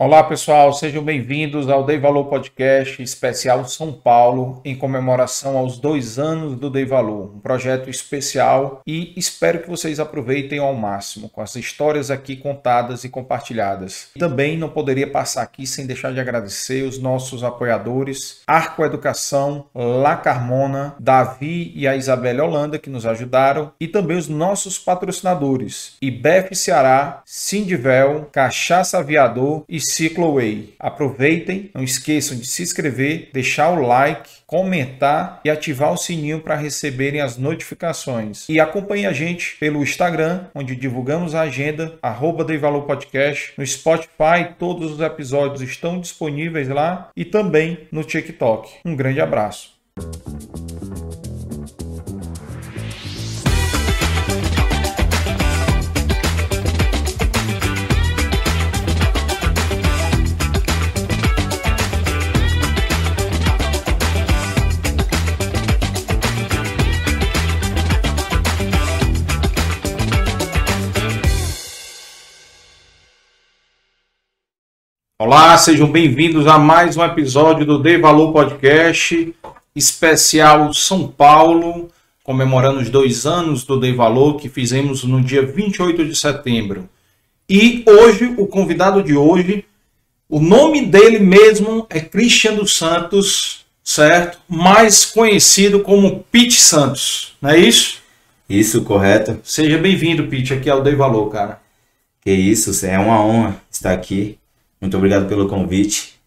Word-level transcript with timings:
Olá 0.00 0.22
pessoal, 0.22 0.72
sejam 0.72 1.02
bem-vindos 1.02 1.68
ao 1.68 1.84
Dei 1.84 1.98
Valor 1.98 2.26
Podcast 2.26 3.02
especial 3.02 3.64
São 3.64 3.92
Paulo, 3.92 4.60
em 4.64 4.76
comemoração 4.76 5.58
aos 5.58 5.76
dois 5.76 6.20
anos 6.20 6.56
do 6.56 6.70
Dei 6.70 6.84
Valor, 6.84 7.34
um 7.34 7.40
projeto 7.40 7.90
especial 7.90 8.80
e 8.86 9.12
espero 9.16 9.58
que 9.58 9.68
vocês 9.68 9.98
aproveitem 9.98 10.60
ao 10.60 10.72
máximo 10.72 11.28
com 11.28 11.40
as 11.40 11.56
histórias 11.56 12.12
aqui 12.12 12.36
contadas 12.36 13.02
e 13.02 13.08
compartilhadas. 13.08 14.10
Também 14.16 14.56
não 14.56 14.68
poderia 14.68 15.10
passar 15.10 15.42
aqui 15.42 15.66
sem 15.66 15.84
deixar 15.84 16.12
de 16.12 16.20
agradecer 16.20 16.84
os 16.84 17.00
nossos 17.00 17.42
apoiadores, 17.42 18.42
Arco 18.46 18.84
Educação, 18.84 19.66
La 19.74 20.14
Carmona, 20.14 20.94
Davi 21.00 21.72
e 21.74 21.88
a 21.88 21.96
Isabelle 21.96 22.40
Holanda 22.40 22.78
que 22.78 22.88
nos 22.88 23.04
ajudaram 23.04 23.72
e 23.80 23.88
também 23.88 24.16
os 24.16 24.28
nossos 24.28 24.78
patrocinadores, 24.78 25.96
IBEF 26.00 26.54
Ceará, 26.54 27.20
Sindivel, 27.26 28.28
Cachaça 28.30 28.98
Aviador 28.98 29.64
e 29.68 29.87
Cicloway. 29.88 30.74
Aproveitem, 30.78 31.70
não 31.74 31.82
esqueçam 31.82 32.36
de 32.36 32.46
se 32.46 32.62
inscrever, 32.62 33.30
deixar 33.32 33.70
o 33.70 33.86
like, 33.86 34.30
comentar 34.46 35.40
e 35.44 35.50
ativar 35.50 35.92
o 35.92 35.96
sininho 35.96 36.40
para 36.40 36.56
receberem 36.56 37.20
as 37.20 37.36
notificações. 37.36 38.48
E 38.48 38.60
acompanhe 38.60 39.06
a 39.06 39.12
gente 39.12 39.56
pelo 39.58 39.82
Instagram, 39.82 40.46
onde 40.54 40.76
divulgamos 40.76 41.34
a 41.34 41.42
agenda, 41.42 41.98
arroba 42.02 42.44
Valor 42.58 42.82
Podcast. 42.82 43.52
No 43.56 43.66
Spotify, 43.66 44.54
todos 44.58 44.92
os 44.92 45.00
episódios 45.00 45.62
estão 45.62 46.00
disponíveis 46.00 46.68
lá 46.68 47.10
e 47.16 47.24
também 47.24 47.86
no 47.90 48.04
TikTok. 48.04 48.70
Um 48.84 48.96
grande 48.96 49.20
abraço. 49.20 49.76
Olá, 75.20 75.58
sejam 75.58 75.90
bem-vindos 75.90 76.46
a 76.46 76.60
mais 76.60 76.96
um 76.96 77.02
episódio 77.02 77.66
do 77.66 77.82
Dei 77.82 77.98
Valor 77.98 78.32
Podcast, 78.32 79.34
especial 79.74 80.72
São 80.72 81.08
Paulo, 81.08 81.88
comemorando 82.22 82.78
os 82.78 82.88
dois 82.88 83.26
anos 83.26 83.64
do 83.64 83.80
Dei 83.80 83.92
Valor 83.92 84.36
que 84.36 84.48
fizemos 84.48 85.02
no 85.02 85.20
dia 85.20 85.44
28 85.44 86.06
de 86.06 86.14
setembro. 86.14 86.88
E 87.50 87.82
hoje, 87.84 88.32
o 88.38 88.46
convidado 88.46 89.02
de 89.02 89.16
hoje, 89.16 89.64
o 90.28 90.38
nome 90.38 90.86
dele 90.86 91.18
mesmo 91.18 91.84
é 91.90 91.98
Christian 91.98 92.54
dos 92.54 92.76
Santos, 92.76 93.66
certo? 93.82 94.38
Mais 94.48 95.04
conhecido 95.04 95.80
como 95.80 96.24
Pete 96.30 96.60
Santos, 96.60 97.36
não 97.42 97.50
é 97.50 97.58
isso? 97.58 98.00
Isso, 98.48 98.84
correto. 98.84 99.40
Seja 99.42 99.78
bem-vindo, 99.78 100.28
Pete, 100.28 100.54
aqui 100.54 100.70
ao 100.70 100.80
Dei 100.80 100.94
Valor, 100.94 101.28
cara. 101.28 101.60
Que 102.20 102.30
isso, 102.30 102.86
é 102.86 102.96
uma 102.96 103.20
honra 103.20 103.60
estar 103.68 103.92
aqui 103.92 104.38
muito 104.80 104.96
obrigado 104.96 105.28
pelo 105.28 105.48
convite. 105.48 106.18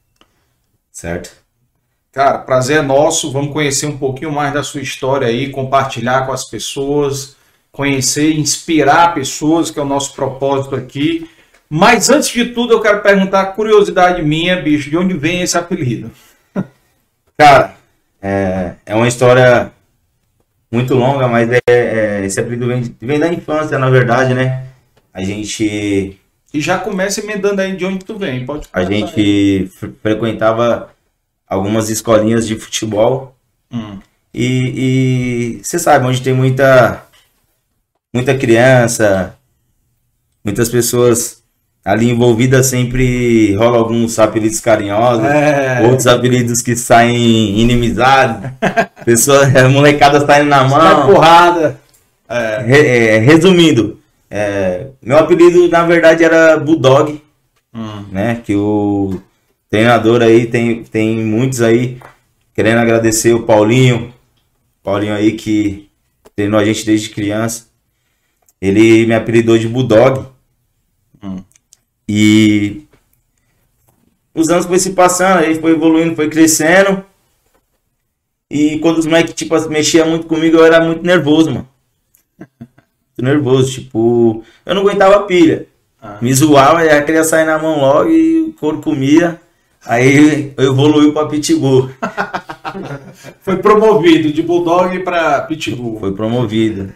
Certo? 0.92 1.32
Cara, 2.12 2.40
prazer 2.40 2.80
é 2.80 2.82
nosso. 2.82 3.32
Vamos 3.32 3.54
conhecer 3.54 3.86
um 3.86 3.98
pouquinho 3.98 4.32
mais 4.32 4.54
da 4.54 4.64
sua 4.64 4.82
história 4.82 5.28
aí, 5.28 5.50
compartilhar 5.50 6.26
com 6.26 6.34
as 6.34 6.44
pessoas, 6.44 7.38
conhecer, 7.72 8.34
inspirar 8.38 9.14
pessoas, 9.14 9.72
que 9.72 9.80
é 9.80 9.82
o 9.82 9.86
nosso 9.86 10.14
propósito 10.14 10.76
aqui. 10.76 11.30
Mas 11.70 12.10
antes 12.10 12.30
de 12.30 12.46
tudo, 12.46 12.74
eu 12.74 12.82
quero 12.82 13.02
perguntar, 13.02 13.46
curiosidade 13.54 14.22
minha, 14.22 14.62
bicho, 14.62 14.90
de 14.90 14.98
onde 14.98 15.14
vem 15.14 15.42
esse 15.42 15.58
apelido? 15.58 16.12
Cara, 17.38 17.76
é, 18.22 18.74
é 18.86 18.94
uma 18.94 19.08
história 19.08 19.72
muito 20.70 20.94
longa, 20.94 21.30
mas 21.30 21.50
é, 21.50 21.62
é, 21.68 22.26
esse 22.26 22.42
apelido 22.42 22.68
vem, 22.68 22.96
vem 23.00 23.20
da 23.20 23.32
infância, 23.32 23.80
na 23.80 23.90
verdade, 23.90 24.34
né? 24.34 24.68
A 25.14 25.24
gente 25.24 26.20
e 26.54 26.60
já 26.60 26.78
começa 26.78 27.22
emendando 27.22 27.62
aí 27.62 27.76
de 27.76 27.86
onde 27.86 28.04
tu 28.04 28.18
vem. 28.18 28.46
Pode 28.46 28.68
a 28.74 28.84
gente 28.84 29.72
frequentava 30.02 30.90
algumas 31.48 31.90
escolinhas 31.90 32.48
de 32.48 32.56
futebol. 32.56 33.36
Hum. 33.72 34.00
E 34.34 35.60
você 35.62 35.78
sabe, 35.78 36.06
onde 36.06 36.22
tem 36.22 36.34
muita, 36.34 37.04
muita 38.14 38.38
criança, 38.38 39.36
muitas 40.44 40.70
pessoas 40.70 41.42
ali 41.84 42.10
envolvidas, 42.10 42.68
sempre 42.68 43.56
rola 43.56 43.78
alguns 43.78 44.20
apelidos 44.20 44.60
carinhosos, 44.60 45.26
é. 45.26 45.82
outros 45.84 46.08
apelidos 46.08 46.62
que 46.62 46.76
saem 46.76 47.60
inimizados. 47.60 48.52
Pessoa, 49.04 49.48
molecada 49.70 50.26
saindo 50.26 50.50
na 50.50 50.64
mão. 50.64 50.80
Sai 50.80 51.06
porrada. 51.08 51.82
É. 52.30 53.18
Resumindo, 53.18 54.01
é, 54.34 54.88
meu 55.02 55.18
apelido, 55.18 55.68
na 55.68 55.86
verdade, 55.86 56.24
era 56.24 56.56
Bulldog, 56.56 57.22
hum. 57.74 58.06
né? 58.10 58.42
Que 58.42 58.56
o 58.56 59.22
treinador 59.70 60.22
aí 60.22 60.48
tem, 60.48 60.86
tem 60.86 61.18
muitos 61.18 61.62
aí 61.62 62.00
querendo 62.54 62.80
agradecer 62.80 63.34
o 63.34 63.44
Paulinho. 63.44 64.14
Paulinho 64.82 65.14
aí 65.14 65.34
que 65.34 65.90
treinou 66.34 66.58
a 66.58 66.64
gente 66.64 66.86
desde 66.86 67.10
criança. 67.10 67.68
Ele 68.62 69.06
me 69.06 69.14
apelidou 69.14 69.58
de 69.58 69.68
Bulldog. 69.68 70.26
Hum. 71.22 71.44
E 72.08 72.84
os 74.34 74.48
anos 74.48 74.66
foi 74.66 74.80
se 74.80 74.92
passando, 74.92 75.40
aí 75.40 75.60
foi 75.60 75.72
evoluindo, 75.72 76.16
foi 76.16 76.30
crescendo. 76.30 77.04
E 78.50 78.80
quando 78.80 79.00
os 79.00 79.06
moleques, 79.06 79.34
tipo, 79.34 79.60
mexia 79.70 80.06
muito 80.06 80.26
comigo, 80.26 80.56
eu 80.56 80.66
era 80.66 80.80
muito 80.80 81.04
nervoso, 81.04 81.52
mano 81.52 81.71
nervoso, 83.24 83.72
tipo, 83.72 84.44
eu 84.66 84.76
não 84.76 84.82
aguentava 84.82 85.24
pilha. 85.24 85.68
Ah. 86.02 86.18
Me 86.22 86.34
zoava, 86.34 86.84
já 86.84 87.02
queria 87.04 87.24
sair 87.24 87.46
na 87.46 87.60
mão 87.60 87.80
logo 87.80 88.10
e 88.10 88.42
o 88.42 88.54
couro 88.54 88.82
comia. 88.82 89.40
Aí 89.86 90.54
eu 90.58 90.72
evoluí 90.72 91.12
para 91.12 91.28
Pitbull. 91.28 91.90
Foi 93.42 93.58
promovido 93.58 94.32
de 94.32 94.42
Bulldog 94.42 95.00
para 95.00 95.42
Pitbull. 95.42 96.00
Foi 96.00 96.14
promovido. 96.14 96.94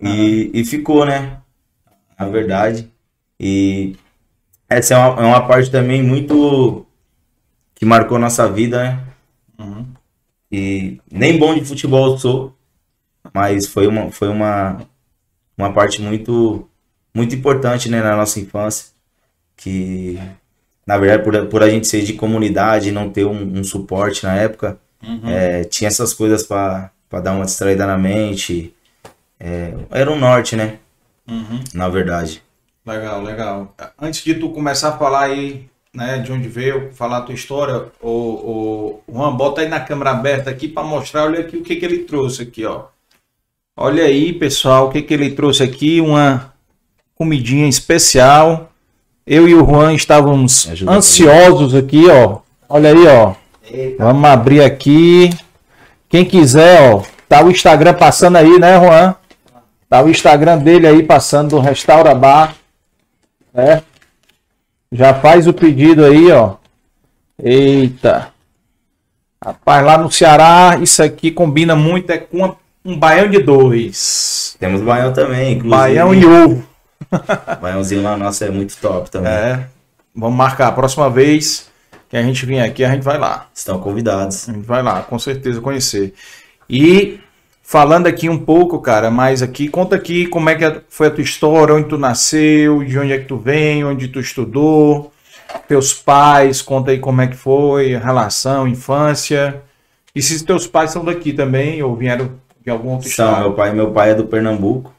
E, 0.00 0.50
e 0.54 0.64
ficou, 0.64 1.04
né? 1.04 1.38
Na 2.18 2.26
verdade. 2.26 2.90
E 3.38 3.96
essa 4.68 4.94
é 4.94 4.98
uma, 4.98 5.22
é 5.22 5.26
uma 5.26 5.46
parte 5.46 5.70
também 5.70 6.02
muito 6.02 6.86
que 7.74 7.84
marcou 7.84 8.18
nossa 8.18 8.46
vida, 8.50 8.82
né? 8.82 9.00
Uhum. 9.58 9.86
E 10.52 11.00
nem 11.10 11.38
bom 11.38 11.54
de 11.54 11.64
futebol 11.64 12.12
eu 12.12 12.18
sou, 12.18 12.54
mas 13.32 13.66
foi 13.66 13.86
uma, 13.86 14.10
foi 14.10 14.28
uma, 14.28 14.82
uma 15.60 15.72
parte 15.72 16.00
muito 16.00 16.66
muito 17.14 17.34
importante 17.34 17.88
né, 17.88 18.00
na 18.00 18.16
nossa 18.16 18.38
infância, 18.38 18.86
que 19.56 20.18
na 20.86 20.96
verdade 20.96 21.24
por, 21.24 21.46
por 21.46 21.62
a 21.62 21.68
gente 21.68 21.86
ser 21.86 22.02
de 22.02 22.14
comunidade 22.14 22.92
não 22.92 23.10
ter 23.10 23.24
um, 23.24 23.58
um 23.58 23.64
suporte 23.64 24.24
na 24.24 24.36
época, 24.36 24.78
uhum. 25.02 25.28
é, 25.28 25.64
tinha 25.64 25.88
essas 25.88 26.14
coisas 26.14 26.44
para 26.44 26.90
dar 27.22 27.32
uma 27.32 27.44
distraída 27.44 27.86
na 27.86 27.98
mente, 27.98 28.74
é, 29.38 29.74
era 29.90 30.10
um 30.10 30.18
norte, 30.18 30.54
né? 30.54 30.78
Uhum. 31.28 31.60
Na 31.74 31.88
verdade. 31.88 32.42
Legal, 32.86 33.22
legal. 33.22 33.74
Antes 34.00 34.22
de 34.22 34.34
tu 34.34 34.50
começar 34.50 34.90
a 34.90 34.98
falar 34.98 35.24
aí, 35.24 35.68
né, 35.94 36.18
de 36.18 36.32
onde 36.32 36.48
veio, 36.48 36.92
falar 36.92 37.18
a 37.18 37.22
tua 37.22 37.34
história, 37.34 37.86
o, 38.00 38.10
o 38.10 39.02
Juan, 39.12 39.34
bota 39.34 39.60
aí 39.60 39.68
na 39.68 39.80
câmera 39.80 40.10
aberta 40.10 40.50
aqui 40.50 40.68
para 40.68 40.82
mostrar, 40.82 41.24
olha 41.24 41.40
aqui 41.40 41.56
o 41.56 41.62
que, 41.62 41.76
que 41.76 41.84
ele 41.84 42.04
trouxe 42.04 42.42
aqui, 42.42 42.64
ó. 42.64 42.86
Olha 43.82 44.04
aí, 44.04 44.30
pessoal, 44.34 44.88
o 44.88 44.90
que, 44.90 45.00
que 45.00 45.14
ele 45.14 45.30
trouxe 45.30 45.62
aqui? 45.62 46.02
Uma 46.02 46.52
comidinha 47.14 47.66
especial. 47.66 48.70
Eu 49.26 49.48
e 49.48 49.54
o 49.54 49.64
Juan 49.64 49.94
estávamos 49.94 50.68
ansiosos 50.86 51.74
aqui, 51.74 52.06
ó. 52.10 52.40
Olha 52.68 52.90
aí, 52.90 53.06
ó. 53.06 53.32
Eita. 53.64 54.04
Vamos 54.04 54.28
abrir 54.28 54.62
aqui. 54.62 55.30
Quem 56.10 56.26
quiser, 56.26 56.92
ó, 56.92 57.02
tá 57.26 57.42
o 57.42 57.50
Instagram 57.50 57.94
passando 57.94 58.36
aí, 58.36 58.58
né, 58.58 58.78
Juan? 58.78 59.14
Tá 59.88 60.02
o 60.02 60.10
Instagram 60.10 60.58
dele 60.58 60.86
aí 60.86 61.02
passando 61.02 61.48
do 61.48 61.58
Restaura 61.58 62.14
Bar. 62.14 62.54
É. 63.54 63.80
Já 64.92 65.14
faz 65.14 65.46
o 65.46 65.54
pedido 65.54 66.04
aí, 66.04 66.30
ó. 66.30 66.56
Eita. 67.42 68.30
Rapaz, 69.42 69.86
lá 69.86 69.96
no 69.96 70.12
Ceará, 70.12 70.78
isso 70.82 71.02
aqui 71.02 71.30
combina 71.30 71.74
muito 71.74 72.10
é 72.10 72.18
com 72.18 72.44
a 72.44 72.59
um 72.84 72.98
baião 72.98 73.28
de 73.28 73.38
dois. 73.38 74.56
Temos 74.58 74.80
baião 74.80 75.12
também, 75.12 75.54
inclusive. 75.54 75.70
Baião 75.70 76.14
e 76.14 76.24
ovo. 76.24 76.70
Baiãozinho 77.60 78.02
lá 78.02 78.16
nosso 78.16 78.44
é 78.44 78.50
muito 78.50 78.76
top 78.76 79.10
também. 79.10 79.32
É. 79.32 79.66
Vamos 80.14 80.36
marcar 80.36 80.68
a 80.68 80.72
próxima 80.72 81.10
vez 81.10 81.68
que 82.08 82.16
a 82.16 82.22
gente 82.22 82.44
vier 82.44 82.64
aqui, 82.64 82.84
a 82.84 82.90
gente 82.90 83.02
vai 83.02 83.18
lá. 83.18 83.48
Estão 83.54 83.78
convidados. 83.78 84.48
A 84.48 84.52
gente 84.52 84.66
vai 84.66 84.82
lá, 84.82 85.02
com 85.02 85.18
certeza 85.18 85.60
conhecer. 85.60 86.14
E 86.68 87.20
falando 87.62 88.06
aqui 88.06 88.28
um 88.28 88.38
pouco, 88.38 88.80
cara, 88.80 89.10
mais 89.10 89.42
aqui, 89.42 89.68
conta 89.68 89.96
aqui 89.96 90.26
como 90.26 90.50
é 90.50 90.54
que 90.54 90.82
foi 90.88 91.06
a 91.06 91.10
tua 91.10 91.22
história, 91.22 91.74
onde 91.74 91.88
tu 91.88 91.98
nasceu, 91.98 92.82
de 92.82 92.98
onde 92.98 93.12
é 93.12 93.18
que 93.18 93.26
tu 93.26 93.36
vem, 93.36 93.84
onde 93.84 94.08
tu 94.08 94.20
estudou. 94.20 95.12
teus 95.68 95.92
pais, 95.92 96.62
conta 96.62 96.90
aí 96.92 96.98
como 96.98 97.20
é 97.20 97.26
que 97.26 97.36
foi, 97.36 97.96
relação, 97.96 98.66
infância. 98.66 99.62
E 100.14 100.20
se 100.22 100.44
teus 100.44 100.66
pais 100.66 100.90
são 100.90 101.04
daqui 101.04 101.32
também, 101.32 101.82
ou 101.82 101.94
vieram 101.96 102.32
de 102.60 102.70
algum 102.70 102.90
outro 102.90 103.08
São, 103.08 103.26
estado? 103.26 103.40
meu 103.40 103.54
pai, 103.54 103.72
meu 103.72 103.92
pai 103.92 104.10
é 104.10 104.14
do 104.14 104.26
Pernambuco. 104.26 104.94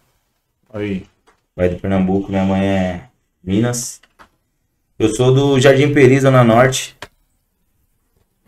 Aí. 0.74 1.06
Pai 1.56 1.70
do 1.70 1.80
Pernambuco, 1.80 2.30
minha 2.30 2.44
mãe 2.44 2.66
é 2.66 3.04
Minas. 3.44 4.02
Eu 4.98 5.10
sou 5.10 5.34
do 5.34 5.60
Jardim 5.60 5.94
Peri, 5.94 6.20
Zona 6.20 6.44
Norte. 6.44 6.96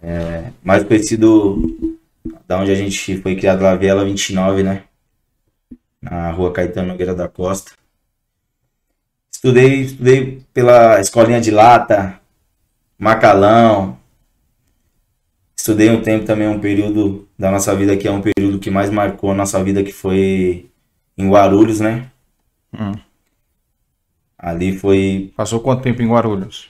É, 0.01 0.51
mais 0.63 0.83
conhecido 0.83 1.98
da 2.48 2.60
onde 2.60 2.71
a 2.71 2.75
gente 2.75 3.18
foi 3.21 3.36
criado 3.36 3.62
lá, 3.62 3.75
Viela 3.75 4.06
29, 4.06 4.63
né? 4.63 4.83
Na 6.01 6.31
rua 6.31 6.51
Caetano 6.51 6.89
Nogueira 6.89 7.15
da 7.15 7.27
Costa. 7.27 7.71
Estudei, 9.31 9.81
estudei 9.81 10.42
pela 10.54 11.00
escolinha 11.00 11.42
de 11.42 11.51
lata, 11.51 12.19
Macalão. 12.98 13.98
Estudei 15.56 15.89
um 15.89 16.01
tempo 16.01 16.25
também, 16.25 16.48
um 16.48 16.60
período 16.60 17.27
da 17.44 17.51
nossa 17.51 17.75
vida 17.75 17.98
que 17.98 18.07
é 18.07 18.12
um 18.12 18.22
período 18.22 18.57
que 18.57 18.72
mais 18.72 18.90
marcou 18.90 19.30
a 19.30 19.36
nossa 19.36 19.62
vida, 19.62 19.84
que 19.84 19.92
foi 19.92 20.69
em 21.18 21.30
Guarulhos, 21.30 21.81
né? 21.81 22.10
Hum. 22.74 22.94
Ali 24.38 24.80
foi. 24.80 25.34
Passou 25.36 25.60
quanto 25.60 25.84
tempo 25.84 26.01
em 26.01 26.10
Guarulhos? 26.10 26.69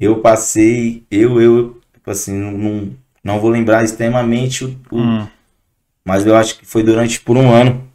Eu 0.00 0.18
passei. 0.18 1.06
Eu, 1.08 1.40
eu, 1.40 1.80
tipo 1.92 2.10
assim, 2.10 2.36
não, 2.36 2.90
não, 3.22 3.38
vou 3.38 3.48
lembrar 3.48 3.84
extremamente 3.84 4.64
o, 4.64 4.76
Hum. 4.90 5.24
Mas 6.04 6.26
eu 6.26 6.34
acho 6.34 6.58
que 6.58 6.66
foi 6.66 6.82
durante 6.82 7.20
por 7.20 7.36
um 7.36 7.52
ano. 7.52 7.88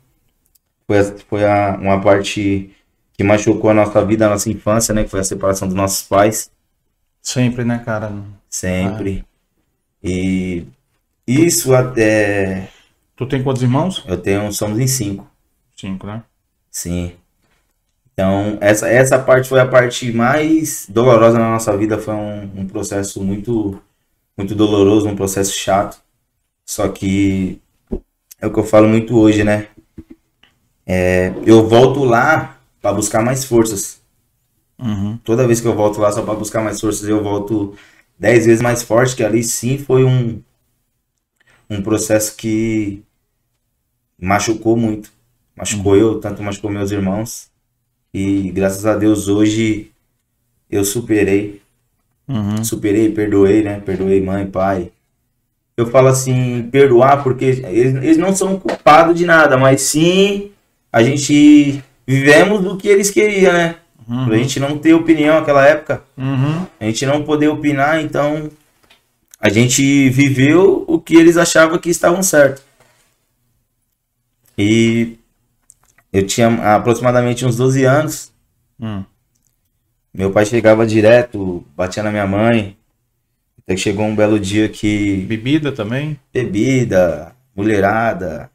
Foi, 0.87 1.03
foi 1.27 1.45
a, 1.45 1.77
uma 1.77 1.99
parte 1.99 2.73
que 3.11 3.23
machucou 3.25 3.69
a 3.69 3.73
nossa 3.73 4.05
vida, 4.05 4.27
a 4.27 4.29
nossa 4.29 4.49
infância, 4.49 4.93
né? 4.93 5.03
Que 5.03 5.09
foi 5.09 5.19
a 5.19 5.25
separação 5.25 5.67
dos 5.67 5.75
nossos 5.75 6.07
pais. 6.07 6.49
Sempre, 7.21 7.65
né, 7.65 7.81
cara? 7.85 8.13
Sempre. 8.49 9.25
E 10.01 10.65
isso 11.27 11.75
até. 11.75 12.69
Tu 13.15 13.25
tem 13.25 13.43
quantos 13.43 13.61
irmãos? 13.61 14.03
Eu 14.07 14.17
tenho. 14.17 14.51
Somos 14.53 14.79
em 14.79 14.87
cinco. 14.87 15.29
Cinco, 15.75 16.07
né? 16.07 16.23
Sim. 16.71 17.13
Então, 18.13 18.57
essa, 18.61 18.87
essa 18.87 19.19
parte 19.19 19.49
foi 19.49 19.59
a 19.59 19.67
parte 19.67 20.11
mais 20.11 20.87
dolorosa 20.89 21.37
na 21.37 21.51
nossa 21.51 21.75
vida. 21.75 21.99
Foi 21.99 22.13
um, 22.13 22.61
um 22.61 22.67
processo 22.67 23.21
muito, 23.23 23.79
muito 24.37 24.55
doloroso, 24.55 25.07
um 25.07 25.15
processo 25.15 25.53
chato. 25.53 26.01
Só 26.65 26.87
que 26.87 27.61
é 28.39 28.47
o 28.47 28.53
que 28.53 28.59
eu 28.59 28.63
falo 28.63 28.87
muito 28.87 29.17
hoje, 29.17 29.43
né? 29.43 29.67
É, 30.85 31.33
eu 31.45 31.67
volto 31.67 32.03
lá 32.03 32.57
para 32.81 32.93
buscar 32.93 33.21
mais 33.21 33.43
forças. 33.43 34.01
Uhum. 34.79 35.17
Toda 35.23 35.45
vez 35.45 35.59
que 35.59 35.67
eu 35.67 35.75
volto 35.75 35.99
lá 35.99 36.11
só 36.11 36.21
para 36.21 36.35
buscar 36.35 36.63
mais 36.63 36.79
forças, 36.79 37.07
eu 37.07 37.21
volto 37.21 37.75
dez 38.17 38.45
vezes 38.45 38.61
mais 38.61 38.83
forte, 38.83 39.15
que 39.15 39.23
ali 39.23 39.43
sim 39.43 39.77
foi 39.77 40.03
um, 40.03 40.41
um 41.69 41.81
processo 41.81 42.35
que 42.35 43.03
machucou 44.19 44.77
muito. 44.77 45.11
Machucou 45.55 45.95
eu, 45.95 46.19
tanto 46.19 46.41
machucou 46.43 46.71
meus 46.71 46.91
irmãos. 46.91 47.49
E 48.13 48.51
graças 48.51 48.85
a 48.85 48.95
Deus 48.95 49.27
hoje 49.27 49.91
eu 50.69 50.83
superei. 50.83 51.61
Uhum. 52.27 52.63
Superei, 52.63 53.11
perdoei, 53.11 53.63
né? 53.63 53.79
Perdoei 53.79 54.21
mãe, 54.21 54.45
pai. 54.45 54.91
Eu 55.75 55.87
falo 55.87 56.07
assim, 56.07 56.67
perdoar 56.71 57.23
porque 57.23 57.45
eles, 57.45 57.95
eles 57.95 58.17
não 58.17 58.35
são 58.35 58.59
culpados 58.59 59.15
de 59.15 59.25
nada, 59.25 59.57
mas 59.57 59.81
sim 59.81 60.51
a 60.91 61.03
gente 61.03 61.83
vivemos 62.05 62.63
do 62.63 62.77
que 62.77 62.87
eles 62.87 63.11
queriam, 63.11 63.53
né? 63.53 63.75
Pra 64.25 64.37
gente 64.37 64.59
não 64.59 64.77
ter 64.77 64.93
opinião 64.93 65.35
naquela 65.35 65.65
época. 65.67 66.01
Uhum. 66.17 66.65
A 66.79 66.85
gente 66.85 67.05
não 67.05 67.23
poder 67.23 67.49
opinar, 67.49 68.01
então 68.01 68.49
a 69.39 69.49
gente 69.49 70.09
viveu 70.09 70.83
o 70.87 70.99
que 70.99 71.15
eles 71.15 71.37
achavam 71.37 71.77
que 71.77 71.89
estavam 71.89 72.23
certo. 72.23 72.61
E 74.57 75.17
eu 76.11 76.25
tinha 76.25 76.47
aproximadamente 76.75 77.45
uns 77.45 77.55
12 77.55 77.85
anos. 77.85 78.33
Hum. 78.79 79.03
Meu 80.13 80.31
pai 80.31 80.45
chegava 80.45 80.85
direto, 80.85 81.63
batia 81.75 82.01
na 82.01 82.11
minha 82.11 82.25
mãe. 82.25 82.75
Até 83.59 83.75
que 83.75 83.81
chegou 83.81 84.05
um 84.05 84.15
belo 84.15 84.39
dia 84.39 84.67
que 84.67 85.17
Bebida 85.27 85.71
também? 85.71 86.19
bebida, 86.33 87.35
mulherada. 87.55 88.49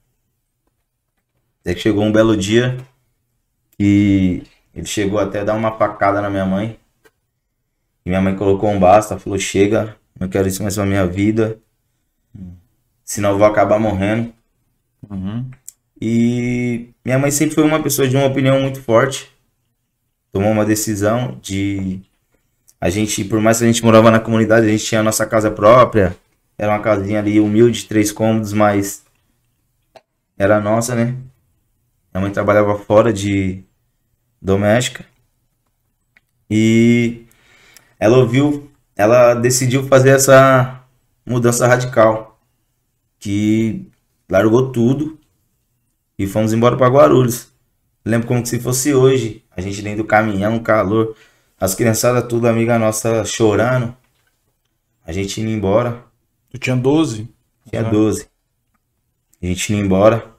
Até 1.60 1.74
que 1.74 1.80
chegou 1.80 2.02
um 2.02 2.10
belo 2.10 2.36
dia 2.36 2.78
que 3.78 4.42
ele 4.74 4.86
chegou 4.86 5.18
até 5.18 5.40
a 5.40 5.44
dar 5.44 5.54
uma 5.54 5.76
facada 5.76 6.20
na 6.20 6.30
minha 6.30 6.46
mãe. 6.46 6.78
E 8.04 8.08
minha 8.08 8.20
mãe 8.20 8.34
colocou 8.34 8.70
um 8.70 8.80
basta, 8.80 9.18
falou: 9.18 9.38
Chega, 9.38 9.96
não 10.22 10.28
quero 10.28 10.46
isso 10.46 10.62
mais 10.62 10.76
pra 10.76 10.86
minha 10.86 11.06
vida. 11.06 11.58
Senão 13.04 13.30
eu 13.30 13.38
vou 13.38 13.46
acabar 13.46 13.78
morrendo. 13.78 14.32
Uhum. 15.10 15.50
E 16.00 16.88
minha 17.04 17.18
mãe 17.18 17.30
sempre 17.30 17.54
foi 17.54 17.64
uma 17.64 17.82
pessoa 17.82 18.08
de 18.08 18.16
uma 18.16 18.26
opinião 18.26 18.60
muito 18.60 18.80
forte. 18.80 19.30
Tomou 20.32 20.50
uma 20.50 20.64
decisão 20.64 21.38
de. 21.42 22.00
A 22.80 22.88
gente, 22.88 23.24
por 23.24 23.40
mais 23.40 23.58
que 23.58 23.64
a 23.64 23.66
gente 23.66 23.84
morava 23.84 24.10
na 24.10 24.20
comunidade, 24.20 24.66
a 24.66 24.68
gente 24.70 24.84
tinha 24.84 25.00
a 25.00 25.04
nossa 25.04 25.26
casa 25.26 25.50
própria. 25.50 26.16
Era 26.56 26.72
uma 26.72 26.80
casinha 26.80 27.18
ali 27.18 27.40
humilde, 27.40 27.86
três 27.86 28.12
cômodos, 28.12 28.52
mas 28.52 29.04
era 30.38 30.60
nossa, 30.60 30.94
né? 30.94 31.16
Minha 32.12 32.22
mãe 32.22 32.30
trabalhava 32.30 32.78
fora 32.78 33.12
de 33.12 33.62
doméstica. 34.40 35.04
E 36.48 37.24
ela 37.98 38.18
ouviu, 38.18 38.71
ela 38.96 39.34
decidiu 39.34 39.86
fazer 39.86 40.10
essa 40.10 40.84
mudança 41.24 41.66
radical. 41.66 42.40
Que 43.18 43.86
largou 44.28 44.72
tudo 44.72 45.18
e 46.18 46.26
fomos 46.26 46.52
embora 46.52 46.76
para 46.76 46.88
Guarulhos. 46.88 47.52
Lembro 48.04 48.26
como 48.26 48.44
se 48.44 48.58
fosse 48.58 48.92
hoje. 48.94 49.44
A 49.50 49.60
gente 49.60 49.82
dentro 49.82 50.02
do 50.02 50.08
caminhão, 50.08 50.58
calor. 50.58 51.16
As 51.58 51.74
criançadas 51.74 52.26
tudo 52.28 52.48
amiga 52.48 52.78
nossa 52.78 53.24
chorando. 53.24 53.96
A 55.04 55.12
gente 55.12 55.40
indo 55.40 55.50
embora. 55.50 56.04
Tu 56.50 56.58
tinha 56.58 56.76
12? 56.76 57.28
Tinha 57.70 57.84
Tá. 57.84 57.90
12. 57.90 58.28
A 59.40 59.46
gente 59.46 59.72
indo 59.72 59.84
embora. 59.84 60.32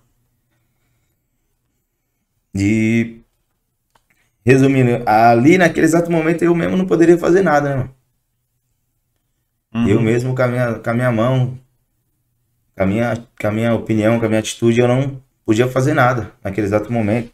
E. 2.54 3.20
Resumindo, 4.46 5.02
ali 5.08 5.58
naquele 5.58 5.86
exato 5.86 6.12
momento 6.12 6.44
eu 6.44 6.54
mesmo 6.54 6.76
não 6.76 6.86
poderia 6.86 7.18
fazer 7.18 7.42
nada, 7.42 7.78
né? 7.78 7.90
Uhum. 9.74 9.88
Eu 9.88 10.02
mesmo 10.02 10.36
com 10.36 10.42
a 10.42 10.48
minha, 10.48 10.76
com 10.76 10.90
a 10.90 10.94
minha 10.94 11.12
mão, 11.12 11.58
com 12.76 12.84
a 12.84 12.86
minha, 12.86 13.28
com 13.40 13.48
a 13.48 13.52
minha 13.52 13.74
opinião, 13.74 14.20
com 14.20 14.26
a 14.26 14.30
minha 14.30 14.40
atitude, 14.40 14.80
eu 14.80 14.88
não 14.88 15.22
podia 15.46 15.68
fazer 15.68 15.94
nada 15.94 16.32
naquele 16.44 16.68
exato 16.68 16.94
momento. 16.94 17.32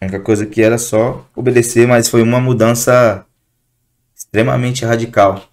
A 0.00 0.06
única 0.06 0.20
coisa 0.20 0.46
que 0.46 0.62
era 0.62 0.78
só 0.78 1.28
obedecer, 1.36 1.86
mas 1.86 2.08
foi 2.08 2.22
uma 2.22 2.40
mudança 2.40 3.26
extremamente 4.14 4.84
radical. 4.84 5.44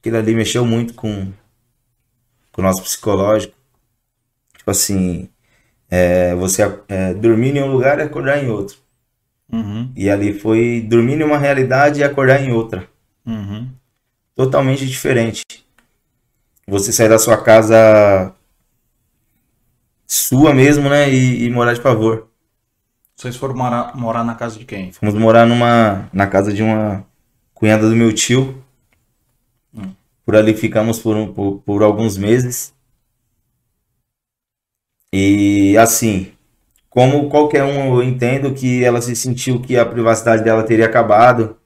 Aquilo 0.00 0.16
ali 0.16 0.34
mexeu 0.34 0.66
muito 0.66 0.94
com, 0.94 1.32
com 2.50 2.60
o 2.60 2.64
nosso 2.64 2.82
psicológico. 2.82 3.54
Tipo 4.56 4.72
assim, 4.72 5.28
é, 5.88 6.34
você 6.34 6.62
é, 6.88 7.14
dormir 7.14 7.56
em 7.56 7.62
um 7.62 7.70
lugar 7.72 8.00
e 8.00 8.02
acordar 8.02 8.42
em 8.42 8.50
outro. 8.50 8.78
Uhum. 9.52 9.92
E 9.94 10.10
ali 10.10 10.36
foi 10.36 10.80
dormir 10.80 11.20
em 11.20 11.24
uma 11.24 11.38
realidade 11.38 12.00
e 12.00 12.04
acordar 12.04 12.42
em 12.42 12.50
outra 12.50 12.91
Uhum. 13.26 13.68
totalmente 14.34 14.86
diferente. 14.86 15.44
Você 16.66 16.92
sair 16.92 17.08
da 17.08 17.18
sua 17.18 17.36
casa 17.42 18.34
sua 20.06 20.54
mesmo, 20.54 20.88
né? 20.88 21.10
E, 21.10 21.44
e 21.44 21.50
morar 21.50 21.74
de 21.74 21.80
favor. 21.80 22.28
Vocês 23.16 23.36
foram 23.36 23.54
morar, 23.54 23.96
morar 23.96 24.24
na 24.24 24.34
casa 24.34 24.58
de 24.58 24.64
quem? 24.64 24.92
Fomos 24.92 25.14
morar 25.14 25.46
numa 25.46 26.08
na 26.12 26.26
casa 26.26 26.52
de 26.52 26.62
uma 26.62 27.06
cunhada 27.54 27.88
do 27.88 27.94
meu 27.96 28.12
tio. 28.12 28.62
Hum. 29.74 29.92
Por 30.24 30.36
ali 30.36 30.54
ficamos 30.54 30.98
por, 31.00 31.16
um- 31.16 31.32
por, 31.32 31.58
por 31.60 31.82
alguns 31.82 32.16
meses. 32.16 32.74
E 35.14 35.76
assim, 35.78 36.32
como 36.88 37.28
qualquer 37.28 37.64
um, 37.64 37.94
eu 37.96 38.02
entendo 38.02 38.54
que 38.54 38.82
ela 38.84 39.00
se 39.00 39.14
sentiu 39.14 39.60
que 39.60 39.76
a 39.76 39.84
privacidade 39.86 40.42
dela 40.42 40.62
teria 40.64 40.86
acabado. 40.86 41.56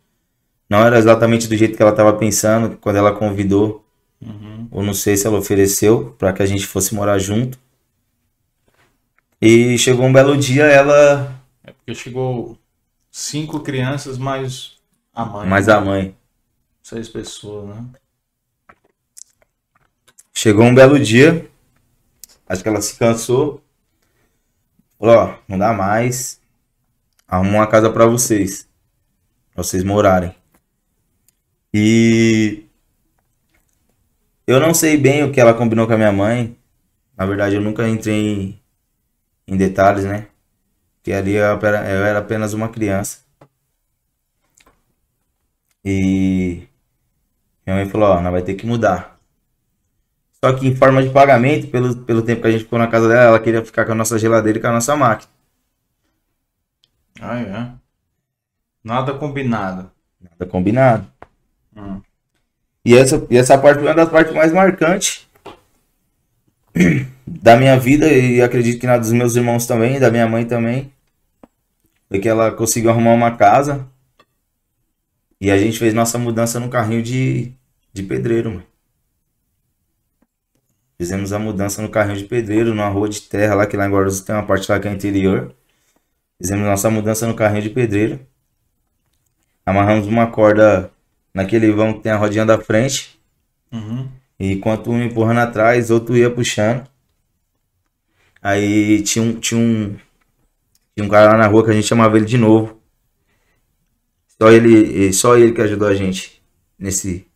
Não 0.68 0.84
era 0.84 0.98
exatamente 0.98 1.46
do 1.48 1.56
jeito 1.56 1.76
que 1.76 1.82
ela 1.82 1.92
estava 1.92 2.12
pensando 2.12 2.76
quando 2.78 2.96
ela 2.96 3.12
convidou. 3.14 3.82
Uhum. 4.18 4.66
ou 4.70 4.82
não 4.82 4.94
sei 4.94 5.14
se 5.14 5.26
ela 5.26 5.38
ofereceu 5.38 6.14
para 6.18 6.32
que 6.32 6.42
a 6.42 6.46
gente 6.46 6.66
fosse 6.66 6.94
morar 6.94 7.18
junto. 7.18 7.58
E 9.40 9.76
chegou 9.76 10.06
um 10.06 10.12
belo 10.12 10.34
dia, 10.36 10.64
ela 10.64 11.38
É 11.62 11.70
porque 11.70 11.94
chegou 11.94 12.58
cinco 13.10 13.60
crianças 13.60 14.16
mais 14.16 14.78
a 15.14 15.24
mãe. 15.24 15.46
mais 15.46 15.68
a 15.68 15.80
mãe. 15.82 16.16
Seis 16.82 17.10
pessoas, 17.10 17.76
né? 17.76 17.84
Chegou 20.32 20.64
um 20.64 20.74
belo 20.74 20.98
dia, 20.98 21.48
acho 22.48 22.62
que 22.62 22.68
ela 22.68 22.80
se 22.80 22.96
cansou. 22.98 23.62
Falou, 24.98 25.14
ó, 25.16 25.38
não 25.46 25.58
dá 25.58 25.72
mais. 25.74 26.40
Arrumou 27.28 27.56
uma 27.56 27.66
casa 27.66 27.90
para 27.90 28.06
vocês. 28.06 28.66
Pra 29.54 29.62
vocês 29.62 29.84
morarem. 29.84 30.34
E 31.78 32.64
eu 34.46 34.58
não 34.58 34.72
sei 34.72 34.96
bem 34.96 35.22
o 35.22 35.30
que 35.30 35.38
ela 35.38 35.52
combinou 35.52 35.86
com 35.86 35.92
a 35.92 35.96
minha 35.98 36.10
mãe. 36.10 36.56
Na 37.14 37.26
verdade, 37.26 37.56
eu 37.56 37.60
nunca 37.60 37.86
entrei 37.86 38.14
em, 38.16 38.62
em 39.46 39.58
detalhes, 39.58 40.06
né? 40.06 40.28
Que 41.02 41.12
ali 41.12 41.34
eu 41.34 41.44
era, 41.44 41.90
eu 41.90 42.06
era 42.06 42.18
apenas 42.20 42.54
uma 42.54 42.70
criança. 42.70 43.18
E 45.84 46.66
minha 47.66 47.76
mãe 47.76 47.90
falou, 47.90 48.08
ó, 48.08 48.22
nós 48.22 48.32
vai 48.32 48.42
ter 48.42 48.54
que 48.54 48.64
mudar. 48.66 49.20
Só 50.42 50.54
que 50.54 50.66
em 50.66 50.74
forma 50.74 51.02
de 51.02 51.10
pagamento, 51.10 51.68
pelo, 51.68 51.94
pelo 52.04 52.22
tempo 52.22 52.40
que 52.40 52.48
a 52.48 52.50
gente 52.52 52.64
ficou 52.64 52.78
na 52.78 52.88
casa 52.88 53.06
dela, 53.06 53.24
ela 53.24 53.40
queria 53.40 53.62
ficar 53.62 53.84
com 53.84 53.92
a 53.92 53.94
nossa 53.94 54.18
geladeira 54.18 54.58
e 54.58 54.62
com 54.62 54.68
a 54.68 54.72
nossa 54.72 54.96
máquina. 54.96 55.30
Ah, 57.20 57.38
é? 57.38 57.72
Nada 58.82 59.12
combinado. 59.12 59.90
Nada 60.18 60.46
combinado. 60.46 61.15
Hum. 61.76 62.00
E, 62.84 62.96
essa, 62.96 63.26
e 63.30 63.36
essa 63.36 63.58
parte 63.58 63.78
foi 63.78 63.88
uma 63.88 63.94
das 63.94 64.08
partes 64.08 64.32
mais 64.32 64.52
marcantes 64.52 65.26
da 67.26 67.56
minha 67.56 67.78
vida 67.78 68.10
e 68.10 68.40
acredito 68.40 68.80
que 68.80 68.86
na 68.86 68.96
dos 68.96 69.12
meus 69.12 69.36
irmãos 69.36 69.66
também, 69.66 70.00
da 70.00 70.10
minha 70.10 70.26
mãe 70.26 70.44
também. 70.44 70.92
Foi 72.08 72.20
que 72.20 72.28
ela 72.28 72.52
conseguiu 72.52 72.90
arrumar 72.90 73.12
uma 73.12 73.36
casa 73.36 73.86
e 75.40 75.50
a 75.50 75.58
gente 75.58 75.78
fez 75.78 75.92
nossa 75.92 76.18
mudança 76.18 76.58
no 76.60 76.68
carrinho 76.68 77.02
de, 77.02 77.52
de 77.92 78.02
pedreiro, 78.02 78.50
mano. 78.50 78.64
Fizemos 80.98 81.32
a 81.32 81.38
mudança 81.38 81.82
no 81.82 81.90
carrinho 81.90 82.16
de 82.16 82.24
pedreiro, 82.24 82.70
numa 82.70 82.88
rua 82.88 83.08
de 83.08 83.20
terra 83.20 83.54
lá, 83.54 83.66
que 83.66 83.76
lá 83.76 83.86
em 83.86 83.90
Guarulhos 83.90 84.20
tem 84.20 84.34
uma 84.34 84.46
parte 84.46 84.70
lá 84.70 84.80
que 84.80 84.88
é 84.88 84.92
interior. 84.92 85.54
Fizemos 86.40 86.64
nossa 86.64 86.88
mudança 86.88 87.26
no 87.26 87.34
carrinho 87.34 87.62
de 87.62 87.70
pedreiro. 87.70 88.18
Amarramos 89.64 90.06
uma 90.06 90.30
corda 90.30 90.90
naquele 91.36 91.70
vão 91.70 91.92
que 91.92 92.00
tem 92.00 92.10
a 92.10 92.16
rodinha 92.16 92.46
da 92.46 92.58
frente. 92.58 93.20
Uhum. 93.70 94.08
E 94.40 94.52
enquanto 94.52 94.90
um 94.90 95.02
empurrando 95.02 95.40
atrás, 95.40 95.90
outro 95.90 96.16
ia 96.16 96.30
puxando. 96.30 96.88
Aí 98.40 99.02
tinha 99.02 99.22
um, 99.22 99.38
tinha 99.38 99.60
um, 99.60 99.94
tinha 100.94 101.04
um 101.04 101.08
cara 101.10 101.32
lá 101.32 101.36
na 101.36 101.46
rua 101.46 101.62
que 101.62 101.70
a 101.70 101.74
gente 101.74 101.86
chamava 101.86 102.16
ele 102.16 102.24
de 102.24 102.38
novo. 102.38 102.80
Só 104.40 104.50
ele, 104.50 105.12
só 105.12 105.36
ele 105.36 105.52
que 105.52 105.60
ajudou 105.60 105.88
a 105.88 105.94
gente 105.94 106.42
nesse, 106.78 107.26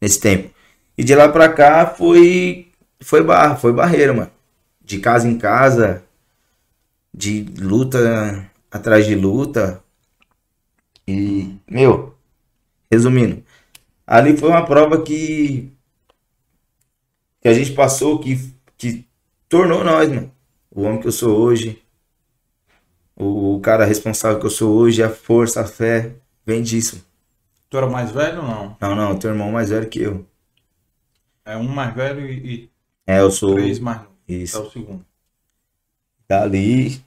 nesse 0.00 0.18
tempo. 0.18 0.50
E 0.96 1.04
de 1.04 1.14
lá 1.14 1.28
pra 1.28 1.50
cá 1.50 1.86
foi, 1.88 2.68
foi 3.00 3.22
barra, 3.22 3.54
foi 3.54 3.72
barreira, 3.72 4.14
mano. 4.14 4.30
De 4.82 4.98
casa 4.98 5.28
em 5.28 5.36
casa, 5.36 6.02
de 7.12 7.42
luta 7.58 8.50
atrás 8.70 9.04
de 9.04 9.14
luta. 9.14 9.84
E, 11.06 11.54
meu, 11.68 12.14
resumindo, 12.90 13.42
ali 14.06 14.36
foi 14.36 14.48
uma 14.48 14.64
prova 14.64 15.02
que 15.02 15.72
que 17.40 17.48
a 17.48 17.54
gente 17.54 17.72
passou 17.72 18.18
que, 18.18 18.52
que 18.76 19.06
tornou 19.48 19.82
nós, 19.82 20.08
mano. 20.08 20.30
O 20.70 20.82
homem 20.82 21.00
que 21.00 21.08
eu 21.08 21.12
sou 21.12 21.36
hoje, 21.38 21.82
o, 23.16 23.56
o 23.56 23.60
cara 23.60 23.84
responsável 23.84 24.38
que 24.38 24.46
eu 24.46 24.50
sou 24.50 24.72
hoje, 24.76 25.02
a 25.02 25.08
força, 25.08 25.62
a 25.62 25.66
fé, 25.66 26.12
vem 26.44 26.62
disso. 26.62 27.04
Tu 27.68 27.76
era 27.76 27.86
mais 27.86 28.10
velho 28.10 28.42
ou 28.42 28.46
não? 28.46 28.76
Não, 28.80 28.94
não, 28.94 29.18
teu 29.18 29.30
irmão 29.30 29.50
mais 29.50 29.70
velho 29.70 29.88
que 29.88 30.00
eu. 30.00 30.26
É 31.44 31.56
um 31.56 31.66
mais 31.68 31.94
velho 31.94 32.28
e, 32.28 32.54
e 32.54 32.70
é, 33.06 33.20
eu 33.20 33.30
sou 33.30 33.54
três 33.54 33.78
mais 33.78 34.02
Isso. 34.28 34.58
É 34.58 34.60
o 34.60 34.70
segundo. 34.70 35.04
Dali. 36.28 37.02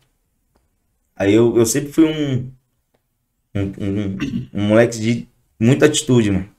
Aí 1.15 1.33
eu, 1.33 1.55
eu 1.55 1.65
sempre 1.65 1.93
fui 1.93 2.05
um 2.05 2.51
um, 3.55 3.61
um, 3.61 4.17
um 4.53 4.67
moleque 4.67 4.99
de 4.99 5.27
muita 5.63 5.85
atitude, 5.85 6.29
mano. 6.29 6.49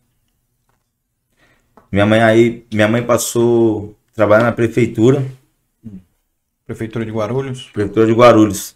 Minha 1.93 2.07
mãe 2.07 2.23
aí, 2.23 2.67
minha 2.73 2.89
mãe 2.89 3.03
passou 3.05 3.97
a 4.13 4.15
trabalhar 4.17 4.45
na 4.45 4.53
prefeitura. 4.53 5.25
Prefeitura 6.67 7.05
de 7.05 7.13
Guarulhos? 7.13 7.71
Prefeitura 7.71 8.07
de 8.07 8.13
Guarulhos. 8.13 8.75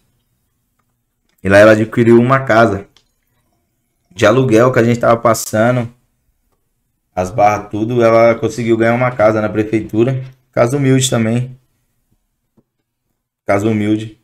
E 1.43 1.49
lá 1.49 1.57
ela 1.57 1.71
adquiriu 1.71 2.19
uma 2.19 2.41
casa 2.41 2.87
de 4.11 4.25
aluguel 4.25 4.71
que 4.71 4.79
a 4.79 4.83
gente 4.83 4.99
tava 4.99 5.17
passando. 5.17 5.91
As 7.15 7.31
barras, 7.31 7.69
tudo. 7.69 8.01
Ela 8.03 8.35
conseguiu 8.35 8.77
ganhar 8.77 8.93
uma 8.93 9.11
casa 9.11 9.41
na 9.41 9.49
prefeitura. 9.49 10.23
Casa 10.51 10.77
humilde 10.77 11.09
também. 11.09 11.57
Casa 13.45 13.67
humilde. 13.67 14.19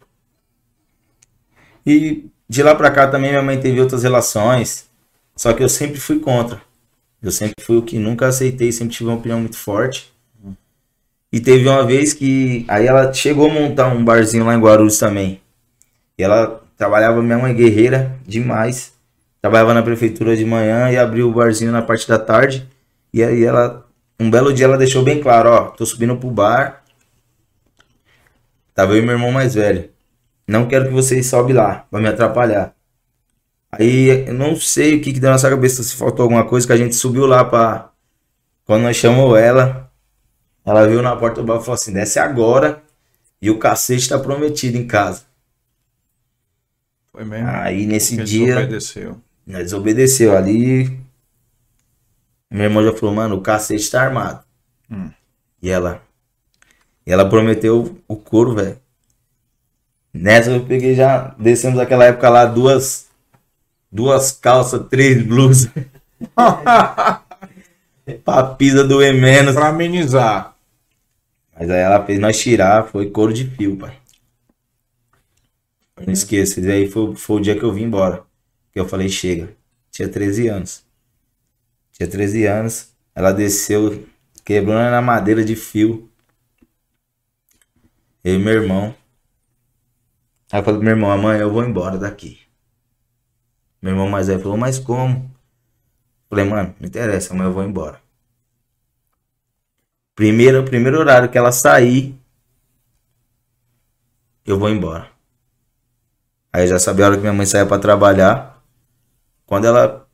E 1.85 2.29
de 2.47 2.61
lá 2.61 2.75
pra 2.75 2.91
cá 2.91 3.07
também 3.07 3.31
minha 3.31 3.41
mãe 3.41 3.59
teve 3.59 3.81
outras 3.81 4.03
relações. 4.03 4.89
Só 5.35 5.53
que 5.53 5.63
eu 5.63 5.69
sempre 5.69 5.99
fui 5.99 6.19
contra. 6.19 6.61
Eu 7.21 7.31
sempre 7.31 7.63
fui 7.63 7.77
o 7.77 7.81
que 7.81 7.97
nunca 7.97 8.27
aceitei, 8.27 8.71
sempre 8.71 8.93
tive 8.93 9.09
uma 9.09 9.17
opinião 9.17 9.39
muito 9.39 9.57
forte. 9.57 10.13
E 11.31 11.39
teve 11.39 11.67
uma 11.67 11.85
vez 11.85 12.13
que. 12.13 12.63
Aí 12.67 12.87
ela 12.87 13.11
chegou 13.11 13.49
a 13.49 13.53
montar 13.53 13.87
um 13.87 14.05
barzinho 14.05 14.45
lá 14.45 14.55
em 14.55 14.59
Guarulhos 14.59 14.97
também. 14.97 15.41
E 16.17 16.23
ela 16.23 16.63
trabalhava, 16.77 17.21
minha 17.21 17.37
mãe 17.37 17.53
guerreira 17.53 18.15
demais. 18.25 18.93
Trabalhava 19.41 19.73
na 19.73 19.83
prefeitura 19.83 20.35
de 20.35 20.45
manhã 20.45 20.89
e 20.91 20.97
abriu 20.97 21.27
o 21.29 21.33
barzinho 21.33 21.71
na 21.71 21.81
parte 21.81 22.07
da 22.07 22.17
tarde. 22.17 22.69
E 23.13 23.23
aí 23.23 23.43
ela. 23.43 23.85
Um 24.19 24.29
belo 24.29 24.53
dia 24.53 24.65
ela 24.65 24.77
deixou 24.77 25.03
bem 25.03 25.21
claro, 25.21 25.49
ó, 25.49 25.61
tô 25.71 25.85
subindo 25.85 26.15
pro 26.15 26.31
bar. 26.31 26.83
Tava 28.73 28.93
eu 28.93 28.99
e 28.99 29.01
meu 29.01 29.15
irmão 29.15 29.31
mais 29.31 29.55
velho. 29.55 29.89
Não 30.47 30.67
quero 30.67 30.85
que 30.85 30.93
vocês 30.93 31.25
sobe 31.25 31.53
lá, 31.53 31.85
vai 31.91 32.01
me 32.01 32.07
atrapalhar. 32.07 32.74
Aí 33.77 34.27
eu 34.27 34.33
não 34.33 34.55
sei 34.55 34.95
o 34.95 35.01
que, 35.01 35.11
que 35.13 35.19
deu 35.19 35.29
na 35.29 35.33
nossa 35.33 35.49
cabeça, 35.49 35.83
se 35.83 35.95
faltou 35.95 36.23
alguma 36.23 36.45
coisa, 36.45 36.65
que 36.65 36.73
a 36.73 36.77
gente 36.77 36.95
subiu 36.95 37.25
lá 37.25 37.43
pra. 37.43 37.91
Quando 38.63 38.83
nós 38.83 38.95
chamou 38.95 39.35
ela, 39.37 39.91
ela 40.65 40.87
viu 40.87 41.01
na 41.01 41.15
porta 41.15 41.41
do 41.41 41.47
bar 41.47 41.57
e 41.57 41.59
falou 41.59 41.75
assim: 41.75 41.93
desce 41.93 42.17
agora 42.17 42.81
e 43.41 43.51
o 43.51 43.59
cacete 43.59 44.09
tá 44.09 44.17
prometido 44.17 44.77
em 44.77 44.87
casa. 44.87 45.23
Foi 47.11 47.23
mesmo? 47.23 47.47
Aí 47.49 47.85
nesse 47.85 48.17
dia. 48.17 48.55
Desobedeceu. 48.55 49.21
Nós 49.45 49.63
desobedeceu. 49.63 50.35
Ali. 50.35 50.99
Meu 52.49 52.63
irmão 52.63 52.83
já 52.83 52.93
falou: 52.93 53.13
mano, 53.13 53.35
o 53.35 53.41
cacete 53.41 53.89
tá 53.91 54.01
armado. 54.01 54.43
Hum. 54.89 55.11
E 55.61 55.69
ela. 55.69 56.01
E 57.05 57.11
ela 57.11 57.29
prometeu 57.29 57.97
o 58.07 58.15
couro, 58.15 58.55
velho. 58.55 58.79
Nessa 60.13 60.49
eu 60.49 60.65
peguei 60.65 60.95
já, 60.95 61.35
descemos 61.37 61.77
aquela 61.77 62.05
época 62.05 62.29
lá 62.29 62.45
duas, 62.45 63.07
duas 63.95 64.31
calças, 64.33 64.85
três 64.89 65.25
blusas. 65.25 65.71
pra 68.23 68.43
pisa 68.55 68.83
doer 68.83 69.13
menos. 69.13 69.55
Pra 69.55 69.69
amenizar. 69.69 70.55
Mas 71.57 71.69
aí 71.69 71.79
ela 71.79 72.05
fez 72.05 72.19
nós 72.19 72.37
tirar, 72.37 72.87
foi 72.87 73.09
couro 73.09 73.33
de 73.33 73.49
fio, 73.49 73.77
pai. 73.77 73.97
Não 76.05 76.11
esqueça, 76.11 76.59
e 76.59 76.69
aí 76.69 76.91
foi, 76.91 77.15
foi 77.15 77.37
o 77.37 77.39
dia 77.39 77.57
que 77.57 77.63
eu 77.63 77.71
vim 77.71 77.83
embora. 77.83 78.23
Que 78.73 78.79
eu 78.79 78.87
falei, 78.87 79.07
chega. 79.07 79.55
Tinha 79.89 80.09
13 80.09 80.49
anos. 80.49 80.83
Tinha 81.93 82.09
13 82.09 82.45
anos. 82.45 82.89
Ela 83.15 83.31
desceu, 83.31 84.05
quebrou 84.43 84.75
na 84.75 85.01
madeira 85.01 85.45
de 85.45 85.55
fio. 85.55 86.11
Eu 88.21 88.35
e 88.35 88.39
meu 88.39 88.53
irmão. 88.53 88.93
Aí 90.51 90.59
eu 90.59 90.63
falei 90.63 90.79
pro 90.79 90.85
meu 90.85 90.95
irmão, 90.95 91.11
amanhã 91.11 91.39
eu 91.39 91.51
vou 91.51 91.63
embora 91.63 91.97
daqui. 91.97 92.44
Meu 93.85 93.93
irmão 93.93 94.09
mais 94.09 94.25
velho 94.25 94.39
falou, 94.39 94.57
mas 94.57 94.79
como? 94.79 95.29
Falei, 96.27 96.43
mano, 96.43 96.73
não 96.79 96.87
interessa, 96.87 97.35
amanhã 97.35 97.49
eu 97.49 97.53
vou 97.53 97.63
embora. 97.63 98.01
Primeiro, 100.15 100.65
primeiro 100.65 100.97
horário 100.97 101.29
que 101.29 101.37
ela 101.37 101.51
sair, 101.51 102.19
eu 104.43 104.57
vou 104.57 104.71
embora. 104.71 105.07
Aí 106.51 106.63
eu 106.63 106.67
já 106.67 106.79
sabia 106.79 107.05
a 107.05 107.09
hora 107.09 107.15
que 107.15 107.21
minha 107.21 107.31
mãe 107.31 107.45
saía 107.45 107.67
para 107.67 107.79
trabalhar. 107.79 108.59
Quando 109.45 109.65
ela 109.67 110.07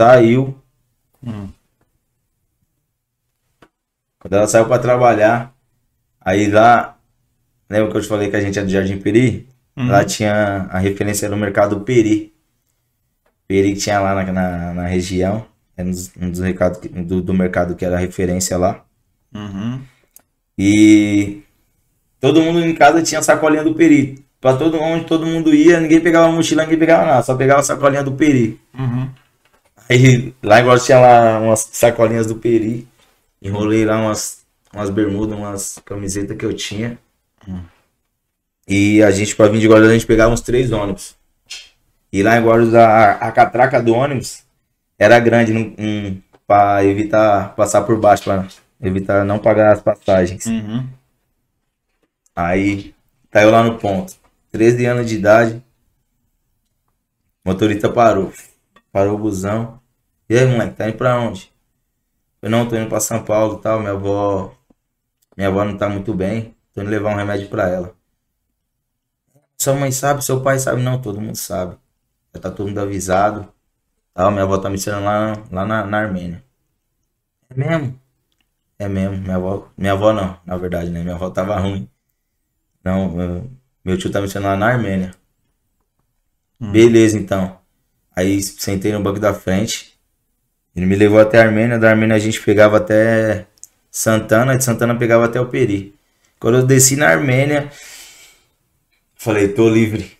saiu. 0.00 0.58
Hum. 1.22 1.50
Quando 4.18 4.32
ela 4.32 4.46
saiu 4.46 4.66
para 4.66 4.80
trabalhar, 4.80 5.54
aí 6.22 6.50
lá 6.50 6.96
Lembra 7.68 7.90
que 7.90 7.98
eu 7.98 8.00
te 8.00 8.08
falei 8.08 8.30
que 8.30 8.36
a 8.36 8.40
gente 8.40 8.58
é 8.58 8.62
do 8.62 8.70
Jardim 8.70 8.98
Peri? 8.98 9.46
Uhum. 9.76 9.88
Lá 9.88 10.04
tinha 10.04 10.68
a 10.70 10.78
referência 10.78 11.28
do 11.28 11.36
mercado 11.36 11.80
Peri. 11.80 12.32
Peri 13.46 13.74
que 13.74 13.80
tinha 13.80 14.00
lá 14.00 14.14
na, 14.14 14.32
na, 14.32 14.74
na 14.74 14.86
região. 14.86 15.46
Era 15.76 15.88
um 15.88 15.90
dos, 15.90 16.10
um 16.20 16.30
dos 16.30 16.40
recados 16.40 16.80
do, 16.80 17.22
do 17.22 17.34
mercado 17.34 17.74
que 17.74 17.84
era 17.84 17.98
referência 17.98 18.56
lá. 18.56 18.84
Uhum. 19.34 19.80
E 20.58 21.42
todo 22.20 22.42
mundo 22.42 22.60
em 22.60 22.74
casa 22.74 23.02
tinha 23.02 23.22
sacolinha 23.22 23.64
do 23.64 23.74
Peri. 23.74 24.24
Pra 24.40 24.56
todo 24.56 24.80
onde 24.80 25.04
todo 25.04 25.26
mundo 25.26 25.54
ia, 25.54 25.80
ninguém 25.80 26.00
pegava 26.00 26.32
mochila, 26.32 26.62
ninguém 26.62 26.78
pegava 26.78 27.04
nada, 27.04 27.22
só 27.22 27.34
pegava 27.34 27.60
a 27.60 27.64
sacolinha 27.64 28.02
do 28.02 28.12
Peri. 28.12 28.58
Uhum. 28.78 29.08
Aí 29.88 30.34
lá 30.42 30.60
igual 30.60 30.78
tinha 30.78 30.98
lá 30.98 31.40
umas 31.40 31.68
sacolinhas 31.72 32.26
do 32.26 32.36
Peri. 32.36 32.88
Enrolei 33.42 33.84
lá 33.84 33.98
umas, 33.98 34.44
umas 34.72 34.90
bermudas, 34.90 35.36
umas 35.36 35.78
camisetas 35.84 36.36
que 36.36 36.44
eu 36.44 36.54
tinha. 36.54 36.98
E 38.70 39.02
a 39.02 39.10
gente, 39.10 39.34
pra 39.34 39.48
vir 39.48 39.58
de 39.58 39.66
Guarulhos, 39.66 39.90
a 39.90 39.94
gente 39.94 40.06
pegava 40.06 40.32
uns 40.32 40.42
três 40.42 40.70
ônibus. 40.70 41.16
E 42.12 42.22
lá 42.22 42.36
em 42.36 42.44
Guarulhos 42.44 42.72
a, 42.72 43.14
a 43.14 43.32
catraca 43.32 43.82
do 43.82 43.92
ônibus 43.92 44.44
era 44.96 45.18
grande 45.18 45.52
um, 45.52 46.22
para 46.46 46.84
evitar 46.84 47.56
passar 47.56 47.82
por 47.82 47.98
baixo, 47.98 48.22
para 48.22 48.46
evitar 48.80 49.24
não 49.24 49.40
pagar 49.40 49.72
as 49.72 49.82
passagens. 49.82 50.46
Uhum. 50.46 50.86
Aí 52.36 52.94
caiu 53.28 53.50
lá 53.50 53.64
no 53.64 53.76
ponto. 53.76 54.14
13 54.52 54.86
anos 54.86 55.08
de 55.08 55.16
idade. 55.16 55.64
Motorista 57.44 57.90
parou. 57.90 58.32
Parou 58.92 59.16
o 59.16 59.18
busão. 59.18 59.80
E 60.28 60.38
aí, 60.38 60.46
moleque, 60.46 60.76
tá 60.76 60.88
indo 60.88 60.96
pra 60.96 61.18
onde? 61.18 61.52
Eu 62.40 62.48
não, 62.48 62.68
tô 62.68 62.76
indo 62.76 62.88
pra 62.88 63.00
São 63.00 63.20
Paulo 63.24 63.58
e 63.58 63.62
tal. 63.62 63.80
Minha 63.80 63.92
avó. 63.92 64.54
Minha 65.36 65.48
avó 65.48 65.64
não 65.64 65.76
tá 65.76 65.88
muito 65.88 66.14
bem. 66.14 66.54
Tô 66.72 66.82
indo 66.82 66.90
levar 66.90 67.12
um 67.12 67.16
remédio 67.16 67.48
pra 67.48 67.68
ela. 67.68 67.99
Sua 69.60 69.74
mãe 69.74 69.92
sabe, 69.92 70.24
seu 70.24 70.40
pai 70.40 70.58
sabe? 70.58 70.80
Não, 70.80 70.98
todo 70.98 71.20
mundo 71.20 71.36
sabe. 71.36 71.76
Já 72.34 72.40
tá 72.40 72.50
todo 72.50 72.68
mundo 72.68 72.78
avisado. 72.78 73.46
Tal, 74.14 74.30
minha 74.30 74.44
avó 74.44 74.56
tá 74.56 74.70
me 74.70 74.76
ensinando 74.76 75.04
lá, 75.04 75.34
lá 75.52 75.66
na, 75.66 75.84
na 75.84 75.98
Armênia. 75.98 76.42
É 77.50 77.54
mesmo? 77.54 78.00
É 78.78 78.88
mesmo, 78.88 79.18
minha 79.18 79.36
avó. 79.36 79.68
Minha 79.76 79.92
avó 79.92 80.14
não, 80.14 80.40
na 80.46 80.56
verdade, 80.56 80.88
né? 80.88 81.02
Minha 81.02 81.14
avó 81.14 81.28
tava 81.28 81.58
ruim. 81.58 81.86
Não, 82.82 83.10
meu, 83.10 83.50
meu 83.84 83.98
tio 83.98 84.10
tá 84.10 84.20
me 84.20 84.28
ensinando 84.28 84.48
lá 84.48 84.56
na 84.56 84.66
Armênia. 84.68 85.10
Hum. 86.58 86.72
Beleza, 86.72 87.18
então. 87.18 87.58
Aí 88.16 88.42
sentei 88.42 88.92
no 88.92 89.02
banco 89.02 89.20
da 89.20 89.34
frente. 89.34 90.00
Ele 90.74 90.86
me 90.86 90.96
levou 90.96 91.20
até 91.20 91.38
a 91.38 91.44
Armênia. 91.44 91.78
Da 91.78 91.90
Armênia 91.90 92.16
a 92.16 92.18
gente 92.18 92.40
pegava 92.40 92.78
até 92.78 93.46
Santana. 93.90 94.56
De 94.56 94.64
Santana 94.64 94.96
pegava 94.96 95.26
até 95.26 95.38
o 95.38 95.48
Peri. 95.48 95.94
Quando 96.38 96.56
eu 96.58 96.66
desci 96.66 96.96
na 96.96 97.08
Armênia, 97.08 97.70
falei, 99.20 99.48
tô 99.52 99.68
livre. 99.68 100.18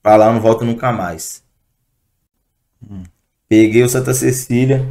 Pra 0.00 0.14
lá 0.14 0.26
eu 0.26 0.34
não 0.34 0.40
volto 0.40 0.64
nunca 0.64 0.92
mais. 0.92 1.44
Peguei 3.48 3.82
o 3.82 3.88
Santa 3.88 4.14
Cecília, 4.14 4.88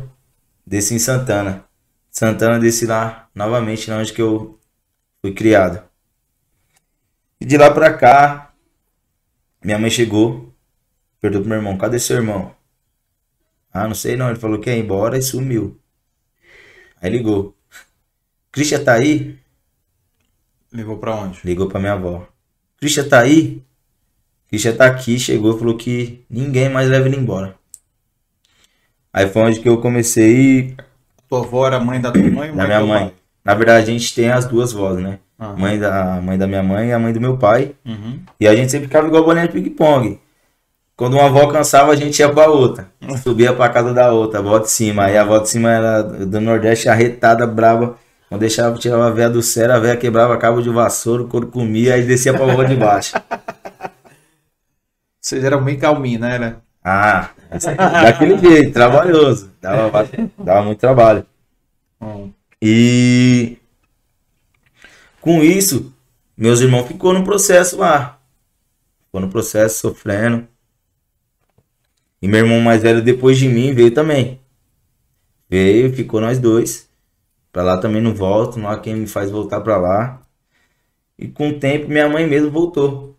desci 0.66 0.96
em 0.96 1.00
Santana. 1.00 1.66
Santana 2.12 2.60
desci 2.60 2.86
lá 2.86 3.30
novamente, 3.34 3.90
lá 3.90 3.98
onde 3.98 4.12
que 4.12 4.22
eu 4.22 4.60
fui 5.22 5.34
criado. 5.34 5.82
E 7.40 7.46
de 7.46 7.58
lá 7.58 7.74
pra 7.74 7.94
cá, 7.94 8.54
minha 9.64 9.80
mãe 9.80 9.90
chegou, 9.90 10.54
perguntou 11.22 11.42
pro 11.44 11.50
meu 11.50 11.60
irmão, 11.60 11.78
cadê 11.78 11.98
seu 11.98 12.18
irmão? 12.18 12.54
Ah, 13.72 13.88
não 13.88 13.96
sei 13.96 14.18
não, 14.18 14.30
ele 14.30 14.40
falou 14.40 14.60
que 14.60 14.70
ia 14.70 14.76
embora 14.76 15.18
e 15.18 15.22
sumiu. 15.22 15.80
Aí 17.02 17.10
ligou. 17.10 17.56
Christian 18.52 18.84
tá 18.84 18.96
aí? 18.96 19.40
Ligou 20.74 20.98
pra 20.98 21.16
onde? 21.16 21.40
Ligou 21.46 21.70
pra 21.70 21.80
minha 21.80 21.94
avó. 21.94 22.28
Christian 22.80 23.08
tá 23.08 23.20
aí? 23.22 23.62
Christian 24.50 24.76
tá 24.76 24.86
aqui, 24.86 25.20
chegou, 25.20 25.58
falou 25.58 25.76
que 25.76 26.24
ninguém 26.30 26.70
mais 26.70 26.90
leva 26.90 27.08
ele 27.08 27.18
embora. 27.18 27.56
Aí 29.14 29.28
foi 29.28 29.42
onde 29.42 29.60
que 29.60 29.68
eu 29.68 29.82
comecei 29.82 30.76
Tua 31.30 31.40
avó 31.40 31.68
era 31.68 31.80
mãe 31.80 32.02
da 32.02 32.12
tua 32.12 32.24
mãe 32.24 32.50
ou 32.50 32.56
da 32.58 32.66
minha 32.66 32.80
mãe. 32.84 33.00
pai? 33.00 33.14
Na 33.46 33.54
verdade, 33.54 33.90
a 33.90 33.94
gente 33.94 34.14
tem 34.14 34.30
as 34.30 34.46
duas 34.46 34.74
vozes, 34.74 35.04
né? 35.04 35.20
Ah. 35.38 35.54
Mãe 35.56 35.80
da, 35.80 36.16
a 36.16 36.22
mãe 36.22 36.38
da 36.38 36.48
minha 36.48 36.64
mãe 36.64 36.90
e 36.90 36.92
a 36.92 37.00
mãe 37.00 37.14
do 37.14 37.22
meu 37.22 37.38
pai. 37.38 37.76
Uhum. 37.86 38.20
E 38.40 38.48
a 38.48 38.56
gente 38.56 38.72
sempre 38.72 38.88
ficava 38.88 39.08
igual 39.08 39.24
bolinha 39.24 39.48
de 39.48 39.54
ping-pong. 39.54 40.20
Quando 40.96 41.14
uma 41.14 41.28
avó 41.28 41.48
cansava, 41.48 41.92
a 41.94 41.96
gente 41.96 42.20
ia 42.20 42.28
pra 42.28 42.50
outra. 42.50 42.90
Subia 43.24 43.54
pra 43.54 43.70
casa 43.70 43.94
da 43.94 44.12
outra, 44.12 44.40
a 44.40 44.42
avó 44.42 44.58
de 44.60 44.70
cima. 44.70 45.06
Aí 45.06 45.18
a 45.18 45.22
avó 45.22 45.38
de 45.38 45.50
cima 45.50 45.70
era 45.72 46.04
do 46.04 46.42
Nordeste, 46.42 46.90
arretada, 46.90 47.48
brava. 47.48 47.96
Não 48.30 48.38
deixava, 48.38 48.78
tirava 48.78 49.08
a 49.08 49.12
véia 49.12 49.30
do 49.30 49.42
céu, 49.42 49.72
a 49.72 49.80
véia 49.80 49.98
quebrava 49.98 50.38
cabo 50.38 50.62
de 50.62 50.70
vassoura, 50.70 51.24
o 51.24 51.28
couro 51.28 51.48
comia, 51.48 51.96
aí 51.96 52.04
descia 52.04 52.34
pra 52.34 52.52
avó 52.52 52.64
de 52.64 52.76
baixo. 52.76 53.14
Vocês 55.20 55.44
eram 55.44 55.64
bem 55.64 55.78
calminhos, 55.78 56.22
né? 56.22 56.38
né? 56.38 56.56
Ah, 56.84 57.32
daquele 58.04 58.38
jeito, 58.38 58.72
trabalhoso. 58.72 59.52
Dava, 59.62 60.10
dava 60.38 60.64
muito 60.64 60.80
trabalho. 60.80 61.26
Hum. 62.02 62.32
E 62.62 63.58
com 65.22 65.44
isso, 65.44 65.94
meus 66.38 66.62
irmãos 66.62 66.88
ficou 66.88 67.14
no 67.14 67.24
processo 67.24 67.78
lá. 67.78 68.20
Ficou 69.06 69.22
no 69.22 69.30
processo 69.30 69.80
sofrendo. 69.80 70.48
E 72.22 72.28
meu 72.28 72.40
irmão 72.40 72.60
mais 72.60 72.82
velho 72.82 73.02
depois 73.02 73.38
de 73.38 73.48
mim 73.48 73.74
veio 73.74 73.92
também. 73.92 74.40
Veio, 75.50 75.94
ficou 75.94 76.22
nós 76.22 76.38
dois. 76.40 76.89
Pra 77.52 77.64
lá 77.64 77.78
também 77.78 78.02
não 78.02 78.14
volto, 78.14 78.60
não 78.60 78.70
há 78.70 78.80
quem 78.80 78.96
me 78.96 79.08
faz 79.08 79.32
voltar 79.32 79.62
pra 79.62 79.78
lá. 79.78 80.22
E 81.18 81.28
com 81.28 81.50
o 81.50 81.60
tempo 81.60 81.90
minha 81.90 82.08
mãe 82.10 82.28
mesmo 82.28 82.52
voltou. 82.52 83.18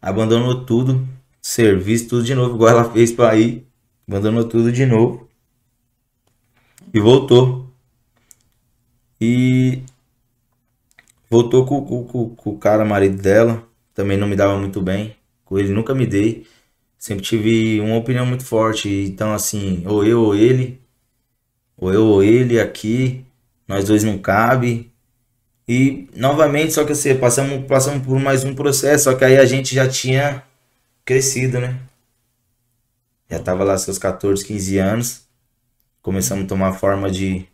Abandonou 0.00 0.64
tudo, 0.66 1.06
serviço, 1.40 2.08
tudo 2.08 2.24
de 2.24 2.34
novo, 2.34 2.54
igual 2.56 2.70
ela 2.70 2.92
fez 2.92 3.10
pra 3.12 3.36
ir. 3.36 3.66
Abandonou 4.06 4.44
tudo 4.44 4.70
de 4.70 4.84
novo. 4.86 5.28
E 6.92 7.00
voltou. 7.00 7.68
E 9.20 9.82
voltou 11.30 11.64
com, 11.66 11.84
com, 11.84 12.34
com, 12.36 12.50
o 12.50 12.58
cara, 12.58 12.84
marido 12.84 13.20
dela. 13.20 13.66
Também 13.94 14.16
não 14.16 14.28
me 14.28 14.36
dava 14.36 14.58
muito 14.58 14.80
bem. 14.82 15.16
Com 15.44 15.58
ele 15.58 15.72
nunca 15.72 15.94
me 15.94 16.06
dei. 16.06 16.46
Sempre 16.98 17.24
tive 17.24 17.80
uma 17.80 17.96
opinião 17.96 18.26
muito 18.26 18.44
forte. 18.44 18.88
Então, 18.88 19.32
assim, 19.32 19.82
ou 19.86 20.04
eu 20.04 20.22
ou 20.22 20.34
ele. 20.34 20.83
Ou 21.76 21.92
eu 21.92 22.04
ou 22.06 22.22
ele 22.22 22.60
aqui. 22.60 23.24
Nós 23.68 23.84
dois 23.86 24.04
não 24.04 24.18
cabe. 24.18 24.92
E 25.68 26.08
novamente, 26.14 26.72
só 26.72 26.84
que 26.84 26.92
assim, 26.92 27.16
passamos, 27.16 27.66
passamos 27.66 28.04
por 28.06 28.18
mais 28.20 28.44
um 28.44 28.54
processo. 28.54 29.04
Só 29.04 29.14
que 29.16 29.24
aí 29.24 29.38
a 29.38 29.44
gente 29.46 29.74
já 29.74 29.88
tinha 29.88 30.44
crescido, 31.04 31.60
né? 31.60 31.80
Já 33.30 33.38
tava 33.38 33.64
lá 33.64 33.76
seus 33.78 33.98
14, 33.98 34.44
15 34.44 34.78
anos. 34.78 35.26
Começamos 36.02 36.44
a 36.44 36.48
tomar 36.48 36.74
forma 36.74 37.10
de, 37.10 37.46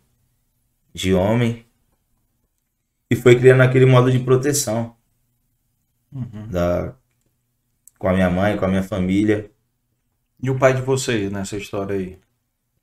de 0.93 1.13
homem. 1.13 1.65
E 3.09 3.15
foi 3.15 3.37
criando 3.39 3.61
aquele 3.61 3.85
modo 3.85 4.11
de 4.11 4.19
proteção 4.19 4.95
Uhum. 6.11 6.47
da, 6.49 6.93
com 7.97 8.07
a 8.09 8.13
minha 8.13 8.29
mãe, 8.29 8.57
com 8.57 8.65
a 8.65 8.67
minha 8.67 8.83
família. 8.83 9.49
E 10.43 10.49
o 10.49 10.59
pai 10.59 10.73
de 10.73 10.81
vocês 10.81 11.31
nessa 11.31 11.57
história 11.57 11.95
aí? 11.95 12.19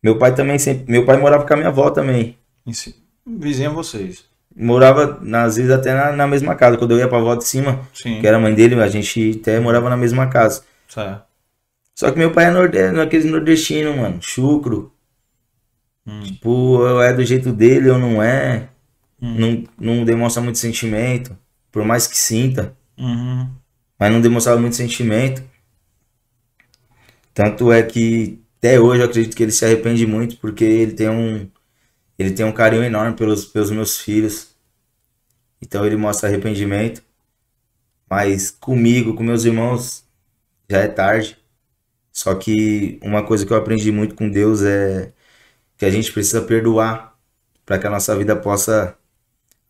Meu 0.02 0.18
pai 0.18 0.34
também 0.34 0.58
sempre. 0.58 0.90
Meu 0.90 1.04
pai 1.04 1.16
morava 1.16 1.46
com 1.46 1.52
a 1.54 1.56
minha 1.56 1.68
avó 1.68 1.90
também. 1.90 2.36
Si- 2.72 2.94
Vizinho 3.26 3.70
a 3.70 3.72
vocês. 3.72 4.24
Morava, 4.56 5.20
às 5.44 5.56
vezes, 5.56 5.70
até 5.70 5.94
na, 5.94 6.12
na 6.12 6.26
mesma 6.26 6.54
casa. 6.54 6.76
Quando 6.76 6.92
eu 6.92 6.98
ia 6.98 7.08
pra 7.08 7.18
avó 7.18 7.34
de 7.34 7.44
cima, 7.44 7.86
Sim. 7.94 8.20
que 8.20 8.26
era 8.26 8.36
a 8.36 8.40
mãe 8.40 8.54
dele, 8.54 8.74
a 8.80 8.88
gente 8.88 9.38
até 9.40 9.60
morava 9.60 9.88
na 9.88 9.96
mesma 9.96 10.26
casa. 10.28 10.62
Certo. 10.88 11.22
Só 11.94 12.10
que 12.10 12.18
meu 12.18 12.32
pai 12.32 12.46
é 12.46 12.50
norde... 12.50 12.78
aqueles 12.78 13.24
nordestinos, 13.26 13.96
mano. 13.96 14.18
Chucro. 14.20 14.92
Hum. 16.06 16.20
Tipo, 16.22 17.00
é 17.02 17.12
do 17.12 17.24
jeito 17.24 17.52
dele 17.52 17.90
ou 17.90 17.98
não 17.98 18.22
é. 18.22 18.68
Hum. 19.20 19.64
Não, 19.78 19.96
não 19.96 20.04
demonstra 20.04 20.42
muito 20.42 20.58
sentimento. 20.58 21.36
Por 21.70 21.84
mais 21.84 22.06
que 22.06 22.16
sinta. 22.16 22.74
Uhum. 22.96 23.48
Mas 23.98 24.12
não 24.12 24.20
demonstrava 24.20 24.60
muito 24.60 24.76
sentimento. 24.76 25.42
Tanto 27.34 27.70
é 27.70 27.82
que 27.82 28.40
até 28.58 28.80
hoje 28.80 29.02
eu 29.02 29.06
acredito 29.06 29.36
que 29.36 29.42
ele 29.42 29.52
se 29.52 29.64
arrepende 29.64 30.06
muito 30.06 30.36
porque 30.38 30.64
ele 30.64 30.92
tem 30.92 31.08
um 31.08 31.48
ele 32.18 32.32
tem 32.32 32.44
um 32.44 32.52
carinho 32.52 32.82
enorme 32.82 33.16
pelos, 33.16 33.44
pelos 33.46 33.70
meus 33.70 33.98
filhos. 33.98 34.56
Então 35.62 35.86
ele 35.86 35.96
mostra 35.96 36.28
arrependimento. 36.28 37.02
Mas 38.10 38.50
comigo, 38.50 39.14
com 39.14 39.22
meus 39.22 39.44
irmãos, 39.44 40.04
já 40.68 40.78
é 40.80 40.88
tarde. 40.88 41.38
Só 42.12 42.34
que 42.34 42.98
uma 43.02 43.24
coisa 43.24 43.46
que 43.46 43.52
eu 43.52 43.56
aprendi 43.56 43.92
muito 43.92 44.14
com 44.14 44.28
Deus 44.30 44.62
é 44.62 45.12
que 45.76 45.84
a 45.84 45.90
gente 45.90 46.12
precisa 46.12 46.42
perdoar 46.42 47.16
para 47.64 47.78
que 47.78 47.86
a 47.86 47.90
nossa 47.90 48.16
vida 48.16 48.34
possa 48.34 48.98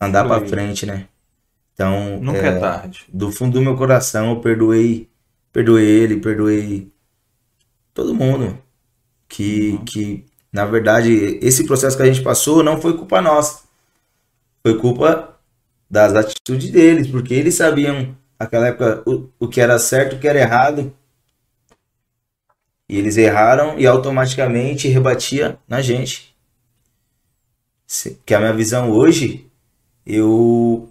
andar 0.00 0.24
para 0.26 0.46
frente, 0.46 0.86
né? 0.86 1.08
Então, 1.74 2.20
Nunca 2.20 2.46
é, 2.46 2.58
tarde. 2.58 3.04
do 3.12 3.30
fundo 3.30 3.54
do 3.54 3.62
meu 3.62 3.76
coração 3.76 4.30
eu 4.30 4.40
perdoei, 4.40 5.10
perdoei 5.52 5.86
ele, 5.86 6.20
perdoei 6.20 6.92
todo 7.92 8.14
mundo. 8.14 8.58
Que, 9.28 9.72
Uhum. 9.72 9.84
que, 9.84 10.26
na 10.52 10.64
verdade, 10.64 11.38
esse 11.42 11.66
processo 11.66 11.96
que 11.96 12.02
a 12.02 12.06
gente 12.06 12.22
passou 12.22 12.62
não 12.62 12.80
foi 12.80 12.96
culpa 12.96 13.20
nossa. 13.20 13.62
Foi 14.62 14.78
culpa 14.78 15.36
das 15.90 16.14
atitudes 16.14 16.70
deles, 16.70 17.08
porque 17.08 17.34
eles 17.34 17.54
sabiam 17.56 18.16
naquela 18.38 18.68
época 18.68 19.02
o, 19.06 19.28
o 19.40 19.48
que 19.48 19.60
era 19.60 19.78
certo 19.78 20.14
e 20.14 20.18
o 20.18 20.20
que 20.20 20.28
era 20.28 20.40
errado. 20.40 20.94
E 22.86 22.98
eles 22.98 23.16
erraram 23.16 23.78
e 23.78 23.86
automaticamente 23.86 24.88
rebatia 24.88 25.58
na 25.66 25.80
gente. 25.80 26.36
Se- 27.86 28.18
Que 28.24 28.34
a 28.34 28.38
minha 28.38 28.52
visão 28.52 28.90
hoje, 28.90 29.50
eu 30.06 30.90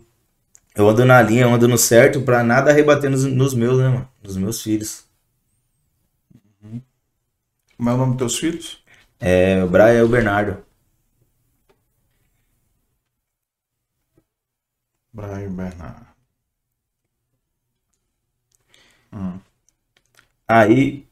eu 0.75 0.89
ando 0.89 1.05
na 1.05 1.21
linha, 1.21 1.43
eu 1.43 1.53
ando 1.53 1.67
no 1.69 1.77
certo 1.77 2.21
pra 2.23 2.43
nada 2.43 2.73
rebater 2.73 3.09
nos, 3.11 3.25
nos 3.25 3.55
meus, 3.55 3.79
né, 3.79 3.89
mano? 3.89 4.09
Nos 4.23 4.37
meus 4.37 4.61
filhos. 4.63 5.06
Como 7.77 7.89
é 7.89 7.93
o 7.93 7.97
nome 7.97 8.17
dos 8.17 8.17
teus 8.17 8.39
filhos? 8.39 8.83
É, 9.19 9.63
o 9.63 9.69
Brian 9.69 9.99
e 9.99 10.03
o 10.03 10.09
Bernardo. 10.09 10.65
Brian 15.13 15.43
e 15.43 15.49
Bernardo. 15.49 16.07
Hum. 19.13 19.39
Aí 20.47 21.07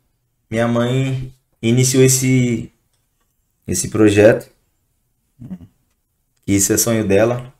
minha 0.49 0.67
mãe 0.67 1.33
iniciou 1.61 2.03
esse 2.03 2.71
esse 3.67 3.89
projeto. 3.89 4.51
Que 6.45 6.53
isso 6.53 6.73
é 6.73 6.77
sonho 6.77 7.07
dela. 7.07 7.53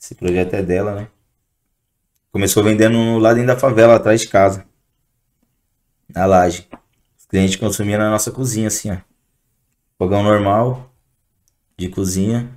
Esse 0.00 0.14
projeto 0.14 0.54
é 0.54 0.62
dela, 0.62 0.94
né? 0.94 1.08
Começou 2.32 2.64
vendendo 2.64 2.94
no 2.94 3.18
lado 3.18 3.44
da 3.44 3.58
favela, 3.58 3.96
atrás 3.96 4.20
de 4.20 4.28
casa. 4.28 4.66
Na 6.08 6.26
laje. 6.26 6.68
Os 7.30 7.32
clientes 7.32 7.54
consumiam 7.54 8.00
na 8.00 8.10
nossa 8.10 8.32
cozinha, 8.32 8.66
assim, 8.66 8.90
ó. 8.90 8.96
Fogão 9.96 10.20
normal, 10.20 10.92
de 11.78 11.88
cozinha. 11.88 12.50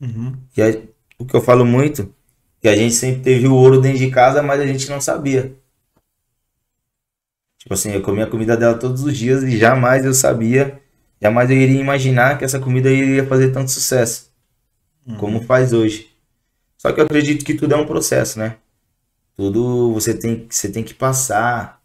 Uhum. 0.00 0.36
E 0.56 0.62
aí, 0.62 0.88
o 1.16 1.24
que 1.24 1.36
eu 1.36 1.40
falo 1.40 1.64
muito, 1.64 2.12
que 2.60 2.66
a 2.66 2.74
gente 2.74 2.92
sempre 2.92 3.22
teve 3.22 3.46
o 3.46 3.54
ouro 3.54 3.80
dentro 3.80 3.98
de 3.98 4.10
casa, 4.10 4.42
mas 4.42 4.60
a 4.60 4.66
gente 4.66 4.90
não 4.90 5.00
sabia. 5.00 5.54
Tipo 7.56 7.74
assim, 7.74 7.92
eu 7.92 8.02
comia 8.02 8.24
a 8.24 8.28
comida 8.28 8.56
dela 8.56 8.76
todos 8.76 9.04
os 9.04 9.16
dias 9.16 9.44
e 9.44 9.56
jamais 9.56 10.04
eu 10.04 10.12
sabia, 10.12 10.82
jamais 11.22 11.48
eu 11.48 11.56
iria 11.56 11.80
imaginar 11.80 12.36
que 12.36 12.44
essa 12.44 12.58
comida 12.58 12.90
iria 12.90 13.24
fazer 13.24 13.52
tanto 13.52 13.70
sucesso. 13.70 14.32
Uhum. 15.06 15.16
Como 15.18 15.42
faz 15.42 15.72
hoje. 15.72 16.10
Só 16.76 16.92
que 16.92 17.00
eu 17.00 17.04
acredito 17.04 17.44
que 17.44 17.54
tudo 17.54 17.74
é 17.74 17.76
um 17.76 17.86
processo, 17.86 18.40
né? 18.40 18.56
Tudo 19.36 19.92
você 19.92 20.12
tem, 20.12 20.48
você 20.50 20.68
tem 20.68 20.82
que 20.82 20.94
passar 20.94 21.75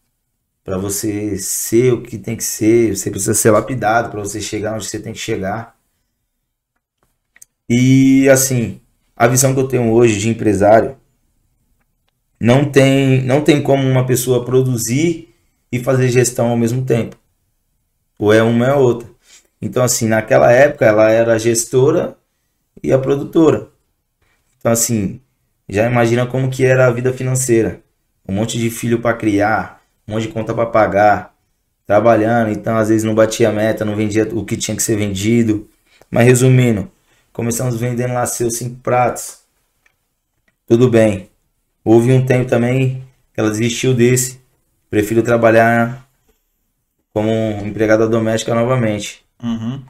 para 0.63 0.77
você 0.77 1.37
ser 1.37 1.93
o 1.93 2.01
que 2.01 2.17
tem 2.17 2.35
que 2.35 2.43
ser. 2.43 2.95
Você 2.95 3.09
precisa 3.09 3.33
ser 3.33 3.51
lapidado 3.51 4.09
para 4.11 4.19
você 4.19 4.41
chegar 4.41 4.75
onde 4.75 4.85
você 4.85 4.99
tem 4.99 5.13
que 5.13 5.19
chegar. 5.19 5.77
E 7.69 8.29
assim, 8.29 8.81
a 9.15 9.27
visão 9.27 9.53
que 9.53 9.59
eu 9.59 9.67
tenho 9.67 9.91
hoje 9.91 10.19
de 10.19 10.29
empresário 10.29 10.97
não 12.39 12.69
tem, 12.69 13.21
não 13.23 13.43
tem 13.43 13.61
como 13.61 13.87
uma 13.87 14.05
pessoa 14.05 14.43
produzir 14.43 15.33
e 15.71 15.79
fazer 15.79 16.09
gestão 16.09 16.49
ao 16.49 16.57
mesmo 16.57 16.83
tempo. 16.85 17.15
Ou 18.19 18.33
é 18.33 18.41
uma 18.43 18.65
ou 18.67 18.71
é 18.71 18.75
outra. 18.75 19.09
Então, 19.61 19.83
assim, 19.83 20.07
naquela 20.07 20.51
época 20.51 20.85
ela 20.85 21.09
era 21.11 21.33
a 21.33 21.37
gestora 21.37 22.17
e 22.83 22.91
a 22.91 22.99
produtora. 22.99 23.69
Então, 24.57 24.71
assim, 24.71 25.21
já 25.69 25.89
imagina 25.89 26.25
como 26.25 26.49
que 26.49 26.65
era 26.65 26.87
a 26.87 26.91
vida 26.91 27.13
financeira. 27.13 27.81
Um 28.27 28.33
monte 28.33 28.57
de 28.57 28.69
filho 28.69 29.01
para 29.01 29.17
criar, 29.17 29.80
um 30.11 30.15
monte 30.15 30.27
de 30.27 30.33
conta 30.33 30.53
para 30.53 30.65
pagar, 30.65 31.33
trabalhando, 31.87 32.51
então 32.51 32.75
às 32.75 32.89
vezes 32.89 33.05
não 33.05 33.15
batia 33.15 33.49
a 33.49 33.51
meta, 33.53 33.85
não 33.85 33.95
vendia 33.95 34.27
o 34.33 34.43
que 34.43 34.57
tinha 34.57 34.75
que 34.75 34.83
ser 34.83 34.97
vendido. 34.97 35.69
Mas 36.09 36.25
resumindo, 36.25 36.91
começamos 37.31 37.79
vendendo 37.79 38.13
lá 38.13 38.25
seus 38.25 38.57
cinco 38.57 38.75
pratos. 38.81 39.39
Tudo 40.67 40.89
bem. 40.89 41.29
Houve 41.83 42.11
um 42.11 42.25
tempo 42.25 42.49
também 42.49 43.03
que 43.33 43.39
ela 43.39 43.49
desistiu 43.49 43.93
desse. 43.93 44.41
Prefiro 44.89 45.23
trabalhar 45.23 46.05
como 47.13 47.31
empregada 47.65 48.07
doméstica 48.07 48.53
novamente. 48.53 49.25
Uhum. 49.41 49.81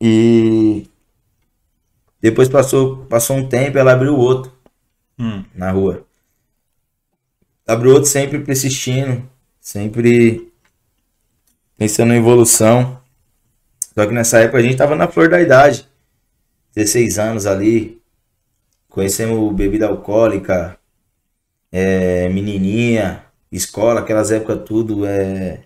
E 0.00 0.86
depois 2.20 2.48
passou, 2.48 2.98
passou 3.06 3.36
um 3.36 3.48
tempo, 3.48 3.78
ela 3.78 3.92
abriu 3.92 4.16
outro 4.16 4.52
hum. 5.18 5.44
na 5.54 5.72
rua. 5.72 6.04
Abriu 7.72 7.94
outro 7.94 8.10
sempre 8.10 8.38
persistindo, 8.38 9.26
sempre 9.58 10.52
pensando 11.78 12.12
em 12.12 12.18
evolução. 12.18 13.00
Só 13.94 14.06
que 14.06 14.12
nessa 14.12 14.40
época 14.40 14.58
a 14.58 14.62
gente 14.62 14.76
tava 14.76 14.94
na 14.94 15.08
flor 15.08 15.30
da 15.30 15.40
idade. 15.40 15.88
16 16.74 17.18
anos 17.18 17.46
ali. 17.46 17.98
Conhecemos 18.90 19.54
bebida 19.54 19.86
alcoólica, 19.86 20.78
é, 21.70 22.28
menininha, 22.28 23.24
escola, 23.50 24.00
aquelas 24.00 24.30
épocas 24.30 24.64
tudo. 24.66 25.06
É... 25.06 25.64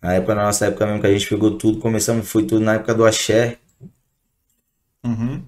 Na 0.00 0.14
época, 0.14 0.34
na 0.34 0.44
nossa 0.44 0.64
época 0.64 0.86
mesmo 0.86 1.02
que 1.02 1.06
a 1.08 1.12
gente 1.12 1.28
pegou 1.28 1.58
tudo, 1.58 1.78
começamos, 1.78 2.26
foi 2.26 2.46
tudo 2.46 2.64
na 2.64 2.76
época 2.76 2.94
do 2.94 3.04
axé. 3.04 3.58
Uhum. 5.04 5.42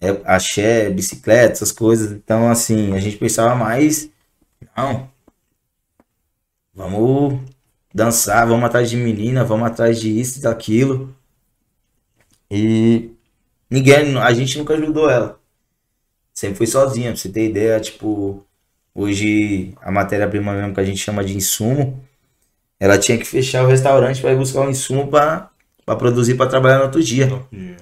É, 0.00 0.20
axé, 0.24 0.88
bicicleta, 0.88 1.54
essas 1.54 1.72
coisas. 1.72 2.12
Então, 2.12 2.48
assim, 2.48 2.94
a 2.94 3.00
gente 3.00 3.16
pensava 3.16 3.56
mais. 3.56 4.08
Não. 4.76 5.10
Vamos 6.74 7.40
dançar, 7.92 8.46
vamos 8.46 8.64
atrás 8.64 8.88
de 8.88 8.96
menina, 8.96 9.44
vamos 9.44 9.66
atrás 9.66 10.00
de 10.00 10.18
isso 10.20 10.38
e 10.38 10.42
daquilo. 10.42 11.14
E 12.50 13.10
ninguém, 13.70 14.16
a 14.18 14.32
gente 14.32 14.58
nunca 14.58 14.74
ajudou 14.74 15.10
ela. 15.10 15.38
Sempre 16.32 16.58
foi 16.58 16.66
sozinha, 16.66 17.10
pra 17.10 17.16
você 17.16 17.28
ter 17.28 17.48
ideia, 17.50 17.80
tipo, 17.80 18.46
hoje 18.94 19.74
a 19.82 19.90
matéria-prima 19.90 20.54
mesmo 20.54 20.74
que 20.74 20.80
a 20.80 20.84
gente 20.84 20.98
chama 20.98 21.24
de 21.24 21.36
insumo, 21.36 22.00
ela 22.80 22.98
tinha 22.98 23.18
que 23.18 23.24
fechar 23.24 23.64
o 23.64 23.68
restaurante 23.68 24.20
para 24.20 24.32
ir 24.32 24.36
buscar 24.36 24.60
o 24.66 24.70
insumo 24.70 25.08
para 25.08 25.50
para 25.84 25.96
produzir 25.96 26.34
para 26.34 26.50
trabalhar 26.50 26.78
no 26.78 26.84
outro 26.84 27.02
dia. 27.02 27.28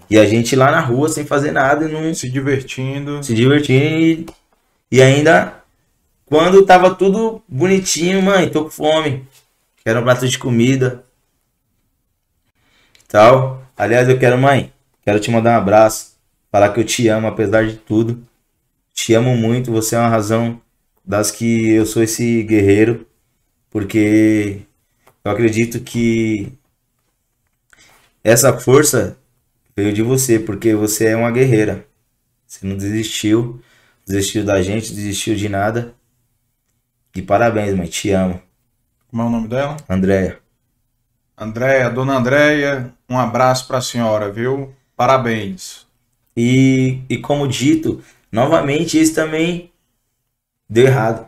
E 0.09 0.17
a 0.17 0.25
gente 0.25 0.55
lá 0.55 0.71
na 0.71 0.81
rua 0.81 1.09
sem 1.09 1.27
fazer 1.27 1.51
nada 1.51 1.87
e 1.87 1.93
não 1.93 2.15
se 2.15 2.31
divertindo. 2.31 3.21
Se 3.23 3.35
divertindo 3.35 3.85
e, 3.85 4.27
e 4.93 5.03
ainda 5.03 5.56
quando 6.27 6.67
tava 6.67 6.95
tudo 6.95 7.43
bonitinho, 7.49 8.21
mãe, 8.21 8.51
tô 8.51 8.65
com 8.65 8.71
fome. 8.71 9.27
Quero 9.85 10.01
um 10.01 10.03
prato 10.03 10.29
de 10.29 10.39
comida. 10.39 11.05
Tal. 13.09 13.65
Aliás, 13.77 14.09
eu 14.09 14.19
quero, 14.19 14.37
mãe, 14.37 14.73
quero 15.05 15.21
te 15.21 15.31
mandar 15.31 15.53
um 15.53 15.63
abraço, 15.63 16.17
falar 16.51 16.71
que 16.73 16.81
eu 16.81 16.85
te 16.85 17.07
amo 17.09 17.29
apesar 17.29 17.67
de 17.67 17.77
tudo. 17.77 18.27
Te 18.93 19.15
amo 19.15 19.37
muito, 19.37 19.71
você 19.71 19.95
é 19.95 19.99
uma 19.99 20.09
razão 20.09 20.61
das 21.05 21.31
que 21.31 21.71
eu 21.71 21.87
sou 21.87 22.03
esse 22.03 22.43
guerreiro, 22.43 23.07
porque 23.71 24.63
eu 25.25 25.31
acredito 25.31 25.81
que 25.81 26.53
essa 28.25 28.59
força 28.59 29.17
veio 29.77 29.93
de 29.93 30.03
você, 30.03 30.41
porque 30.41 30.75
você 30.75 31.07
é 31.07 31.17
uma 31.17 31.31
guerreira. 31.31 31.87
Você 32.47 32.67
não 32.67 32.77
desistiu, 32.77 33.61
desistiu 34.05 34.45
da 34.45 34.61
gente, 34.63 34.93
desistiu 34.93 35.37
de 35.37 35.49
nada. 35.49 35.95
E 37.17 37.23
parabéns, 37.23 37.75
mãe, 37.75 37.87
te 37.87 38.11
amo. 38.11 38.39
Como 39.09 39.23
é 39.23 39.25
o 39.25 39.31
nome 39.31 39.49
dela? 39.49 39.79
Andréia. 39.89 40.39
Andréia, 41.35 41.89
dona 41.89 42.19
Andréia, 42.19 42.93
um 43.09 43.19
abraço 43.19 43.67
para 43.67 43.79
a 43.79 43.81
senhora, 43.81 44.31
viu? 44.31 44.75
Parabéns. 44.95 45.87
E, 46.37 47.01
e 47.09 47.17
como 47.17 47.49
dito, 47.49 48.03
novamente, 48.31 49.01
isso 49.01 49.15
também 49.15 49.73
deu 50.69 50.85
errado. 50.87 51.27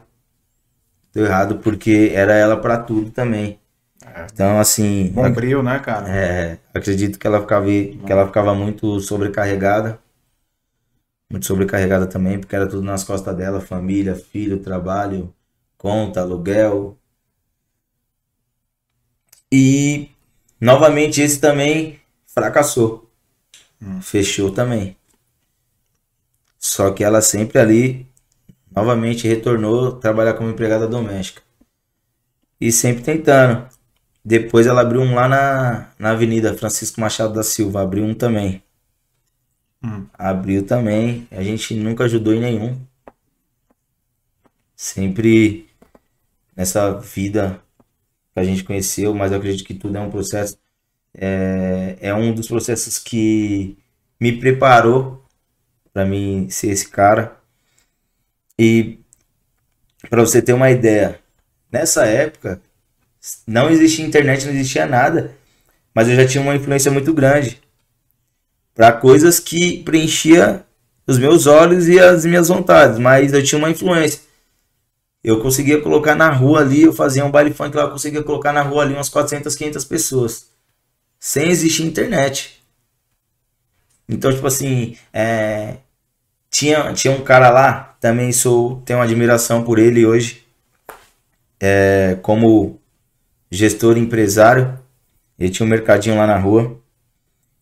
Deu 1.15 1.25
errado 1.25 1.59
porque 1.61 2.13
era 2.15 2.35
ela 2.35 2.59
para 2.59 2.77
tudo 2.77 3.11
também. 3.11 3.59
É. 4.05 4.27
Então, 4.31 4.61
assim. 4.61 5.09
Bombril, 5.09 5.63
né, 5.63 5.79
cara? 5.79 6.07
É, 6.07 6.59
acredito 6.75 7.19
que 7.19 7.27
ela 7.27 7.41
ficava, 7.41 7.65
que 7.65 8.13
ela 8.13 8.27
ficava 8.27 8.55
muito 8.55 9.01
sobrecarregada. 9.01 9.99
Muito 11.31 11.47
sobrecarregada 11.47 12.07
também, 12.07 12.39
porque 12.39 12.55
era 12.55 12.67
tudo 12.67 12.83
nas 12.83 13.05
costas 13.05 13.35
dela: 13.35 13.59
família, 13.59 14.15
filho, 14.15 14.59
trabalho, 14.59 15.33
conta, 15.79 16.21
aluguel. 16.21 16.99
E, 19.51 20.11
novamente, 20.61 21.23
esse 21.23 21.41
também 21.41 22.01
fracassou. 22.27 23.11
Hum. 23.81 24.03
Fechou 24.03 24.53
também. 24.53 24.97
Só 26.59 26.91
que 26.91 27.05
ela 27.05 27.23
sempre 27.23 27.59
ali, 27.59 28.07
novamente, 28.75 29.27
retornou 29.27 29.93
trabalhar 29.93 30.35
como 30.35 30.51
empregada 30.51 30.87
doméstica. 30.87 31.43
E 32.61 32.73
sempre 32.73 33.05
tentando. 33.05 33.69
Depois 34.25 34.67
ela 34.67 34.83
abriu 34.83 35.01
um 35.01 35.15
lá 35.15 35.29
na, 35.29 35.91
na 35.99 36.11
Avenida 36.11 36.55
Francisco 36.55 37.01
Machado 37.01 37.33
da 37.33 37.43
Silva. 37.43 37.83
Abriu 37.83 38.05
um 38.05 38.15
também. 38.15 38.63
Hum. 39.83 40.07
Abriu 40.13 40.67
também. 40.67 41.27
A 41.31 41.43
gente 41.43 41.75
nunca 41.75 42.05
ajudou 42.05 42.35
em 42.35 42.41
nenhum. 42.41 42.79
Sempre 44.77 45.68
nessa 46.59 46.99
vida 46.99 47.61
que 48.35 48.41
a 48.41 48.43
gente 48.43 48.65
conheceu, 48.65 49.15
mas 49.15 49.31
eu 49.31 49.39
acredito 49.39 49.65
que 49.65 49.75
tudo 49.75 49.97
é 49.97 50.01
um 50.01 50.11
processo. 50.11 50.59
É, 51.15 51.97
é 52.01 52.15
um 52.15 52.35
dos 52.35 52.49
processos 52.49 52.99
que 52.99 53.79
me 54.21 54.33
preparou 54.41 55.25
para 55.93 56.05
mim 56.05 56.51
ser 56.51 56.71
esse 56.71 56.89
cara. 56.89 57.37
E 58.59 58.99
para 60.11 60.21
você 60.21 60.43
ter 60.43 60.53
uma 60.53 60.69
ideia, 60.69 61.21
nessa 61.71 62.05
época 62.05 62.61
não 63.47 63.71
existia 63.71 64.05
internet, 64.05 64.45
não 64.45 64.53
existia 64.53 64.85
nada. 64.85 65.37
Mas 65.95 66.09
eu 66.09 66.17
já 66.17 66.27
tinha 66.27 66.43
uma 66.43 66.57
influência 66.57 66.91
muito 66.91 67.15
grande 67.15 67.63
para 68.75 68.93
coisas 68.93 69.39
que 69.39 69.83
preenchia 69.85 70.65
os 71.07 71.19
meus 71.19 71.47
olhos 71.47 71.89
e 71.89 72.01
as 72.01 72.25
minhas 72.25 72.49
vontades, 72.49 72.99
mas 72.99 73.33
eu 73.33 73.43
tinha 73.43 73.59
uma 73.59 73.71
influência. 73.71 74.28
Eu 75.23 75.41
conseguia 75.43 75.81
colocar 75.81 76.15
na 76.15 76.31
rua 76.31 76.61
ali, 76.61 76.83
eu 76.83 76.93
fazia 76.93 77.25
um 77.25 77.31
baile 77.31 77.53
funk 77.53 77.77
lá, 77.77 77.85
eu 77.85 77.91
conseguia 77.91 78.23
colocar 78.23 78.53
na 78.53 78.63
rua 78.63 78.83
ali 78.83 78.95
umas 78.95 79.09
400, 79.09 79.55
500 79.55 79.85
pessoas. 79.85 80.51
Sem 81.19 81.49
existir 81.49 81.83
internet. 81.83 82.63
Então, 84.09 84.33
tipo 84.33 84.47
assim, 84.47 84.97
é, 85.13 85.79
tinha, 86.51 86.93
tinha 86.95 87.13
um 87.13 87.23
cara 87.23 87.51
lá, 87.51 87.97
também 88.01 88.33
sou, 88.33 88.81
tenho 88.85 89.01
admiração 89.01 89.65
por 89.65 89.79
ele 89.79 90.07
hoje, 90.07 90.45
é, 91.61 92.17
como 92.23 92.81
gestor 93.51 93.99
empresário. 93.99 94.79
Ele 95.39 95.51
tinha 95.51 95.67
um 95.67 95.69
mercadinho 95.69 96.17
lá 96.17 96.27
na 96.27 96.39
rua. 96.39 96.79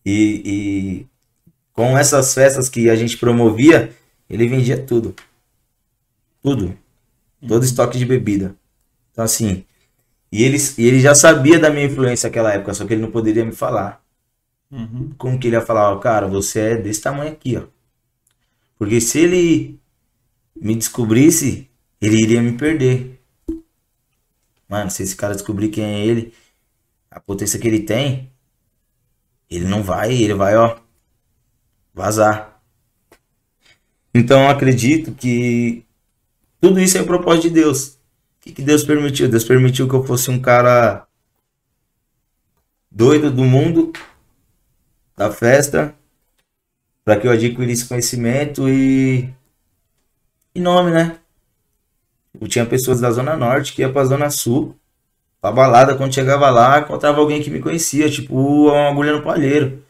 E, 0.05 0.41
e 0.45 1.07
com 1.73 1.97
essas 1.97 2.33
festas 2.33 2.69
que 2.69 2.89
a 2.89 2.95
gente 2.95 3.17
promovia, 3.17 3.93
ele 4.29 4.47
vendia 4.47 4.77
tudo. 4.77 5.13
Tudo. 6.41 6.77
Todo 7.45 7.65
estoque 7.65 7.97
de 7.97 8.05
bebida. 8.05 8.55
Então, 9.11 9.23
assim. 9.23 9.65
E 10.31 10.43
ele, 10.43 10.57
e 10.77 10.85
ele 10.85 10.99
já 10.99 11.13
sabia 11.15 11.59
da 11.59 11.69
minha 11.69 11.85
influência 11.85 12.29
naquela 12.29 12.53
época, 12.53 12.73
só 12.73 12.85
que 12.85 12.93
ele 12.93 13.01
não 13.01 13.11
poderia 13.11 13.45
me 13.45 13.51
falar. 13.51 14.03
Uhum. 14.71 15.13
Como 15.17 15.39
que 15.39 15.47
ele 15.47 15.55
ia 15.55 15.61
falar, 15.61 15.91
ó, 15.91 15.97
cara, 15.97 16.27
você 16.27 16.59
é 16.59 16.77
desse 16.77 17.01
tamanho 17.01 17.31
aqui, 17.31 17.57
ó. 17.57 17.63
Porque 18.77 18.99
se 18.99 19.19
ele 19.19 19.79
me 20.55 20.75
descobrisse, 20.75 21.69
ele 22.01 22.21
iria 22.21 22.41
me 22.41 22.53
perder. 22.53 23.19
Mano, 24.67 24.91
se 24.91 25.03
esse 25.03 25.15
cara 25.15 25.33
descobrir 25.33 25.69
quem 25.69 25.83
é 25.83 26.05
ele, 26.05 26.33
a 27.09 27.19
potência 27.19 27.57
que 27.59 27.67
ele 27.67 27.79
tem, 27.79 28.29
ele 29.49 29.65
não 29.65 29.81
vai, 29.81 30.13
ele 30.13 30.33
vai, 30.33 30.57
ó, 30.57 30.77
vazar. 31.93 32.61
Então 34.13 34.43
eu 34.43 34.49
acredito 34.49 35.13
que 35.13 35.85
tudo 36.59 36.79
isso 36.79 36.97
é 36.97 37.03
propósito 37.03 37.43
de 37.43 37.49
Deus. 37.51 37.87
O 37.87 37.97
que, 38.41 38.51
que 38.53 38.61
Deus 38.61 38.83
permitiu? 38.83 39.27
Deus 39.27 39.43
permitiu 39.43 39.87
que 39.87 39.95
eu 39.95 40.03
fosse 40.03 40.29
um 40.31 40.39
cara 40.39 41.05
doido 42.89 43.29
do 43.29 43.43
mundo, 43.43 43.91
da 45.15 45.31
festa, 45.31 45.93
para 47.03 47.19
que 47.19 47.27
eu 47.27 47.31
adquirisse 47.31 47.87
conhecimento 47.87 48.67
e, 48.67 49.29
e 50.55 50.59
nome, 50.59 50.91
né? 50.91 51.17
Eu 52.39 52.47
tinha 52.47 52.65
pessoas 52.65 52.99
da 52.99 53.11
Zona 53.11 53.35
Norte 53.35 53.73
que 53.73 53.81
ia 53.81 53.91
pra 53.91 54.05
Zona 54.05 54.29
Sul, 54.29 54.75
pra 55.41 55.51
balada, 55.51 55.95
quando 55.95 56.13
chegava 56.13 56.49
lá, 56.49 56.79
encontrava 56.79 57.19
alguém 57.19 57.41
que 57.41 57.49
me 57.49 57.59
conhecia, 57.59 58.09
tipo 58.09 58.35
uma 58.35 58.89
agulha 58.89 59.13
no 59.13 59.23
palheiro. 59.23 59.83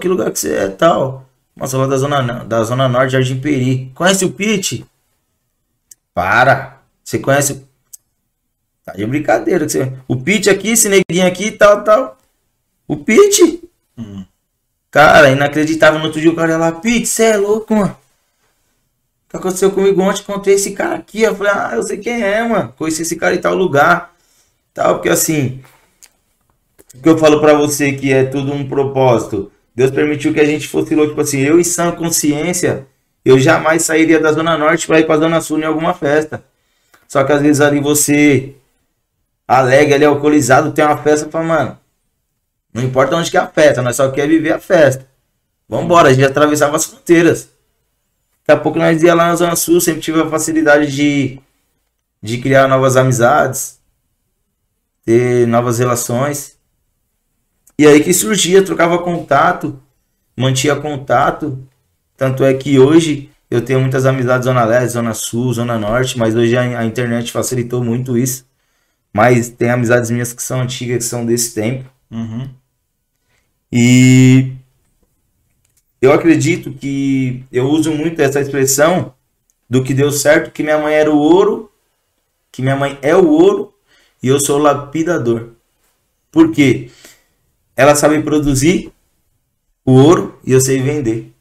Que 0.00 0.08
lugar 0.08 0.30
que 0.30 0.38
você 0.38 0.54
é 0.54 0.68
tal? 0.68 1.28
Nossa, 1.54 1.76
lá 1.76 1.86
da 1.86 1.96
Zona, 1.96 2.44
da 2.44 2.64
zona 2.64 2.88
Norte, 2.88 3.12
Jardim 3.12 3.38
Peri. 3.38 3.92
Conhece 3.94 4.24
o 4.24 4.32
Pete? 4.32 4.84
Para! 6.14 6.80
Você 7.02 7.18
conhece. 7.18 7.66
Tá 8.84 8.92
de 8.92 9.04
brincadeira. 9.04 9.68
Você... 9.68 9.92
O 10.08 10.16
Pete 10.16 10.48
aqui, 10.48 10.70
esse 10.70 10.88
neguinho 10.88 11.26
aqui, 11.26 11.50
tal, 11.50 11.84
tal. 11.84 12.16
O 12.88 12.96
Pete? 12.96 13.62
Hum. 13.98 14.24
Cara, 14.90 15.30
inacreditável. 15.30 15.98
No 15.98 16.06
outro 16.06 16.20
dia 16.20 16.30
o 16.30 16.36
cara 16.36 16.52
ia 16.52 16.56
lá, 16.56 16.72
Pete, 16.72 17.06
você 17.06 17.24
é 17.24 17.36
louco, 17.36 17.74
mano 17.74 17.96
que 19.34 19.38
aconteceu 19.38 19.70
comigo 19.72 20.00
ontem, 20.00 20.20
encontrei 20.22 20.54
esse 20.54 20.70
cara 20.72 20.94
aqui. 20.94 21.22
Eu 21.22 21.34
falei, 21.34 21.52
ah, 21.52 21.72
eu 21.74 21.82
sei 21.82 21.98
quem 21.98 22.22
é, 22.22 22.46
mano. 22.46 22.72
Conheci 22.76 23.02
esse 23.02 23.16
cara 23.16 23.34
em 23.34 23.40
tal 23.40 23.54
lugar. 23.54 24.14
Tal, 24.72 24.94
porque 24.94 25.08
assim. 25.08 25.60
O 26.94 27.02
que 27.02 27.08
eu 27.08 27.18
falo 27.18 27.40
para 27.40 27.54
você 27.54 27.92
que 27.92 28.12
é 28.12 28.24
tudo 28.24 28.52
um 28.52 28.68
propósito. 28.68 29.50
Deus 29.74 29.90
permitiu 29.90 30.32
que 30.32 30.40
a 30.40 30.44
gente 30.44 30.68
fosse 30.68 30.94
louco. 30.94 31.10
Tipo 31.10 31.20
assim, 31.20 31.40
eu 31.40 31.58
em 31.58 31.64
sã 31.64 31.90
consciência, 31.90 32.86
eu 33.24 33.38
jamais 33.38 33.82
sairia 33.82 34.20
da 34.20 34.32
Zona 34.32 34.58
Norte 34.58 34.86
para 34.86 35.00
ir 35.00 35.06
pra 35.06 35.16
Zona 35.16 35.40
Sul 35.40 35.58
em 35.58 35.64
alguma 35.64 35.94
festa. 35.94 36.44
Só 37.08 37.24
que 37.24 37.32
às 37.32 37.40
vezes 37.40 37.60
ali 37.60 37.80
você 37.80 38.54
alegre, 39.46 39.94
ali 39.94 40.04
alcoolizado, 40.04 40.72
tem 40.72 40.84
uma 40.84 40.98
festa, 40.98 41.30
fala, 41.30 41.44
mano, 41.44 41.78
não 42.72 42.82
importa 42.82 43.16
onde 43.16 43.30
que 43.30 43.36
é 43.36 43.40
a 43.40 43.46
festa, 43.46 43.82
nós 43.82 43.96
só 43.96 44.10
quer 44.10 44.26
viver 44.26 44.52
a 44.52 44.58
festa. 44.58 45.06
Vambora, 45.68 46.08
a 46.08 46.12
gente 46.12 46.24
atravessava 46.24 46.76
as 46.76 46.84
fronteiras. 46.84 47.48
Daqui 48.46 48.58
a 48.58 48.62
pouco 48.62 48.78
nós 48.78 49.02
ia 49.02 49.14
lá 49.14 49.28
na 49.28 49.36
Zona 49.36 49.56
Sul, 49.56 49.80
sempre 49.80 50.02
tive 50.02 50.20
a 50.20 50.28
facilidade 50.28 50.94
de, 50.94 51.40
de 52.22 52.38
criar 52.38 52.68
novas 52.68 52.96
amizades, 52.96 53.80
ter 55.04 55.46
novas 55.46 55.78
relações. 55.78 56.58
E 57.78 57.86
aí 57.86 58.02
que 58.02 58.12
surgia, 58.12 58.64
trocava 58.64 58.98
contato, 58.98 59.80
mantinha 60.36 60.76
contato. 60.76 61.58
Tanto 62.16 62.44
é 62.44 62.54
que 62.54 62.78
hoje 62.78 63.30
eu 63.50 63.62
tenho 63.64 63.80
muitas 63.80 64.06
amizades 64.06 64.46
Zona 64.46 64.64
Leste, 64.64 64.92
Zona 64.94 65.14
Sul, 65.14 65.52
Zona 65.52 65.78
Norte, 65.78 66.18
mas 66.18 66.34
hoje 66.34 66.56
a, 66.56 66.80
a 66.80 66.84
internet 66.84 67.30
facilitou 67.30 67.82
muito 67.82 68.16
isso. 68.16 68.46
Mas 69.12 69.48
tem 69.48 69.70
amizades 69.70 70.10
minhas 70.10 70.32
que 70.32 70.42
são 70.42 70.60
antigas, 70.60 70.98
que 70.98 71.04
são 71.04 71.24
desse 71.24 71.54
tempo. 71.54 71.88
Uhum. 72.10 72.48
E 73.70 74.52
eu 76.00 76.12
acredito 76.12 76.72
que 76.72 77.44
eu 77.50 77.66
uso 77.66 77.92
muito 77.92 78.20
essa 78.20 78.40
expressão 78.40 79.14
do 79.68 79.82
que 79.82 79.94
deu 79.94 80.10
certo, 80.10 80.50
que 80.50 80.62
minha 80.62 80.78
mãe 80.78 80.94
era 80.94 81.10
o 81.10 81.18
ouro, 81.18 81.72
que 82.52 82.62
minha 82.62 82.76
mãe 82.76 82.98
é 83.02 83.16
o 83.16 83.28
ouro 83.28 83.74
e 84.22 84.28
eu 84.28 84.38
sou 84.38 84.58
o 84.58 84.62
lapidador. 84.62 85.50
Por 86.30 86.52
quê? 86.52 86.90
Ela 87.76 87.94
sabe 87.94 88.22
produzir 88.22 88.92
o 89.84 89.92
ouro 89.92 90.38
e 90.44 90.52
eu 90.52 90.60
sei 90.60 90.80
vender. 90.80 91.33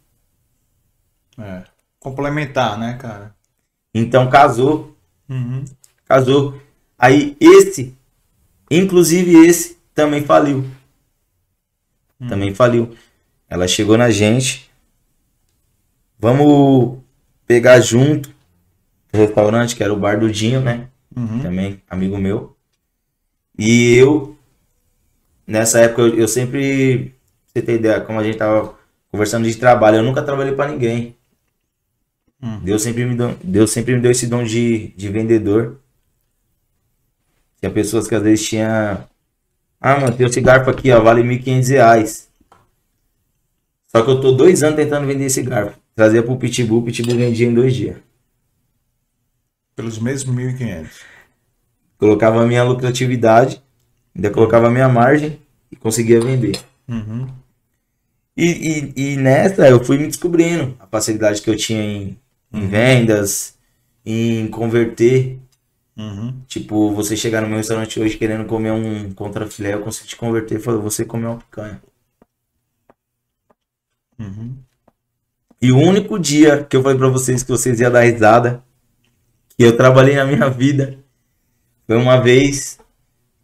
É. 1.37 1.63
Complementar, 1.99 2.77
né, 2.77 2.97
cara? 2.99 3.35
Então 3.93 4.29
casou. 4.29 4.95
Uhum. 5.29 5.63
Casou. 6.05 6.59
Aí 6.97 7.35
esse, 7.39 7.95
inclusive 8.69 9.45
esse, 9.45 9.77
também 9.93 10.23
faliu. 10.23 10.65
Uhum. 12.19 12.27
Também 12.27 12.53
faliu. 12.53 12.95
Ela 13.49 13.67
chegou 13.67 13.97
na 13.97 14.09
gente. 14.09 14.69
Vamos 16.17 16.99
pegar 17.45 17.79
junto 17.79 18.33
o 19.13 19.17
restaurante, 19.17 19.75
que 19.75 19.83
era 19.83 19.93
o 19.93 19.99
Bar 19.99 20.19
do 20.19 20.31
Dinho, 20.31 20.61
né? 20.61 20.87
Uhum. 21.15 21.41
Também 21.41 21.81
amigo 21.89 22.17
meu. 22.17 22.55
E 23.57 23.93
eu, 23.95 24.35
nessa 25.45 25.79
época, 25.79 26.01
eu, 26.01 26.15
eu 26.19 26.27
sempre, 26.27 27.13
você 27.45 27.61
tem 27.61 27.75
ideia, 27.75 28.01
como 28.01 28.19
a 28.19 28.23
gente 28.23 28.37
tava 28.37 28.75
conversando 29.11 29.47
de 29.47 29.55
trabalho, 29.55 29.97
eu 29.97 30.03
nunca 30.03 30.23
trabalhei 30.23 30.55
para 30.55 30.71
ninguém. 30.71 31.15
Uhum. 32.43 32.59
Deus, 32.59 32.81
sempre 32.81 33.05
me 33.05 33.15
deu, 33.15 33.37
Deus 33.41 33.71
sempre 33.71 33.95
me 33.95 34.01
deu 34.01 34.11
esse 34.11 34.27
dom 34.27 34.43
de, 34.43 34.89
de 34.97 35.07
vendedor. 35.07 35.79
Tinha 37.57 37.71
pessoas 37.71 38.05
que 38.05 38.13
às 38.13 38.21
vezes 38.21 38.45
tinha. 38.45 39.07
Ah, 39.79 39.97
mano, 39.97 40.13
tem 40.13 40.27
esse 40.27 40.41
garfo 40.41 40.69
aqui, 40.69 40.91
ó, 40.91 41.01
vale 41.01 41.21
R$ 41.21 41.39
1.500. 41.39 42.27
Só 43.87 44.03
que 44.03 44.09
eu 44.09 44.19
tô 44.19 44.33
dois 44.33 44.61
anos 44.61 44.75
tentando 44.75 45.07
vender 45.07 45.25
esse 45.25 45.41
garfo. 45.41 45.79
Trazia 45.95 46.21
pro 46.21 46.35
Pitbull, 46.35 46.79
o 46.79 46.83
Pitbull 46.83 47.15
vendia 47.15 47.47
em 47.47 47.53
dois 47.53 47.73
dias. 47.73 47.97
Pelos 49.75 49.97
mesmos 49.97 50.35
1.500. 50.35 50.87
Colocava 51.97 52.43
a 52.43 52.45
minha 52.45 52.63
lucratividade, 52.63 53.61
ainda 54.13 54.29
colocava 54.29 54.67
a 54.67 54.71
minha 54.71 54.89
margem 54.89 55.39
e 55.71 55.77
conseguia 55.77 56.19
vender. 56.19 56.59
Uhum. 56.89 57.27
E, 58.35 58.91
e, 58.97 59.13
e, 59.13 59.15
nessa 59.15 59.69
eu 59.69 59.83
fui 59.83 59.97
me 59.97 60.07
descobrindo 60.07 60.75
a 60.79 60.87
facilidade 60.87 61.41
que 61.41 61.49
eu 61.49 61.55
tinha 61.55 61.81
em, 61.81 62.17
em 62.53 62.67
vendas, 62.67 63.57
em 64.05 64.47
converter. 64.47 65.39
Uhum. 65.97 66.41
Tipo, 66.47 66.91
você 66.91 67.17
chegar 67.17 67.41
no 67.41 67.47
meu 67.47 67.57
restaurante 67.57 67.99
hoje 67.99 68.17
querendo 68.17 68.45
comer 68.45 68.71
um 68.71 69.11
contrafilé, 69.13 69.73
eu 69.73 69.81
consigo 69.81 70.07
te 70.07 70.15
converter 70.15 70.59
e 70.59 70.61
falar, 70.61 70.77
você 70.77 71.03
comer 71.03 71.27
uma 71.27 71.37
picanha. 71.37 71.81
Uhum. 74.19 74.55
E 75.61 75.71
o 75.71 75.77
único 75.77 76.19
dia 76.19 76.63
que 76.63 76.75
eu 76.75 76.83
falei 76.83 76.97
pra 76.97 77.07
vocês 77.07 77.41
que 77.41 77.49
vocês 77.49 77.79
iam 77.79 77.91
dar 77.91 78.01
risada, 78.01 78.63
que 79.57 79.63
eu 79.63 79.75
trabalhei 79.77 80.15
na 80.15 80.25
minha 80.25 80.49
vida, 80.49 80.99
foi 81.87 81.97
uma 81.97 82.19
vez 82.19 82.79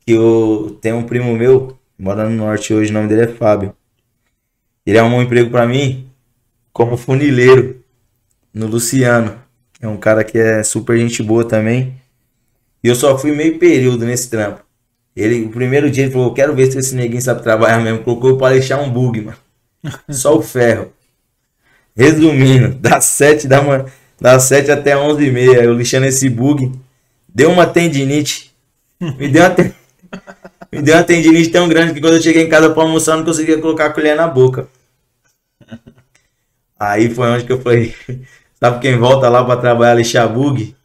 que 0.06 0.12
eu 0.14 0.78
tenho 0.82 0.98
um 0.98 1.04
primo 1.04 1.36
meu, 1.36 1.78
mora 1.98 2.28
no 2.28 2.36
norte 2.36 2.74
hoje, 2.74 2.92
o 2.92 2.94
nome 2.94 3.08
dele 3.08 3.24
é 3.24 3.28
Fábio. 3.28 3.76
Ele 4.86 4.98
arrumou 4.98 5.20
um 5.20 5.24
emprego 5.24 5.50
para 5.50 5.68
mim 5.68 6.10
como 6.74 6.98
funileiro 6.98 7.84
no 8.54 8.68
Luciano. 8.68 9.40
É 9.82 9.88
um 9.88 9.98
cara 9.98 10.24
que 10.24 10.38
é 10.38 10.64
super 10.64 10.98
gente 10.98 11.24
boa 11.24 11.46
também. 11.46 11.96
E 12.84 12.88
eu 12.88 12.96
só 12.96 13.18
fui 13.18 13.32
meio 13.32 13.60
período 13.60 14.06
nesse 14.06 14.30
trampo. 14.30 14.62
Ele, 15.16 15.46
o 15.46 15.50
primeiro 15.50 15.90
dia 15.90 16.04
ele 16.06 16.14
falou, 16.14 16.34
quero 16.34 16.56
ver 16.56 16.72
se 16.72 16.78
esse 16.78 16.96
neguinho 16.96 17.22
sabe 17.22 17.44
trabalhar 17.44 17.80
mesmo. 17.80 18.04
Colocou 18.04 18.38
para 18.38 18.54
deixar 18.54 18.80
um 18.80 18.90
bug, 18.90 19.22
mano. 19.22 19.38
Só 20.10 20.38
o 20.38 20.42
ferro. 20.42 20.94
Resumindo, 21.96 22.76
das 22.76 23.06
7 23.06 23.48
da 23.48 23.62
manhã, 23.62 23.86
das 24.20 24.44
7 24.44 24.72
até 24.72 24.98
11 24.98 25.26
e 25.26 25.32
meia, 25.32 25.64
eu 25.64 25.74
lixando 25.74 26.06
esse 26.06 26.30
bug, 26.30 26.72
deu 27.28 27.52
uma 27.52 27.66
tendinite. 27.66 28.54
Me 29.02 29.28
deu 29.28 29.44
uma, 29.44 29.50
te... 29.50 29.74
me 30.72 30.82
deu 30.82 30.96
uma 30.96 31.04
tendinite 31.04 31.50
tão 31.50 31.68
grande 31.68 31.94
que 31.94 32.00
quando 32.00 32.16
eu 32.16 32.22
cheguei 32.22 32.44
em 32.44 32.50
casa 32.50 32.70
para 32.70 32.84
almoçar, 32.84 33.14
eu 33.14 33.18
não 33.18 33.26
conseguia 33.26 33.58
colocar 33.60 33.88
a 33.88 33.90
colher 33.90 34.16
na 34.16 34.28
boca. 34.28 34.68
Aí 36.80 37.10
foi 37.14 37.28
onde 37.28 37.44
que 37.44 37.52
eu 37.52 37.62
falei, 37.62 37.94
sabe 38.60 38.80
quem 38.82 38.98
volta 38.98 39.30
lá 39.30 39.44
para 39.44 39.60
trabalhar 39.60 39.96
lixar 39.96 40.32
bug? 40.32 40.76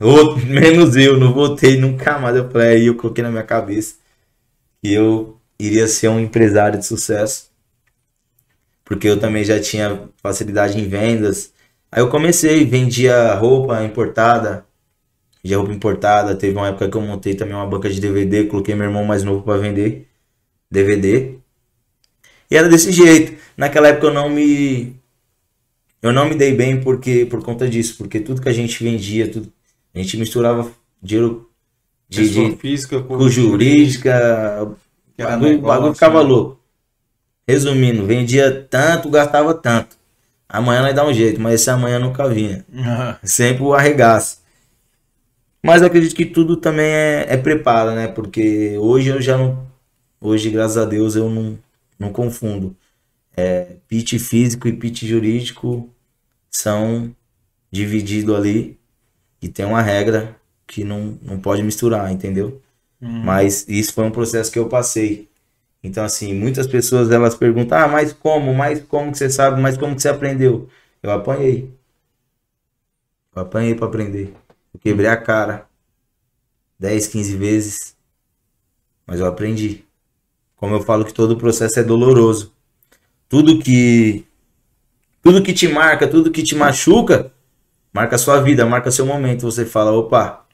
Outro, 0.00 0.44
menos 0.48 0.96
eu, 0.96 1.18
não 1.18 1.32
voltei 1.32 1.78
nunca 1.78 2.18
mais. 2.18 2.36
Eu 2.36 2.50
falei, 2.50 2.68
aí 2.68 2.86
eu 2.86 2.96
coloquei 2.96 3.22
na 3.22 3.30
minha 3.30 3.44
cabeça 3.44 3.96
que 4.82 4.92
eu 4.92 5.38
iria 5.58 5.86
ser 5.86 6.08
um 6.08 6.20
empresário 6.20 6.78
de 6.78 6.86
sucesso 6.86 7.50
porque 8.90 9.06
eu 9.08 9.20
também 9.20 9.44
já 9.44 9.60
tinha 9.60 10.08
facilidade 10.20 10.76
em 10.76 10.88
vendas. 10.88 11.52
Aí 11.92 12.02
eu 12.02 12.10
comecei, 12.10 12.64
vendia 12.66 13.34
roupa 13.34 13.84
importada, 13.84 14.66
de 15.44 15.54
roupa 15.54 15.72
importada. 15.72 16.34
Teve 16.34 16.56
uma 16.56 16.66
época 16.66 16.90
que 16.90 16.96
eu 16.96 17.00
montei 17.00 17.36
também 17.36 17.54
uma 17.54 17.68
banca 17.68 17.88
de 17.88 18.00
DVD, 18.00 18.46
coloquei 18.46 18.74
meu 18.74 18.86
irmão 18.86 19.04
mais 19.04 19.22
novo 19.22 19.44
para 19.44 19.60
vender 19.60 20.08
DVD. 20.68 21.36
E 22.50 22.56
era 22.56 22.68
desse 22.68 22.90
jeito. 22.90 23.40
Naquela 23.56 23.86
época 23.88 24.08
eu 24.08 24.14
não 24.14 24.28
me 24.28 24.99
eu 26.02 26.12
não 26.12 26.28
me 26.28 26.34
dei 26.34 26.54
bem 26.54 26.80
porque 26.80 27.26
por 27.26 27.42
conta 27.42 27.68
disso, 27.68 27.96
porque 27.98 28.20
tudo 28.20 28.40
que 28.40 28.48
a 28.48 28.52
gente 28.52 28.82
vendia, 28.82 29.30
tudo 29.30 29.52
a 29.94 29.98
gente 29.98 30.16
misturava 30.16 30.70
dinheiro 31.02 31.50
de, 32.08 32.28
de 32.28 32.56
física 32.56 33.00
com, 33.02 33.28
jurídica, 33.28 34.62
o 34.62 35.22
bagulho, 35.22 35.60
bagulho 35.60 35.94
ficava 35.94 36.22
né? 36.22 36.28
louco. 36.28 36.60
Resumindo, 37.46 38.06
vendia 38.06 38.66
tanto, 38.70 39.10
gastava 39.10 39.54
tanto. 39.54 39.96
Amanhã 40.48 40.82
vai 40.82 40.94
dar 40.94 41.06
um 41.06 41.12
jeito, 41.12 41.40
mas 41.40 41.54
esse 41.54 41.70
amanhã 41.70 41.98
nunca 41.98 42.28
vinha. 42.28 42.64
Sempre 43.22 43.62
o 43.62 43.72
arregaço. 43.72 44.40
Mas 45.62 45.82
acredito 45.82 46.14
que 46.14 46.24
tudo 46.24 46.56
também 46.56 46.86
é, 46.86 47.26
é 47.28 47.36
preparo, 47.36 47.92
né? 47.92 48.08
Porque 48.08 48.76
hoje 48.78 49.10
eu 49.10 49.20
já 49.20 49.36
não. 49.36 49.66
Hoje, 50.20 50.50
graças 50.50 50.76
a 50.76 50.84
Deus, 50.84 51.16
eu 51.16 51.28
não, 51.28 51.58
não 51.98 52.10
confundo. 52.10 52.74
É, 53.36 53.76
pitch 53.88 54.18
físico 54.18 54.68
e 54.68 54.72
pitch 54.72 55.04
jurídico 55.04 55.88
são 56.50 57.14
divididos 57.70 58.34
ali 58.34 58.78
e 59.40 59.48
tem 59.48 59.64
uma 59.64 59.80
regra 59.80 60.36
que 60.66 60.84
não, 60.84 61.18
não 61.22 61.40
pode 61.40 61.62
misturar, 61.62 62.12
entendeu? 62.12 62.60
Uhum. 63.00 63.24
Mas 63.24 63.66
isso 63.68 63.94
foi 63.94 64.04
um 64.04 64.10
processo 64.10 64.50
que 64.52 64.58
eu 64.58 64.68
passei. 64.68 65.28
Então, 65.82 66.04
assim, 66.04 66.34
muitas 66.34 66.66
pessoas 66.66 67.10
elas 67.10 67.34
perguntam, 67.34 67.78
ah, 67.78 67.88
mas 67.88 68.12
como? 68.12 68.54
Mas 68.54 68.82
como 68.82 69.10
que 69.10 69.18
você 69.18 69.30
sabe? 69.30 69.60
Mas 69.60 69.78
como 69.78 69.96
que 69.96 70.02
você 70.02 70.08
aprendeu? 70.08 70.68
Eu 71.02 71.10
apanhei. 71.10 71.72
Eu 73.34 73.42
apanhei 73.42 73.74
para 73.74 73.86
aprender. 73.86 74.34
Eu 74.74 74.80
quebrei 74.80 75.08
a 75.08 75.16
cara 75.16 75.66
10, 76.78 77.06
15 77.06 77.36
vezes. 77.36 77.96
Mas 79.06 79.20
eu 79.20 79.26
aprendi. 79.26 79.84
Como 80.56 80.74
eu 80.74 80.82
falo 80.82 81.04
que 81.04 81.14
todo 81.14 81.32
o 81.32 81.38
processo 81.38 81.80
é 81.80 81.82
doloroso. 81.82 82.52
Tudo 83.30 83.60
que 83.60 84.26
tudo 85.22 85.40
que 85.40 85.52
te 85.52 85.68
marca, 85.68 86.08
tudo 86.08 86.32
que 86.32 86.42
te 86.42 86.56
machuca, 86.56 87.32
marca 87.92 88.16
a 88.16 88.18
sua 88.18 88.40
vida, 88.40 88.66
marca 88.66 88.90
seu 88.90 89.06
momento. 89.06 89.42
Você 89.42 89.64
fala, 89.64 89.92
opa. 89.92 90.44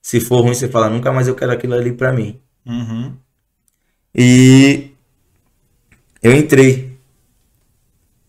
Se 0.00 0.20
for 0.20 0.42
ruim, 0.42 0.54
você 0.54 0.68
fala, 0.68 0.88
nunca 0.88 1.10
mais 1.10 1.26
eu 1.26 1.34
quero 1.34 1.50
aquilo 1.50 1.74
ali 1.74 1.92
pra 1.92 2.12
mim. 2.12 2.40
Uhum. 2.64 3.16
E 4.14 4.92
eu 6.22 6.32
entrei. 6.32 6.96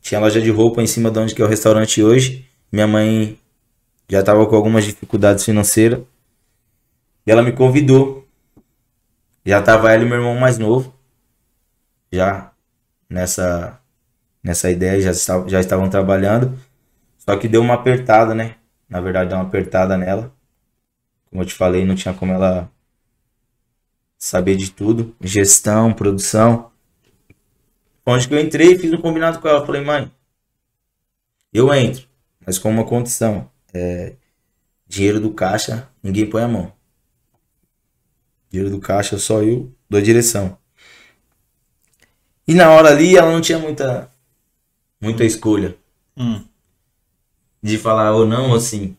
Tinha 0.02 0.20
loja 0.20 0.42
de 0.42 0.50
roupa 0.50 0.82
em 0.82 0.88
cima 0.88 1.12
de 1.12 1.20
onde 1.20 1.36
que 1.36 1.44
é 1.44 1.46
o 1.46 1.48
restaurante 1.48 2.02
hoje. 2.02 2.50
Minha 2.72 2.88
mãe 2.88 3.38
já 4.10 4.22
estava 4.22 4.44
com 4.48 4.56
algumas 4.56 4.84
dificuldades 4.84 5.46
financeiras. 5.46 6.02
E 7.24 7.32
ela 7.32 7.44
me 7.44 7.52
convidou. 7.52 8.28
Já 9.46 9.62
tava 9.62 9.92
ela 9.92 10.04
e 10.04 10.08
meu 10.08 10.18
irmão 10.18 10.36
mais 10.40 10.58
novo. 10.58 10.92
Já 12.12 12.52
nessa 13.10 13.80
nessa 14.44 14.70
ideia, 14.72 15.02
já, 15.02 15.12
já 15.48 15.60
estavam 15.60 15.90
trabalhando. 15.90 16.58
Só 17.18 17.36
que 17.38 17.48
deu 17.48 17.62
uma 17.62 17.76
apertada, 17.76 18.34
né? 18.34 18.56
Na 18.88 19.02
verdade, 19.02 19.30
deu 19.30 19.38
uma 19.38 19.46
apertada 19.46 19.98
nela. 19.98 20.34
Como 21.30 21.42
eu 21.42 21.46
te 21.46 21.54
falei, 21.54 21.86
não 21.86 21.96
tinha 21.96 22.14
como 22.14 22.34
ela 22.34 22.72
saber 24.18 24.56
de 24.56 24.72
tudo. 24.72 25.16
Gestão, 25.22 25.94
produção. 25.94 26.72
Onde 28.06 28.28
que 28.28 28.34
eu 28.34 28.40
entrei, 28.40 28.78
fiz 28.78 28.92
um 28.92 29.02
combinado 29.02 29.40
com 29.40 29.48
ela. 29.48 29.66
Falei, 29.66 29.84
mãe, 29.84 30.12
eu 31.54 31.72
entro, 31.74 32.08
mas 32.46 32.58
com 32.58 32.70
uma 32.70 32.86
condição. 32.86 33.50
É, 33.74 34.16
dinheiro 34.88 35.20
do 35.20 35.32
caixa, 35.32 35.88
ninguém 36.02 36.28
põe 36.28 36.42
a 36.42 36.48
mão. 36.48 36.74
Dinheiro 38.50 38.72
do 38.72 38.80
caixa, 38.80 39.20
só 39.20 39.44
eu 39.44 39.72
dou 39.88 40.00
a 40.00 40.04
direção. 40.04 40.58
E 42.50 42.56
na 42.56 42.72
hora 42.72 42.90
ali, 42.90 43.16
ela 43.16 43.32
não 43.32 43.42
tinha 43.42 43.60
muita, 43.60 44.10
muita 45.00 45.24
escolha. 45.24 45.78
Hum. 46.18 46.44
De 47.62 47.78
falar 47.78 48.12
ou 48.16 48.26
não, 48.26 48.50
ou 48.50 48.60
sim. 48.60 48.98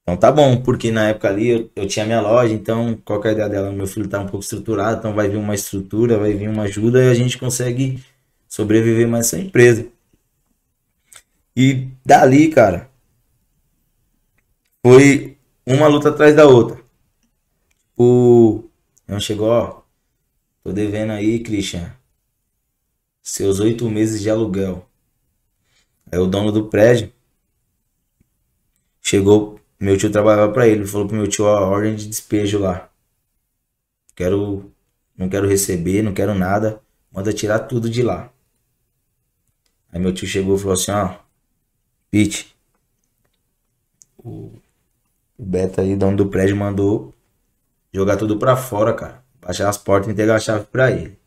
Então 0.00 0.16
tá 0.16 0.30
bom, 0.30 0.62
porque 0.62 0.92
na 0.92 1.08
época 1.08 1.28
ali 1.28 1.48
eu, 1.48 1.70
eu 1.74 1.88
tinha 1.88 2.06
minha 2.06 2.20
loja, 2.20 2.54
então 2.54 2.96
qual 3.04 3.20
é 3.24 3.30
a 3.30 3.32
ideia 3.32 3.48
dela? 3.48 3.72
Meu 3.72 3.88
filho 3.88 4.08
tá 4.08 4.20
um 4.20 4.26
pouco 4.26 4.44
estruturado, 4.44 5.00
então 5.00 5.12
vai 5.12 5.28
vir 5.28 5.38
uma 5.38 5.56
estrutura, 5.56 6.18
vai 6.18 6.34
vir 6.34 6.48
uma 6.48 6.62
ajuda 6.62 7.02
e 7.02 7.10
a 7.10 7.14
gente 7.14 7.36
consegue 7.36 8.00
sobreviver 8.48 9.08
mais 9.08 9.26
essa 9.26 9.40
empresa. 9.40 9.88
E 11.56 11.88
dali, 12.06 12.48
cara, 12.48 12.88
foi 14.86 15.36
uma 15.66 15.88
luta 15.88 16.10
atrás 16.10 16.36
da 16.36 16.46
outra. 16.46 16.80
O. 17.96 18.62
Não 19.08 19.18
chegou, 19.18 19.48
ó. 19.48 19.77
Tô 20.68 20.72
devendo 20.74 21.12
aí, 21.12 21.42
Christian. 21.42 21.90
Seus 23.22 23.58
oito 23.58 23.88
meses 23.88 24.20
de 24.20 24.28
aluguel. 24.28 24.86
Aí 26.12 26.18
o 26.18 26.26
dono 26.26 26.52
do 26.52 26.68
prédio 26.68 27.10
chegou. 29.00 29.58
Meu 29.80 29.96
tio 29.96 30.12
trabalhava 30.12 30.52
para 30.52 30.68
ele. 30.68 30.86
Falou 30.86 31.08
pro 31.08 31.16
meu 31.16 31.26
tio: 31.26 31.46
ó, 31.46 31.70
ordem 31.70 31.96
de 31.96 32.06
despejo 32.06 32.58
lá. 32.58 32.90
Quero. 34.14 34.70
Não 35.16 35.26
quero 35.30 35.48
receber, 35.48 36.02
não 36.02 36.12
quero 36.12 36.34
nada. 36.34 36.82
Manda 37.10 37.32
tirar 37.32 37.60
tudo 37.60 37.88
de 37.88 38.02
lá. 38.02 38.30
Aí 39.90 39.98
meu 39.98 40.12
tio 40.12 40.28
chegou 40.28 40.54
e 40.54 40.58
falou 40.58 40.74
assim: 40.74 40.90
ó. 40.90 41.16
Pete. 42.10 42.54
O 44.18 44.52
Beto 45.38 45.80
aí, 45.80 45.96
dono 45.96 46.18
do 46.18 46.28
prédio, 46.28 46.54
mandou 46.54 47.14
jogar 47.90 48.18
tudo 48.18 48.38
pra 48.38 48.54
fora, 48.54 48.92
cara. 48.92 49.27
Baixar 49.48 49.70
as 49.70 49.78
portas 49.78 50.08
e 50.08 50.12
entregar 50.12 50.36
a 50.36 50.40
chave 50.40 50.66
pra 50.66 50.90
ele. 50.90 51.18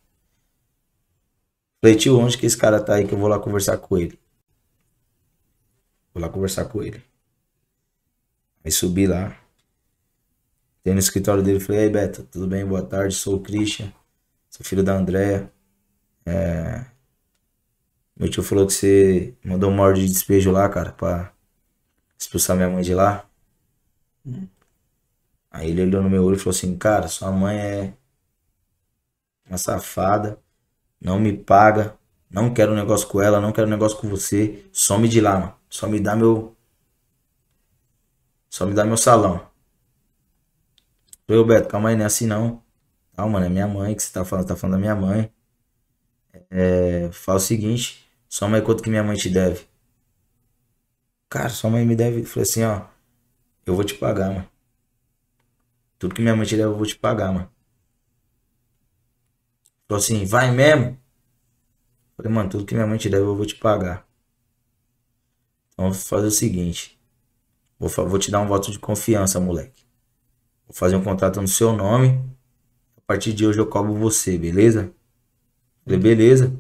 Falei, 1.82 1.98
tio, 1.98 2.20
onde 2.20 2.38
que 2.38 2.46
esse 2.46 2.56
cara 2.56 2.80
tá 2.80 2.94
aí 2.94 3.08
que 3.08 3.16
eu 3.16 3.18
vou 3.18 3.28
lá 3.28 3.40
conversar 3.40 3.80
com 3.80 3.98
ele? 3.98 4.20
Vou 6.14 6.22
lá 6.22 6.30
conversar 6.30 6.66
com 6.66 6.84
ele. 6.84 7.04
Aí 8.64 8.72
subi 8.72 9.08
lá. 9.08 9.36
Tem 10.84 10.94
no 10.94 11.00
escritório 11.00 11.42
dele, 11.42 11.60
falei, 11.60 11.86
aí 11.86 11.90
Beto, 11.90 12.22
tudo 12.26 12.46
bem? 12.46 12.64
Boa 12.64 12.84
tarde, 12.84 13.16
sou 13.16 13.38
o 13.38 13.42
Christian. 13.42 13.92
Sou 14.52 14.64
filho 14.64 14.84
da 14.84 14.94
Andréa. 14.94 15.52
É... 16.24 16.86
Meu 18.16 18.30
tio 18.30 18.44
falou 18.44 18.68
que 18.68 18.74
você 18.74 19.34
mandou 19.44 19.72
uma 19.72 19.82
ordem 19.82 20.06
de 20.06 20.12
despejo 20.12 20.52
lá, 20.52 20.70
cara, 20.70 20.92
pra 20.92 21.34
expulsar 22.20 22.56
minha 22.56 22.70
mãe 22.70 22.84
de 22.84 22.94
lá. 22.94 23.28
Hum. 24.24 24.48
Aí 25.50 25.72
ele 25.72 25.82
olhou 25.82 26.04
no 26.04 26.10
meu 26.10 26.24
olho 26.24 26.36
e 26.36 26.40
falou 26.40 26.56
assim, 26.56 26.78
cara, 26.78 27.08
sua 27.08 27.32
mãe 27.32 27.58
é 27.60 27.94
uma 29.52 29.58
safada, 29.58 30.39
não 31.02 31.20
me 31.20 31.34
paga, 31.38 31.97
não 32.30 32.54
quero 32.54 32.76
negócio 32.76 33.08
com 33.08 33.22
ela, 33.22 33.41
não 33.41 33.52
quero 33.54 33.68
negócio 33.70 33.97
com 33.99 34.10
você, 34.10 34.66
some 34.72 35.08
de 35.10 35.22
lá, 35.22 35.39
mano. 35.39 35.56
Só 35.70 35.88
me 35.88 35.99
dá 35.99 36.16
meu. 36.16 36.56
Só 38.49 38.66
me 38.68 38.74
dá 38.76 38.86
meu 38.86 38.97
salão. 38.97 39.49
Falei, 41.28 41.43
Beto, 41.43 41.68
calma 41.70 41.89
aí, 41.89 41.95
não 41.95 42.04
é 42.04 42.06
assim 42.06 42.28
não. 42.28 42.64
Calma, 43.16 43.34
mano, 43.34 43.45
é 43.45 43.49
minha 43.49 43.68
mãe 43.68 43.95
que 43.95 44.04
você 44.04 44.12
tá 44.14 44.24
falando, 44.26 44.47
tá 44.47 44.56
falando 44.56 44.76
da 44.76 44.80
minha 44.80 44.95
mãe. 44.95 45.32
É, 46.49 47.10
fala 47.12 47.38
o 47.38 47.41
seguinte, 47.41 48.06
soma 48.30 48.58
aí 48.58 48.62
quanto 48.64 48.84
que 48.84 48.89
minha 48.89 49.04
mãe 49.04 49.16
te 49.18 49.30
deve. 49.30 49.66
Cara, 51.30 51.49
sua 51.49 51.70
mãe 51.72 51.84
me 51.86 51.95
deve. 51.95 52.24
Falei 52.26 52.43
assim, 52.43 52.64
ó, 52.64 52.86
eu 53.66 53.76
vou 53.76 53.84
te 53.84 53.95
pagar, 53.95 54.30
mano. 54.32 54.49
Tudo 55.97 56.14
que 56.16 56.22
minha 56.22 56.36
mãe 56.36 56.45
te 56.45 56.58
deve, 56.58 56.68
eu 56.70 56.76
vou 56.76 56.86
te 56.86 56.97
pagar, 56.97 57.32
mano. 57.32 57.49
Falou 59.92 60.02
assim, 60.02 60.24
vai 60.24 60.50
mesmo? 60.52 60.98
Falei, 62.16 62.32
mano, 62.32 62.50
tudo 62.50 62.66
que 62.66 62.74
minha 62.74 62.88
mãe 62.88 62.98
te 62.98 63.10
deve, 63.10 63.24
eu 63.24 63.36
vou 63.36 63.46
te 63.46 63.56
pagar. 63.56 64.08
Então, 65.74 65.92
vou 65.92 65.94
fazer 65.94 66.28
o 66.28 66.32
seguinte. 66.32 66.98
Vou, 67.78 67.89
vou 68.08 68.18
te 68.18 68.32
dar 68.32 68.39
um 68.39 68.48
voto 68.48 68.72
de 68.72 68.80
confiança, 68.80 69.38
moleque. 69.38 69.84
Vou 70.66 70.74
fazer 70.74 70.96
um 70.96 71.04
contrato 71.04 71.42
no 71.42 71.48
seu 71.50 71.74
nome. 71.74 72.24
A 72.96 73.02
partir 73.06 73.34
de 73.34 73.46
hoje 73.46 73.60
eu 73.60 73.68
cobro 73.68 73.94
você, 73.94 74.38
beleza? 74.38 74.94
Falei, 75.84 76.00
beleza. 76.00 76.56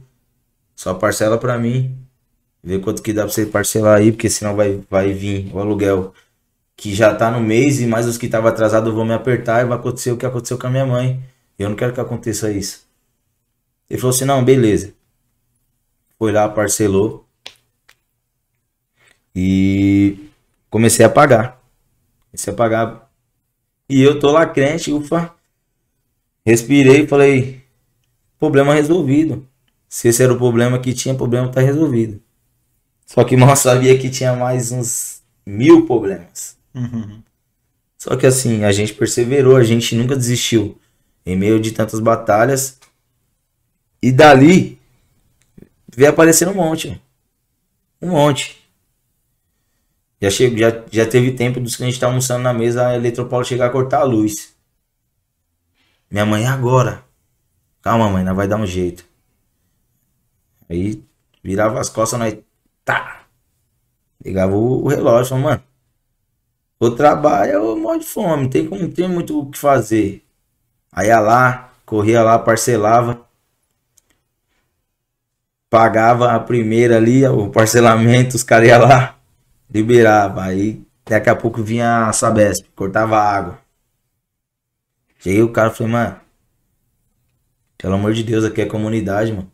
Só 0.75 0.93
parcela 0.93 1.37
pra 1.37 1.57
mim. 1.57 1.97
Vê 2.61 2.79
quanto 2.79 3.01
que 3.01 3.13
dá 3.13 3.21
pra 3.21 3.31
você 3.31 3.45
parcelar 3.45 3.99
aí, 3.99 4.11
porque 4.11 4.29
senão 4.29 4.57
vai, 4.57 4.83
vai 4.89 5.13
vir 5.13 5.49
o 5.55 5.59
aluguel 5.59 6.13
que 6.75 6.93
já 6.93 7.15
tá 7.15 7.31
no 7.31 7.39
mês 7.39 7.79
e 7.79 7.87
mais 7.87 8.05
os 8.07 8.17
que 8.17 8.27
tava 8.27 8.49
atrasado 8.49 8.93
vão 8.93 9.05
me 9.05 9.13
apertar 9.13 9.61
e 9.61 9.69
vai 9.69 9.77
acontecer 9.77 10.11
o 10.11 10.17
que 10.17 10.25
aconteceu 10.25 10.57
com 10.57 10.67
a 10.67 10.69
minha 10.69 10.85
mãe. 10.85 11.23
Eu 11.57 11.69
não 11.69 11.77
quero 11.77 11.93
que 11.93 12.01
aconteça 12.01 12.51
isso. 12.51 12.90
Ele 13.91 13.97
falou 13.97 14.15
assim, 14.15 14.23
não, 14.23 14.41
beleza. 14.41 14.93
Foi 16.17 16.31
lá, 16.31 16.47
parcelou. 16.47 17.27
E 19.35 20.29
comecei 20.69 21.05
a 21.05 21.09
pagar. 21.09 21.61
Comecei 22.29 22.53
a 22.53 22.55
pagar. 22.55 23.11
E 23.89 24.01
eu 24.01 24.17
tô 24.17 24.31
lá 24.31 24.45
crente, 24.45 24.93
ufa. 24.93 25.35
Respirei 26.45 27.01
e 27.01 27.07
falei, 27.07 27.61
problema 28.39 28.73
resolvido. 28.73 29.45
Se 29.89 30.07
esse 30.07 30.23
era 30.23 30.31
o 30.31 30.37
problema 30.37 30.79
que 30.79 30.93
tinha, 30.93 31.13
problema 31.13 31.51
tá 31.51 31.59
resolvido. 31.59 32.21
Só 33.05 33.25
que 33.25 33.35
mal 33.35 33.57
sabia 33.57 33.99
que 33.99 34.09
tinha 34.09 34.33
mais 34.33 34.71
uns 34.71 35.21
mil 35.45 35.85
problemas. 35.85 36.55
Uhum. 36.73 37.21
Só 37.97 38.15
que 38.15 38.25
assim, 38.25 38.63
a 38.63 38.71
gente 38.71 38.93
perseverou, 38.93 39.57
a 39.57 39.63
gente 39.65 39.97
nunca 39.97 40.15
desistiu. 40.15 40.79
Em 41.25 41.35
meio 41.35 41.59
de 41.59 41.73
tantas 41.73 41.99
batalhas. 41.99 42.79
E 44.01 44.11
dali 44.11 44.79
veio 45.95 46.09
aparecendo 46.09 46.51
um 46.51 46.55
monte. 46.55 47.01
Um 48.01 48.11
monte. 48.11 48.61
Já, 50.21 50.29
chego, 50.29 50.57
já, 50.57 50.83
já 50.91 51.05
teve 51.05 51.31
tempo 51.33 51.59
dos 51.59 51.79
a 51.81 51.85
gente 51.85 51.99
tá 51.99 52.07
almoçando 52.07 52.43
na 52.43 52.53
mesa, 52.53 52.87
a 52.87 52.95
Eletropaulo 52.95 53.45
chegar 53.45 53.67
a 53.67 53.69
cortar 53.71 54.01
a 54.01 54.03
luz. 54.03 54.55
Minha 56.09 56.25
mãe, 56.25 56.45
agora? 56.45 57.03
Calma, 57.81 58.09
mãe, 58.09 58.23
não 58.23 58.35
vai 58.35 58.47
dar 58.47 58.57
um 58.57 58.65
jeito. 58.65 59.03
Aí 60.69 61.03
virava 61.43 61.79
as 61.79 61.89
costas, 61.89 62.19
nós. 62.19 62.37
Tá! 62.85 63.25
Ligava 64.23 64.55
o, 64.55 64.83
o 64.83 64.87
relógio, 64.87 65.29
falava, 65.29 65.49
mano. 65.49 65.63
Ou 66.79 66.95
trabalha 66.95 67.59
ou 67.61 67.75
morre 67.77 67.99
de 67.99 68.05
fome, 68.05 68.49
tem, 68.49 68.67
como, 68.67 68.91
tem 68.91 69.07
muito 69.07 69.39
o 69.39 69.49
que 69.49 69.57
fazer. 69.57 70.23
Aí 70.91 71.07
ia 71.07 71.19
lá, 71.19 71.73
corria 71.85 72.23
lá, 72.23 72.39
parcelava. 72.39 73.25
Pagava 75.71 76.33
a 76.33 76.39
primeira 76.39 76.97
ali, 76.97 77.25
o 77.25 77.49
parcelamento, 77.49 78.35
os 78.35 78.43
caras 78.43 78.67
iam 78.67 78.81
lá, 78.81 79.17
liberava. 79.73 80.43
Aí 80.43 80.83
daqui 81.05 81.29
a 81.29 81.35
pouco 81.35 81.63
vinha 81.63 82.07
a 82.07 82.13
Sabesp, 82.13 82.67
cortava 82.75 83.17
a 83.17 83.23
água. 83.37 83.59
Cheguei 85.17 85.41
o 85.41 85.53
cara 85.53 85.71
falei, 85.71 85.93
mano, 85.93 86.19
pelo 87.77 87.93
amor 87.95 88.13
de 88.13 88.21
Deus, 88.21 88.43
aqui 88.43 88.61
é 88.61 88.65
comunidade, 88.65 89.31
mano. 89.31 89.49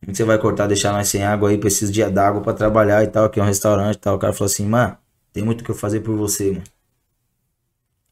Como 0.00 0.16
você 0.16 0.24
vai 0.24 0.38
cortar, 0.38 0.66
deixar 0.66 0.92
nós 0.92 1.08
sem 1.08 1.22
água 1.22 1.50
aí, 1.50 1.58
preciso 1.58 1.92
de 1.92 2.02
água 2.02 2.40
para 2.40 2.54
trabalhar 2.54 3.04
e 3.04 3.06
tal, 3.06 3.26
aqui 3.26 3.38
é 3.38 3.42
um 3.42 3.46
restaurante 3.46 3.96
e 3.96 3.98
tal. 3.98 4.16
O 4.16 4.18
cara 4.18 4.32
falou 4.32 4.46
assim, 4.50 4.66
mano, 4.66 4.96
tem 5.30 5.44
muito 5.44 5.60
o 5.60 5.64
que 5.64 5.70
eu 5.70 5.74
fazer 5.74 6.00
por 6.00 6.16
você, 6.16 6.52
mano. 6.52 6.64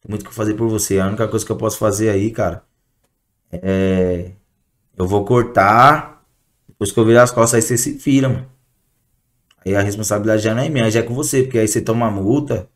Tem 0.03 0.11
muito 0.11 0.21
o 0.21 0.25
que 0.25 0.31
eu 0.31 0.35
fazer 0.35 0.53
por 0.55 0.69
você. 0.69 1.01
A 1.01 1.07
única 1.07 1.27
coisa 1.27 1.47
que 1.47 1.51
eu 1.51 1.57
posso 1.57 1.79
fazer 1.79 2.11
aí, 2.11 2.31
cara, 2.31 2.63
é. 3.51 4.33
Eu 4.97 5.07
vou 5.09 5.25
cortar. 5.25 6.20
Depois 6.81 6.93
que 6.93 6.99
eu 6.99 7.05
virar 7.05 7.25
as 7.25 7.31
costas, 7.31 7.57
aí 7.57 7.63
você 7.63 7.77
se 7.77 7.93
vira, 7.93 8.27
mano. 8.27 8.51
Aí 9.67 9.77
a 9.77 9.83
responsabilidade 9.83 10.43
já 10.43 10.55
não 10.55 10.63
é 10.63 10.71
minha, 10.71 10.91
já 10.91 11.01
é 11.01 11.03
com 11.03 11.13
você, 11.13 11.43
porque 11.43 11.59
aí 11.59 11.69
você 11.69 11.83
toma 11.83 12.11
multa. 12.11 12.71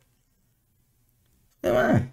É, 1.63 1.71
mano. 1.71 2.11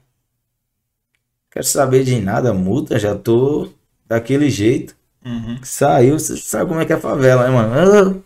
Quero 1.51 1.67
saber 1.67 2.03
de 2.03 2.19
nada, 2.19 2.55
multa, 2.55 2.99
já 2.99 3.15
tô 3.15 3.71
daquele 4.07 4.49
jeito. 4.49 4.97
Uhum. 5.23 5.61
Saiu, 5.63 6.19
você 6.19 6.35
sabe 6.39 6.67
como 6.67 6.81
é 6.81 6.87
que 6.87 6.95
é 6.95 6.97
a 6.97 6.99
favela, 6.99 7.45
né, 7.45 7.51
mano? 7.51 7.75
Ah, 7.75 8.23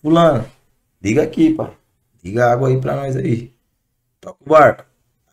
fulano, 0.00 0.46
liga 1.02 1.24
aqui, 1.24 1.52
pai. 1.52 1.76
Liga 2.22 2.52
água 2.52 2.68
aí 2.68 2.80
pra 2.80 2.94
nós 2.94 3.16
aí. 3.16 3.52
Toca 4.20 4.38
o 4.40 4.48
barco. 4.48 4.84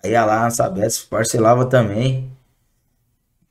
Aí 0.04 0.10
ia 0.14 0.26
lá 0.26 0.42
na 0.42 0.50
Sabesp, 0.50 1.08
parcelava 1.08 1.68
também. 1.68 2.36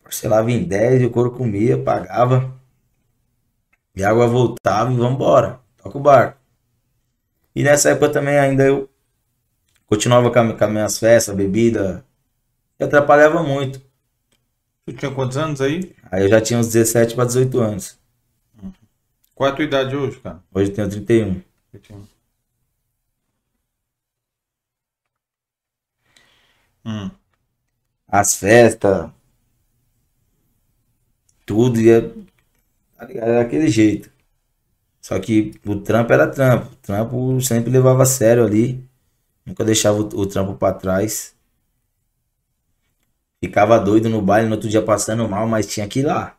Parcelava 0.03 0.51
em 0.51 0.65
10 0.65 1.03
e 1.03 1.07
o 1.07 1.11
couro 1.11 1.31
comia, 1.31 1.81
pagava. 1.81 2.61
E 3.95 4.03
a 4.03 4.11
água 4.11 4.27
voltava 4.27 4.93
e 4.93 4.97
vambora. 4.97 5.61
Toca 5.77 5.99
o 5.99 6.01
barco. 6.01 6.39
E 7.55 7.63
nessa 7.63 7.91
época 7.91 8.11
também 8.11 8.39
ainda 8.39 8.65
eu 8.65 8.89
continuava 9.87 10.31
com, 10.31 10.57
com 10.57 10.65
as 10.65 10.71
minhas 10.71 10.99
festas, 10.99 11.35
bebida. 11.35 12.05
E 12.79 12.85
atrapalhava 12.85 13.43
muito. 13.43 13.81
Tu 14.87 14.93
tinha 14.95 15.11
quantos 15.11 15.37
anos 15.37 15.61
aí? 15.61 15.95
Aí 16.11 16.25
eu 16.25 16.29
já 16.29 16.41
tinha 16.41 16.59
uns 16.59 16.69
17 16.69 17.15
para 17.15 17.27
18 17.27 17.61
anos. 17.61 17.99
Qual 19.35 19.49
é 19.49 19.53
a 19.53 19.55
tua 19.57 19.65
idade 19.65 19.97
hoje, 19.97 20.21
cara? 20.21 20.43
Hoje 20.53 20.71
eu 20.71 20.75
tenho 20.75 20.89
31. 20.89 21.43
31. 21.71 22.07
Hum. 26.85 27.11
As 28.09 28.37
festas. 28.37 29.11
Tudo 31.45 31.81
Era 33.09 33.43
daquele 33.43 33.69
jeito. 33.69 34.11
Só 35.01 35.19
que 35.21 35.53
o 35.67 35.77
trampo 35.81 36.13
era 36.13 36.29
trampo. 36.29 36.73
O 36.73 36.77
trampo 36.77 37.41
sempre 37.43 37.71
levava 37.71 38.03
a 38.05 38.07
sério 38.07 38.45
ali. 38.45 38.85
Nunca 39.47 39.65
deixava 39.65 39.99
o, 39.99 40.03
o 40.03 40.27
trampo 40.27 40.55
para 40.57 40.75
trás. 40.75 41.35
Ficava 43.45 43.79
doido 43.79 44.09
no 44.09 44.23
baile, 44.23 44.49
no 44.49 44.55
outro 44.55 44.69
dia 44.71 44.81
passando 44.83 45.29
mal, 45.29 45.47
mas 45.49 45.67
tinha 45.67 45.87
que 45.89 46.01
ir 46.01 46.05
lá. 46.07 46.37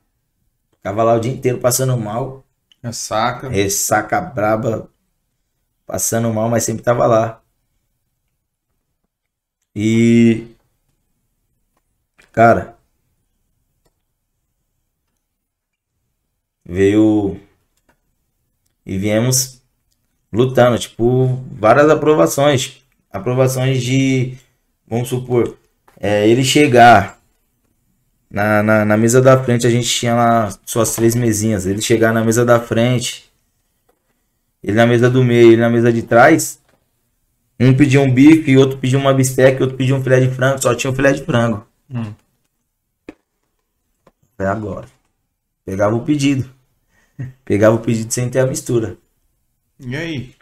Ficava 0.77 1.03
lá 1.03 1.15
o 1.15 1.19
dia 1.19 1.31
inteiro 1.33 1.59
passando 1.59 1.97
mal. 1.97 2.43
Ressaca. 2.83 3.49
Ressaca 3.49 4.21
braba. 4.21 4.89
Passando 5.85 6.33
mal, 6.33 6.49
mas 6.49 6.63
sempre 6.63 6.83
tava 6.83 7.05
lá. 7.07 7.41
E. 9.75 10.55
Cara. 12.33 12.72
Veio. 16.65 17.39
E 18.85 18.97
viemos 18.97 19.61
lutando, 20.31 20.77
tipo, 20.77 21.43
várias 21.51 21.89
aprovações. 21.89 22.83
Aprovações 23.11 23.81
de. 23.83 24.37
Vamos 24.87 25.09
supor. 25.09 25.57
É, 25.99 26.27
ele 26.27 26.43
chegar. 26.43 27.19
Na, 28.29 28.63
na, 28.63 28.83
na 28.83 28.97
mesa 28.97 29.21
da 29.21 29.41
frente 29.43 29.67
a 29.67 29.69
gente 29.69 29.87
tinha 29.87 30.15
lá 30.15 30.57
suas 30.65 30.95
três 30.95 31.13
mesinhas. 31.13 31.65
Ele 31.67 31.81
chegar 31.81 32.11
na 32.11 32.23
mesa 32.23 32.43
da 32.43 32.59
frente. 32.59 33.31
Ele 34.63 34.77
na 34.77 34.87
mesa 34.87 35.09
do 35.09 35.23
meio, 35.23 35.51
ele 35.51 35.61
na 35.61 35.69
mesa 35.69 35.91
de 35.91 36.01
trás. 36.01 36.59
Um 37.59 37.75
pediu 37.75 38.01
um 38.01 38.11
bife, 38.11 38.57
outro 38.57 38.77
pediu 38.77 38.99
uma 38.99 39.13
bisteca, 39.13 39.63
outro 39.63 39.77
pediu 39.77 39.95
um 39.95 40.03
filé 40.03 40.19
de 40.19 40.29
frango, 40.33 40.61
só 40.61 40.73
tinha 40.73 40.91
um 40.91 40.95
filé 40.95 41.11
de 41.11 41.23
frango. 41.23 41.65
Hum. 41.93 42.13
É 44.39 44.45
agora. 44.45 44.87
Pegava 45.65 45.95
o 45.95 46.03
pedido. 46.03 46.49
Pegava 47.45 47.75
o 47.75 47.79
pedido 47.79 48.13
sem 48.13 48.29
ter 48.29 48.39
a 48.39 48.47
mistura. 48.47 48.97
E 49.79 49.95
aí? 49.95 50.35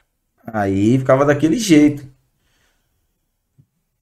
Aí 0.45 0.97
ficava 0.99 1.25
daquele 1.25 1.57
jeito. 1.59 2.07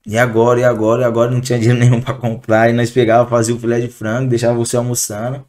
E 0.05 0.17
agora, 0.17 0.59
e 0.59 0.63
agora, 0.63 1.01
e 1.03 1.05
agora 1.05 1.31
não 1.31 1.41
tinha 1.41 1.59
dinheiro 1.59 1.79
nenhum 1.79 2.01
para 2.01 2.15
comprar. 2.15 2.69
E 2.69 2.73
nós 2.73 2.89
pegava, 2.91 3.29
fazia 3.29 3.53
o 3.55 3.59
filé 3.59 3.79
de 3.79 3.87
frango, 3.87 4.29
deixava 4.29 4.57
você 4.57 4.77
almoçando. 4.77 5.45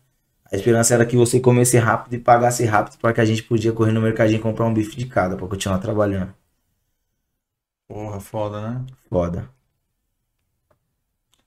A 0.52 0.56
esperança 0.56 0.94
era 0.94 1.06
que 1.06 1.16
você 1.16 1.40
comesse 1.40 1.78
rápido 1.78 2.14
e 2.14 2.18
pagasse 2.18 2.64
rápido 2.64 2.98
para 2.98 3.12
que 3.14 3.20
a 3.20 3.24
gente 3.24 3.42
podia 3.42 3.72
correr 3.72 3.92
no 3.92 4.00
mercadinho 4.02 4.38
e 4.38 4.42
comprar 4.42 4.66
um 4.66 4.74
bife 4.74 4.96
de 4.96 5.06
cada 5.06 5.36
para 5.36 5.46
continuar 5.46 5.78
trabalhando. 5.78 6.34
Porra, 7.88 8.20
foda, 8.20 8.60
né? 8.70 8.86
Foda. 9.08 9.50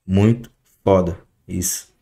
Muito 0.06 0.50
foda. 0.82 1.18
Isso. 1.46 1.93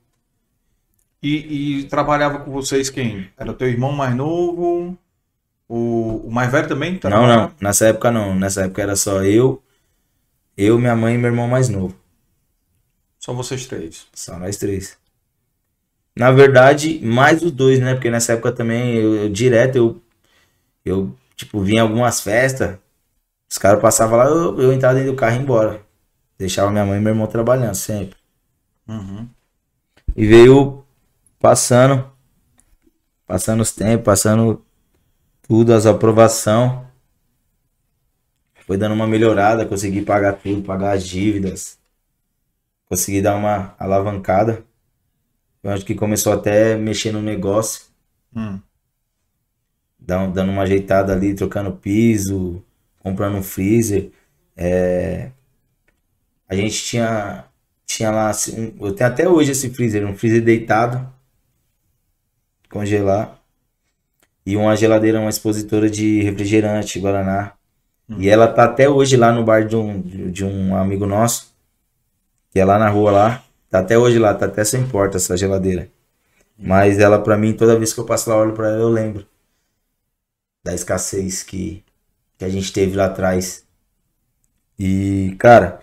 E, 1.22 1.80
e 1.80 1.84
trabalhava 1.84 2.40
com 2.40 2.50
vocês 2.50 2.90
quem? 2.90 3.30
Era 3.36 3.50
o 3.50 3.54
teu 3.54 3.68
irmão 3.68 3.92
mais 3.92 4.14
novo? 4.14 4.98
O, 5.68 6.26
o 6.26 6.30
mais 6.30 6.50
velho 6.50 6.68
também? 6.68 6.98
Não, 7.04 7.26
não. 7.26 7.52
Nessa 7.60 7.86
época 7.86 8.10
não. 8.10 8.34
Nessa 8.34 8.62
época 8.62 8.82
era 8.82 8.96
só 8.96 9.22
eu, 9.22 9.62
eu, 10.56 10.78
minha 10.78 10.96
mãe 10.96 11.14
e 11.14 11.18
meu 11.18 11.30
irmão 11.30 11.46
mais 11.46 11.68
novo. 11.68 11.96
Só 13.18 13.32
vocês 13.32 13.66
três? 13.66 14.06
Só 14.12 14.36
nós 14.38 14.56
três. 14.56 14.98
Na 16.16 16.30
verdade, 16.32 17.00
mais 17.04 17.40
os 17.40 17.52
dois, 17.52 17.78
né? 17.78 17.94
Porque 17.94 18.10
nessa 18.10 18.32
época 18.32 18.52
também, 18.52 18.96
eu, 18.96 19.14
eu 19.14 19.28
direto, 19.28 19.76
eu, 19.76 20.02
eu, 20.84 21.16
tipo, 21.36 21.60
vinha 21.60 21.82
algumas 21.82 22.20
festas, 22.20 22.76
os 23.50 23.58
caras 23.58 23.80
passavam 23.80 24.18
lá, 24.18 24.26
eu, 24.26 24.60
eu 24.60 24.72
entrava 24.72 24.94
dentro 24.96 25.12
do 25.12 25.16
carro 25.16 25.34
e 25.34 25.36
ia 25.36 25.42
embora. 25.42 25.82
Deixava 26.36 26.70
minha 26.70 26.84
mãe 26.84 26.98
e 26.98 27.00
meu 27.00 27.12
irmão 27.12 27.26
trabalhando 27.26 27.74
sempre. 27.76 28.16
Uhum. 28.88 29.28
E 30.16 30.26
veio 30.26 30.81
passando, 31.42 32.08
passando 33.26 33.60
os 33.60 33.72
tempos, 33.72 34.04
passando 34.04 34.64
tudo, 35.42 35.74
as 35.74 35.84
aprovação. 35.84 36.86
Foi 38.64 38.76
dando 38.78 38.94
uma 38.94 39.08
melhorada, 39.08 39.66
consegui 39.66 40.02
pagar 40.02 40.34
tudo, 40.34 40.62
pagar 40.62 40.92
as 40.92 41.04
dívidas. 41.04 41.78
Consegui 42.86 43.20
dar 43.20 43.34
uma 43.34 43.74
alavancada. 43.76 44.64
Eu 45.62 45.70
acho 45.72 45.84
que 45.84 45.96
começou 45.96 46.32
até 46.32 46.76
mexer 46.76 47.12
no 47.12 47.20
negócio. 47.20 47.86
Hum. 48.34 48.60
Dando 49.98 50.50
uma 50.50 50.62
ajeitada 50.62 51.12
ali, 51.12 51.34
trocando 51.34 51.72
piso, 51.72 52.64
comprando 53.00 53.36
um 53.36 53.42
freezer. 53.42 54.12
É... 54.56 55.32
A 56.48 56.54
gente 56.54 56.82
tinha, 56.84 57.46
tinha 57.84 58.10
lá, 58.10 58.28
assim, 58.28 58.74
eu 58.80 58.94
tenho 58.94 59.10
até 59.10 59.28
hoje 59.28 59.52
esse 59.52 59.70
freezer, 59.70 60.06
um 60.06 60.14
freezer 60.16 60.42
deitado, 60.42 61.12
congelar. 62.72 63.38
E 64.44 64.56
uma 64.56 64.74
geladeira, 64.74 65.20
uma 65.20 65.30
expositora 65.30 65.88
de 65.88 66.22
refrigerante, 66.22 66.98
Guaraná. 66.98 67.52
Hum. 68.08 68.16
E 68.18 68.28
ela 68.28 68.48
tá 68.48 68.64
até 68.64 68.88
hoje 68.88 69.16
lá 69.16 69.30
no 69.32 69.44
bar 69.44 69.64
de 69.64 69.76
um, 69.76 70.00
de 70.00 70.44
um 70.44 70.74
amigo 70.74 71.06
nosso, 71.06 71.54
que 72.50 72.58
é 72.58 72.64
lá 72.64 72.78
na 72.78 72.88
rua 72.88 73.10
lá. 73.10 73.44
Tá 73.70 73.78
até 73.78 73.96
hoje 73.96 74.18
lá, 74.18 74.34
tá 74.34 74.46
até 74.46 74.64
sem 74.64 74.86
porta 74.86 75.16
essa 75.16 75.36
geladeira. 75.36 75.88
Hum. 76.58 76.64
Mas 76.66 76.98
ela, 76.98 77.18
pra 77.20 77.36
mim, 77.36 77.52
toda 77.52 77.78
vez 77.78 77.92
que 77.92 78.00
eu 78.00 78.04
passo 78.04 78.28
lá, 78.30 78.36
olho 78.36 78.52
pra 78.52 78.68
ela, 78.68 78.78
eu 78.80 78.88
lembro 78.88 79.26
da 80.64 80.74
escassez 80.74 81.42
que, 81.42 81.84
que 82.38 82.44
a 82.44 82.48
gente 82.48 82.72
teve 82.72 82.96
lá 82.96 83.06
atrás. 83.06 83.64
E, 84.78 85.34
cara, 85.38 85.80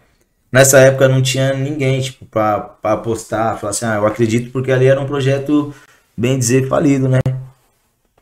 nessa 0.52 0.80
época 0.80 1.08
não 1.08 1.22
tinha 1.22 1.54
ninguém, 1.54 2.02
tipo, 2.02 2.26
pra, 2.26 2.60
pra 2.60 2.94
apostar, 2.94 3.58
falar 3.60 3.72
assim, 3.72 3.86
ah, 3.86 3.96
eu 3.96 4.08
acredito 4.08 4.52
porque 4.52 4.72
ali 4.72 4.86
era 4.88 5.00
um 5.00 5.08
projeto, 5.08 5.74
bem 6.20 6.38
dizer, 6.38 6.68
falido, 6.68 7.08
né? 7.08 7.20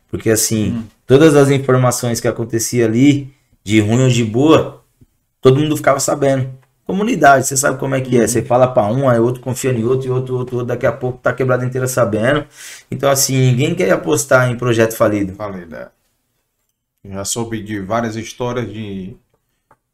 Porque, 0.08 0.30
assim, 0.30 0.70
hum. 0.72 0.84
todas 1.06 1.34
as 1.34 1.50
informações 1.50 2.20
que 2.20 2.28
acontecia 2.28 2.86
ali, 2.86 3.34
de 3.64 3.80
ruim 3.80 4.04
ou 4.04 4.08
de 4.08 4.24
boa, 4.24 4.84
todo 5.40 5.58
mundo 5.58 5.76
ficava 5.76 5.98
sabendo. 5.98 6.48
Comunidade, 6.86 7.46
você 7.46 7.56
sabe 7.56 7.78
como 7.78 7.94
é 7.94 8.00
que 8.00 8.18
é. 8.18 8.26
Você 8.26 8.40
fala 8.40 8.68
para 8.68 8.90
um, 8.90 9.08
aí 9.08 9.18
outro 9.18 9.42
confia 9.42 9.72
em 9.72 9.84
outro, 9.84 10.06
e 10.06 10.10
outro, 10.10 10.36
outro, 10.36 10.56
outro, 10.56 10.64
daqui 10.68 10.86
a 10.86 10.92
pouco 10.92 11.18
tá 11.18 11.32
quebrado 11.32 11.64
inteira 11.64 11.86
sabendo. 11.86 12.46
Então, 12.90 13.10
assim, 13.10 13.36
ninguém 13.50 13.74
quer 13.74 13.90
apostar 13.90 14.50
em 14.50 14.56
projeto 14.56 14.96
falido. 14.96 15.34
Falido, 15.34 15.74
é. 15.76 15.88
Já 17.04 17.24
soube 17.24 17.62
de 17.62 17.80
várias 17.80 18.16
histórias 18.16 18.72
de, 18.72 19.16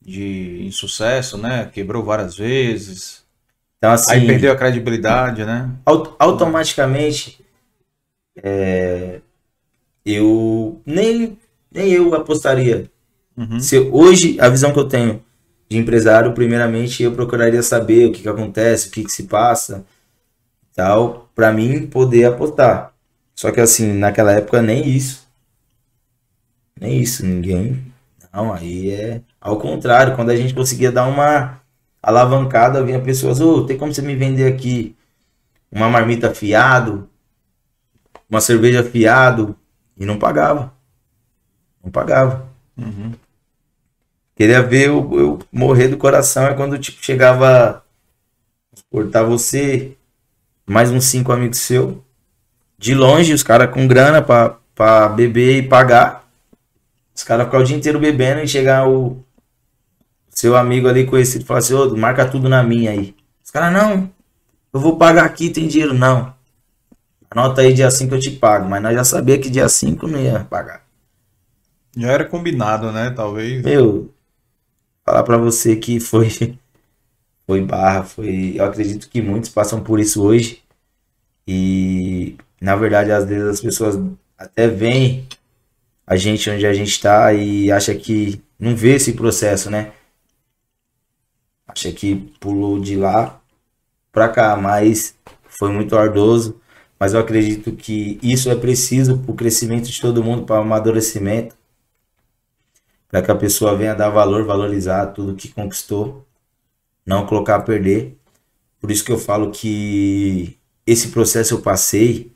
de 0.00 0.64
insucesso, 0.66 1.36
né? 1.36 1.68
Quebrou 1.72 2.04
várias 2.04 2.36
vezes. 2.36 3.24
Então, 3.78 3.90
assim, 3.92 4.12
Aí 4.12 4.26
perdeu 4.26 4.52
a 4.52 4.56
credibilidade, 4.56 5.44
né? 5.44 5.70
automaticamente, 6.18 7.43
é, 8.36 9.20
eu 10.04 10.80
nem, 10.84 11.38
nem 11.70 11.92
eu 11.92 12.14
apostaria. 12.14 12.90
Uhum. 13.36 13.60
Se 13.60 13.78
hoje 13.78 14.38
a 14.40 14.48
visão 14.48 14.72
que 14.72 14.78
eu 14.78 14.88
tenho 14.88 15.22
de 15.68 15.78
empresário, 15.78 16.32
primeiramente 16.32 17.02
eu 17.02 17.12
procuraria 17.12 17.62
saber 17.62 18.06
o 18.06 18.12
que, 18.12 18.22
que 18.22 18.28
acontece, 18.28 18.88
o 18.88 18.90
que, 18.90 19.04
que 19.04 19.12
se 19.12 19.24
passa, 19.24 19.84
tal, 20.74 21.28
para 21.34 21.52
mim 21.52 21.86
poder 21.86 22.26
apostar. 22.26 22.92
Só 23.34 23.50
que 23.50 23.60
assim, 23.60 23.92
naquela 23.92 24.32
época 24.32 24.62
nem 24.62 24.88
isso. 24.88 25.26
Nem 26.80 27.00
isso, 27.00 27.24
ninguém. 27.24 27.82
Não, 28.32 28.52
aí 28.52 28.90
é 28.90 29.20
ao 29.44 29.58
contrário, 29.58 30.16
quando 30.16 30.30
a 30.30 30.36
gente 30.36 30.54
conseguia 30.54 30.90
dar 30.90 31.06
uma 31.06 31.60
alavancada, 32.02 32.82
vinha 32.82 32.98
pessoas, 32.98 33.40
ô, 33.40 33.56
oh, 33.56 33.66
tem 33.66 33.76
como 33.76 33.92
você 33.92 34.00
me 34.00 34.16
vender 34.16 34.50
aqui 34.50 34.96
uma 35.70 35.90
marmita 35.90 36.34
fiado, 36.34 37.06
uma 38.28 38.40
cerveja 38.40 38.82
fiado, 38.82 39.56
e 39.96 40.04
não 40.04 40.18
pagava. 40.18 40.72
Não 41.82 41.90
pagava. 41.90 42.48
Uhum. 42.76 43.12
Queria 44.36 44.62
ver 44.62 44.88
eu, 44.88 45.10
eu, 45.12 45.38
morrer 45.52 45.88
do 45.88 45.96
coração 45.96 46.44
é 46.44 46.54
quando 46.54 46.78
tipo, 46.78 47.04
chegava 47.04 47.84
cortar 48.90 49.22
você, 49.22 49.96
mais 50.66 50.90
uns 50.90 51.04
cinco 51.04 51.30
amigos 51.30 51.58
seu, 51.58 52.02
de 52.76 52.94
longe, 52.94 53.32
os 53.32 53.42
caras 53.42 53.72
com 53.72 53.86
grana 53.86 54.20
pra, 54.20 54.56
pra 54.74 55.08
beber 55.08 55.58
e 55.58 55.68
pagar. 55.68 56.28
Os 57.14 57.22
caras 57.22 57.46
ficavam 57.46 57.64
o 57.64 57.66
dia 57.66 57.76
inteiro 57.76 58.00
bebendo 58.00 58.40
e 58.40 58.48
chegar 58.48 58.88
o 58.88 59.24
seu 60.28 60.56
amigo 60.56 60.88
ali 60.88 61.06
conhecido 61.06 61.42
e 61.42 61.46
falar 61.46 61.60
assim, 61.60 61.74
ô, 61.74 61.96
marca 61.96 62.26
tudo 62.26 62.48
na 62.48 62.62
minha 62.62 62.90
aí. 62.90 63.14
Os 63.44 63.52
caras, 63.52 63.72
não, 63.72 64.10
eu 64.72 64.80
vou 64.80 64.96
pagar 64.96 65.24
aqui, 65.24 65.50
tem 65.50 65.68
dinheiro, 65.68 65.94
não. 65.94 66.34
Anota 67.34 67.62
aí 67.62 67.72
dia 67.74 67.90
5 67.90 68.14
eu 68.14 68.20
te 68.20 68.30
pago, 68.30 68.68
mas 68.68 68.80
nós 68.80 68.94
já 68.94 69.02
sabia 69.02 69.36
que 69.40 69.50
dia 69.50 69.68
5 69.68 70.06
não 70.06 70.20
ia 70.20 70.44
pagar. 70.44 70.84
Já 71.96 72.12
era 72.12 72.24
combinado, 72.24 72.92
né? 72.92 73.10
Talvez. 73.10 73.60
Meu, 73.64 74.14
falar 75.04 75.24
para 75.24 75.36
você 75.36 75.74
que 75.74 75.98
foi 75.98 76.28
foi 77.44 77.60
barra, 77.60 78.04
foi, 78.04 78.52
eu 78.54 78.64
acredito 78.64 79.08
que 79.08 79.20
muitos 79.20 79.50
passam 79.50 79.82
por 79.82 79.98
isso 79.98 80.22
hoje. 80.22 80.62
E 81.46 82.36
na 82.60 82.76
verdade, 82.76 83.10
às 83.10 83.24
vezes 83.24 83.48
as 83.48 83.60
pessoas 83.60 83.98
até 84.38 84.68
veem 84.68 85.26
a 86.06 86.14
gente 86.14 86.48
onde 86.48 86.64
a 86.64 86.72
gente 86.72 86.90
está 86.90 87.32
e 87.32 87.70
acha 87.72 87.92
que 87.96 88.40
não 88.58 88.76
vê 88.76 88.94
esse 88.94 89.12
processo, 89.12 89.70
né? 89.70 89.92
Acha 91.66 91.90
que 91.90 92.14
pulou 92.38 92.78
de 92.78 92.94
lá 92.94 93.40
para 94.12 94.28
cá, 94.28 94.56
mas 94.56 95.16
foi 95.48 95.72
muito 95.72 95.96
ardoso. 95.96 96.60
Mas 97.04 97.12
eu 97.12 97.20
acredito 97.20 97.70
que 97.72 98.18
isso 98.22 98.48
é 98.50 98.54
preciso 98.54 99.18
para 99.18 99.30
o 99.30 99.34
crescimento 99.34 99.90
de 99.90 100.00
todo 100.00 100.24
mundo, 100.24 100.46
para 100.46 100.56
o 100.56 100.62
amadurecimento 100.62 101.54
para 103.08 103.20
que 103.20 103.30
a 103.30 103.34
pessoa 103.34 103.76
venha 103.76 103.94
dar 103.94 104.08
valor, 104.08 104.46
valorizar 104.46 105.08
tudo 105.08 105.34
que 105.34 105.48
conquistou, 105.48 106.26
não 107.04 107.26
colocar 107.26 107.56
a 107.56 107.60
perder. 107.60 108.16
Por 108.80 108.90
isso 108.90 109.04
que 109.04 109.12
eu 109.12 109.18
falo 109.18 109.50
que 109.50 110.56
esse 110.86 111.08
processo 111.08 111.52
eu 111.52 111.60
passei 111.60 112.32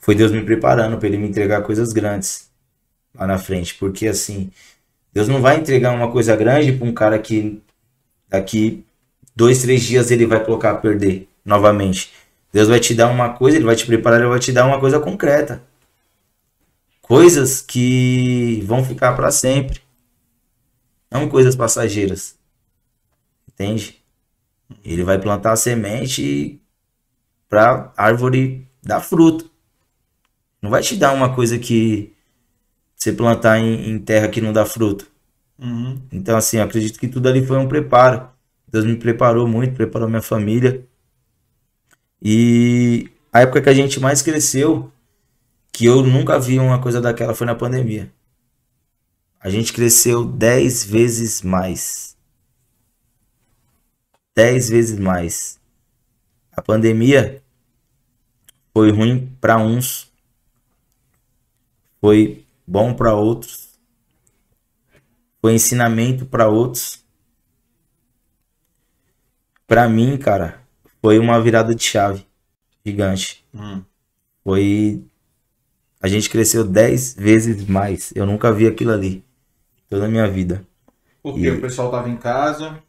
foi 0.00 0.16
Deus 0.16 0.32
me 0.32 0.44
preparando 0.44 0.98
para 0.98 1.06
ele 1.06 1.16
me 1.16 1.28
entregar 1.28 1.62
coisas 1.62 1.92
grandes 1.92 2.50
lá 3.14 3.24
na 3.24 3.38
frente, 3.38 3.76
porque 3.76 4.08
assim, 4.08 4.50
Deus 5.12 5.28
não 5.28 5.40
vai 5.40 5.60
entregar 5.60 5.92
uma 5.92 6.10
coisa 6.10 6.34
grande 6.34 6.72
para 6.72 6.88
um 6.88 6.92
cara 6.92 7.20
que 7.20 7.62
daqui 8.28 8.84
dois, 9.36 9.62
três 9.62 9.84
dias 9.84 10.10
ele 10.10 10.26
vai 10.26 10.44
colocar 10.44 10.72
a 10.72 10.76
perder 10.76 11.28
novamente. 11.44 12.25
Deus 12.56 12.68
vai 12.68 12.80
te 12.80 12.94
dar 12.94 13.08
uma 13.08 13.34
coisa, 13.34 13.56
ele 13.56 13.66
vai 13.66 13.76
te 13.76 13.86
preparar, 13.86 14.20
ele 14.20 14.28
vai 14.28 14.38
te 14.38 14.52
dar 14.52 14.66
uma 14.66 14.80
coisa 14.80 14.98
concreta 14.98 15.62
coisas 17.06 17.62
que 17.62 18.60
vão 18.64 18.84
ficar 18.84 19.14
para 19.14 19.30
sempre, 19.30 19.80
não 21.08 21.28
coisas 21.28 21.54
passageiras. 21.54 22.36
Entende? 23.48 24.02
Ele 24.84 25.04
vai 25.04 25.16
plantar 25.18 25.52
a 25.52 25.56
semente 25.56 26.60
para 27.48 27.92
árvore 27.96 28.66
dar 28.82 29.00
fruto. 29.00 29.48
Não 30.60 30.68
vai 30.68 30.82
te 30.82 30.96
dar 30.96 31.12
uma 31.12 31.32
coisa 31.32 31.58
que 31.60 32.12
você 32.96 33.12
plantar 33.12 33.60
em, 33.60 33.88
em 33.88 33.98
terra 34.00 34.28
que 34.28 34.40
não 34.40 34.52
dá 34.52 34.66
fruto. 34.66 35.06
Uhum. 35.56 36.02
Então, 36.10 36.36
assim, 36.36 36.56
eu 36.56 36.64
acredito 36.64 36.98
que 36.98 37.06
tudo 37.06 37.28
ali 37.28 37.46
foi 37.46 37.56
um 37.56 37.68
preparo. 37.68 38.28
Deus 38.66 38.84
me 38.84 38.96
preparou 38.96 39.46
muito, 39.46 39.74
preparou 39.74 40.08
minha 40.08 40.20
família. 40.20 40.84
E 42.28 43.08
a 43.32 43.42
época 43.42 43.62
que 43.62 43.68
a 43.68 43.72
gente 43.72 44.00
mais 44.00 44.20
cresceu 44.20 44.90
que 45.70 45.84
eu 45.84 46.02
nunca 46.02 46.40
vi 46.40 46.58
uma 46.58 46.82
coisa 46.82 47.00
daquela 47.00 47.36
foi 47.36 47.46
na 47.46 47.54
pandemia. 47.54 48.12
A 49.38 49.48
gente 49.48 49.72
cresceu 49.72 50.24
10 50.24 50.86
vezes 50.86 51.42
mais. 51.42 52.16
10 54.34 54.70
vezes 54.70 54.98
mais. 54.98 55.60
A 56.50 56.60
pandemia 56.60 57.40
foi 58.74 58.90
ruim 58.90 59.32
para 59.40 59.58
uns, 59.58 60.12
foi 62.00 62.44
bom 62.66 62.92
para 62.92 63.14
outros, 63.14 63.78
foi 65.40 65.54
ensinamento 65.54 66.26
para 66.26 66.48
outros. 66.48 67.04
Para 69.64 69.88
mim, 69.88 70.18
cara, 70.18 70.65
foi 71.06 71.20
uma 71.20 71.40
virada 71.40 71.72
de 71.72 71.84
chave 71.84 72.26
gigante. 72.84 73.44
Hum. 73.54 73.80
Foi 74.42 75.04
a 76.02 76.08
gente 76.08 76.28
cresceu 76.28 76.64
10 76.64 77.14
vezes 77.14 77.64
mais. 77.64 78.12
Eu 78.12 78.26
nunca 78.26 78.50
vi 78.52 78.66
aquilo 78.66 78.90
ali. 78.90 79.22
Toda 79.88 80.06
a 80.06 80.08
minha 80.08 80.26
vida. 80.26 80.64
Porque 81.22 81.42
e... 81.42 81.50
o 81.50 81.60
pessoal 81.60 81.92
tava 81.92 82.08
em 82.08 82.16
casa. 82.16 82.80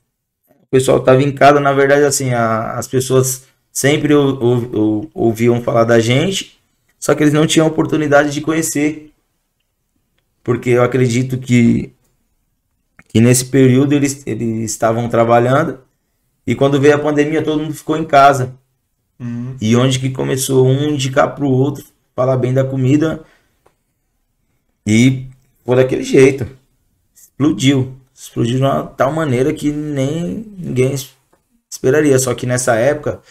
O 0.49 0.65
pessoal 0.71 0.99
tava 0.99 1.21
em 1.21 1.31
casa, 1.31 1.59
na 1.59 1.71
verdade, 1.73 2.05
assim, 2.05 2.33
a, 2.33 2.71
as 2.71 2.87
pessoas 2.87 3.43
sempre 3.71 4.15
ou, 4.15 4.43
ou, 4.43 4.75
ou, 4.75 5.11
ouviam 5.13 5.61
falar 5.61 5.83
da 5.83 5.99
gente, 5.99 6.59
só 6.97 7.13
que 7.13 7.21
eles 7.21 7.33
não 7.33 7.45
tinham 7.45 7.67
oportunidade 7.67 8.31
de 8.31 8.41
conhecer. 8.41 9.13
Porque 10.43 10.71
eu 10.71 10.81
acredito 10.81 11.37
que, 11.37 11.93
que 13.09 13.21
nesse 13.21 13.45
período 13.45 13.93
eles, 13.93 14.25
eles 14.25 14.71
estavam 14.71 15.07
trabalhando 15.07 15.85
e 16.47 16.55
quando 16.55 16.79
veio 16.79 16.95
a 16.95 16.99
pandemia 16.99 17.43
todo 17.43 17.61
mundo 17.61 17.73
ficou 17.73 17.97
em 17.97 18.05
casa. 18.05 18.55
Uhum. 19.19 19.57
E 19.59 19.75
onde 19.75 19.99
que 19.99 20.09
começou 20.09 20.65
um 20.65 20.89
indicar 20.89 21.35
pro 21.35 21.49
outro 21.49 21.83
falar 22.15 22.37
bem 22.37 22.53
da 22.53 22.63
comida. 22.63 23.23
E 24.85 25.27
foi 25.65 25.75
daquele 25.75 26.03
jeito. 26.03 26.47
Explodiu. 27.13 27.95
Explodiu 28.15 28.57
de 28.57 28.63
uma 28.63 28.83
tal 28.83 29.11
maneira 29.11 29.53
que 29.53 29.71
nem 29.71 30.45
ninguém 30.57 30.95
esperaria. 31.69 32.17
Só 32.17 32.33
que 32.33 32.47
nessa 32.47 32.75
época 32.75 33.21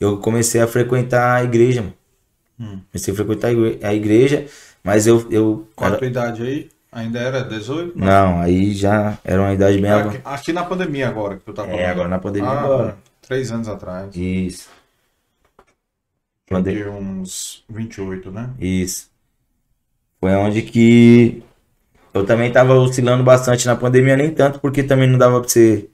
eu 0.00 0.16
comecei 0.18 0.60
a 0.60 0.66
frequentar 0.66 1.36
a 1.36 1.44
igreja. 1.44 1.94
Hum. 2.58 2.80
Comecei 2.90 3.12
a 3.12 3.16
frequentar 3.16 3.52
a 3.82 3.94
igreja, 3.94 4.46
mas 4.82 5.06
eu. 5.06 5.26
eu 5.30 5.68
Qual 5.76 5.88
era... 5.88 5.96
a 5.96 5.98
tua 5.98 6.08
idade 6.08 6.42
aí? 6.42 6.70
Ainda 6.92 7.18
era 7.18 7.42
18? 7.42 7.98
Não, 7.98 8.38
aí 8.38 8.74
já 8.74 9.18
era 9.24 9.40
uma 9.40 9.54
idade 9.54 9.80
bem. 9.80 9.90
Aqui, 9.90 10.20
aqui 10.22 10.52
na 10.52 10.62
pandemia 10.62 11.08
agora 11.08 11.38
que 11.38 11.44
tu 11.44 11.52
tá 11.54 11.64
falando. 11.64 11.80
É, 11.80 11.86
agora 11.86 12.08
na 12.08 12.18
pandemia 12.18 12.50
ah, 12.50 12.60
agora. 12.60 12.98
Três 13.22 13.50
anos 13.50 13.66
atrás. 13.66 14.14
Isso. 14.14 14.68
Mandei... 16.50 16.76
De 16.76 16.88
uns 16.88 17.64
28, 17.70 18.30
né? 18.30 18.50
Isso. 18.60 19.10
Foi 20.20 20.32
onde 20.34 20.60
que 20.60 21.42
eu 22.12 22.26
também 22.26 22.52
tava 22.52 22.74
oscilando 22.74 23.24
bastante 23.24 23.66
na 23.66 23.74
pandemia, 23.74 24.16
nem 24.16 24.30
tanto, 24.30 24.60
porque 24.60 24.82
também 24.82 25.08
não 25.08 25.18
dava 25.18 25.40
pra 25.40 25.48
você 25.48 25.88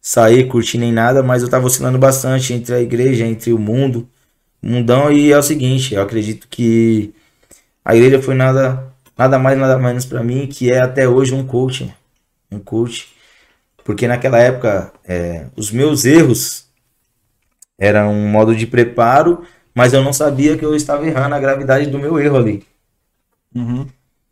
sair, 0.00 0.48
curtir 0.48 0.78
nem 0.78 0.92
nada, 0.92 1.22
mas 1.22 1.42
eu 1.42 1.48
tava 1.48 1.66
oscilando 1.66 1.96
bastante 1.96 2.52
entre 2.52 2.74
a 2.74 2.80
igreja, 2.80 3.24
entre 3.24 3.52
o 3.52 3.58
mundo, 3.58 4.08
mundão, 4.60 5.12
e 5.12 5.32
é 5.32 5.38
o 5.38 5.42
seguinte, 5.42 5.94
eu 5.94 6.02
acredito 6.02 6.48
que 6.48 7.14
a 7.84 7.94
igreja 7.94 8.20
foi 8.20 8.34
nada, 8.34 8.92
nada 9.16 9.38
mais, 9.38 9.58
nada 9.58 9.78
menos 9.78 10.04
para 10.06 10.22
mim, 10.22 10.46
que 10.46 10.70
é 10.70 10.80
até 10.80 11.08
hoje 11.08 11.34
um 11.34 11.46
coach, 11.46 11.94
um 12.50 12.58
coach, 12.58 13.14
Porque 13.84 14.08
naquela 14.08 14.38
época, 14.38 14.92
é, 15.04 15.46
os 15.56 15.70
meus 15.70 16.04
erros 16.04 16.68
eram 17.78 18.12
um 18.12 18.28
modo 18.28 18.56
de 18.56 18.66
preparo, 18.66 19.46
mas 19.74 19.92
eu 19.92 20.02
não 20.02 20.12
sabia 20.12 20.56
que 20.56 20.64
eu 20.64 20.74
estava 20.74 21.06
errando 21.06 21.34
a 21.34 21.40
gravidade 21.40 21.86
do 21.90 21.98
meu 21.98 22.18
erro 22.18 22.36
ali. 22.36 22.66
Uhum. 23.54 23.86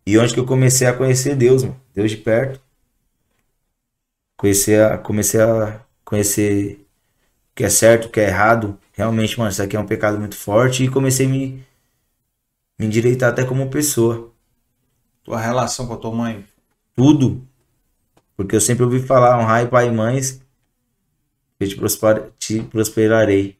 E 0.06 0.18
onde 0.18 0.34
que 0.34 0.40
eu 0.40 0.46
comecei 0.46 0.86
a 0.86 0.92
conhecer 0.92 1.36
Deus, 1.36 1.62
mano. 1.64 1.80
Deus 1.94 2.10
de 2.10 2.16
perto. 2.16 2.60
Comecei 4.36 4.80
a, 4.80 4.98
comecei 4.98 5.40
a 5.40 5.80
conhecer 6.04 6.80
o 7.52 7.54
que 7.54 7.64
é 7.64 7.68
certo, 7.70 8.06
o 8.06 8.10
que 8.10 8.20
é 8.20 8.28
errado. 8.28 8.78
Realmente, 8.92 9.38
mano, 9.38 9.50
isso 9.50 9.62
aqui 9.62 9.76
é 9.76 9.80
um 9.80 9.86
pecado 9.86 10.18
muito 10.18 10.36
forte. 10.36 10.84
E 10.84 10.88
comecei 10.90 11.26
a 11.26 11.28
me, 11.28 11.64
me 12.78 12.86
endireitar 12.86 13.30
até 13.30 13.44
como 13.44 13.70
pessoa. 13.70 14.31
Tua 15.24 15.40
relação 15.40 15.86
com 15.86 15.94
a 15.94 15.96
tua 15.96 16.12
mãe? 16.12 16.44
Tudo. 16.94 17.46
Porque 18.36 18.56
eu 18.56 18.60
sempre 18.60 18.84
ouvi 18.84 19.00
falar, 19.00 19.38
honrai 19.38 19.68
pai 19.68 19.88
e 19.88 19.92
mães, 19.92 20.42
eu 21.60 21.68
te, 21.68 21.76
prosper, 21.76 22.32
te 22.38 22.62
prosperarei. 22.62 23.56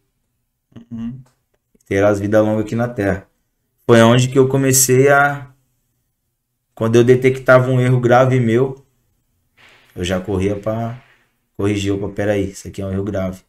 Uhum. 0.91 1.21
Terás 1.87 2.19
vida 2.19 2.41
longa 2.41 2.63
aqui 2.63 2.75
na 2.75 2.89
terra. 2.89 3.29
Foi 3.87 4.01
onde 4.03 4.29
que 4.29 4.39
eu 4.39 4.49
comecei 4.49 5.09
a. 5.09 5.53
Quando 6.75 6.97
eu 6.97 7.05
detectava 7.05 7.71
um 7.71 7.81
erro 7.81 8.01
grave 8.01 8.41
meu, 8.41 8.85
eu 9.95 10.05
já 10.05 10.19
corria 10.21 10.59
para 10.59 11.03
corrigir. 11.57 11.93
Opa, 11.93 12.09
peraí, 12.09 12.51
isso 12.51 12.67
aqui 12.67 12.81
é 12.81 12.87
um 12.87 12.93
erro 12.93 13.05
grave. 13.05 13.43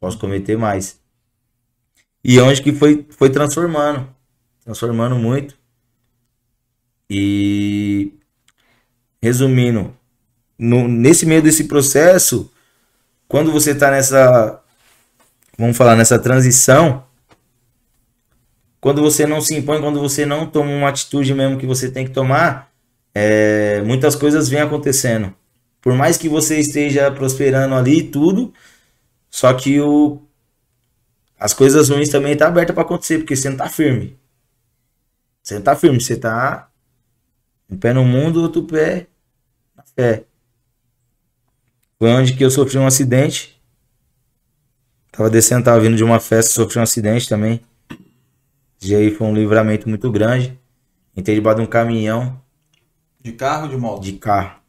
Posso 0.00 0.18
cometer 0.18 0.56
mais. 0.56 1.00
E 2.24 2.40
onde 2.40 2.62
que 2.62 2.72
foi, 2.72 3.06
foi 3.10 3.30
transformando. 3.30 4.08
Transformando 4.64 5.16
muito. 5.16 5.56
E 7.08 8.12
resumindo, 9.22 9.96
no, 10.58 10.88
nesse 10.88 11.26
meio 11.26 11.42
desse 11.42 11.64
processo, 11.64 12.50
quando 13.28 13.50
você 13.52 13.72
está 13.72 13.90
nessa, 13.90 14.62
vamos 15.58 15.76
falar, 15.76 15.96
nessa 15.96 16.18
transição, 16.18 17.04
quando 18.80 19.02
você 19.02 19.26
não 19.26 19.40
se 19.40 19.54
impõe, 19.54 19.80
quando 19.80 20.00
você 20.00 20.24
não 20.24 20.46
toma 20.46 20.70
uma 20.70 20.88
atitude 20.88 21.34
mesmo 21.34 21.58
que 21.58 21.66
você 21.66 21.90
tem 21.90 22.04
que 22.04 22.12
tomar, 22.12 22.70
é, 23.14 23.80
muitas 23.82 24.14
coisas 24.14 24.48
vêm 24.48 24.60
acontecendo. 24.60 25.34
Por 25.80 25.94
mais 25.94 26.16
que 26.16 26.28
você 26.28 26.58
esteja 26.58 27.10
prosperando 27.10 27.74
ali 27.74 27.98
e 27.98 28.08
tudo, 28.08 28.52
só 29.30 29.52
que 29.54 29.80
o, 29.80 30.22
as 31.38 31.52
coisas 31.52 31.88
ruins 31.88 32.08
também 32.08 32.32
estão 32.32 32.46
tá 32.46 32.52
abertas 32.52 32.74
para 32.74 32.82
acontecer, 32.82 33.18
porque 33.18 33.36
você 33.36 33.48
não 33.48 33.56
está 33.56 33.68
firme. 33.68 34.18
Você 35.42 35.54
não 35.54 35.60
está 35.60 35.76
firme, 35.76 36.00
você 36.00 36.14
está 36.14 36.68
um 37.68 37.76
pé 37.76 37.92
no 37.92 38.04
mundo, 38.04 38.42
outro 38.42 38.62
pé 38.62 39.06
na 39.76 39.82
fé. 39.82 40.24
Foi 41.98 42.10
onde 42.10 42.34
que 42.34 42.44
eu 42.44 42.50
sofri 42.50 42.78
um 42.78 42.86
acidente. 42.86 43.60
Tava 45.10 45.30
descendo, 45.30 45.64
tava 45.64 45.80
vindo 45.80 45.96
de 45.96 46.04
uma 46.04 46.20
festa, 46.20 46.52
sofri 46.52 46.78
um 46.78 46.82
acidente 46.82 47.28
também. 47.28 47.60
E 48.82 48.94
aí 48.94 49.10
foi 49.10 49.26
um 49.26 49.34
livramento 49.34 49.88
muito 49.88 50.10
grande. 50.12 50.58
Entrei 51.16 51.36
debaixo 51.36 51.60
de 51.60 51.62
um 51.62 51.66
caminhão. 51.66 52.40
De 53.20 53.32
carro 53.32 53.64
ou 53.64 53.68
de 53.70 53.76
moto? 53.76 54.02
De 54.02 54.12
carro. 54.12 54.60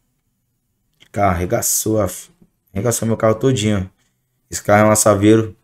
De 0.99 1.05
carro, 1.07 1.35
arregaçou, 1.35 2.01
a... 2.01 2.07
arregaçou 2.73 3.07
meu 3.07 3.17
carro 3.17 3.35
todinho. 3.35 3.89
Esse 4.49 4.63
carro 4.63 4.83
é 4.83 4.85
uma 4.85 4.95
Saveiro 4.95 5.55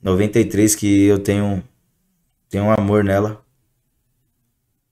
93 0.00 0.74
que 0.74 1.04
eu 1.04 1.18
tenho, 1.18 1.62
tenho 2.48 2.64
um 2.64 2.70
amor 2.70 3.04
nela. 3.04 3.44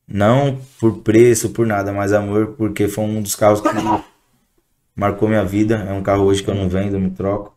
Não 0.09 0.59
por 0.81 1.01
preço, 1.01 1.51
por 1.51 1.67
nada, 1.67 1.93
mas 1.93 2.15
amor 2.15 2.55
porque 2.57 2.89
foi 2.89 3.05
um 3.05 3.21
dos 3.21 3.37
carros 3.37 3.61
que 3.61 3.69
marcou 4.97 5.29
minha 5.29 5.45
vida. 5.45 5.77
É 5.87 5.93
um 5.93 6.03
carro 6.03 6.25
hoje 6.25 6.43
que 6.43 6.49
eu 6.49 6.55
não 6.55 6.67
vendo, 6.67 6.95
eu 6.95 7.01
me 7.01 7.11
troco. 7.11 7.55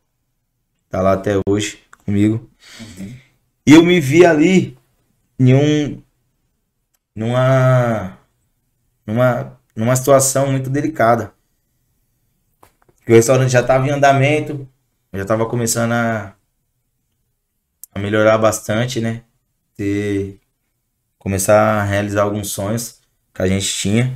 Tá 0.89 1.01
lá 1.01 1.13
até 1.13 1.39
hoje 1.47 1.79
comigo. 2.03 2.49
Uhum. 2.79 3.13
E 3.65 3.73
eu 3.73 3.83
me 3.83 4.01
vi 4.01 4.25
ali 4.25 4.77
em 5.39 5.53
um 5.53 6.03
numa 7.15 8.17
numa 9.07 9.57
numa 9.73 9.95
situação 9.95 10.51
muito 10.51 10.69
delicada. 10.69 11.33
O 13.07 13.13
restaurante 13.13 13.51
já 13.51 13.61
estava 13.61 13.87
em 13.87 13.91
andamento, 13.91 14.67
já 15.13 15.21
estava 15.21 15.45
começando 15.45 15.93
a, 15.93 16.35
a 17.93 17.99
melhorar 17.99 18.37
bastante, 18.37 18.99
né? 18.99 19.23
Ter 19.75 20.40
começar 21.21 21.79
a 21.79 21.83
realizar 21.83 22.23
alguns 22.23 22.49
sonhos 22.49 22.99
que 23.31 23.41
a 23.43 23.47
gente 23.47 23.71
tinha. 23.71 24.13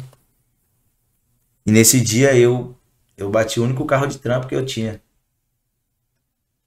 E 1.64 1.72
nesse 1.72 2.02
dia 2.02 2.36
eu 2.36 2.76
eu 3.16 3.30
bati 3.30 3.60
o 3.60 3.64
único 3.64 3.86
carro 3.86 4.08
de 4.08 4.18
trampo 4.18 4.48
que 4.48 4.56
eu 4.56 4.66
tinha. 4.66 5.00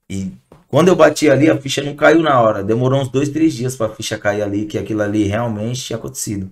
E 0.08 0.32
quando 0.68 0.88
eu 0.88 0.96
bati 0.96 1.28
ali, 1.28 1.50
a 1.50 1.60
ficha 1.60 1.82
não 1.82 1.94
caiu 1.94 2.20
na 2.22 2.40
hora. 2.40 2.62
Demorou 2.62 3.00
uns 3.02 3.08
dois, 3.08 3.28
três 3.28 3.52
dias 3.52 3.76
para 3.76 3.86
a 3.86 3.94
ficha 3.94 4.16
cair 4.16 4.42
ali, 4.42 4.64
que 4.64 4.78
aquilo 4.78 5.02
ali 5.02 5.24
realmente 5.24 5.82
tinha 5.84 5.98
acontecido. 5.98 6.50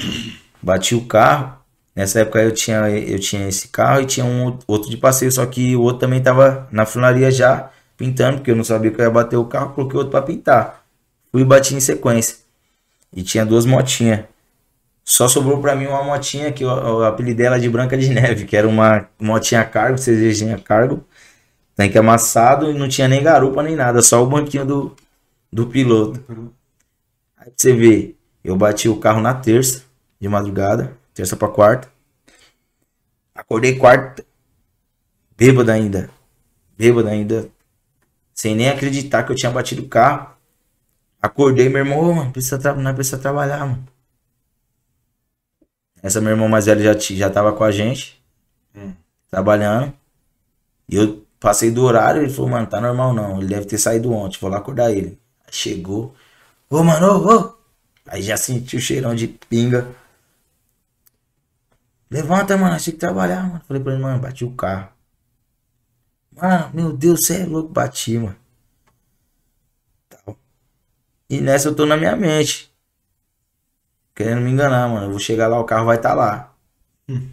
Bati 0.62 0.94
o 0.94 1.04
carro. 1.06 1.60
Nessa 1.94 2.20
época 2.20 2.42
eu 2.42 2.52
tinha, 2.52 2.88
eu 2.90 3.18
tinha 3.20 3.46
esse 3.46 3.68
carro 3.68 4.00
e 4.00 4.06
tinha 4.06 4.24
um 4.24 4.58
outro 4.66 4.90
de 4.90 4.96
passeio, 4.96 5.30
só 5.30 5.44
que 5.46 5.76
o 5.76 5.82
outro 5.82 6.00
também 6.00 6.22
tava 6.22 6.68
na 6.72 6.86
funilaria 6.86 7.30
já 7.30 7.70
pintando, 7.96 8.38
porque 8.38 8.50
eu 8.50 8.56
não 8.56 8.64
sabia 8.64 8.90
que 8.90 9.00
eu 9.00 9.04
ia 9.04 9.10
bater 9.10 9.36
o 9.36 9.44
carro, 9.44 9.74
coloquei 9.74 9.98
outro 9.98 10.10
para 10.10 10.24
pintar. 10.24 10.79
Fui 11.30 11.42
e 11.42 11.44
bati 11.44 11.74
em 11.74 11.80
sequência. 11.80 12.36
E 13.12 13.22
tinha 13.22 13.44
duas 13.44 13.64
motinhas. 13.64 14.24
Só 15.04 15.26
sobrou 15.26 15.60
para 15.60 15.74
mim 15.74 15.86
uma 15.86 16.04
motinha 16.04 16.52
que 16.52 16.62
eu, 16.62 16.68
eu 16.68 17.04
apelidei 17.04 17.46
ela 17.46 17.58
de 17.58 17.68
Branca 17.68 17.96
de 17.98 18.08
Neve, 18.08 18.44
que 18.44 18.56
era 18.56 18.68
uma 18.68 19.08
motinha 19.18 19.64
cargo, 19.64 19.98
cervejinha 19.98 20.58
cargo, 20.58 21.04
tanque 21.74 21.98
amassado 21.98 22.70
e 22.70 22.78
não 22.78 22.88
tinha 22.88 23.08
nem 23.08 23.22
garupa 23.22 23.62
nem 23.62 23.74
nada, 23.74 24.02
só 24.02 24.22
o 24.22 24.26
banquinho 24.26 24.64
do, 24.64 24.96
do 25.52 25.66
piloto. 25.66 26.20
Aí 27.36 27.46
pra 27.46 27.54
você 27.56 27.72
ver, 27.72 28.16
eu 28.44 28.56
bati 28.56 28.88
o 28.88 29.00
carro 29.00 29.20
na 29.20 29.34
terça, 29.34 29.82
de 30.20 30.28
madrugada, 30.28 30.96
terça 31.12 31.36
pra 31.36 31.48
quarta. 31.48 31.90
Acordei 33.34 33.76
quarta, 33.76 34.24
bêbado 35.36 35.72
ainda, 35.72 36.10
bêbado 36.76 37.08
ainda, 37.08 37.48
sem 38.32 38.54
nem 38.54 38.68
acreditar 38.68 39.24
que 39.24 39.32
eu 39.32 39.36
tinha 39.36 39.50
batido 39.50 39.82
o 39.82 39.88
carro. 39.88 40.36
Acordei, 41.22 41.68
meu 41.68 41.84
irmão, 41.84 41.98
oh, 41.98 42.14
mano, 42.14 42.32
precisa, 42.32 42.58
tra 42.58 42.74
não 42.74 42.94
precisa 42.94 43.18
trabalhar, 43.18 43.66
mano. 43.66 43.86
Essa 46.02 46.20
meu 46.20 46.30
irmão 46.30 46.48
mais 46.48 46.66
velho 46.66 46.82
já, 46.82 46.94
já 46.98 47.30
tava 47.30 47.52
com 47.52 47.62
a 47.64 47.70
gente, 47.70 48.22
hum. 48.74 48.94
trabalhando. 49.30 49.92
E 50.88 50.96
eu 50.96 51.24
passei 51.38 51.70
do 51.70 51.84
horário, 51.84 52.22
ele 52.22 52.32
falou, 52.32 52.50
mano, 52.50 52.66
tá 52.66 52.80
normal 52.80 53.12
não. 53.12 53.38
Ele 53.38 53.48
deve 53.48 53.66
ter 53.66 53.78
saído 53.78 54.12
ontem, 54.12 54.38
vou 54.40 54.50
lá 54.50 54.58
acordar 54.58 54.92
ele. 54.92 55.18
Aí 55.46 55.52
chegou, 55.52 56.14
ô, 56.70 56.78
oh, 56.78 56.84
mano, 56.84 57.06
ô, 57.06 57.36
ô. 57.36 57.54
Aí 58.06 58.22
já 58.22 58.36
senti 58.36 58.76
o 58.76 58.80
cheirão 58.80 59.14
de 59.14 59.28
pinga. 59.28 59.94
Levanta, 62.10 62.56
mano, 62.56 62.74
achei 62.74 62.92
que 62.92 62.98
trabalhar, 62.98 63.42
mano. 63.46 63.62
Falei 63.66 63.82
pra 63.82 63.92
ele, 63.92 64.02
mano, 64.02 64.20
bati 64.20 64.44
o 64.44 64.52
carro. 64.52 64.88
Mano, 66.32 66.70
meu 66.74 66.92
Deus, 66.92 67.26
você 67.26 67.42
é 67.42 67.46
louco, 67.46 67.68
bati, 67.72 68.18
mano. 68.18 68.39
E 71.30 71.40
nessa 71.40 71.68
eu 71.68 71.76
tô 71.76 71.86
na 71.86 71.96
minha 71.96 72.16
mente. 72.16 72.68
Querendo 74.16 74.40
me 74.40 74.50
enganar, 74.50 74.88
mano. 74.88 75.06
Eu 75.06 75.10
vou 75.10 75.20
chegar 75.20 75.46
lá, 75.46 75.60
o 75.60 75.64
carro 75.64 75.86
vai 75.86 75.96
estar 75.96 76.08
tá 76.08 76.14
lá. 76.16 76.54
Hum. 77.08 77.30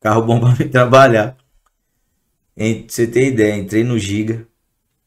Carro 0.00 0.22
bom 0.22 0.40
pra 0.42 0.50
me 0.50 0.68
trabalhar. 0.68 1.36
Pra 2.56 2.64
você 2.88 3.06
ter 3.06 3.28
ideia, 3.28 3.54
entrei 3.56 3.84
no 3.84 3.96
Giga. 3.96 4.44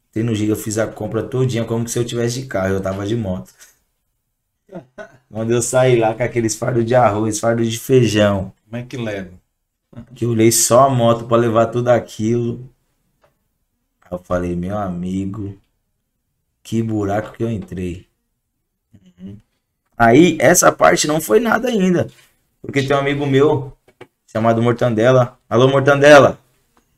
Entrei 0.10 0.24
no 0.24 0.34
Giga, 0.34 0.56
fiz 0.56 0.78
a 0.78 0.88
compra 0.88 1.22
todinha 1.22 1.66
como 1.66 1.89
se 1.89 1.99
eu 1.99 2.06
tivesse 2.06 2.41
de 2.41 2.47
carro. 2.47 2.76
Eu 2.76 2.82
tava 2.82 3.06
de 3.06 3.18
moto. 3.18 3.53
Quando 5.30 5.51
eu 5.51 5.62
saí 5.62 5.99
lá 5.99 6.16
com 6.16 6.24
aqueles 6.24 6.56
fardos 6.56 6.86
de 6.86 6.95
arroz, 6.95 7.38
fardos 7.38 7.70
de 7.70 7.78
feijão. 7.78 8.53
Como 8.64 8.78
é 8.78 8.86
que 8.86 8.95
leva? 8.95 9.32
Que 10.16 10.24
eu 10.24 10.30
olhei 10.30 10.53
só 10.53 10.86
a 10.86 10.89
moto 10.89 11.26
para 11.28 11.36
levar 11.36 11.66
tudo 11.66 11.89
aquilo. 11.89 12.70
Aí 14.01 14.12
eu 14.12 14.20
falei, 14.20 14.56
meu 14.56 14.78
amigo, 14.78 15.60
que 16.66 16.82
buraco 16.82 17.38
que 17.38 17.43
eu 17.43 17.51
entrei. 17.51 18.07
Aí, 19.95 20.36
essa 20.41 20.72
parte 20.72 21.07
não 21.07 21.22
foi 21.22 21.39
nada 21.39 21.70
ainda. 21.70 22.07
Porque 22.59 22.82
tem 22.82 22.95
um 22.95 22.99
amigo 22.99 23.24
meu, 23.28 23.72
chamado 24.26 24.63
Mortandela. 24.63 25.38
Alô, 25.47 25.68
Mortandela. 25.68 26.39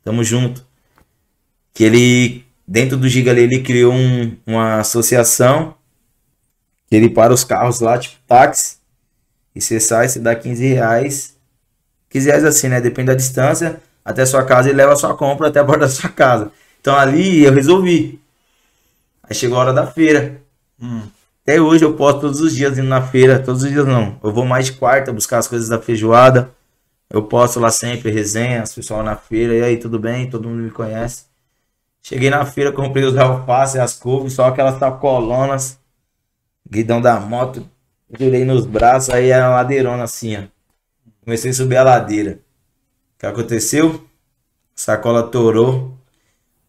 Tamo 0.05 0.23
junto. 0.23 0.65
Que 1.73 1.83
ele, 1.83 2.45
dentro 2.65 2.97
do 2.97 3.09
Giga 3.09 3.31
ele 3.31 3.61
criou 3.61 3.93
um, 3.93 4.37
uma 4.47 4.79
associação. 4.79 5.75
Que 6.87 6.95
ele 6.95 7.09
para 7.09 7.33
os 7.33 7.43
carros 7.43 7.81
lá, 7.81 7.99
tipo 7.99 8.15
táxi. 8.25 8.77
E 9.53 9.59
você 9.59 9.81
sai, 9.81 10.07
você 10.07 10.19
dá 10.19 10.33
15 10.33 10.65
reais. 10.65 11.35
15 12.09 12.25
reais 12.25 12.45
assim, 12.45 12.69
né? 12.69 12.79
Depende 12.79 13.07
da 13.07 13.15
distância. 13.15 13.81
Até 14.03 14.25
sua 14.25 14.45
casa 14.45 14.69
e 14.69 14.73
leva 14.73 14.93
a 14.93 14.95
sua 14.95 15.13
compra 15.13 15.49
até 15.49 15.59
a 15.59 15.63
borda 15.65 15.87
da 15.87 15.91
sua 15.91 16.09
casa. 16.09 16.53
Então 16.79 16.95
ali 16.95 17.43
eu 17.43 17.53
resolvi. 17.53 18.21
Aí 19.29 19.35
chegou 19.35 19.57
a 19.57 19.61
hora 19.61 19.73
da 19.73 19.85
feira. 19.87 20.41
Hum. 20.81 21.01
Até 21.43 21.61
hoje 21.61 21.85
eu 21.85 21.93
posto 21.95 22.21
todos 22.21 22.41
os 22.41 22.55
dias 22.55 22.77
indo 22.77 22.87
na 22.87 23.01
feira, 23.01 23.39
todos 23.39 23.63
os 23.63 23.69
dias 23.69 23.85
não. 23.85 24.19
Eu 24.23 24.31
vou 24.33 24.45
mais 24.45 24.65
de 24.65 24.73
quarta 24.73 25.13
buscar 25.13 25.37
as 25.37 25.47
coisas 25.47 25.69
da 25.69 25.79
feijoada. 25.79 26.51
Eu 27.09 27.23
posto 27.23 27.59
lá 27.59 27.71
sempre 27.71 28.11
resenha, 28.11 28.61
as 28.61 28.75
pessoal 28.75 29.01
na 29.01 29.15
feira, 29.15 29.53
e 29.53 29.63
aí, 29.63 29.77
tudo 29.77 29.97
bem? 29.97 30.29
Todo 30.29 30.47
mundo 30.47 30.61
me 30.61 30.71
conhece. 30.71 31.25
Cheguei 32.01 32.29
na 32.29 32.45
feira, 32.45 32.71
comprei 32.71 33.05
os 33.05 33.17
alfaces, 33.17 33.77
as 33.77 33.93
couves, 33.93 34.33
só 34.33 34.45
aquelas 34.47 34.77
sacolonas, 34.77 35.79
guidão 36.69 37.01
da 37.01 37.19
moto, 37.19 37.67
girei 38.17 38.45
nos 38.45 38.65
braços, 38.65 39.09
aí 39.09 39.29
era 39.29 39.49
uma 39.49 39.57
ladeirona 39.57 40.03
assim, 40.03 40.37
ó. 40.37 40.43
Comecei 41.23 41.51
a 41.51 41.53
subir 41.53 41.77
a 41.77 41.83
ladeira. 41.83 42.39
O 43.15 43.19
que 43.19 43.25
aconteceu? 43.25 44.05
Sacola 44.75 45.23
torou. 45.23 45.96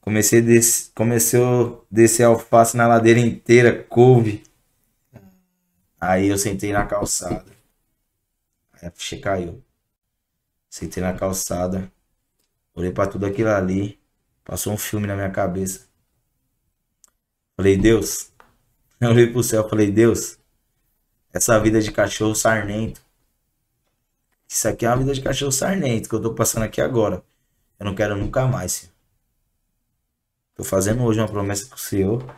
Comecei 0.08 0.40
a, 0.40 0.42
a 0.42 1.80
descer 1.90 2.24
alface 2.24 2.74
na 2.74 2.86
ladeira 2.88 3.20
inteira, 3.20 3.84
couve. 3.84 4.42
Aí 6.00 6.28
eu 6.28 6.38
sentei 6.38 6.72
na 6.72 6.86
calçada. 6.86 7.44
Aí 8.72 8.88
a 8.88 8.90
ficha 8.90 9.20
caiu. 9.20 9.62
Sentei 10.70 11.02
na 11.02 11.12
calçada. 11.12 11.92
Olhei 12.74 12.90
pra 12.90 13.06
tudo 13.06 13.26
aquilo 13.26 13.50
ali. 13.50 14.00
Passou 14.42 14.72
um 14.72 14.78
filme 14.78 15.06
na 15.06 15.14
minha 15.14 15.30
cabeça. 15.30 15.86
Falei, 17.54 17.76
Deus. 17.76 18.32
Eu 18.98 19.10
olhei 19.10 19.30
pro 19.30 19.42
céu 19.42 19.68
falei, 19.68 19.90
Deus. 19.92 20.38
Essa 21.34 21.60
vida 21.60 21.82
de 21.82 21.92
cachorro 21.92 22.34
sarnento. 22.34 23.02
Isso 24.48 24.66
aqui 24.66 24.86
é 24.86 24.88
uma 24.88 24.96
vida 24.96 25.12
de 25.12 25.20
cachorro 25.20 25.52
sarnento 25.52 26.08
que 26.08 26.14
eu 26.14 26.22
tô 26.22 26.34
passando 26.34 26.62
aqui 26.62 26.80
agora. 26.80 27.22
Eu 27.78 27.84
não 27.86 27.94
quero 27.94 28.16
nunca 28.16 28.46
mais, 28.46 28.72
senhor. 28.72 28.97
Tô 30.58 30.64
fazendo 30.64 31.04
hoje 31.04 31.20
uma 31.20 31.28
promessa 31.28 31.68
pro 31.68 31.78
senhor. 31.78 32.34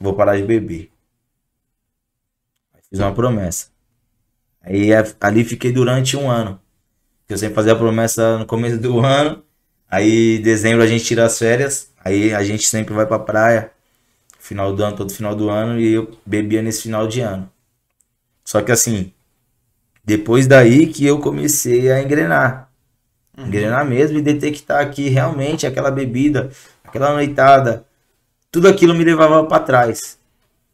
Vou 0.00 0.14
parar 0.14 0.34
de 0.38 0.44
beber. 0.44 0.90
Fiz 2.88 2.98
uma 3.00 3.14
promessa. 3.14 3.66
Aí 4.62 4.88
ali 5.20 5.44
fiquei 5.44 5.70
durante 5.70 6.16
um 6.16 6.30
ano. 6.30 6.58
Eu 7.28 7.36
sempre 7.36 7.54
fazia 7.54 7.74
a 7.74 7.76
promessa 7.76 8.38
no 8.38 8.46
começo 8.46 8.78
do 8.78 8.98
ano. 9.00 9.44
Aí 9.90 10.38
dezembro 10.38 10.82
a 10.82 10.86
gente 10.86 11.04
tira 11.04 11.26
as 11.26 11.38
férias. 11.38 11.92
Aí 12.02 12.32
a 12.32 12.42
gente 12.42 12.66
sempre 12.66 12.94
vai 12.94 13.06
pra 13.06 13.18
praia. 13.18 13.70
Final 14.38 14.74
do 14.74 14.82
ano, 14.82 14.96
todo 14.96 15.12
final 15.12 15.34
do 15.34 15.50
ano. 15.50 15.78
E 15.78 15.92
eu 15.92 16.18
bebia 16.24 16.62
nesse 16.62 16.80
final 16.80 17.06
de 17.06 17.20
ano. 17.20 17.52
Só 18.42 18.62
que 18.62 18.72
assim, 18.72 19.12
depois 20.02 20.46
daí 20.46 20.86
que 20.86 21.04
eu 21.04 21.20
comecei 21.20 21.92
a 21.92 22.02
engrenar. 22.02 22.67
Uhum. 23.38 23.46
Engrenar 23.46 23.86
mesmo 23.86 24.18
e 24.18 24.22
detectar 24.22 24.90
que 24.90 25.08
realmente 25.08 25.66
aquela 25.66 25.90
bebida, 25.90 26.50
aquela 26.82 27.12
noitada, 27.12 27.86
tudo 28.50 28.66
aquilo 28.66 28.94
me 28.94 29.04
levava 29.04 29.46
para 29.46 29.62
trás. 29.62 30.18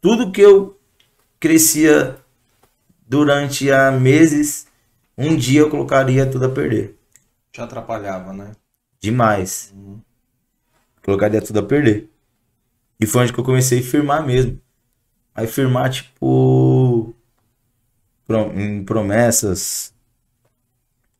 Tudo 0.01 0.31
que 0.31 0.41
eu 0.41 0.77
crescia 1.39 2.17
durante 3.07 3.71
há 3.71 3.91
meses, 3.91 4.65
um 5.15 5.35
dia 5.35 5.61
eu 5.61 5.69
colocaria 5.69 6.25
tudo 6.25 6.45
a 6.45 6.49
perder. 6.49 6.97
Te 7.51 7.61
atrapalhava, 7.61 8.33
né? 8.33 8.51
Demais. 8.99 9.71
Uhum. 9.75 10.01
Colocaria 11.03 11.41
tudo 11.41 11.59
a 11.59 11.63
perder. 11.63 12.09
E 12.99 13.05
foi 13.05 13.23
onde 13.23 13.33
que 13.33 13.39
eu 13.39 13.43
comecei 13.43 13.79
a 13.79 13.83
firmar 13.83 14.25
mesmo. 14.25 14.59
Aí 15.35 15.45
firmar, 15.45 15.91
tipo, 15.91 17.13
em 18.55 18.83
promessas, 18.83 19.93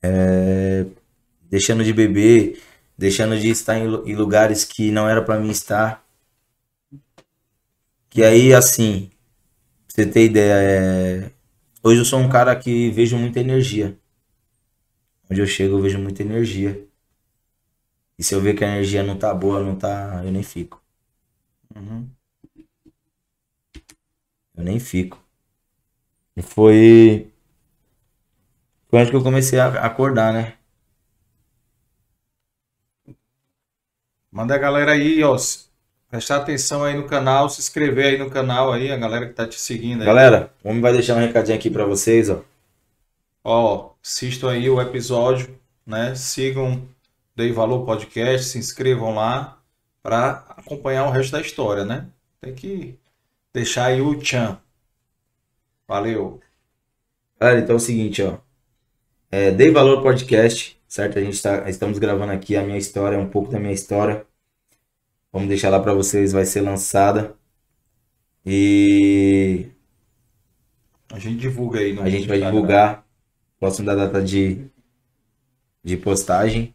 é, 0.02 0.86
deixando 1.50 1.84
de 1.84 1.93
beber, 1.93 2.62
deixando 2.98 3.39
de 3.39 3.50
estar 3.50 3.78
em, 3.78 3.88
lugares 4.16 4.64
que 4.64 4.91
não 4.91 5.08
era 5.08 5.22
para 5.22 5.39
mim 5.39 5.50
estar. 5.50 6.06
Que 8.10 8.24
aí, 8.24 8.54
assim, 8.54 9.12
pra 9.88 9.96
você 9.96 10.06
ter 10.06 10.26
ideia, 10.26 10.54
é, 10.54 11.32
hoje 11.84 12.02
eu 12.02 12.06
sou 12.06 12.20
um 12.20 12.30
cara 12.30 12.56
que 12.56 12.89
vejo 12.91 13.18
muita 13.18 13.39
energia. 13.39 13.98
Onde 15.30 15.41
eu 15.41 15.48
chego, 15.48 15.78
eu 15.78 15.82
vejo 15.82 16.00
muita 16.00 16.22
energia. 16.22 16.88
E 18.18 18.24
se 18.24 18.34
eu 18.34 18.41
ver 18.41 18.56
que 18.56 18.64
a 18.64 18.68
energia 18.68 19.04
não 19.04 19.18
tá 19.18 19.34
boa, 19.34 19.62
não 19.62 19.76
tá, 19.76 20.22
eu 20.24 20.32
nem 20.32 20.43
fico. 20.43 20.82
Uhum. 21.76 22.10
Eu 24.56 24.64
nem 24.64 24.80
fico. 24.80 25.22
E 26.36 26.41
foi. 26.41 27.32
Foi 28.88 29.00
onde 29.00 29.10
que 29.10 29.16
eu 29.16 29.24
comecei 29.24 29.60
a 29.60 29.68
acordar, 29.86 30.34
né? 30.34 30.58
Manda 34.36 34.54
a 34.54 34.58
galera 34.58 34.92
aí, 34.92 35.24
ó. 35.24 35.38
Prestar 36.12 36.36
atenção 36.36 36.84
aí 36.84 36.94
no 36.94 37.08
canal, 37.08 37.48
se 37.48 37.62
inscrever 37.62 38.08
aí 38.08 38.18
no 38.18 38.30
canal 38.30 38.74
aí, 38.74 38.92
a 38.92 38.98
galera 38.98 39.28
que 39.28 39.34
tá 39.34 39.48
te 39.48 39.58
seguindo 39.58 40.02
aí. 40.02 40.06
Galera, 40.06 40.52
o 40.62 40.68
homem 40.68 40.82
vai 40.82 40.92
deixar 40.92 41.16
um 41.16 41.22
recadinho 41.22 41.58
aqui 41.58 41.70
para 41.70 41.86
vocês, 41.86 42.30
ó. 42.30 42.42
Ó, 43.42 43.92
assistam 44.04 44.52
aí 44.52 44.70
o 44.70 44.82
episódio, 44.82 45.58
né? 45.88 46.16
Sigam 46.16 46.86
Dei 47.34 47.54
Valor 47.54 47.86
Podcast, 47.86 48.48
se 48.48 48.58
inscrevam 48.58 49.16
lá 49.16 49.58
para 50.04 50.44
acompanhar 50.50 51.08
o 51.08 51.12
resto 51.12 51.32
da 51.32 51.40
história, 51.40 51.86
né? 51.86 52.06
Tem 52.42 52.54
que 52.54 53.00
deixar 53.54 53.86
aí 53.86 54.02
o 54.02 54.20
tchan. 54.20 54.60
Valeu. 55.88 56.42
Galera, 57.40 57.62
então 57.62 57.76
é 57.76 57.78
o 57.78 57.80
seguinte, 57.80 58.22
ó. 58.22 58.34
É, 59.32 59.52
Dei 59.52 59.72
Valor 59.72 60.02
Podcast, 60.02 60.78
certo? 60.96 61.20
A 61.20 61.22
gente 61.22 61.41
tá, 61.41 61.70
estamos 61.70 62.00
gravando 62.00 62.32
aqui 62.32 62.56
a 62.56 62.64
minha 62.64 62.78
história, 62.78 63.20
um 63.20 63.30
pouco 63.30 63.52
da 63.52 63.60
minha 63.60 63.74
história. 63.74 64.26
Vamos 65.32 65.50
deixar 65.50 65.70
lá 65.70 65.78
para 65.80 65.93
vocês, 65.93 66.32
vai 66.32 66.46
ser 66.46 66.62
lançada. 66.62 67.36
E 68.46 69.68
a 71.12 71.20
gente 71.20 71.38
divulga 71.38 71.80
aí 71.80 71.91
no 71.91 72.02
A 72.02 72.10
gente 72.10 72.28
vai 72.28 72.39
divulgar 72.39 73.06
próximo 73.60 73.86
da 73.86 73.96
data 73.96 74.22
de 74.22 74.68
de 75.84 75.98
postagem. 75.98 76.74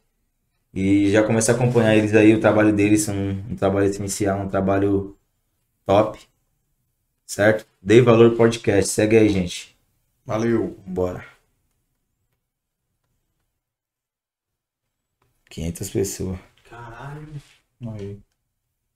E 0.75 1.11
já 1.11 1.23
comecei 1.25 1.55
a 1.55 1.57
acompanhar 1.57 1.97
eles 1.97 2.15
aí, 2.15 2.35
o 2.35 2.41
trabalho 2.41 2.73
deles, 2.73 3.09
um, 3.09 3.31
um 3.51 3.57
trabalho 3.57 3.87
essencial, 3.87 4.41
um 4.41 4.49
trabalho 4.49 5.17
top. 5.87 6.21
Certo? 7.27 7.67
Dei 7.81 8.03
Valor 8.03 8.37
Podcast. 8.37 8.93
Segue 8.93 9.17
aí, 9.17 9.29
gente. 9.31 9.77
Valeu. 10.27 10.77
Bora. 10.87 11.30
500 15.51 15.91
pessoas. 15.91 16.39
Caralho. 16.69 17.29
Aí. 17.87 18.19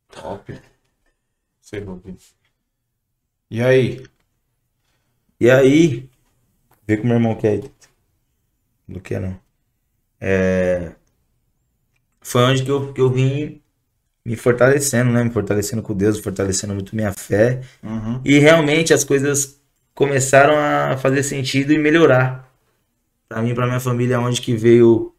Top. 0.08 0.58
Sei 1.60 1.84
ouvir. 1.84 2.16
E 3.50 3.62
aí? 3.62 4.06
E 5.38 5.50
aí? 5.50 6.08
Vê 6.86 6.96
com 6.96 7.06
meu 7.06 7.16
irmão 7.16 7.36
quer. 7.36 7.60
Do 8.88 9.00
que 9.00 9.18
não. 9.18 9.38
É 10.18 10.94
foi 12.24 12.42
onde 12.42 12.64
que 12.64 12.70
eu, 12.70 12.92
que 12.92 13.00
eu 13.00 13.10
vim 13.10 13.60
me 14.24 14.34
fortalecendo, 14.34 15.12
né? 15.12 15.22
Me 15.22 15.30
fortalecendo 15.30 15.82
com 15.82 15.94
Deus, 15.94 16.18
fortalecendo 16.18 16.72
muito 16.72 16.96
minha 16.96 17.12
fé. 17.12 17.60
Uhum. 17.82 18.20
E 18.24 18.38
realmente 18.38 18.94
as 18.94 19.04
coisas 19.04 19.60
começaram 19.94 20.56
a 20.56 20.96
fazer 20.96 21.22
sentido 21.22 21.72
e 21.72 21.78
melhorar. 21.78 22.50
Para 23.28 23.42
mim, 23.42 23.54
para 23.54 23.66
minha 23.66 23.78
família, 23.78 24.18
onde 24.18 24.40
que 24.40 24.56
veio. 24.56 25.13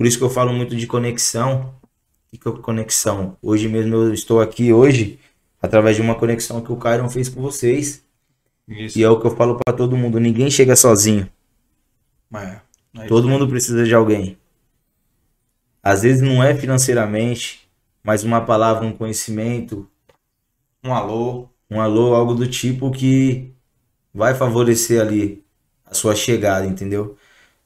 Por 0.00 0.06
isso 0.06 0.16
que 0.16 0.24
eu 0.24 0.30
falo 0.30 0.50
muito 0.54 0.74
de 0.74 0.86
conexão. 0.86 1.74
E 2.32 2.38
que 2.38 2.50
conexão? 2.50 3.36
Hoje 3.42 3.68
mesmo 3.68 3.96
eu 3.96 4.14
estou 4.14 4.40
aqui 4.40 4.72
hoje 4.72 5.18
através 5.60 5.94
de 5.94 6.00
uma 6.00 6.14
conexão 6.14 6.62
que 6.62 6.72
o 6.72 6.76
Cairon 6.76 7.10
fez 7.10 7.28
com 7.28 7.42
vocês. 7.42 8.02
Isso. 8.66 8.98
E 8.98 9.02
é 9.02 9.10
o 9.10 9.20
que 9.20 9.26
eu 9.26 9.36
falo 9.36 9.58
para 9.62 9.76
todo 9.76 9.98
mundo, 9.98 10.18
ninguém 10.18 10.50
chega 10.50 10.74
sozinho. 10.74 11.28
É, 12.34 12.60
é 12.96 13.06
todo 13.08 13.28
mundo 13.28 13.46
precisa 13.46 13.84
de 13.84 13.94
alguém. 13.94 14.38
Às 15.82 16.00
vezes 16.00 16.22
não 16.22 16.42
é 16.42 16.54
financeiramente, 16.54 17.68
mas 18.02 18.24
uma 18.24 18.40
palavra, 18.40 18.86
um 18.86 18.92
conhecimento, 18.94 19.86
um 20.82 20.94
alô, 20.94 21.46
um 21.70 21.78
alô, 21.78 22.14
algo 22.14 22.34
do 22.34 22.48
tipo 22.48 22.90
que 22.90 23.52
vai 24.14 24.34
favorecer 24.34 24.98
ali 24.98 25.44
a 25.84 25.92
sua 25.92 26.16
chegada, 26.16 26.64
entendeu? 26.64 27.18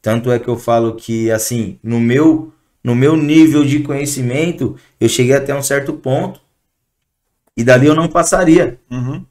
Tanto 0.05 0.31
é 0.31 0.39
que 0.39 0.49
eu 0.49 0.59
falo 0.59 0.97
que 0.97 1.31
assim, 1.31 1.79
no 1.83 1.99
meu 1.99 2.53
no 2.85 2.95
meu 2.95 3.17
nível 3.17 3.65
de 3.65 3.81
conhecimento, 3.81 4.77
eu 5.01 5.09
cheguei 5.09 5.35
até 5.35 5.55
um 5.55 5.63
certo 5.63 5.95
ponto 5.95 6.43
e 7.57 7.65
dali 7.65 7.87
eu 7.87 7.95
não 7.95 8.07
passaria. 8.07 8.79
Uhum. 8.91 9.25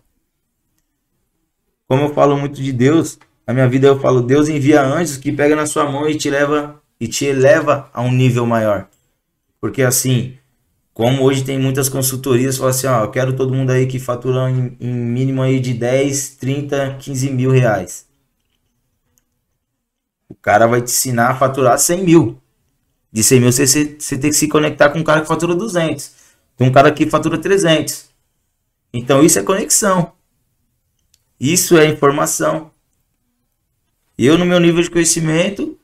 Como 1.88 2.06
eu 2.06 2.14
falo 2.16 2.36
muito 2.36 2.60
de 2.60 2.74
Deus, 2.74 3.20
na 3.46 3.54
minha 3.54 3.70
vida 3.70 3.86
eu 3.86 4.00
falo, 4.00 4.24
Deus 4.24 4.50
envia 4.50 4.84
anjos 4.84 5.18
que 5.18 5.32
pega 5.32 5.56
na 5.56 5.68
sua 5.68 5.88
mão 5.88 6.10
e 6.10 6.16
te 6.16 6.32
leva 6.32 6.82
e 7.00 7.08
te 7.08 7.26
eleva 7.26 7.92
a 7.94 8.02
um 8.02 8.12
nível 8.12 8.48
maior. 8.48 8.88
Porque 9.62 9.84
assim, 9.84 10.40
como 10.92 11.22
hoje 11.22 11.44
tem 11.44 11.60
muitas 11.60 11.88
consultorias, 11.88 12.58
fala 12.58 12.72
assim, 12.72 12.88
ó, 12.88 13.04
eu 13.04 13.12
quero 13.12 13.36
todo 13.36 13.54
mundo 13.54 13.70
aí 13.70 13.86
que 13.86 14.00
fatura 14.00 14.50
em, 14.50 14.76
em 14.80 14.92
mínimo 14.92 15.44
aí 15.44 15.60
de 15.60 15.72
10, 15.72 16.30
30, 16.38 16.96
15 17.00 17.30
mil 17.30 17.52
reais. 17.52 18.12
O 20.34 20.36
cara 20.42 20.66
vai 20.66 20.82
te 20.82 20.90
ensinar 20.90 21.30
a 21.30 21.36
faturar 21.36 21.78
100 21.78 22.04
mil. 22.04 22.42
De 23.12 23.24
100 23.24 23.40
mil 23.40 23.52
você, 23.52 23.68
você, 23.68 24.18
tem 24.18 24.32
que 24.32 24.36
se 24.36 24.48
conectar 24.48 24.90
com 24.90 24.98
um 24.98 25.04
cara 25.04 25.22
que 25.22 25.28
fatura 25.28 25.54
200. 25.54 26.12
Tem 26.58 26.68
um 26.68 26.72
cara 26.72 26.92
que 26.92 27.08
fatura 27.08 27.38
300. 27.38 28.10
Então 28.92 29.24
isso 29.24 29.38
é 29.38 29.44
conexão. 29.44 30.12
Isso 31.40 31.78
é 31.78 31.86
informação. 31.86 32.72
Eu, 34.18 34.40
no 34.40 34.46
meu 34.46 34.60
nível 34.60 34.82
de 34.82 34.90
conhecimento, 34.90 35.78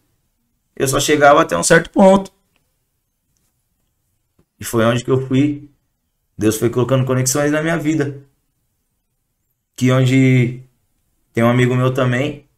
eu 0.75 0.87
só 0.87 0.99
chegava 0.99 1.41
até 1.41 1.55
um 1.55 1.63
certo 1.63 1.91
ponto. 1.91 2.31
E 4.59 4.65
foi 4.65 4.83
onde 4.83 5.05
que 5.05 5.11
eu 5.11 5.27
fui. 5.27 5.69
Deus 6.35 6.57
foi 6.57 6.71
colocando 6.71 7.05
conexões 7.05 7.51
na 7.51 7.61
minha 7.61 7.77
vida. 7.77 8.19
Que 9.75 9.91
onde 9.91 10.63
tem 11.33 11.43
um 11.43 11.49
amigo 11.49 11.75
meu 11.75 11.93
também, 11.93 12.48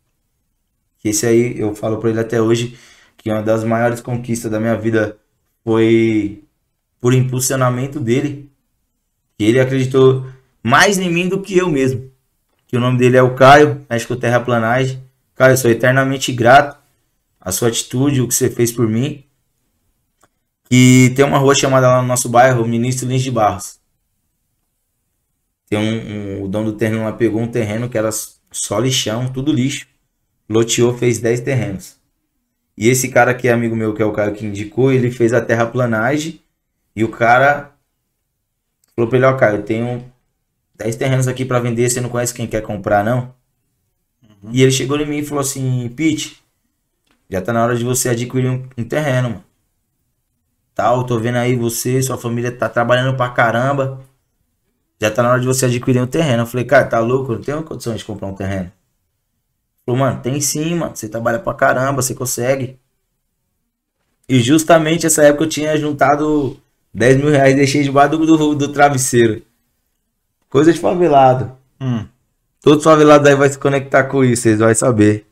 que 1.02 1.10
esse 1.10 1.26
aí 1.26 1.60
eu 1.60 1.76
falo 1.76 1.98
para 1.98 2.12
ele 2.12 2.20
até 2.20 2.40
hoje, 2.42 2.78
que 3.18 3.30
uma 3.30 3.42
das 3.42 3.64
maiores 3.64 4.00
conquistas 4.00 4.52
da 4.52 4.60
minha 4.60 4.78
vida 4.78 5.18
foi 5.64 6.44
por 7.00 7.14
impulsionamento 7.14 8.00
dele. 8.00 8.52
Que 9.38 9.46
ele 9.46 9.60
acreditou 9.60 10.28
mais 10.64 11.00
em 11.00 11.12
mim 11.12 11.28
do 11.28 11.42
que 11.42 11.58
eu 11.58 11.70
mesmo. 11.70 12.10
Que 12.68 12.78
o 12.78 12.80
nome 12.80 13.00
dele 13.00 13.18
é 13.18 13.24
o 13.24 13.36
Caio, 13.36 13.86
México 13.90 14.16
Terraplanagem. 14.16 15.04
Caio, 15.36 15.54
eu 15.54 15.58
sou 15.58 15.72
eternamente 15.72 16.32
grato 16.32 16.80
a 17.40 17.52
sua 17.52 17.70
atitude, 17.70 18.22
o 18.22 18.28
que 18.28 18.36
você 18.36 18.50
fez 18.50 18.72
por 18.72 18.88
mim. 18.88 19.26
E 20.70 21.12
tem 21.16 21.26
uma 21.26 21.40
rua 21.40 21.56
chamada 21.56 21.88
lá 21.88 22.02
no 22.02 22.08
nosso 22.08 22.30
bairro, 22.30 22.68
Ministro 22.68 23.08
Lins 23.08 23.24
de 23.24 23.32
Barros. 23.32 23.80
Tem 25.68 25.80
um, 25.80 26.42
um, 26.42 26.44
o 26.44 26.48
dono 26.48 26.72
do 26.72 26.78
terreno 26.78 27.04
lá 27.04 27.12
pegou 27.12 27.42
um 27.42 27.48
terreno 27.48 27.90
que 27.90 27.98
era 27.98 28.10
só 28.52 28.80
lixão, 28.80 29.28
tudo 29.28 29.52
lixo. 29.52 29.88
Loteou, 30.52 30.98
fez 30.98 31.20
10 31.20 31.42
terrenos. 31.42 31.98
E 32.78 32.90
esse 32.90 33.10
cara 33.10 33.34
que 33.34 33.48
é 33.48 33.52
amigo 33.52 33.76
meu, 33.76 33.94
que 33.94 34.02
é 34.02 34.06
o 34.06 34.12
cara 34.12 34.32
que 34.32 34.46
indicou, 34.46 34.92
ele 34.92 35.12
fez 35.12 35.34
a 35.34 35.42
terraplanagem. 35.42 36.42
E 36.96 37.04
o 37.04 37.10
cara 37.10 37.72
falou 38.96 39.10
pra 39.10 39.18
ele, 39.18 39.26
ó, 39.26 39.34
cara, 39.36 39.58
eu 39.58 39.64
tenho 39.64 40.04
10 40.76 40.96
terrenos 40.96 41.28
aqui 41.28 41.46
para 41.46 41.60
vender, 41.60 41.90
você 41.90 42.02
não 42.02 42.10
conhece 42.10 42.34
quem 42.34 42.48
quer 42.48 42.62
comprar, 42.62 43.04
não? 43.04 43.34
Uhum. 44.24 44.52
E 44.52 44.62
ele 44.62 44.72
chegou 44.72 45.00
em 45.00 45.06
mim 45.06 45.18
e 45.20 45.26
falou 45.26 45.42
assim, 45.42 45.88
Pete, 45.90 46.42
já 47.30 47.42
tá 47.42 47.54
na 47.54 47.64
hora 47.64 47.76
de 47.76 47.84
você 47.84 48.10
adquirir 48.10 48.50
um, 48.50 48.68
um 48.78 48.84
terreno, 48.84 49.30
mano. 49.30 49.44
Tal, 50.74 51.06
tô 51.06 51.20
vendo 51.20 51.38
aí 51.38 51.56
você, 51.56 52.02
sua 52.02 52.18
família 52.18 52.52
tá 52.52 52.68
trabalhando 52.68 53.16
pra 53.16 53.30
caramba. 53.30 54.02
Já 55.00 55.12
tá 55.12 55.22
na 55.22 55.32
hora 55.32 55.40
de 55.40 55.48
você 55.48 55.66
adquirir 55.66 56.02
um 56.02 56.08
terreno. 56.08 56.44
Eu 56.44 56.48
falei, 56.48 56.66
cara, 56.66 56.88
tá 56.88 57.00
louco? 57.00 57.32
Eu 57.32 57.36
não 57.38 57.44
tenho 57.44 57.64
condições 57.64 58.00
de 58.00 58.06
comprar 58.06 58.28
um 58.28 58.34
terreno. 58.34 58.72
Falou, 59.92 59.98
mano, 59.98 60.22
tem 60.22 60.40
sim, 60.40 60.76
mano. 60.76 60.96
Você 60.96 61.10
trabalha 61.10 61.38
pra 61.38 61.54
caramba, 61.54 62.02
você 62.02 62.16
consegue. 62.16 62.80
E 64.28 64.40
justamente 64.40 65.06
essa 65.06 65.24
época 65.24 65.44
eu 65.44 65.50
tinha 65.50 65.76
juntado 65.78 66.58
10 66.94 67.18
mil 67.18 67.30
reais 67.30 67.52
e 67.52 67.58
deixei 67.58 67.84
debaixo 67.84 68.18
do, 68.18 68.26
do, 68.26 68.56
do 68.56 68.68
travesseiro. 68.70 69.42
Coisa 70.48 70.72
de 70.72 70.80
favelado. 70.80 71.58
Hum. 71.82 72.06
Todo 72.62 72.82
favelado 72.82 73.28
aí 73.28 73.36
vai 73.36 73.50
se 73.50 73.58
conectar 73.58 74.06
com 74.06 74.24
isso, 74.24 74.44
vocês 74.44 74.60
vão 74.60 74.74
saber. 74.74 75.26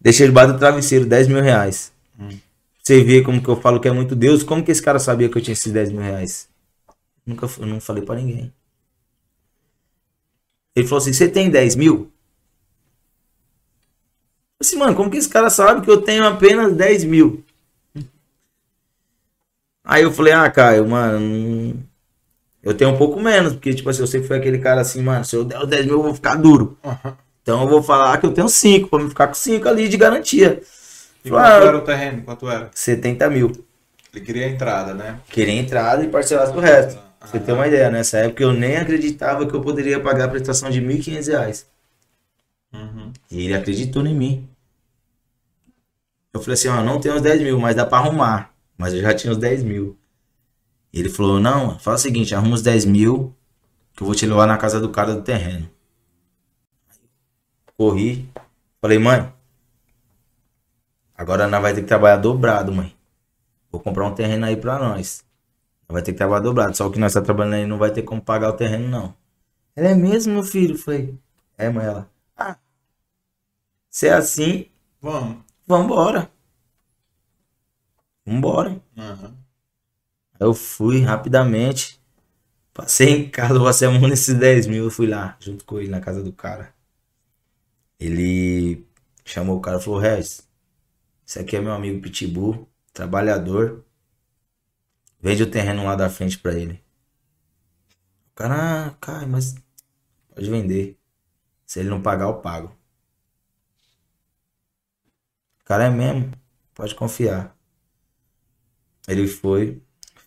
Deixei 0.00 0.26
debaixo 0.26 0.54
do 0.54 0.58
travesseiro 0.58 1.04
10 1.04 1.28
mil 1.28 1.42
reais. 1.42 1.92
Hum. 2.18 2.38
Você 2.82 3.04
vê 3.04 3.20
como 3.20 3.42
que 3.42 3.48
eu 3.48 3.60
falo 3.60 3.78
que 3.78 3.88
é 3.88 3.92
muito 3.92 4.16
Deus. 4.16 4.42
Como 4.42 4.64
que 4.64 4.70
esse 4.70 4.82
cara 4.82 4.98
sabia 4.98 5.28
que 5.28 5.36
eu 5.36 5.42
tinha 5.42 5.52
esses 5.52 5.70
10 5.70 5.92
mil 5.92 6.00
reais? 6.00 6.48
Nunca 7.26 7.46
eu 7.58 7.66
não 7.66 7.78
falei 7.80 8.02
para 8.02 8.20
ninguém. 8.20 8.52
Ele 10.74 10.86
falou 10.86 11.02
assim: 11.02 11.12
Você 11.12 11.28
tem 11.28 11.50
10 11.50 11.76
mil? 11.76 12.11
Assim, 14.62 14.76
mano, 14.76 14.94
como 14.94 15.10
que 15.10 15.16
esse 15.16 15.28
cara 15.28 15.50
sabe 15.50 15.82
que 15.82 15.90
eu 15.90 16.00
tenho 16.00 16.24
apenas 16.24 16.72
10 16.72 17.04
mil? 17.04 17.44
Aí 19.84 20.02
eu 20.04 20.12
falei: 20.12 20.32
Ah, 20.32 20.48
Caio, 20.48 20.88
mano, 20.88 21.82
eu 22.62 22.72
tenho 22.72 22.90
um 22.92 22.96
pouco 22.96 23.20
menos, 23.20 23.54
porque, 23.54 23.74
tipo 23.74 23.90
assim, 23.90 24.02
eu 24.02 24.06
sempre 24.06 24.28
fui 24.28 24.36
aquele 24.36 24.58
cara 24.58 24.80
assim, 24.80 25.02
mano, 25.02 25.24
se 25.24 25.34
eu 25.34 25.44
der 25.44 25.60
os 25.60 25.68
10 25.68 25.86
mil, 25.86 25.94
eu 25.96 26.02
vou 26.02 26.14
ficar 26.14 26.36
duro. 26.36 26.78
Uhum. 26.84 27.12
Então 27.42 27.60
eu 27.62 27.68
vou 27.68 27.82
falar 27.82 28.18
que 28.18 28.26
eu 28.26 28.32
tenho 28.32 28.48
5, 28.48 28.88
pra 28.88 29.00
me 29.00 29.08
ficar 29.08 29.26
com 29.26 29.34
5 29.34 29.68
ali 29.68 29.88
de 29.88 29.96
garantia. 29.96 30.62
E 31.24 31.30
quanto 31.30 31.44
ah, 31.44 31.66
era 31.66 31.76
o 31.76 31.80
terreno? 31.80 32.22
Quanto 32.22 32.48
era? 32.48 32.70
70 32.72 33.28
mil. 33.30 33.50
Ele 34.14 34.24
queria 34.24 34.46
a 34.46 34.48
entrada, 34.48 34.94
né? 34.94 35.18
Queria 35.28 35.54
a 35.54 35.56
entrada 35.56 36.04
e 36.04 36.08
parcelasse 36.08 36.56
o 36.56 36.60
resto. 36.60 36.94
Uhum. 36.94 37.28
Você 37.28 37.40
tem 37.40 37.52
uma 37.54 37.66
ideia, 37.66 37.90
nessa 37.90 38.18
época 38.18 38.44
eu 38.44 38.52
nem 38.52 38.76
acreditava 38.76 39.44
que 39.44 39.54
eu 39.54 39.60
poderia 39.60 39.98
pagar 39.98 40.26
a 40.26 40.28
prestação 40.28 40.70
de 40.70 40.80
1.500 40.80 41.26
reais. 41.26 41.66
Uhum. 42.72 43.12
E 43.28 43.44
ele 43.44 43.54
acreditou 43.54 44.06
em 44.06 44.14
mim. 44.14 44.48
Eu 46.32 46.40
falei 46.40 46.54
assim, 46.54 46.68
ó, 46.68 46.82
não 46.82 47.00
tenho 47.00 47.14
os 47.14 47.22
10 47.22 47.42
mil, 47.42 47.58
mas 47.60 47.76
dá 47.76 47.84
pra 47.84 47.98
arrumar. 47.98 48.54
Mas 48.76 48.94
eu 48.94 49.02
já 49.02 49.14
tinha 49.14 49.32
os 49.32 49.38
10 49.38 49.62
mil. 49.62 49.98
Ele 50.92 51.08
falou, 51.08 51.40
não, 51.40 51.78
fala 51.78 51.96
o 51.96 51.98
seguinte, 52.00 52.34
arruma 52.34 52.54
os 52.54 52.62
10 52.62 52.84
mil 52.84 53.34
que 53.94 54.02
eu 54.02 54.06
vou 54.06 54.14
te 54.14 54.26
levar 54.26 54.46
na 54.46 54.56
casa 54.56 54.80
do 54.80 54.90
cara 54.90 55.14
do 55.14 55.22
terreno. 55.22 55.68
Corri, 57.76 58.28
falei, 58.80 58.98
mãe, 58.98 59.32
agora 61.14 61.46
nós 61.48 61.62
vai 61.62 61.74
ter 61.74 61.82
que 61.82 61.88
trabalhar 61.88 62.16
dobrado, 62.16 62.72
mãe. 62.72 62.94
Vou 63.70 63.80
comprar 63.80 64.06
um 64.06 64.14
terreno 64.14 64.46
aí 64.46 64.56
pra 64.56 64.78
nós. 64.78 65.24
Vai 65.88 66.02
ter 66.02 66.12
que 66.12 66.18
trabalhar 66.18 66.42
dobrado, 66.42 66.76
só 66.76 66.88
que 66.90 66.98
nós 66.98 67.12
tá 67.12 67.20
trabalhando 67.20 67.54
aí 67.54 67.66
não 67.66 67.78
vai 67.78 67.90
ter 67.90 68.02
como 68.02 68.22
pagar 68.22 68.50
o 68.50 68.56
terreno, 68.56 68.88
não. 68.88 69.14
Ela 69.76 69.88
é 69.90 69.94
mesmo, 69.94 70.34
meu 70.34 70.42
filho? 70.42 70.76
Falei, 70.78 71.18
é, 71.58 71.68
mãe, 71.70 71.84
ela. 71.84 72.10
Ah, 72.36 72.56
se 73.90 74.08
é 74.08 74.14
assim, 74.14 74.66
vamos. 75.00 75.41
Vambora. 75.66 76.30
Vambora. 78.26 78.80
Uhum. 78.96 79.36
Eu 80.38 80.54
fui 80.54 81.00
rapidamente. 81.00 82.00
Passei 82.74 83.10
em 83.10 83.30
casa, 83.30 83.60
passei 83.60 83.86
a 83.88 83.90
mão 83.90 84.08
nesses 84.08 84.34
10 84.34 84.66
mil. 84.66 84.84
Eu 84.84 84.90
fui 84.90 85.06
lá, 85.06 85.36
junto 85.40 85.64
com 85.64 85.78
ele, 85.78 85.88
na 85.88 86.00
casa 86.00 86.22
do 86.22 86.32
cara. 86.32 86.74
Ele 87.98 88.86
chamou 89.24 89.58
o 89.58 89.60
cara 89.60 89.78
e 89.78 89.80
falou: 89.80 90.00
Regis, 90.00 90.48
esse 91.26 91.38
aqui 91.38 91.56
é 91.56 91.60
meu 91.60 91.72
amigo 91.72 92.00
Pitbull, 92.00 92.68
trabalhador. 92.92 93.84
Vende 95.20 95.42
o 95.42 95.50
terreno 95.50 95.84
lá 95.84 95.94
da 95.94 96.10
frente 96.10 96.38
pra 96.38 96.54
ele. 96.54 96.82
O 98.32 98.34
cara, 98.34 98.88
ah, 98.88 98.90
cara, 99.00 99.26
mas 99.26 99.54
pode 100.34 100.50
vender. 100.50 100.98
Se 101.64 101.80
ele 101.80 101.88
não 101.90 102.02
pagar, 102.02 102.26
eu 102.26 102.40
pago. 102.40 102.76
Cara 105.72 105.84
é 105.84 105.88
mesmo, 105.90 106.30
pode 106.74 106.94
confiar. 106.94 107.56
Ele 109.08 109.26
foi, 109.26 109.80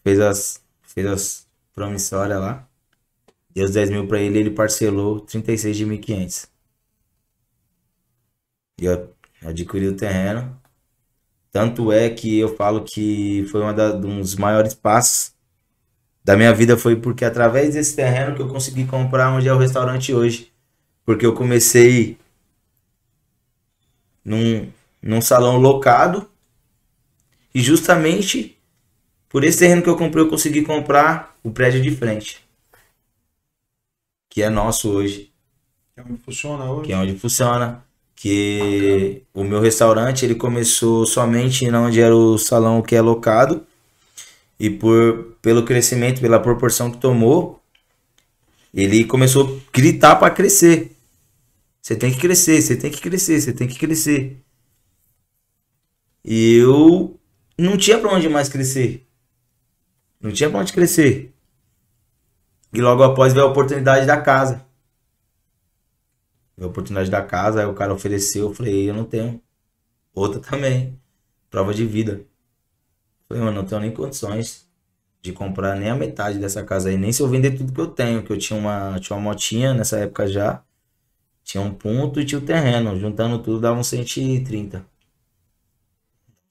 fez 0.03 0.19
as, 0.19 0.63
fez 0.81 1.05
as 1.05 1.47
promissórias 1.71 2.39
lá. 2.39 2.67
Deu 3.53 3.65
os 3.65 3.71
10 3.73 3.91
mil 3.91 4.07
pra 4.07 4.19
ele 4.19 4.39
ele 4.39 4.49
parcelou 4.49 5.19
36 5.19 5.77
de 5.77 5.85
1.500. 5.85 6.47
E 8.81 8.85
eu 8.85 9.13
adquiri 9.43 9.87
o 9.87 9.95
terreno. 9.95 10.59
Tanto 11.51 11.91
é 11.91 12.09
que 12.09 12.39
eu 12.39 12.55
falo 12.55 12.83
que 12.83 13.45
foi 13.51 13.61
um 13.61 14.19
dos 14.21 14.33
maiores 14.33 14.73
passos 14.73 15.35
da 16.23 16.35
minha 16.35 16.55
vida 16.55 16.75
foi 16.75 16.95
porque 16.95 17.23
através 17.23 17.75
desse 17.75 17.95
terreno 17.95 18.35
que 18.35 18.41
eu 18.41 18.47
consegui 18.49 18.87
comprar 18.87 19.31
onde 19.31 19.47
é 19.47 19.53
o 19.53 19.59
restaurante 19.59 20.11
hoje. 20.11 20.51
Porque 21.05 21.23
eu 21.23 21.35
comecei 21.35 22.17
num, 24.23 24.73
num 25.05 25.21
salão 25.21 25.57
locado 25.57 26.27
e 27.53 27.61
justamente 27.61 28.57
por 29.29 29.43
esse 29.43 29.59
terreno 29.59 29.83
que 29.83 29.89
eu 29.89 29.95
comprei, 29.95 30.23
eu 30.23 30.29
consegui 30.29 30.63
comprar 30.63 31.37
o 31.43 31.51
prédio 31.51 31.81
de 31.81 31.91
frente. 31.91 32.43
Que 34.29 34.41
é 34.41 34.49
nosso 34.49 34.89
hoje. 34.89 35.31
Que 35.93 36.01
é 36.01 36.03
onde 36.03 36.21
funciona 36.21 36.71
hoje? 36.71 36.87
Que 36.87 36.93
é 36.93 36.97
onde 36.97 37.15
funciona. 37.17 37.85
Que 38.15 39.23
o 39.33 39.43
meu 39.43 39.61
restaurante 39.61 40.25
ele 40.25 40.35
começou 40.35 41.05
somente 41.05 41.69
onde 41.69 42.01
era 42.01 42.15
o 42.15 42.37
salão 42.37 42.81
que 42.81 42.95
é 42.95 43.01
locado. 43.01 43.65
E 44.59 44.69
por, 44.69 45.35
pelo 45.41 45.63
crescimento, 45.63 46.21
pela 46.21 46.39
proporção 46.39 46.89
que 46.89 46.97
tomou, 46.97 47.61
ele 48.73 49.05
começou 49.05 49.45
a 49.45 49.71
gritar 49.71 50.15
para 50.15 50.33
crescer. 50.33 50.95
Você 51.81 51.95
tem 51.95 52.11
que 52.11 52.19
crescer, 52.19 52.61
você 52.61 52.75
tem 52.75 52.89
que 52.89 53.01
crescer, 53.01 53.39
você 53.39 53.53
tem 53.53 53.67
que 53.67 53.77
crescer. 53.77 54.44
Eu 56.28 57.19
não 57.55 57.78
tinha 57.78 57.99
para 57.99 58.11
onde 58.11 58.28
mais 58.28 58.49
crescer. 58.49 59.07
Não 60.19 60.32
tinha 60.32 60.49
pra 60.49 60.59
onde 60.59 60.73
crescer. 60.73 61.32
E 62.73 62.82
logo 62.82 63.03
após 63.03 63.32
veio 63.32 63.45
a 63.45 63.49
oportunidade 63.49 64.07
da 64.07 64.19
casa. 64.19 64.65
Veio 66.57 66.67
a 66.67 66.71
oportunidade 66.71 67.11
da 67.11 67.21
casa, 67.21 67.61
aí 67.61 67.67
o 67.67 67.76
cara 67.76 67.93
ofereceu, 67.93 68.47
eu 68.47 68.53
falei, 68.53 68.89
eu 68.89 68.93
não 68.93 69.05
tenho. 69.05 69.39
Outra 70.15 70.39
também. 70.41 70.99
Prova 71.51 71.73
de 71.76 71.86
vida. 71.86 72.26
falei, 73.28 73.43
mano, 73.43 73.61
não 73.61 73.67
tenho 73.67 73.82
nem 73.82 73.91
condições 73.91 74.67
de 75.21 75.32
comprar 75.32 75.76
nem 75.76 75.89
a 75.89 75.95
metade 75.95 76.39
dessa 76.39 76.63
casa 76.63 76.89
aí, 76.89 76.97
nem 76.97 77.11
se 77.11 77.21
eu 77.21 77.28
vender 77.28 77.51
tudo 77.57 77.71
que 77.73 77.82
eu 77.82 77.88
tenho, 77.88 78.23
que 78.23 78.32
eu 78.32 78.38
tinha 78.38 78.57
uma, 78.59 78.99
tinha 78.99 79.15
uma 79.17 79.30
motinha 79.32 79.73
nessa 79.73 79.99
época 79.99 80.28
já. 80.28 80.63
Tinha 81.43 81.63
um 81.63 81.73
ponto 81.73 82.19
e 82.19 82.26
tinha 82.26 82.39
o 82.39 82.45
terreno. 82.45 82.97
Juntando 82.99 83.38
tudo 83.39 83.59
dava 83.59 83.80
uns 83.80 83.88
130. 83.88 84.94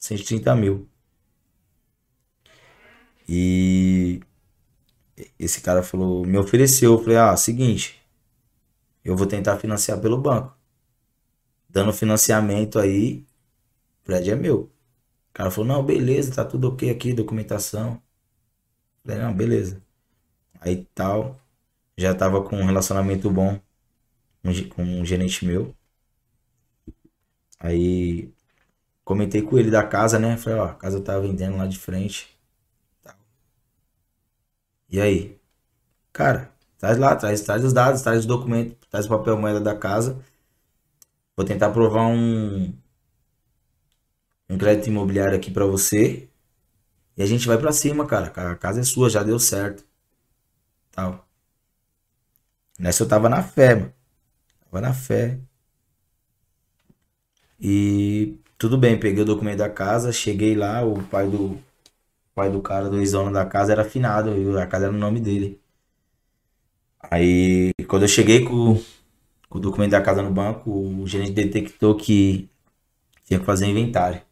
130 0.05 0.55
mil. 0.55 0.89
E 3.29 4.21
esse 5.39 5.61
cara 5.61 5.83
falou, 5.83 6.27
me 6.27 6.37
ofereceu, 6.39 6.93
eu 6.93 7.03
falei, 7.03 7.17
ah, 7.17 7.37
seguinte, 7.37 8.01
eu 9.05 9.17
vou 9.17 9.27
tentar 9.27 9.59
financiar 9.59 10.01
pelo 10.01 10.19
banco. 10.21 10.57
Dando 11.69 11.93
financiamento 11.93 12.79
aí, 12.79 13.27
o 14.03 14.05
prédio 14.05 14.33
é 14.35 14.37
meu. 14.37 14.61
O 15.31 15.35
cara 15.35 15.51
falou, 15.51 15.69
não, 15.69 15.85
beleza, 15.85 16.35
tá 16.35 16.45
tudo 16.45 16.69
ok 16.69 16.91
aqui, 16.91 17.13
documentação. 17.15 17.95
Eu 19.05 19.13
falei, 19.13 19.19
não, 19.25 19.35
beleza. 19.35 19.83
Aí 20.61 20.85
tal, 20.95 21.41
já 21.97 22.15
tava 22.15 22.43
com 22.43 22.57
um 22.57 22.67
relacionamento 22.67 23.31
bom 23.31 23.61
com 24.75 24.83
um 24.83 25.05
gerente 25.05 25.45
meu. 25.47 25.75
Aí 27.59 28.34
comentei 29.05 29.43
com 29.43 29.59
ele 29.59 29.71
da 29.71 29.83
casa, 29.87 30.19
né? 30.19 30.37
Falei, 30.37 30.59
ó, 30.59 30.65
a 30.67 30.75
casa 30.75 31.01
tá 31.01 31.19
vendendo 31.19 31.57
lá 31.57 31.67
de 31.67 31.79
frente. 31.79 32.29
E 34.89 35.01
aí? 35.01 35.39
Cara, 36.13 36.53
traz 36.79 36.99
lá, 36.99 37.17
traz, 37.17 37.43
traz 37.43 37.65
os 37.65 37.73
dados, 37.73 38.03
traz 38.03 38.21
os 38.21 38.27
documentos, 38.27 38.77
traz 38.91 39.07
o 39.07 39.11
papel 39.11 39.39
moeda 39.39 39.61
da 39.61 39.77
casa. 39.77 40.19
Vou 41.37 41.45
tentar 41.47 41.71
provar 41.71 42.07
um 42.09 42.73
um 44.49 44.57
crédito 44.59 44.89
imobiliário 44.89 45.37
aqui 45.37 45.51
para 45.51 45.67
você. 45.67 46.29
E 47.17 47.23
a 47.23 47.27
gente 47.27 47.47
vai 47.47 47.59
para 47.59 47.73
cima, 47.73 48.07
cara. 48.07 48.29
A 48.29 48.57
casa 48.57 48.81
é 48.81 48.85
sua, 48.85 49.11
já 49.11 49.23
deu 49.23 49.39
certo. 49.39 49.85
Tal. 50.93 51.27
Nessa 52.79 53.03
eu 53.03 53.09
tava 53.09 53.29
na 53.29 53.43
fé, 53.43 53.75
mano. 53.75 53.93
Tava 54.71 54.81
na 54.81 54.95
fé. 54.95 55.41
E 57.61 58.39
tudo 58.59 58.79
bem, 58.79 58.99
peguei 58.99 59.23
o 59.23 59.27
documento 59.27 59.59
da 59.59 59.71
casa, 59.71 60.13
cheguei 60.13 60.55
lá, 60.55 60.85
o 60.85 61.03
pai 61.05 61.29
do 61.29 61.53
o 61.55 61.63
pai 62.35 62.51
do 62.51 62.61
cara, 62.63 62.91
do 62.91 62.99
ex-dono 63.01 63.33
da 63.33 63.47
casa 63.47 63.73
era 63.73 63.83
afinado, 63.83 64.59
a 64.59 64.67
casa 64.67 64.87
era 64.87 64.93
no 64.93 64.99
nome 64.99 65.21
dele. 65.21 65.61
Aí, 67.11 67.73
quando 67.89 68.03
eu 68.03 68.09
cheguei 68.09 68.45
com, 68.45 68.81
com 69.49 69.59
o 69.59 69.61
documento 69.61 69.93
da 69.93 70.03
casa 70.03 70.23
no 70.23 70.31
banco, 70.33 70.71
o 70.71 71.07
gerente 71.07 71.33
detectou 71.33 71.97
que 71.97 72.49
tinha 73.25 73.41
que 73.41 73.47
fazer 73.47 73.67
inventário. 73.67 74.23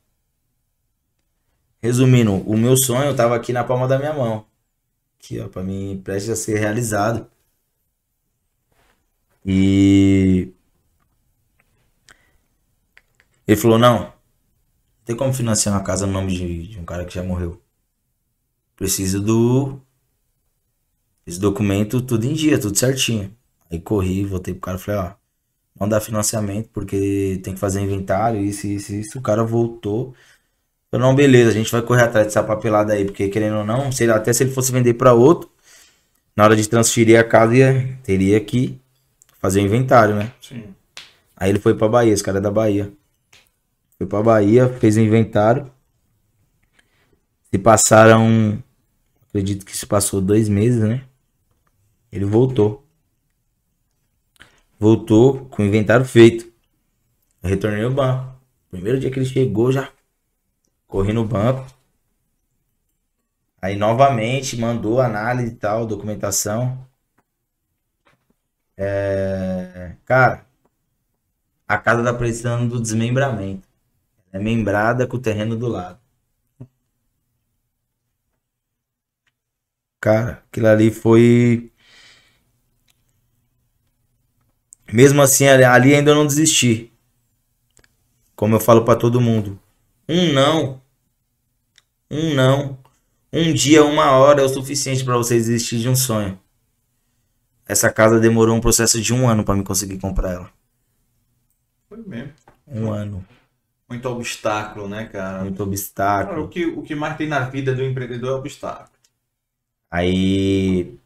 Resumindo, 1.82 2.32
o 2.48 2.56
meu 2.56 2.76
sonho 2.76 3.14
tava 3.14 3.36
aqui 3.36 3.52
na 3.52 3.64
palma 3.64 3.86
da 3.88 3.98
minha 3.98 4.12
mão. 4.14 4.46
Aqui, 5.18 5.40
ó, 5.40 5.48
pra 5.48 5.62
mim, 5.62 6.00
prestes 6.04 6.30
a 6.30 6.36
ser 6.36 6.58
realizado. 6.58 7.28
E 9.44 10.52
ele 13.46 13.56
falou, 13.56 13.78
não, 13.78 14.12
tem 15.04 15.16
como 15.16 15.32
financiar 15.32 15.74
uma 15.74 15.84
casa 15.84 16.06
no 16.06 16.12
nome 16.12 16.32
de, 16.34 16.68
de 16.68 16.78
um 16.78 16.84
cara 16.84 17.04
que 17.04 17.14
já 17.14 17.22
morreu. 17.22 17.60
Preciso 18.76 19.20
do 19.20 19.80
esse 21.26 21.38
documento 21.38 22.00
tudo 22.00 22.24
em 22.26 22.34
dia, 22.34 22.58
tudo 22.58 22.76
certinho. 22.76 23.34
Aí 23.70 23.80
corri, 23.80 24.24
voltei 24.24 24.54
pro 24.54 24.60
cara 24.60 24.76
e 24.76 24.80
falei, 24.80 25.00
ó, 25.00 25.12
não 25.78 25.88
dá 25.88 26.00
financiamento 26.00 26.68
porque 26.72 27.40
tem 27.42 27.54
que 27.54 27.60
fazer 27.60 27.80
inventário, 27.80 28.40
isso, 28.40 28.66
isso, 28.66 28.92
isso. 28.94 29.18
O 29.18 29.22
cara 29.22 29.44
voltou. 29.44 30.14
Falei, 30.90 31.06
não, 31.06 31.14
beleza, 31.14 31.50
a 31.50 31.54
gente 31.54 31.72
vai 31.72 31.82
correr 31.82 32.02
atrás 32.02 32.26
dessa 32.26 32.42
papelada 32.42 32.92
aí, 32.92 33.04
porque 33.04 33.28
querendo 33.28 33.58
ou 33.58 33.64
não, 33.64 33.90
sei 33.90 34.06
lá, 34.06 34.16
até 34.16 34.32
se 34.32 34.44
ele 34.44 34.52
fosse 34.52 34.72
vender 34.72 34.94
para 34.94 35.14
outro, 35.14 35.50
na 36.36 36.44
hora 36.44 36.56
de 36.56 36.68
transferir 36.68 37.18
a 37.18 37.24
casa, 37.24 37.54
ia, 37.54 37.98
teria 38.02 38.40
que 38.40 38.78
fazer 39.40 39.60
o 39.60 39.64
inventário, 39.64 40.14
né? 40.14 40.32
Sim. 40.40 40.64
Aí 41.36 41.50
ele 41.50 41.58
foi 41.58 41.74
pra 41.74 41.88
Bahia, 41.88 42.12
esse 42.12 42.22
cara 42.22 42.38
é 42.38 42.40
da 42.40 42.50
Bahia. 42.50 42.92
Foi 44.02 44.08
pra 44.08 44.20
Bahia, 44.20 44.68
fez 44.68 44.96
inventário. 44.96 45.70
Se 47.44 47.56
passaram. 47.56 48.60
Acredito 49.28 49.64
que 49.64 49.76
se 49.76 49.86
passou 49.86 50.20
dois 50.20 50.48
meses, 50.48 50.82
né? 50.82 51.04
Ele 52.10 52.24
voltou. 52.24 52.84
Voltou 54.76 55.44
com 55.46 55.62
o 55.62 55.64
inventário 55.64 56.04
feito. 56.04 56.52
Eu 57.44 57.50
retornei 57.50 57.84
ao 57.84 57.92
banco. 57.92 58.34
Primeiro 58.72 58.98
dia 58.98 59.08
que 59.08 59.20
ele 59.20 59.24
chegou, 59.24 59.70
já 59.70 59.88
corri 60.88 61.12
no 61.12 61.24
banco. 61.24 61.64
Aí 63.60 63.76
novamente 63.76 64.56
mandou 64.56 65.00
análise 65.00 65.52
e 65.52 65.54
tal, 65.54 65.86
documentação. 65.86 66.84
É, 68.76 69.92
cara, 70.04 70.44
a 71.68 71.78
casa 71.78 72.02
tá 72.02 72.12
precisando 72.12 72.68
do 72.68 72.82
desmembramento. 72.82 73.71
É 74.32 74.38
membrada 74.38 75.06
com 75.06 75.16
o 75.16 75.20
terreno 75.20 75.56
do 75.56 75.68
lado. 75.68 76.00
Cara, 80.00 80.42
aquilo 80.48 80.66
ali 80.66 80.90
foi. 80.90 81.70
Mesmo 84.92 85.22
assim, 85.22 85.46
ali 85.46 85.94
ainda 85.94 86.14
não 86.14 86.26
desisti. 86.26 86.92
Como 88.34 88.56
eu 88.56 88.60
falo 88.60 88.84
para 88.84 88.98
todo 88.98 89.20
mundo. 89.20 89.60
Um 90.08 90.32
não. 90.32 90.82
Um 92.10 92.34
não. 92.34 92.78
Um 93.32 93.54
dia, 93.54 93.84
uma 93.84 94.10
hora 94.10 94.42
é 94.42 94.44
o 94.44 94.48
suficiente 94.48 95.04
para 95.04 95.16
você 95.16 95.36
desistir 95.36 95.78
de 95.78 95.88
um 95.88 95.94
sonho. 95.96 96.38
Essa 97.66 97.90
casa 97.90 98.18
demorou 98.18 98.56
um 98.56 98.60
processo 98.60 99.00
de 99.00 99.14
um 99.14 99.28
ano 99.28 99.44
para 99.44 99.54
me 99.54 99.64
conseguir 99.64 99.98
comprar 99.98 100.32
ela. 100.32 100.50
Foi 101.88 102.02
mesmo. 102.04 102.32
Um 102.66 102.92
ano. 102.92 103.24
Muito 103.92 104.08
obstáculo, 104.08 104.88
né, 104.88 105.04
cara? 105.04 105.42
Muito 105.42 105.62
obstáculo. 105.62 106.30
Cara, 106.30 106.42
o, 106.42 106.48
que, 106.48 106.64
o 106.64 106.80
que 106.80 106.94
mais 106.94 107.14
tem 107.14 107.28
na 107.28 107.40
vida 107.40 107.74
do 107.74 107.84
empreendedor 107.84 108.30
é 108.30 108.34
obstáculo. 108.38 108.88
Aí. 109.90 110.98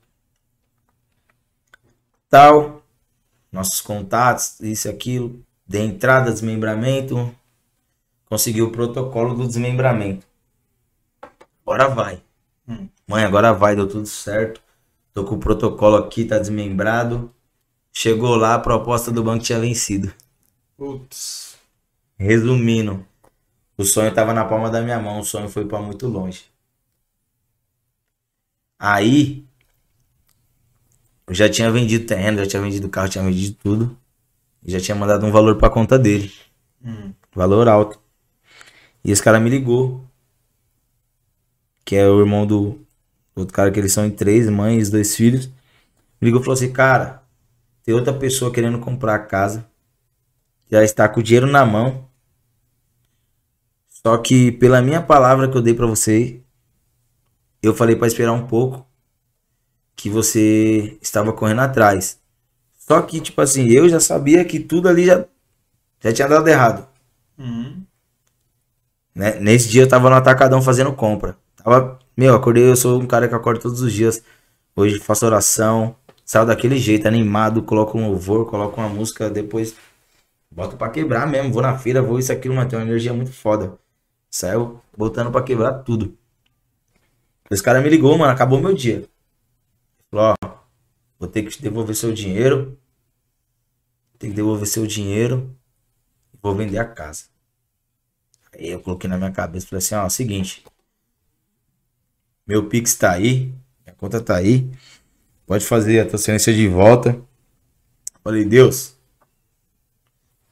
Tal. 2.30 2.80
Nossos 3.50 3.80
contatos, 3.80 4.60
isso 4.60 4.86
e 4.86 4.90
aquilo. 4.92 5.44
De 5.66 5.80
entrada, 5.80 6.30
desmembramento. 6.30 7.34
Conseguiu 8.26 8.68
o 8.68 8.70
protocolo 8.70 9.34
do 9.34 9.48
desmembramento. 9.48 10.24
Agora 11.66 11.88
vai. 11.88 12.22
Hum. 12.68 12.88
Mãe, 13.04 13.24
agora 13.24 13.52
vai, 13.52 13.74
deu 13.74 13.88
tudo 13.88 14.06
certo. 14.06 14.62
Tô 15.12 15.24
com 15.24 15.34
o 15.34 15.40
protocolo 15.40 15.96
aqui, 15.96 16.24
tá 16.24 16.38
desmembrado. 16.38 17.34
Chegou 17.92 18.36
lá, 18.36 18.54
a 18.54 18.60
proposta 18.60 19.10
do 19.10 19.24
banco 19.24 19.42
tinha 19.42 19.58
vencido. 19.58 20.12
Putz. 20.76 21.45
Resumindo, 22.18 23.06
o 23.76 23.84
sonho 23.84 24.14
tava 24.14 24.32
na 24.32 24.44
palma 24.44 24.70
da 24.70 24.80
minha 24.80 24.98
mão, 24.98 25.20
o 25.20 25.24
sonho 25.24 25.48
foi 25.48 25.66
para 25.66 25.80
muito 25.80 26.06
longe. 26.08 26.44
Aí, 28.78 29.46
eu 31.26 31.34
já 31.34 31.48
tinha 31.48 31.70
vendido 31.70 32.06
terreno, 32.06 32.38
já 32.38 32.46
tinha 32.46 32.62
vendido 32.62 32.88
carro, 32.88 33.08
tinha 33.08 33.24
vendido 33.24 33.56
tudo. 33.62 33.98
E 34.64 34.70
já 34.70 34.80
tinha 34.80 34.94
mandado 34.94 35.26
um 35.26 35.30
valor 35.30 35.56
pra 35.56 35.70
conta 35.70 35.98
dele. 35.98 36.32
Hum. 36.84 37.12
Valor 37.34 37.68
alto. 37.68 38.00
E 39.04 39.10
esse 39.10 39.22
cara 39.22 39.40
me 39.40 39.50
ligou. 39.50 40.04
Que 41.84 41.96
é 41.96 42.08
o 42.08 42.20
irmão 42.20 42.46
do 42.46 42.80
outro 43.34 43.54
cara 43.54 43.70
que 43.70 43.78
eles 43.78 43.92
são 43.92 44.06
em 44.06 44.10
três, 44.10 44.48
mães, 44.48 44.90
dois 44.90 45.14
filhos. 45.14 45.46
Me 46.20 46.26
ligou 46.26 46.40
e 46.40 46.44
falou 46.44 46.54
assim, 46.54 46.72
cara, 46.72 47.22
tem 47.84 47.94
outra 47.94 48.12
pessoa 48.12 48.52
querendo 48.52 48.78
comprar 48.80 49.14
a 49.14 49.18
casa. 49.18 49.68
Já 50.70 50.82
está 50.82 51.08
com 51.08 51.20
o 51.20 51.22
dinheiro 51.22 51.46
na 51.46 51.64
mão. 51.64 52.08
Só 53.88 54.18
que 54.18 54.52
pela 54.52 54.82
minha 54.82 55.02
palavra 55.02 55.48
que 55.48 55.56
eu 55.56 55.62
dei 55.62 55.74
para 55.74 55.86
você, 55.86 56.40
eu 57.62 57.74
falei 57.74 57.96
para 57.96 58.06
esperar 58.06 58.32
um 58.32 58.46
pouco 58.46 58.86
que 59.96 60.10
você 60.10 60.98
estava 61.00 61.32
correndo 61.32 61.62
atrás. 61.62 62.20
Só 62.78 63.02
que, 63.02 63.20
tipo 63.20 63.40
assim, 63.40 63.68
eu 63.68 63.88
já 63.88 63.98
sabia 63.98 64.44
que 64.44 64.60
tudo 64.60 64.88
ali 64.88 65.06
já, 65.06 65.24
já 66.00 66.12
tinha 66.12 66.28
dado 66.28 66.46
errado. 66.46 66.86
Uhum. 67.36 67.82
Né? 69.14 69.40
Nesse 69.40 69.68
dia 69.68 69.82
eu 69.82 69.88
tava 69.88 70.08
no 70.08 70.16
atacadão 70.16 70.62
fazendo 70.62 70.92
compra. 70.92 71.36
Tava, 71.56 71.98
meu, 72.16 72.34
acordei, 72.34 72.70
eu 72.70 72.76
sou 72.76 73.00
um 73.00 73.06
cara 73.06 73.26
que 73.26 73.34
acorda 73.34 73.60
todos 73.60 73.80
os 73.80 73.92
dias. 73.92 74.22
Hoje 74.76 75.00
faço 75.00 75.26
oração, 75.26 75.96
saio 76.24 76.46
daquele 76.46 76.78
jeito, 76.78 77.08
animado, 77.08 77.62
coloco 77.62 77.98
um 77.98 78.08
louvor, 78.08 78.46
coloco 78.46 78.80
uma 78.80 78.88
música, 78.88 79.30
depois 79.30 79.74
boto 80.56 80.76
para 80.76 80.90
quebrar 80.90 81.26
mesmo. 81.26 81.52
Vou 81.52 81.60
na 81.60 81.78
feira, 81.78 82.00
vou 82.00 82.18
isso, 82.18 82.32
aquilo, 82.32 82.54
mas 82.54 82.68
tem 82.68 82.78
uma 82.78 82.84
energia 82.86 83.12
muito 83.12 83.30
foda. 83.30 83.78
Saiu 84.30 84.80
botando 84.96 85.30
para 85.30 85.44
quebrar 85.44 85.82
tudo. 85.84 86.16
Esse 87.50 87.62
cara 87.62 87.80
me 87.80 87.90
ligou, 87.90 88.16
mano, 88.16 88.32
acabou 88.32 88.58
meu 88.58 88.74
dia. 88.74 89.06
Falou, 90.10 90.34
ó, 90.42 90.48
vou 91.18 91.28
ter 91.28 91.42
que 91.42 91.62
devolver 91.62 91.94
seu 91.94 92.12
dinheiro. 92.12 92.78
Tem 94.18 94.30
que 94.30 94.36
devolver 94.36 94.66
seu 94.66 94.86
dinheiro. 94.86 95.54
Vou 96.42 96.54
vender 96.54 96.78
a 96.78 96.86
casa. 96.86 97.26
Aí 98.52 98.70
eu 98.70 98.80
coloquei 98.80 99.08
na 99.10 99.18
minha 99.18 99.30
cabeça, 99.30 99.66
falei 99.66 99.78
assim, 99.78 99.94
ó, 99.94 100.08
seguinte. 100.08 100.64
Meu 102.46 102.68
Pix 102.68 102.94
tá 102.94 103.12
aí, 103.12 103.52
minha 103.84 103.94
conta 103.96 104.20
tá 104.20 104.36
aí. 104.36 104.70
Pode 105.46 105.66
fazer 105.66 106.00
a 106.00 106.06
transferência 106.06 106.52
de 106.52 106.66
volta. 106.66 107.20
Falei, 108.24 108.44
Deus, 108.44 108.95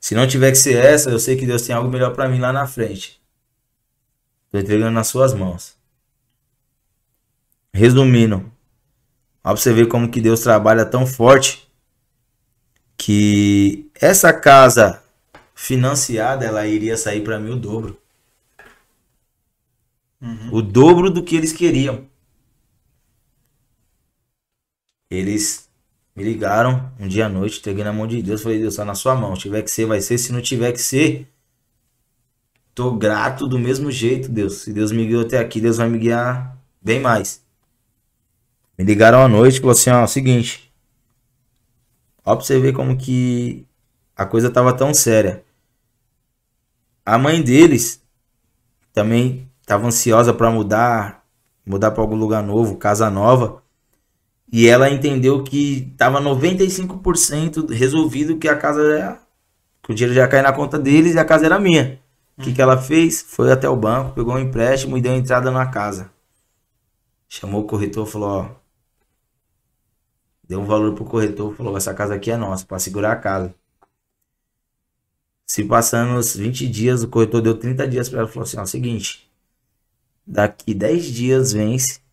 se 0.05 0.15
não 0.15 0.27
tiver 0.29 0.51
que 0.51 0.59
ser 0.59 0.77
essa, 0.77 1.09
eu 1.09 1.19
sei 1.19 1.35
que 1.35 1.47
Deus 1.47 1.63
tem 1.63 1.75
algo 1.75 1.89
melhor 1.89 2.15
para 2.15 2.29
mim 2.29 2.39
lá 2.39 2.53
na 2.53 2.67
frente. 2.67 3.19
Tô 4.51 4.59
entregando 4.59 4.91
nas 4.91 5.07
suas 5.07 5.33
mãos. 5.33 5.79
Resumindo, 7.73 8.53
Ó, 9.43 9.49
pra 9.49 9.57
você 9.57 9.73
ver 9.73 9.89
como 9.89 10.11
que 10.11 10.21
Deus 10.21 10.41
trabalha 10.41 10.85
tão 10.85 11.07
forte 11.07 11.67
que 12.99 13.91
essa 13.99 14.31
casa 14.31 15.03
financiada 15.55 16.45
ela 16.45 16.67
iria 16.67 16.99
sair 16.99 17.25
para 17.25 17.39
mim 17.39 17.53
o 17.53 17.57
dobro. 17.59 17.99
Uhum. 20.21 20.51
O 20.53 20.61
dobro 20.61 21.11
do 21.11 21.25
que 21.25 21.35
eles 21.35 21.55
queriam. 21.55 22.07
Eles 25.11 25.64
me 26.15 26.23
ligaram 26.23 26.93
um 26.99 27.09
dia 27.09 27.27
à 27.27 27.29
noite, 27.29 27.59
entreguei 27.59 27.83
na 27.83 27.93
mão 27.93 28.07
de 28.07 28.23
Deus, 28.23 28.43
falei, 28.43 28.61
Deus, 28.61 28.77
tá 28.77 28.85
na 28.85 28.95
sua 28.95 29.15
mão. 29.15 29.35
Se 29.35 29.43
tiver 29.43 29.63
que 29.63 29.71
ser, 29.71 29.87
vai 29.87 30.01
ser. 30.01 30.17
Se 30.19 30.33
não 30.33 30.41
tiver 30.41 30.71
que 30.73 30.81
ser, 30.81 31.29
tô 32.75 32.93
grato 32.93 33.49
do 33.49 33.59
mesmo 33.59 33.91
jeito, 33.91 34.29
Deus. 34.29 34.59
Se 34.59 34.73
Deus 34.73 34.93
me 34.93 35.07
guiou 35.07 35.23
até 35.23 35.39
aqui, 35.39 35.61
Deus 35.61 35.79
vai 35.79 35.89
me 35.89 35.99
guiar 35.99 36.57
bem 36.81 37.01
mais. 37.01 37.43
Me 38.79 38.85
ligaram 38.85 39.23
à 39.23 39.29
noite 39.29 39.59
falou 39.59 39.73
assim, 39.73 39.91
ó, 39.91 40.07
seguinte. 40.07 40.73
Ó 42.25 42.37
pra 42.37 42.45
você 42.45 42.61
ver 42.61 42.73
como 42.73 42.97
que 42.97 43.67
a 44.17 44.25
coisa 44.25 44.51
tava 44.51 44.73
tão 44.73 44.95
séria. 44.95 45.45
A 47.05 47.19
mãe 47.19 47.43
deles 47.43 48.03
também 48.93 49.51
tava 49.67 49.87
ansiosa 49.87 50.33
para 50.33 50.51
mudar, 50.51 51.25
mudar 51.67 51.91
para 51.91 52.03
algum 52.03 52.17
lugar 52.17 52.43
novo, 52.43 52.77
casa 52.77 53.11
nova. 53.11 53.64
E 54.57 54.69
ela 54.69 54.89
entendeu 54.89 55.43
que 55.43 55.93
tava 55.99 56.21
95% 56.21 57.71
resolvido 57.73 58.39
que 58.39 58.47
a 58.47 58.57
casa 58.57 58.83
era 58.83 59.21
que 59.83 59.91
o 59.91 59.95
dinheiro 59.97 60.15
já 60.15 60.29
cair 60.29 60.43
na 60.43 60.53
conta 60.53 60.79
deles 60.79 61.17
e 61.17 61.19
a 61.19 61.25
casa 61.25 61.45
era 61.45 61.59
minha. 61.59 62.01
O 62.39 62.43
que, 62.43 62.53
que 62.53 62.63
ela 62.63 62.81
fez? 62.81 63.21
Foi 63.21 63.51
até 63.51 63.69
o 63.69 63.75
banco, 63.75 64.15
pegou 64.15 64.33
um 64.33 64.39
empréstimo 64.39 64.97
e 64.97 65.03
deu 65.03 65.13
entrada 65.13 65.51
na 65.51 65.67
casa. 65.67 66.09
Chamou 67.29 67.63
o 67.63 67.67
corretor 67.67 68.07
falou: 68.07 68.29
Ó, 68.29 68.49
deu 70.45 70.61
um 70.61 70.67
valor 70.67 70.95
pro 70.95 71.05
corretor, 71.05 71.53
falou: 71.57 71.77
essa 71.77 71.93
casa 71.93 72.15
aqui 72.15 72.31
é 72.31 72.37
nossa, 72.37 72.65
para 72.65 72.79
segurar 72.79 73.11
a 73.11 73.17
casa. 73.17 73.53
Se 75.45 75.65
passando 75.65 76.17
os 76.17 76.37
20 76.37 76.69
dias, 76.69 77.03
o 77.03 77.09
corretor 77.09 77.43
deu 77.43 77.59
30 77.59 77.89
dias 77.89 78.09
para 78.09 78.21
ela, 78.21 78.29
falou 78.29 78.45
assim: 78.45 78.59
ó, 78.59 78.65
seguinte, 78.65 79.29
daqui 80.25 80.73
10 80.73 81.07
dias 81.07 81.53
vence 81.53 82.04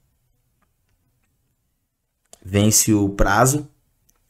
vence 2.43 2.93
o 2.93 3.09
prazo, 3.09 3.69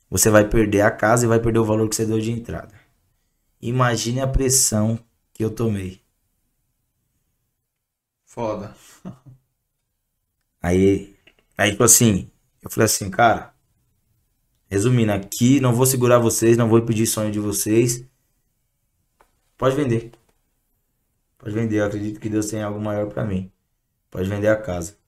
você 0.09 0.29
vai 0.29 0.47
perder 0.47 0.81
a 0.81 0.91
casa 0.91 1.25
e 1.25 1.29
vai 1.29 1.39
perder 1.39 1.59
o 1.59 1.65
valor 1.65 1.87
que 1.87 1.95
você 1.95 2.05
deu 2.05 2.19
de 2.19 2.31
entrada. 2.31 2.73
Imagine 3.61 4.21
a 4.21 4.27
pressão 4.27 4.99
que 5.33 5.43
eu 5.43 5.49
tomei. 5.49 6.01
Foda. 8.25 8.75
Aí, 10.61 11.15
aí 11.57 11.71
tipo 11.71 11.83
assim, 11.83 12.29
eu 12.61 12.69
falei 12.69 12.85
assim, 12.85 13.09
cara, 13.09 13.53
resumindo 14.69 15.11
aqui, 15.11 15.59
não 15.59 15.73
vou 15.73 15.85
segurar 15.85 16.19
vocês, 16.19 16.55
não 16.55 16.69
vou 16.69 16.81
pedir 16.81 17.07
sonho 17.07 17.31
de 17.31 17.39
vocês. 17.39 18.05
Pode 19.57 19.75
vender. 19.75 20.11
Pode 21.37 21.53
vender, 21.53 21.77
eu 21.77 21.85
acredito 21.85 22.19
que 22.19 22.29
Deus 22.29 22.47
tem 22.47 22.61
algo 22.61 22.79
maior 22.79 23.07
para 23.09 23.25
mim. 23.25 23.51
Pode 24.09 24.29
vender 24.29 24.47
a 24.47 24.55
casa. 24.55 25.00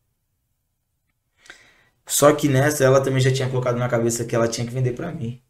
Só 2.05 2.33
que 2.33 2.47
nessa 2.47 2.83
ela 2.83 3.01
também 3.01 3.21
já 3.21 3.31
tinha 3.33 3.49
colocado 3.49 3.77
na 3.77 3.89
cabeça 3.89 4.25
que 4.25 4.35
ela 4.35 4.47
tinha 4.47 4.67
que 4.67 4.73
vender 4.73 4.93
para 4.93 5.11
mim. 5.11 5.41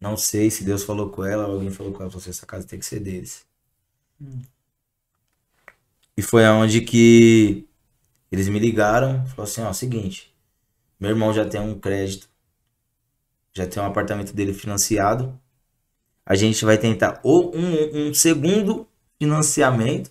Não 0.00 0.16
sei 0.16 0.50
se 0.50 0.64
Deus 0.64 0.84
falou 0.84 1.10
com 1.10 1.24
ela, 1.24 1.44
alguém 1.44 1.70
falou 1.70 1.92
com 1.92 2.02
ela, 2.02 2.10
falou 2.10 2.20
assim, 2.20 2.30
essa 2.30 2.46
casa 2.46 2.66
tem 2.66 2.78
que 2.78 2.84
ser 2.84 3.00
deles. 3.00 3.46
Hum. 4.20 4.42
E 6.16 6.22
foi 6.22 6.44
aonde 6.44 6.82
que 6.82 7.66
eles 8.30 8.48
me 8.48 8.58
ligaram, 8.58 9.26
falou 9.28 9.44
assim, 9.44 9.62
ó, 9.62 9.72
seguinte, 9.72 10.34
meu 11.00 11.10
irmão 11.10 11.32
já 11.32 11.44
tem 11.46 11.60
um 11.60 11.78
crédito, 11.78 12.28
já 13.52 13.66
tem 13.66 13.82
um 13.82 13.86
apartamento 13.86 14.32
dele 14.32 14.52
financiado, 14.52 15.38
a 16.26 16.34
gente 16.34 16.64
vai 16.64 16.78
tentar 16.78 17.20
ou 17.22 17.54
um, 17.56 18.08
um 18.08 18.14
segundo 18.14 18.88
financiamento. 19.18 20.10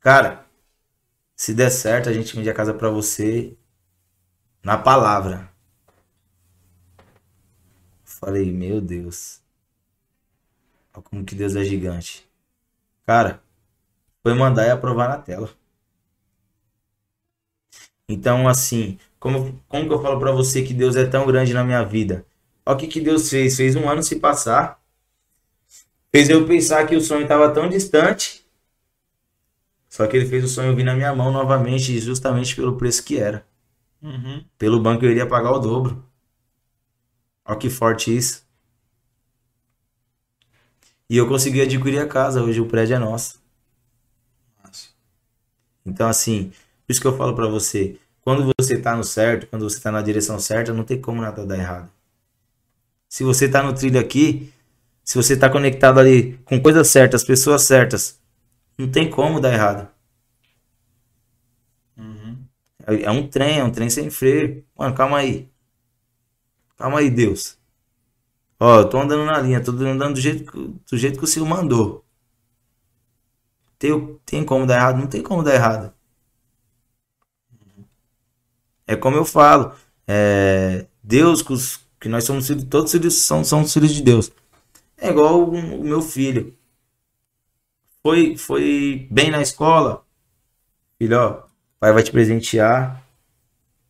Cara, 0.00 0.46
se 1.36 1.54
der 1.54 1.70
certo, 1.70 2.08
a 2.08 2.12
gente 2.12 2.34
vende 2.36 2.50
a 2.50 2.54
casa 2.54 2.74
para 2.74 2.90
você 2.90 3.56
na 4.62 4.78
palavra. 4.78 5.50
Falei, 8.04 8.52
meu 8.52 8.80
Deus. 8.80 9.40
Olha 10.94 11.02
como 11.02 11.24
que 11.24 11.34
Deus 11.34 11.56
é 11.56 11.64
gigante. 11.64 12.28
Cara, 13.06 13.42
foi 14.22 14.34
mandar 14.34 14.66
e 14.66 14.70
aprovar 14.70 15.08
na 15.08 15.18
tela. 15.18 15.50
Então, 18.08 18.46
assim, 18.46 18.98
como, 19.18 19.60
como 19.68 19.86
que 19.88 19.94
eu 19.94 20.02
falo 20.02 20.20
para 20.20 20.32
você 20.32 20.62
que 20.62 20.74
Deus 20.74 20.96
é 20.96 21.06
tão 21.06 21.26
grande 21.26 21.54
na 21.54 21.64
minha 21.64 21.82
vida? 21.82 22.24
Olha 22.64 22.76
o 22.76 22.78
que, 22.78 22.86
que 22.86 23.00
Deus 23.00 23.28
fez. 23.28 23.56
Fez 23.56 23.74
um 23.74 23.88
ano 23.88 24.02
se 24.02 24.16
passar. 24.20 24.80
Fez 26.12 26.28
eu 26.28 26.46
pensar 26.46 26.86
que 26.86 26.94
o 26.94 27.00
sonho 27.00 27.22
estava 27.22 27.52
tão 27.52 27.68
distante. 27.68 28.44
Só 29.88 30.06
que 30.06 30.16
ele 30.16 30.26
fez 30.26 30.44
o 30.44 30.48
sonho 30.48 30.76
vir 30.76 30.84
na 30.84 30.94
minha 30.94 31.14
mão 31.14 31.32
novamente, 31.32 31.98
justamente 31.98 32.54
pelo 32.54 32.76
preço 32.76 33.04
que 33.04 33.18
era. 33.18 33.44
Uhum. 34.02 34.44
Pelo 34.58 34.80
banco 34.82 35.04
eu 35.04 35.10
iria 35.10 35.26
pagar 35.26 35.52
o 35.52 35.58
dobro. 35.58 36.04
Olha 37.44 37.56
que 37.58 37.70
forte 37.70 38.16
isso. 38.16 38.44
E 41.08 41.16
eu 41.16 41.28
consegui 41.28 41.60
adquirir 41.60 42.00
a 42.00 42.08
casa. 42.08 42.42
Hoje 42.42 42.60
o 42.60 42.66
prédio 42.66 42.96
é 42.96 42.98
nosso. 42.98 43.40
Então, 45.84 46.08
assim, 46.08 46.50
por 46.86 46.92
isso 46.92 47.00
que 47.00 47.06
eu 47.06 47.16
falo 47.16 47.34
para 47.34 47.46
você: 47.48 47.98
quando 48.22 48.52
você 48.58 48.78
tá 48.80 48.96
no 48.96 49.04
certo, 49.04 49.46
quando 49.48 49.68
você 49.68 49.80
tá 49.80 49.90
na 49.92 50.02
direção 50.02 50.38
certa, 50.38 50.72
não 50.72 50.84
tem 50.84 51.00
como 51.00 51.20
nada 51.20 51.46
dar 51.46 51.58
errado. 51.58 51.90
Se 53.08 53.22
você 53.22 53.48
tá 53.48 53.62
no 53.62 53.72
trilho 53.74 54.00
aqui, 54.00 54.52
se 55.04 55.16
você 55.16 55.36
tá 55.36 55.50
conectado 55.50 56.00
ali 56.00 56.38
com 56.44 56.60
coisas 56.60 56.88
certas, 56.88 57.24
pessoas 57.24 57.62
certas, 57.62 58.18
não 58.78 58.90
tem 58.90 59.10
como 59.10 59.40
dar 59.40 59.52
errado. 59.54 59.91
É, 62.86 63.10
um 63.10 63.28
trem, 63.28 63.58
é 63.58 63.64
um 63.64 63.70
trem 63.70 63.90
sem 63.90 64.10
freio. 64.10 64.64
Mano, 64.76 64.94
calma 64.94 65.18
aí. 65.18 65.48
Calma 66.76 66.98
aí, 66.98 67.08
Deus. 67.10 67.56
Ó, 68.58 68.80
eu 68.80 68.88
tô 68.88 68.98
andando 68.98 69.26
na 69.26 69.38
linha, 69.40 69.62
tô 69.62 69.72
andando 69.72 70.14
do 70.14 70.20
jeito, 70.20 70.50
que, 70.50 70.58
do 70.90 70.96
jeito 70.96 71.18
que 71.18 71.24
o 71.24 71.28
Senhor 71.28 71.46
mandou. 71.46 72.02
Tem, 73.78 74.18
tem 74.24 74.44
como 74.46 74.66
dar 74.66 74.76
errado? 74.76 74.98
Não 74.98 75.06
tem 75.06 75.22
como 75.22 75.42
dar 75.42 75.54
errado. 75.54 75.92
É 78.86 78.96
como 78.96 79.16
eu 79.16 79.24
falo. 79.24 79.72
É, 80.06 80.86
Deus, 81.02 81.42
que 82.00 82.08
nós 82.08 82.24
somos 82.24 82.46
filhos, 82.46 82.64
todos 82.64 82.92
filhos 82.92 83.14
são, 83.14 83.44
são 83.44 83.66
filhos 83.66 83.92
de 83.94 84.02
Deus. 84.02 84.30
É 84.98 85.10
igual 85.10 85.40
o, 85.42 85.50
o 85.50 85.84
meu 85.84 86.02
filho. 86.02 86.54
Foi, 88.02 88.36
foi 88.36 89.08
bem 89.10 89.30
na 89.30 89.40
escola. 89.42 90.04
Filho, 90.98 91.18
ó, 91.18 91.41
pai 91.82 91.92
vai 91.92 92.04
te 92.04 92.12
presentear 92.12 93.04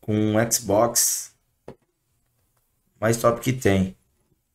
com 0.01 0.14
um 0.14 0.51
Xbox 0.51 1.36
mais 2.98 3.19
top 3.19 3.39
que 3.39 3.52
tem. 3.52 3.94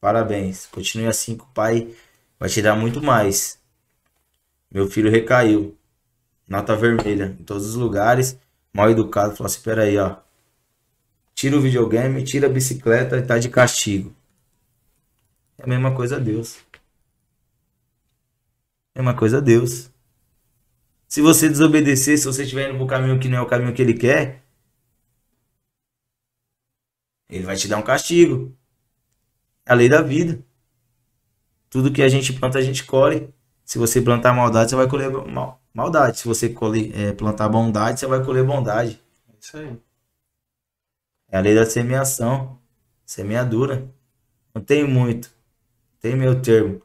Parabéns. 0.02 0.66
Continue 0.66 1.06
assim 1.06 1.38
que 1.38 1.44
o 1.44 1.48
pai 1.54 1.96
vai 2.40 2.50
te 2.50 2.64
dar 2.64 2.76
muito 2.76 3.00
mais. 3.00 3.60
Meu 4.72 4.90
filho 4.90 5.12
recaiu. 5.12 5.78
Nota 6.48 6.76
vermelha 6.76 7.38
em 7.40 7.44
todos 7.44 7.68
os 7.68 7.76
lugares. 7.76 8.40
Mal 8.74 8.90
educado. 8.90 9.36
Falou 9.36 9.52
assim: 9.52 9.62
peraí, 9.62 10.00
ó. 10.00 10.16
Tira 11.36 11.58
o 11.58 11.62
videogame, 11.62 12.24
tira 12.24 12.48
a 12.48 12.50
bicicleta 12.50 13.18
e 13.18 13.22
tá 13.22 13.38
de 13.38 13.50
castigo. 13.50 14.16
É 15.60 15.64
a 15.64 15.68
mesma 15.68 15.94
coisa 15.94 16.16
a 16.16 16.20
Deus. 16.20 16.58
É 18.96 19.00
a 19.00 19.04
mesma 19.04 19.16
coisa 19.16 19.38
a 19.38 19.42
Deus. 19.42 19.92
Se 21.08 21.22
você 21.22 21.48
desobedecer, 21.50 22.18
se 22.18 22.26
você 22.26 22.44
estiver 22.44 22.70
indo 22.70 22.78
pro 22.78 22.88
caminho 22.88 23.20
que 23.20 23.30
não 23.30 23.38
é 23.38 23.42
o 23.42 23.48
caminho 23.48 23.74
que 23.74 23.82
ele 23.82 23.94
quer, 23.94 24.44
ele 27.30 27.46
vai 27.46 27.56
te 27.56 27.68
dar 27.68 27.78
um 27.78 27.82
castigo. 27.82 28.56
É 29.66 29.72
a 29.72 29.76
lei 29.76 29.90
da 29.90 30.02
vida. 30.02 30.44
Tudo 31.70 31.92
que 31.92 32.02
a 32.02 32.10
gente 32.10 32.34
planta, 32.34 32.58
a 32.58 32.62
gente 32.62 32.86
colhe. 32.86 33.34
Se 33.66 33.78
você 33.78 34.02
plantar 34.02 34.34
maldade, 34.34 34.70
você 34.70 34.76
vai 34.76 34.88
colher 34.88 35.10
mal, 35.12 35.62
maldade. 35.74 36.20
Se 36.20 36.28
você 36.28 36.50
colher, 36.50 36.98
é, 36.98 37.14
plantar 37.14 37.50
bondade, 37.50 38.00
você 38.00 38.08
vai 38.08 38.24
colher 38.24 38.46
bondade. 38.46 39.02
É 39.30 39.34
isso 39.40 39.58
aí. 39.58 39.78
É 41.30 41.38
a 41.38 41.42
lei 41.42 41.54
da 41.54 41.66
semeação. 41.66 42.58
Semeadura. 43.06 43.90
Não 44.54 44.62
tem 44.62 44.88
muito. 44.88 45.30
Tem 46.00 46.16
meu 46.16 46.42
termo. 46.42 46.82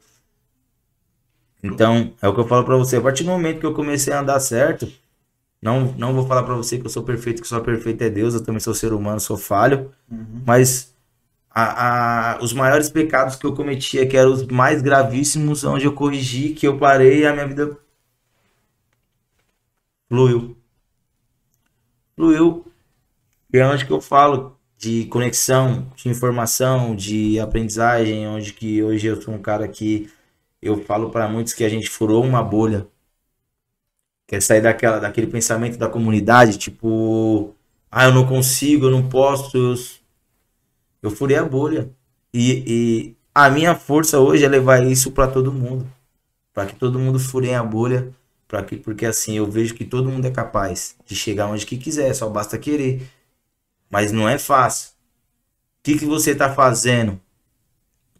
Então, 1.62 2.12
é 2.20 2.28
o 2.28 2.34
que 2.34 2.40
eu 2.40 2.48
falo 2.48 2.64
para 2.64 2.76
você. 2.76 2.96
A 2.96 3.00
partir 3.00 3.22
do 3.22 3.30
momento 3.30 3.60
que 3.60 3.66
eu 3.66 3.74
comecei 3.74 4.12
a 4.12 4.20
andar 4.20 4.40
certo, 4.40 4.90
não, 5.60 5.92
não 5.96 6.12
vou 6.12 6.26
falar 6.26 6.42
para 6.42 6.56
você 6.56 6.76
que 6.76 6.86
eu 6.86 6.90
sou 6.90 7.04
perfeito, 7.04 7.40
que 7.40 7.46
só 7.46 7.60
perfeito 7.60 8.02
é 8.02 8.10
Deus, 8.10 8.34
eu 8.34 8.42
também 8.42 8.58
sou 8.58 8.74
ser 8.74 8.92
humano, 8.92 9.20
sou 9.20 9.36
falho, 9.36 9.92
uhum. 10.10 10.42
mas 10.44 10.92
a, 11.48 12.32
a, 12.34 12.42
os 12.42 12.52
maiores 12.52 12.90
pecados 12.90 13.36
que 13.36 13.46
eu 13.46 13.54
cometia, 13.54 14.06
que 14.06 14.16
eram 14.16 14.32
os 14.32 14.44
mais 14.48 14.82
gravíssimos, 14.82 15.62
onde 15.62 15.84
eu 15.84 15.92
corrigi, 15.92 16.50
que 16.52 16.66
eu 16.66 16.78
parei 16.78 17.20
e 17.20 17.26
a 17.26 17.32
minha 17.32 17.46
vida 17.46 17.78
fluiu. 20.08 20.56
Fluiu. 22.16 22.66
E 23.52 23.58
é 23.58 23.66
onde 23.66 23.86
que 23.86 23.92
eu 23.92 24.00
falo 24.00 24.58
de 24.76 25.04
conexão, 25.06 25.86
de 25.94 26.08
informação, 26.08 26.96
de 26.96 27.38
aprendizagem, 27.38 28.26
onde 28.26 28.52
que 28.52 28.82
hoje 28.82 29.06
eu 29.06 29.22
sou 29.22 29.32
um 29.34 29.40
cara 29.40 29.68
que 29.68 30.10
eu 30.62 30.82
falo 30.84 31.10
para 31.10 31.28
muitos 31.28 31.54
que 31.54 31.64
a 31.64 31.68
gente 31.68 31.90
furou 31.90 32.24
uma 32.24 32.42
bolha. 32.42 32.88
Quer 34.26 34.40
sair 34.42 34.60
daquela, 34.62 34.98
daquele 34.98 35.26
pensamento 35.26 35.76
da 35.78 35.88
comunidade, 35.88 36.58
tipo, 36.58 37.54
ah, 37.90 38.04
eu 38.06 38.12
não 38.14 38.26
consigo, 38.26 38.86
eu 38.86 38.90
não 38.90 39.08
posso. 39.08 39.56
Eu, 39.56 39.74
eu 41.02 41.10
furei 41.10 41.36
a 41.36 41.44
bolha. 41.44 41.90
E, 42.32 42.64
e 42.66 43.16
a 43.34 43.50
minha 43.50 43.74
força 43.74 44.18
hoje 44.18 44.44
é 44.44 44.48
levar 44.48 44.84
isso 44.84 45.12
para 45.12 45.28
todo 45.28 45.52
mundo. 45.52 45.86
para 46.54 46.66
que 46.66 46.76
todo 46.76 46.98
mundo 47.00 47.18
fure 47.20 47.54
a 47.54 47.64
bolha. 47.64 48.12
Pra 48.48 48.64
que, 48.64 48.76
porque 48.76 49.06
assim, 49.06 49.36
eu 49.36 49.50
vejo 49.50 49.74
que 49.74 49.84
todo 49.84 50.10
mundo 50.10 50.26
é 50.26 50.32
capaz 50.32 50.96
de 51.06 51.16
chegar 51.16 51.48
onde 51.48 51.66
que 51.66 51.78
quiser, 51.78 52.14
só 52.14 52.28
basta 52.30 52.58
querer. 52.58 53.02
Mas 53.90 54.12
não 54.12 54.28
é 54.28 54.38
fácil. 54.38 54.90
O 54.90 55.84
que, 55.84 55.98
que 55.98 56.06
você 56.06 56.34
tá 56.34 56.52
fazendo 56.54 57.20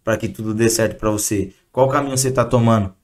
para 0.05 0.17
que 0.17 0.29
tudo 0.29 0.55
dê 0.55 0.69
certo 0.69 0.99
para 0.99 1.11
você? 1.11 1.53
Qual 1.73 1.89
caminho 1.89 2.19
você 2.19 2.31
tá 2.31 2.45
tomando 2.45 2.95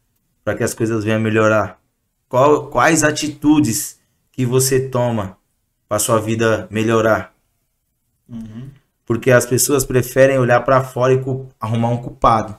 para 0.45 0.55
que 0.55 0.63
as 0.63 0.75
coisas 0.75 1.03
venham 1.03 1.17
a 1.19 1.23
melhorar? 1.23 1.81
Qual, 2.29 2.67
quais 2.67 3.03
atitudes 3.03 3.99
que 4.31 4.45
você 4.45 4.89
toma 4.89 5.39
para 5.89 5.99
sua 5.99 6.21
vida 6.21 6.69
melhorar? 6.71 7.35
Uhum. 8.29 8.71
Porque 9.07 9.31
as 9.31 9.47
pessoas 9.47 9.87
preferem 9.87 10.39
olhar 10.39 10.61
para 10.61 10.85
fora 10.85 11.15
e 11.15 11.25
arrumar 11.59 11.89
um 11.89 12.03
culpado. 12.03 12.55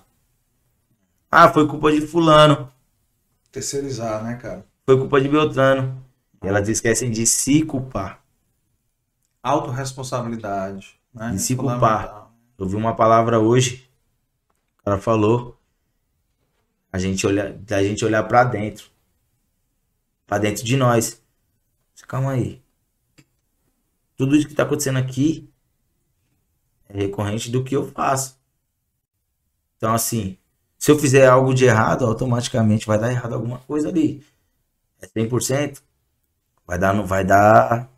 Ah, 1.31 1.47
foi 1.47 1.67
culpa 1.67 1.91
de 1.91 2.01
fulano. 2.01 2.67
Terceirizar, 3.51 4.23
né, 4.23 4.35
cara? 4.35 4.65
Foi 4.87 4.97
culpa 4.97 5.21
de 5.21 5.29
Beltrano. 5.29 6.03
E 6.43 6.47
elas 6.47 6.67
esquecem 6.67 7.11
de 7.11 7.27
se 7.27 7.61
culpar. 7.61 8.19
Autoresponsabilidade. 9.43 10.99
Né? 11.13 11.31
De 11.31 11.39
se 11.39 11.55
culpar. 11.55 12.31
Eu 12.57 12.67
vi 12.67 12.75
uma 12.75 12.95
palavra 12.95 13.39
hoje. 13.39 13.87
O 14.79 14.85
cara 14.85 14.97
falou. 14.97 15.58
A 16.91 16.97
gente 16.97 17.25
olhar, 17.25 17.53
da 17.53 17.83
gente 17.83 18.03
olhar 18.03 18.23
para 18.23 18.43
dentro. 18.43 18.89
Para 20.25 20.39
dentro 20.39 20.63
de 20.63 20.75
nós. 20.75 21.21
Calma 22.07 22.31
aí. 22.31 22.61
Tudo 24.17 24.35
isso 24.35 24.47
que 24.47 24.55
tá 24.55 24.63
acontecendo 24.63 24.97
aqui 24.97 25.49
é 26.89 26.97
recorrente 26.97 27.51
do 27.51 27.63
que 27.63 27.75
eu 27.75 27.89
faço. 27.91 28.37
Então, 29.77 29.93
assim, 29.93 30.37
se 30.77 30.91
eu 30.91 30.97
fizer 30.97 31.27
algo 31.27 31.53
de 31.53 31.65
errado, 31.65 32.05
automaticamente 32.05 32.87
vai 32.87 32.97
dar 32.97 33.11
errado 33.11 33.33
alguma 33.33 33.59
coisa 33.59 33.89
ali. 33.89 34.25
É 35.01 35.07
100%, 35.07 35.81
vai 36.65 36.77
dar, 36.77 36.93
não 36.93 37.05
vai 37.05 37.23
dar 37.23 37.89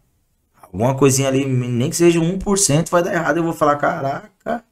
alguma 0.62 0.96
coisinha 0.96 1.28
ali, 1.28 1.46
nem 1.46 1.90
que 1.90 1.96
seja 1.96 2.20
1%, 2.20 2.90
vai 2.90 3.02
dar 3.02 3.14
errado. 3.14 3.38
Eu 3.38 3.44
vou 3.44 3.54
falar, 3.54 3.78
caraca, 3.78 4.64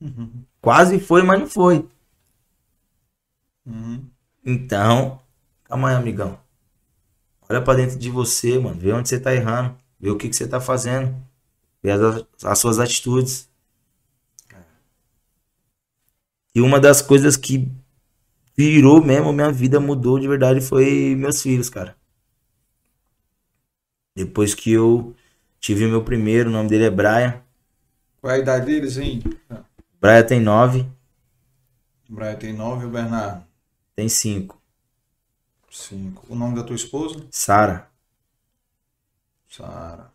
uhum. 0.00 0.44
quase 0.60 0.98
foi, 0.98 1.22
mas 1.22 1.38
não 1.38 1.46
foi. 1.46 1.88
Uhum. 3.66 4.08
Então, 4.44 5.20
calma 5.64 5.90
aí, 5.90 5.94
amigão. 5.96 6.38
Olha 7.48 7.60
para 7.60 7.78
dentro 7.78 7.98
de 7.98 8.10
você, 8.10 8.58
mano. 8.58 8.78
Vê 8.78 8.92
onde 8.92 9.08
você 9.08 9.18
tá 9.18 9.34
errando. 9.34 9.76
Vê 9.98 10.10
o 10.10 10.16
que, 10.16 10.28
que 10.28 10.36
você 10.36 10.46
tá 10.46 10.60
fazendo. 10.60 11.14
Vê 11.82 11.90
as, 11.90 12.24
as 12.44 12.58
suas 12.58 12.78
atitudes. 12.78 13.50
E 16.54 16.60
uma 16.60 16.80
das 16.80 17.00
coisas 17.00 17.36
que 17.36 17.70
virou 18.56 19.04
mesmo, 19.04 19.32
minha 19.32 19.52
vida 19.52 19.78
mudou 19.78 20.18
de 20.18 20.26
verdade 20.26 20.60
foi 20.60 21.14
meus 21.14 21.42
filhos, 21.42 21.70
cara. 21.70 21.96
Depois 24.16 24.54
que 24.54 24.72
eu 24.72 25.14
tive 25.60 25.86
meu 25.86 26.02
primeiro, 26.02 26.50
o 26.50 26.52
nome 26.52 26.68
dele 26.68 26.84
é 26.84 26.90
Brian. 26.90 27.40
Qual 28.20 28.32
é 28.32 28.36
a 28.36 28.38
idade 28.38 28.66
deles, 28.66 28.96
hein? 28.98 29.22
Brian 30.00 30.22
tem 30.24 30.40
nove. 30.40 30.86
Brian 32.08 32.34
tem 32.34 32.52
nove 32.52 32.86
o 32.86 32.90
Bernardo? 32.90 33.49
Tem 34.00 34.08
cinco. 34.08 34.58
Cinco. 35.70 36.24
O 36.26 36.34
nome 36.34 36.56
da 36.56 36.62
tua 36.64 36.74
esposa? 36.74 37.22
Sara. 37.30 37.86
Sara. 39.46 40.10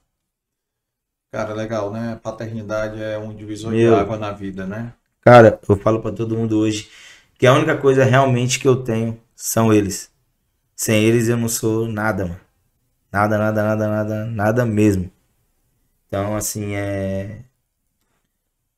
Cara, 1.32 1.54
legal, 1.54 1.92
né? 1.92 2.20
Paternidade 2.24 3.00
é 3.00 3.16
um 3.20 3.32
divisor 3.32 3.70
Meu, 3.70 3.94
de 3.94 4.02
água 4.02 4.18
na 4.18 4.32
vida, 4.32 4.66
né? 4.66 4.92
Cara, 5.22 5.60
eu 5.70 5.78
falo 5.78 6.02
para 6.02 6.16
todo 6.16 6.36
mundo 6.36 6.58
hoje 6.58 6.90
que 7.38 7.46
a 7.46 7.54
única 7.54 7.78
coisa 7.78 8.04
realmente 8.04 8.60
que 8.60 8.68
eu 8.68 8.84
tenho 8.84 9.22
são 9.36 9.72
eles. 9.72 10.12
Sem 10.76 11.04
eles 11.04 11.30
eu 11.30 11.38
não 11.38 11.48
sou 11.48 11.88
nada, 11.88 12.26
mano. 12.26 12.42
Nada, 13.12 13.38
nada, 13.38 13.64
nada, 13.64 13.88
nada, 13.88 14.26
nada 14.26 14.66
mesmo. 14.66 15.12
Então, 16.08 16.36
assim, 16.36 16.74
é. 16.74 17.44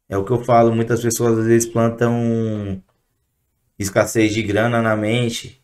É 0.10 0.18
o 0.18 0.26
que 0.26 0.32
eu 0.32 0.44
falo, 0.44 0.76
muitas 0.76 1.02
pessoas 1.02 1.40
às 1.40 1.46
vezes 1.46 1.70
plantam 1.70 2.84
escassez 3.78 4.34
de 4.34 4.42
grana 4.44 4.82
na 4.82 4.96
mente. 4.96 5.62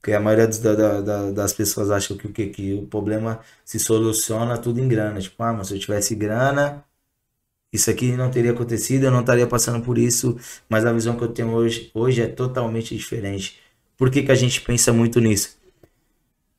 Porque 0.00 0.12
a 0.12 0.20
maioria 0.20 0.46
das, 0.46 0.58
da, 0.58 1.00
da, 1.00 1.30
das 1.30 1.52
pessoas 1.52 1.90
acham 1.90 2.16
que, 2.16 2.28
que, 2.28 2.46
que 2.48 2.74
o 2.74 2.86
problema 2.86 3.40
se 3.64 3.78
soluciona 3.78 4.58
tudo 4.58 4.80
em 4.80 4.88
grana. 4.88 5.20
Tipo, 5.20 5.42
ah, 5.42 5.52
mas 5.52 5.68
se 5.68 5.74
eu 5.74 5.78
tivesse 5.78 6.14
grana, 6.14 6.84
isso 7.72 7.88
aqui 7.88 8.12
não 8.16 8.30
teria 8.30 8.50
acontecido, 8.50 9.04
eu 9.04 9.10
não 9.10 9.20
estaria 9.20 9.46
passando 9.46 9.82
por 9.82 9.96
isso, 9.96 10.36
mas 10.68 10.84
a 10.84 10.92
visão 10.92 11.16
que 11.16 11.24
eu 11.24 11.28
tenho 11.28 11.50
hoje, 11.52 11.90
hoje 11.94 12.20
é 12.20 12.26
totalmente 12.26 12.96
diferente. 12.96 13.58
Por 13.96 14.10
que, 14.10 14.22
que 14.22 14.32
a 14.32 14.34
gente 14.34 14.60
pensa 14.60 14.92
muito 14.92 15.20
nisso? 15.20 15.56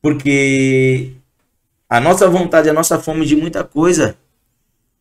Porque 0.00 1.12
a 1.88 2.00
nossa 2.00 2.28
vontade, 2.28 2.68
a 2.68 2.72
nossa 2.72 2.98
fome 2.98 3.24
de 3.24 3.36
muita 3.36 3.62
coisa 3.62 4.16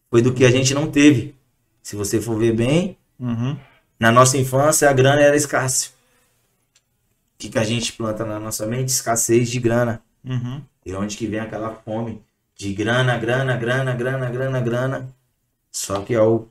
foi 0.10 0.22
do 0.22 0.34
que 0.34 0.45
a 0.45 0.52
gente 0.52 0.74
não 0.74 0.91
teve. 0.91 1.34
Se 1.82 1.95
você 1.95 2.22
for 2.22 2.38
ver 2.38 2.54
bem, 2.54 2.98
uhum. 3.20 3.58
Na 3.99 4.11
nossa 4.11 4.38
infância 4.38 4.90
a 4.90 4.94
grana 4.94 5.22
era 5.22 5.36
escassa. 5.36 5.90
O 5.90 7.38
que, 7.38 7.49
que 7.49 7.60
a 7.60 7.64
gente 7.64 7.94
planta 7.94 8.26
na 8.26 8.40
nossa 8.40 8.65
mente? 8.65 8.90
Escassez 8.90 9.49
de 9.49 9.60
grana. 9.60 10.02
Uhum. 10.24 10.61
E 10.86 10.94
onde 10.94 11.18
que 11.18 11.28
vem 11.28 11.40
aquela 11.40 11.76
fome 11.76 12.22
de 12.56 12.74
grana, 12.74 13.18
grana, 13.18 13.57
grana, 13.57 13.94
grana, 13.94 14.30
grana, 14.30 14.61
grana. 14.61 15.15
Só 15.72 16.02
que 16.02 16.15
ao 16.15 16.48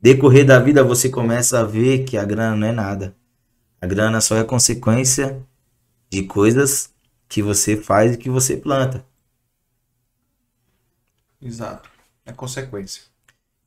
decorrer 0.00 0.44
da 0.44 0.58
vida 0.58 0.82
você 0.84 1.08
começa 1.08 1.60
a 1.60 1.64
ver 1.64 2.04
que 2.04 2.16
a 2.16 2.24
grana 2.24 2.56
não 2.56 2.66
é 2.66 2.72
nada. 2.72 3.14
A 3.80 3.86
grana 3.86 4.20
só 4.20 4.36
é 4.36 4.44
consequência 4.44 5.42
de 6.10 6.24
coisas 6.24 6.92
que 7.28 7.42
você 7.42 7.76
faz 7.76 8.14
e 8.14 8.18
que 8.18 8.30
você 8.30 8.56
planta. 8.56 9.04
Exato. 11.40 11.88
É 12.24 12.32
consequência. 12.32 13.02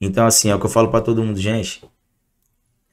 Então, 0.02 0.26
assim, 0.26 0.50
é 0.50 0.56
o 0.56 0.60
que 0.60 0.66
eu 0.66 0.70
falo 0.70 0.90
para 0.90 1.02
todo 1.02 1.24
mundo, 1.24 1.40
gente. 1.40 1.84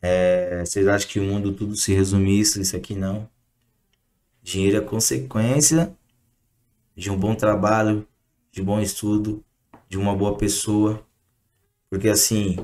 É, 0.09 0.65
vocês 0.65 0.87
acham 0.87 1.09
que 1.09 1.19
o 1.19 1.25
mundo 1.25 1.53
tudo 1.53 1.75
se 1.75 1.93
resume 1.93 2.39
isso? 2.39 2.61
Isso 2.61 2.77
aqui 2.77 2.95
não. 2.95 3.29
Dinheiro 4.41 4.77
é 4.77 4.81
consequência 4.81 5.93
de 6.95 7.11
um 7.11 7.19
bom 7.19 7.35
trabalho, 7.35 8.07
de 8.53 8.63
bom 8.63 8.81
estudo, 8.81 9.45
de 9.89 9.99
uma 9.99 10.15
boa 10.15 10.39
pessoa, 10.39 11.05
porque 11.91 12.09
assim, 12.09 12.57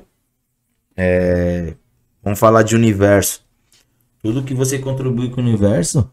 é, 0.97 1.75
vamos 2.23 2.39
falar 2.39 2.63
de 2.63 2.77
universo. 2.77 3.45
Tudo 4.23 4.45
que 4.45 4.55
você 4.55 4.79
contribui 4.79 5.29
com 5.31 5.41
o 5.41 5.45
universo 5.45 6.09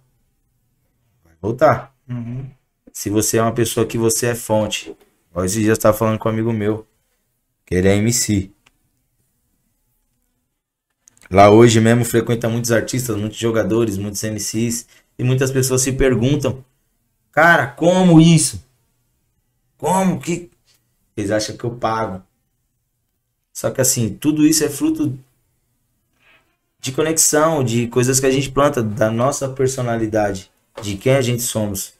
vai 1.24 1.36
voltar. 1.40 1.96
Uhum. 2.10 2.50
Se 2.92 3.12
você 3.12 3.38
é 3.38 3.42
uma 3.44 3.54
pessoa 3.54 3.86
que 3.86 4.00
você 4.00 4.28
é 4.28 4.36
fonte. 4.36 4.98
Hoje 5.32 5.64
já 5.64 5.74
está 5.74 5.94
falando 5.94 6.18
com 6.18 6.28
um 6.28 6.32
amigo 6.32 6.52
meu, 6.52 6.88
que 7.68 7.76
ele 7.76 7.88
é 7.88 7.96
MC. 7.98 8.52
Lá 11.30 11.52
hoje 11.52 11.80
mesmo 11.80 12.04
frequenta 12.04 12.50
muitos 12.50 12.72
artistas, 12.72 13.16
muitos 13.16 13.38
jogadores, 13.38 13.98
muitos 13.98 14.24
MCs. 14.24 14.88
E 15.18 15.24
muitas 15.24 15.52
pessoas 15.52 15.82
se 15.82 15.92
perguntam: 15.92 16.64
Cara, 17.32 17.68
como 17.68 18.20
isso? 18.20 18.64
Como 19.78 20.20
que. 20.20 20.50
Eles 21.16 21.30
acham 21.30 21.56
que 21.56 21.64
eu 21.64 21.72
pago. 21.72 22.24
Só 23.54 23.70
que 23.70 23.82
assim, 23.82 24.10
tudo 24.14 24.46
isso 24.46 24.64
é 24.64 24.70
fruto 24.70 25.18
de 26.80 26.94
conexão, 26.94 27.64
de 27.64 27.88
coisas 27.88 28.20
que 28.20 28.26
a 28.26 28.32
gente 28.32 28.50
planta, 28.50 28.82
da 28.82 29.12
nossa 29.12 29.50
personalidade, 29.50 30.50
de 30.82 30.96
quem 30.96 31.14
a 31.14 31.22
gente 31.22 31.44
somos. 31.44 31.94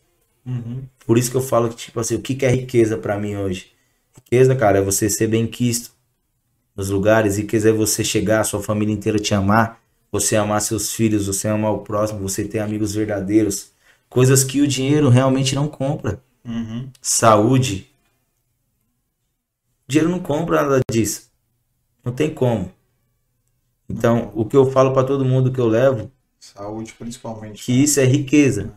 Uhum. 0.46 0.84
Por 1.06 1.18
isso 1.18 1.30
que 1.30 1.36
eu 1.36 1.42
falo 1.42 1.68
que, 1.70 1.76
tipo 1.76 2.00
assim, 2.00 2.16
o 2.16 2.22
que, 2.22 2.34
que 2.34 2.46
é 2.46 2.50
riqueza 2.50 2.98
para 2.98 3.20
mim 3.20 3.36
hoje? 3.36 3.74
Riqueza, 4.16 4.56
cara, 4.56 4.80
é 4.80 4.82
você 4.82 5.10
ser 5.10 5.28
bem 5.28 5.46
quisto 5.46 5.92
nos 6.80 6.90
lugares. 6.90 7.38
Riqueza 7.38 7.70
é 7.70 7.74
você 7.74 8.06
chegar, 8.06 8.40
a 8.40 8.44
sua 8.46 8.64
família 8.64 8.94
inteira 8.94 9.20
te 9.20 9.34
amar, 9.34 9.82
você 10.10 10.38
amar 10.38 10.62
seus 10.62 10.94
filhos, 10.94 11.28
você 11.28 11.50
amar 11.50 11.74
o 11.74 11.80
próximo, 11.80 12.22
você 12.22 12.46
ter 12.46 12.60
amigos 12.60 12.96
verdadeiros. 12.96 13.74
Coisas 14.10 14.46
que 14.46 14.62
o 14.62 14.68
dinheiro 14.68 15.10
realmente 15.10 15.54
não 15.54 15.68
compra. 15.68 16.24
Uhum. 16.46 16.90
Saúde. 17.02 17.92
O 19.88 19.92
dinheiro 19.92 20.10
não 20.10 20.20
compra 20.20 20.64
nada 20.64 20.80
disso. 20.90 21.30
Não 22.04 22.14
tem 22.14 22.34
como. 22.34 22.72
Então, 23.90 24.32
o 24.34 24.46
que 24.46 24.56
eu 24.56 24.72
falo 24.72 24.94
para 24.94 25.06
todo 25.06 25.26
mundo 25.26 25.52
que 25.52 25.60
eu 25.60 25.68
levo. 25.68 26.10
Saúde, 26.40 26.94
principalmente. 26.94 27.62
Que 27.66 27.74
isso 27.74 28.00
é 28.00 28.06
riqueza. 28.06 28.74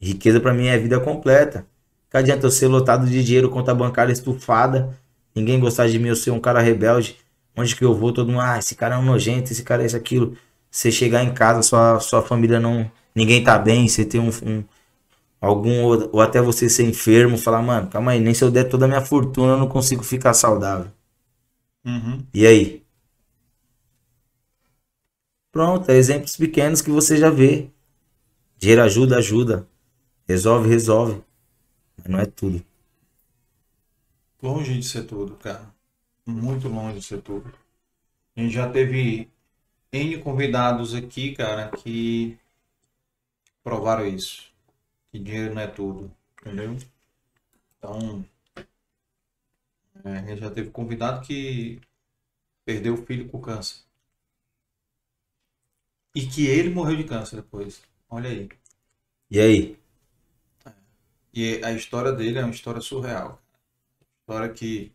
Riqueza 0.00 0.40
para 0.40 0.52
mim 0.52 0.66
é 0.66 0.76
vida 0.76 0.98
completa. 0.98 1.64
Que 2.10 2.16
adianta 2.16 2.46
eu 2.46 2.50
ser 2.50 2.66
lotado 2.66 3.06
de 3.06 3.22
dinheiro, 3.22 3.48
conta 3.48 3.72
bancária 3.72 4.12
estufada, 4.12 4.98
ninguém 5.34 5.60
gostar 5.60 5.88
de 5.88 5.98
mim, 5.98 6.08
eu 6.08 6.16
ser 6.16 6.30
um 6.30 6.40
cara 6.40 6.60
rebelde. 6.60 7.16
Onde 7.56 7.76
que 7.76 7.84
eu 7.84 7.94
vou, 7.94 8.12
todo 8.12 8.28
mundo, 8.28 8.40
ah, 8.40 8.58
esse 8.58 8.74
cara 8.74 8.94
é 8.94 8.98
um 8.98 9.04
nojento, 9.04 9.52
esse 9.52 9.62
cara 9.62 9.82
é 9.82 9.86
isso, 9.86 9.96
aquilo. 9.96 10.36
Você 10.70 10.90
chegar 10.90 11.22
em 11.22 11.34
casa, 11.34 11.62
sua, 11.62 12.00
sua 12.00 12.22
família 12.22 12.58
não. 12.58 12.90
Ninguém 13.14 13.44
tá 13.44 13.58
bem, 13.58 13.86
você 13.88 14.04
tem 14.04 14.20
um, 14.20 14.30
um 14.44 14.64
algum 15.40 15.82
ou, 15.84 16.10
ou, 16.12 16.20
até 16.20 16.40
você 16.40 16.68
ser 16.70 16.84
enfermo, 16.84 17.36
falar, 17.36 17.62
mano, 17.62 17.88
calma 17.90 18.12
aí, 18.12 18.20
nem 18.20 18.32
se 18.32 18.44
eu 18.44 18.50
der 18.50 18.64
toda 18.68 18.84
a 18.86 18.88
minha 18.88 19.00
fortuna 19.02 19.54
eu 19.54 19.58
não 19.58 19.68
consigo 19.68 20.02
ficar 20.04 20.34
saudável. 20.34 20.90
Uhum. 21.84 22.24
E 22.32 22.46
aí? 22.46 22.82
Pronto, 25.50 25.90
é 25.90 25.96
exemplos 25.96 26.36
pequenos 26.36 26.80
que 26.80 26.90
você 26.90 27.16
já 27.16 27.28
vê. 27.28 27.70
Dinheiro 28.58 28.82
ajuda, 28.82 29.18
ajuda. 29.18 29.68
Resolve, 30.26 30.68
resolve. 30.68 31.22
Mas 31.98 32.06
não 32.06 32.18
é 32.18 32.26
tudo. 32.26 32.64
Longe 34.42 34.76
de 34.76 34.82
ser 34.82 35.04
tudo, 35.04 35.36
cara. 35.36 35.72
Muito 36.26 36.68
longe 36.68 36.98
de 36.98 37.04
ser 37.06 37.22
tudo. 37.22 37.52
A 38.36 38.40
gente 38.40 38.52
já 38.52 38.70
teve 38.70 39.30
N 39.92 40.18
convidados 40.18 40.94
aqui, 40.94 41.34
cara, 41.34 41.70
que 41.70 42.38
provaram 43.62 44.06
isso. 44.06 44.52
Que 45.10 45.18
dinheiro 45.18 45.54
não 45.54 45.62
é 45.62 45.66
tudo. 45.68 46.10
Entendeu? 46.40 46.76
Então. 47.78 48.24
É, 50.04 50.18
a 50.18 50.22
gente 50.26 50.40
já 50.40 50.50
teve 50.50 50.70
convidado 50.70 51.24
que 51.26 51.80
perdeu 52.64 52.94
o 52.94 53.06
filho 53.06 53.28
com 53.28 53.40
câncer. 53.40 53.84
E 56.14 56.26
que 56.26 56.46
ele 56.46 56.70
morreu 56.70 56.96
de 56.96 57.04
câncer 57.04 57.36
depois. 57.36 57.82
Olha 58.08 58.28
aí. 58.30 58.48
E 59.30 59.40
aí? 59.40 59.78
E 61.32 61.64
a 61.64 61.72
história 61.72 62.12
dele 62.12 62.38
é 62.38 62.44
uma 62.44 62.50
história 62.54 62.80
surreal. 62.80 63.41
História 64.32 64.48
que 64.54 64.94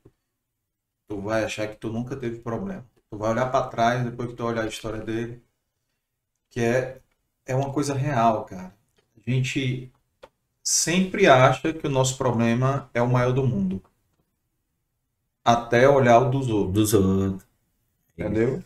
tu 1.07 1.21
vai 1.21 1.43
achar 1.43 1.67
que 1.67 1.75
tu 1.75 1.91
nunca 1.91 2.15
teve 2.15 2.39
problema. 2.39 2.83
Tu 3.11 3.17
vai 3.17 3.29
olhar 3.29 3.51
para 3.51 3.67
trás 3.67 4.03
depois 4.03 4.29
que 4.29 4.35
tu 4.35 4.43
olhar 4.43 4.63
a 4.63 4.67
história 4.67 4.99
dele, 5.01 5.43
que 6.49 6.59
é 6.59 6.99
é 7.45 7.55
uma 7.55 7.71
coisa 7.71 7.93
real, 7.93 8.45
cara. 8.45 8.75
A 9.15 9.29
gente 9.29 9.91
sempre 10.63 11.27
acha 11.27 11.71
que 11.71 11.85
o 11.85 11.89
nosso 11.89 12.17
problema 12.17 12.89
é 12.93 13.01
o 13.01 13.07
maior 13.07 13.31
do 13.31 13.45
mundo. 13.45 13.81
Até 15.45 15.87
olhar 15.87 16.19
o 16.19 16.29
dos 16.31 16.49
outros. 16.49 16.73
Dos 16.73 16.93
outros. 16.95 17.45
Entendeu? 18.17 18.63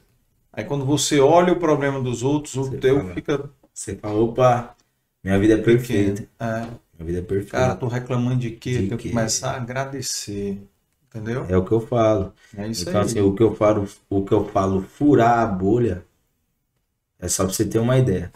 Aí 0.54 0.64
quando 0.64 0.86
você 0.86 1.20
olha 1.20 1.54
o 1.54 1.60
problema 1.60 2.02
dos 2.02 2.24
outros, 2.24 2.56
o 2.56 2.72
Você 2.72 2.80
teu 2.80 3.00
fala. 3.00 3.14
fica 3.14 3.50
Você 3.74 3.96
fala, 3.98 4.20
opa, 4.20 4.76
minha 5.22 5.38
vida 5.38 5.56
é 5.56 5.62
perfeita. 5.62 6.28
É, 6.40 6.68
Minha 7.02 7.06
vida 7.06 7.20
é 7.20 7.22
perfeita. 7.24 7.52
cara, 7.52 7.76
tô 7.76 7.88
reclamando 7.88 8.40
de 8.40 8.52
quê? 8.52 8.82
De 8.82 8.88
Tenho 8.88 8.98
que 8.98 9.10
começar 9.10 9.52
a 9.54 9.58
agradecer. 9.58 10.68
Entendeu? 11.08 11.46
É 11.48 11.56
o 11.58 11.64
que 11.66 11.72
eu 11.72 11.80
falo. 11.82 12.34
É 12.56 12.68
isso 12.68 12.90
então, 12.90 13.02
aí. 13.02 13.02
assim, 13.02 13.20
o 13.22 13.36
que 13.36 13.44
eu 13.44 13.54
falo, 13.56 13.88
o 14.10 14.24
que 14.26 14.34
eu 14.34 14.46
falo, 14.50 14.82
furar 14.82 15.40
a 15.40 15.46
bolha, 15.46 16.04
é 17.20 17.28
só 17.30 17.46
pra 17.46 17.54
você 17.54 17.66
ter 17.66 17.80
uma 17.80 17.98
ideia. 17.98 18.30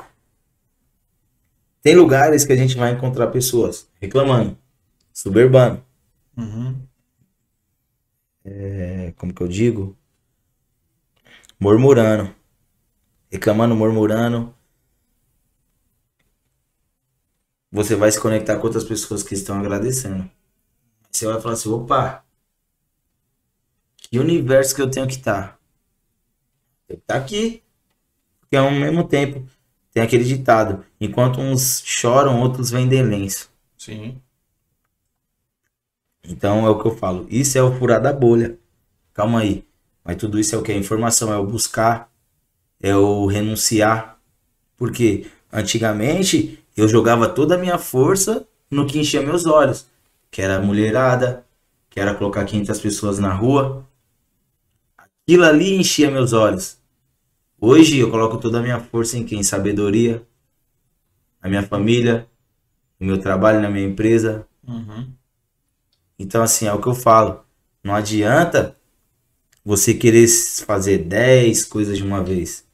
Tem 1.81 1.95
lugares 1.95 2.43
que 2.43 2.51
a 2.51 2.55
gente 2.57 2.75
vai 2.75 2.91
encontrar 2.91 3.27
pessoas 3.27 3.87
reclamando, 4.01 4.57
suburbano, 5.13 5.83
Uhum. 6.37 6.87
é, 8.43 9.13
como 9.17 9.33
que 9.33 9.41
eu 9.41 9.47
digo? 9.47 9.97
Murmurando. 11.59 12.33
Reclamando, 13.31 13.75
murmurando. 13.75 14.55
Você 17.76 17.93
vai 17.93 18.10
se 18.10 18.22
conectar 18.22 18.56
com 18.56 18.68
outras 18.68 18.85
pessoas 18.85 19.22
que 19.22 19.34
estão 19.34 19.60
agradecendo. 19.60 20.31
Você 21.11 21.26
vai 21.26 21.41
falar 21.41 21.56
assim, 21.56 21.69
opa, 21.69 22.23
que 23.97 24.18
universo 24.18 24.73
que 24.73 24.81
eu 24.81 24.89
tenho 24.89 25.06
que 25.06 25.15
estar? 25.15 25.60
Tem 26.88 26.95
que 26.95 27.03
estar 27.03 27.18
aqui. 27.18 27.61
Porque 28.39 28.56
ao 28.56 28.72
mesmo 28.72 29.06
tempo 29.06 29.45
tem 29.91 30.02
aquele 30.02 30.23
ditado, 30.23 30.85
enquanto 31.02 31.41
uns 31.41 31.84
choram, 31.84 32.39
outros 32.39 32.72
vendem 32.72 33.03
lenço. 33.03 33.52
Sim. 33.77 34.22
Então 36.23 36.65
é 36.65 36.69
o 36.69 36.80
que 36.80 36.88
eu 36.88 36.95
falo. 36.95 37.27
Isso 37.30 37.57
é 37.57 37.61
o 37.61 37.77
furar 37.77 38.02
da 38.02 38.14
bolha. 38.14 38.57
Calma 39.14 39.41
aí. 39.41 39.68
Mas 40.02 40.15
tudo 40.15 40.39
isso 40.39 40.56
é 40.56 40.57
o 40.57 40.64
que? 40.64 40.72
Informação 40.72 41.34
é 41.34 41.38
o 41.38 41.45
buscar, 41.45 42.10
é 42.80 42.95
o 42.95 43.26
renunciar. 43.26 44.18
Porque 44.77 45.30
antigamente 45.52 46.64
eu 46.76 46.88
jogava 46.88 47.30
toda 47.30 47.56
a 47.56 47.57
minha 47.57 47.77
força 47.77 48.47
no 48.69 48.85
que 48.88 48.99
enchia 48.99 49.22
meus 49.22 49.45
olhos, 49.45 49.88
que 50.31 50.41
era 50.41 50.57
a 50.57 50.61
mulherada, 50.61 51.45
que 51.89 51.99
era 51.99 52.14
colocar 52.15 52.45
500 52.45 52.80
pessoas 52.80 53.19
na 53.19 53.34
rua. 53.34 53.85
Aquilo 55.27 55.43
ali 55.45 55.76
enchia 55.76 56.10
meus 56.10 56.34
olhos. 56.34 56.77
Hoje 57.60 57.99
eu 57.99 58.11
coloco 58.11 58.38
toda 58.39 58.60
a 58.60 58.61
minha 58.61 58.80
força 58.80 59.18
em 59.18 59.26
quem? 59.26 59.43
Sabedoria, 59.43 60.26
na 61.41 61.49
minha 61.49 61.64
família, 61.64 62.27
no 62.99 63.07
meu 63.07 63.19
trabalho, 63.19 63.61
na 63.61 63.69
minha 63.69 63.88
empresa, 63.88 64.47
Uhum. 64.68 65.14
então, 66.18 66.41
assim, 66.41 66.65
é 66.68 66.73
o 66.73 66.81
que 66.81 66.88
eu 66.88 66.95
falo. 66.95 67.41
Não 67.84 67.93
adianta 67.93 68.76
você 69.65 69.93
querer 69.95 70.27
fazer 70.65 70.99
10 70.99 71.65
coisas 71.65 71.97
de 71.97 72.03
uma 72.03 72.23
vez. 72.23 72.65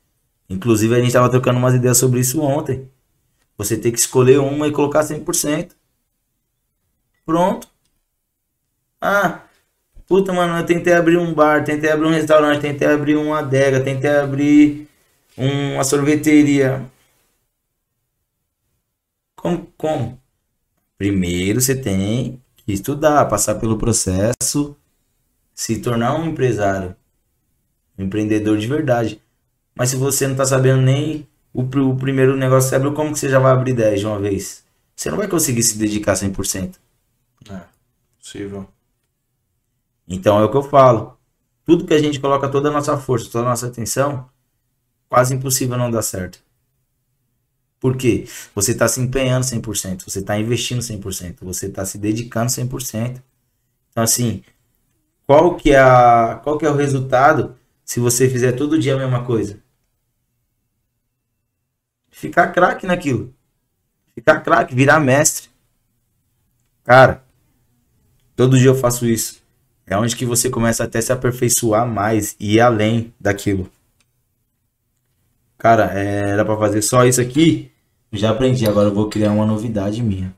Inclusive, 0.49 0.95
a 0.95 1.01
gente 1.01 1.13
tava 1.13 1.29
trocando 1.31 1.59
umas 1.59 1.75
ideias 1.75 1.97
sobre 1.97 2.21
isso 2.21 2.41
ontem. 2.41 2.90
Você 3.63 3.77
tem 3.77 3.91
que 3.91 3.99
escolher 3.99 4.39
uma 4.39 4.67
e 4.67 4.71
colocar 4.71 5.03
100%. 5.03 5.75
Pronto. 7.25 7.67
Ah, 8.99 9.43
puta, 10.07 10.33
mano, 10.33 10.57
eu 10.57 10.65
tentei 10.65 10.93
abrir 10.93 11.17
um 11.17 11.33
bar, 11.33 11.63
tentei 11.63 11.91
abrir 11.91 12.07
um 12.07 12.11
restaurante, 12.11 12.61
tentei 12.61 12.87
abrir 12.87 13.15
uma 13.15 13.39
adega, 13.39 13.83
tentei 13.83 14.09
abrir 14.09 14.87
uma 15.37 15.83
sorveteria. 15.83 16.89
Como? 19.35 19.67
Como? 19.77 20.19
Primeiro 20.97 21.61
você 21.61 21.75
tem 21.75 22.41
que 22.57 22.73
estudar, 22.73 23.25
passar 23.27 23.55
pelo 23.55 23.77
processo, 23.77 24.75
se 25.53 25.79
tornar 25.79 26.15
um 26.15 26.27
empresário, 26.29 26.95
um 27.97 28.05
empreendedor 28.05 28.57
de 28.57 28.67
verdade. 28.67 29.21
Mas 29.75 29.89
se 29.89 29.95
você 29.95 30.27
não 30.27 30.35
tá 30.35 30.45
sabendo 30.45 30.81
nem 30.81 31.27
o, 31.53 31.61
o 31.61 31.97
primeiro 31.97 32.35
negócio 32.37 32.69
você 32.69 32.75
abriu, 32.75 32.93
como 32.93 33.11
que 33.11 33.19
você 33.19 33.29
já 33.29 33.39
vai 33.39 33.51
abrir 33.51 33.73
10 33.73 33.99
de 33.99 34.05
uma 34.05 34.19
vez? 34.19 34.63
Você 34.95 35.09
não 35.09 35.17
vai 35.17 35.27
conseguir 35.27 35.63
se 35.63 35.77
dedicar 35.77 36.13
100%. 36.13 36.75
É. 37.49 37.61
Possível. 38.19 38.67
Então 40.07 40.39
é 40.39 40.43
o 40.43 40.49
que 40.49 40.57
eu 40.57 40.63
falo. 40.63 41.17
Tudo 41.65 41.85
que 41.85 41.93
a 41.93 41.99
gente 41.99 42.19
coloca 42.19 42.49
toda 42.49 42.69
a 42.69 42.71
nossa 42.71 42.97
força, 42.97 43.29
toda 43.31 43.45
a 43.45 43.49
nossa 43.49 43.67
atenção, 43.67 44.29
quase 45.09 45.33
impossível 45.33 45.77
não 45.77 45.91
dar 45.91 46.01
certo. 46.01 46.39
Por 47.79 47.97
quê? 47.97 48.27
Você 48.53 48.73
está 48.73 48.87
se 48.87 49.01
empenhando 49.01 49.43
100%, 49.43 50.03
você 50.03 50.19
está 50.19 50.37
investindo 50.37 50.81
100%, 50.81 51.37
você 51.41 51.65
está 51.65 51.83
se 51.83 51.97
dedicando 51.97 52.51
100%. 52.51 53.21
Então 53.89 54.03
assim, 54.03 54.43
qual 55.25 55.55
que 55.55 55.71
é 55.71 55.79
a, 55.79 56.39
qual 56.43 56.57
que 56.57 56.65
é 56.65 56.69
o 56.69 56.75
resultado 56.75 57.55
se 57.83 57.99
você 57.99 58.29
fizer 58.29 58.51
todo 58.51 58.77
dia 58.77 58.95
a 58.95 58.97
mesma 58.97 59.23
coisa? 59.23 59.60
Ficar 62.21 62.49
craque 62.51 62.85
naquilo. 62.85 63.33
Ficar 64.13 64.41
craque, 64.41 64.75
virar 64.75 64.99
mestre. 64.99 65.49
Cara, 66.83 67.23
todo 68.35 68.59
dia 68.59 68.67
eu 68.67 68.75
faço 68.75 69.07
isso. 69.07 69.41
É 69.87 69.97
onde 69.97 70.15
que 70.15 70.23
você 70.23 70.47
começa 70.47 70.83
até 70.83 71.01
se 71.01 71.11
aperfeiçoar 71.11 71.87
mais 71.87 72.35
e 72.39 72.57
ir 72.57 72.59
além 72.61 73.11
daquilo. 73.19 73.71
Cara, 75.57 75.97
é, 75.99 76.29
era 76.29 76.45
pra 76.45 76.55
fazer 76.57 76.83
só 76.83 77.03
isso 77.05 77.19
aqui. 77.19 77.71
Já 78.11 78.29
aprendi, 78.29 78.67
agora 78.67 78.89
eu 78.89 78.93
vou 78.93 79.09
criar 79.09 79.31
uma 79.31 79.45
novidade 79.47 80.03
minha. 80.03 80.31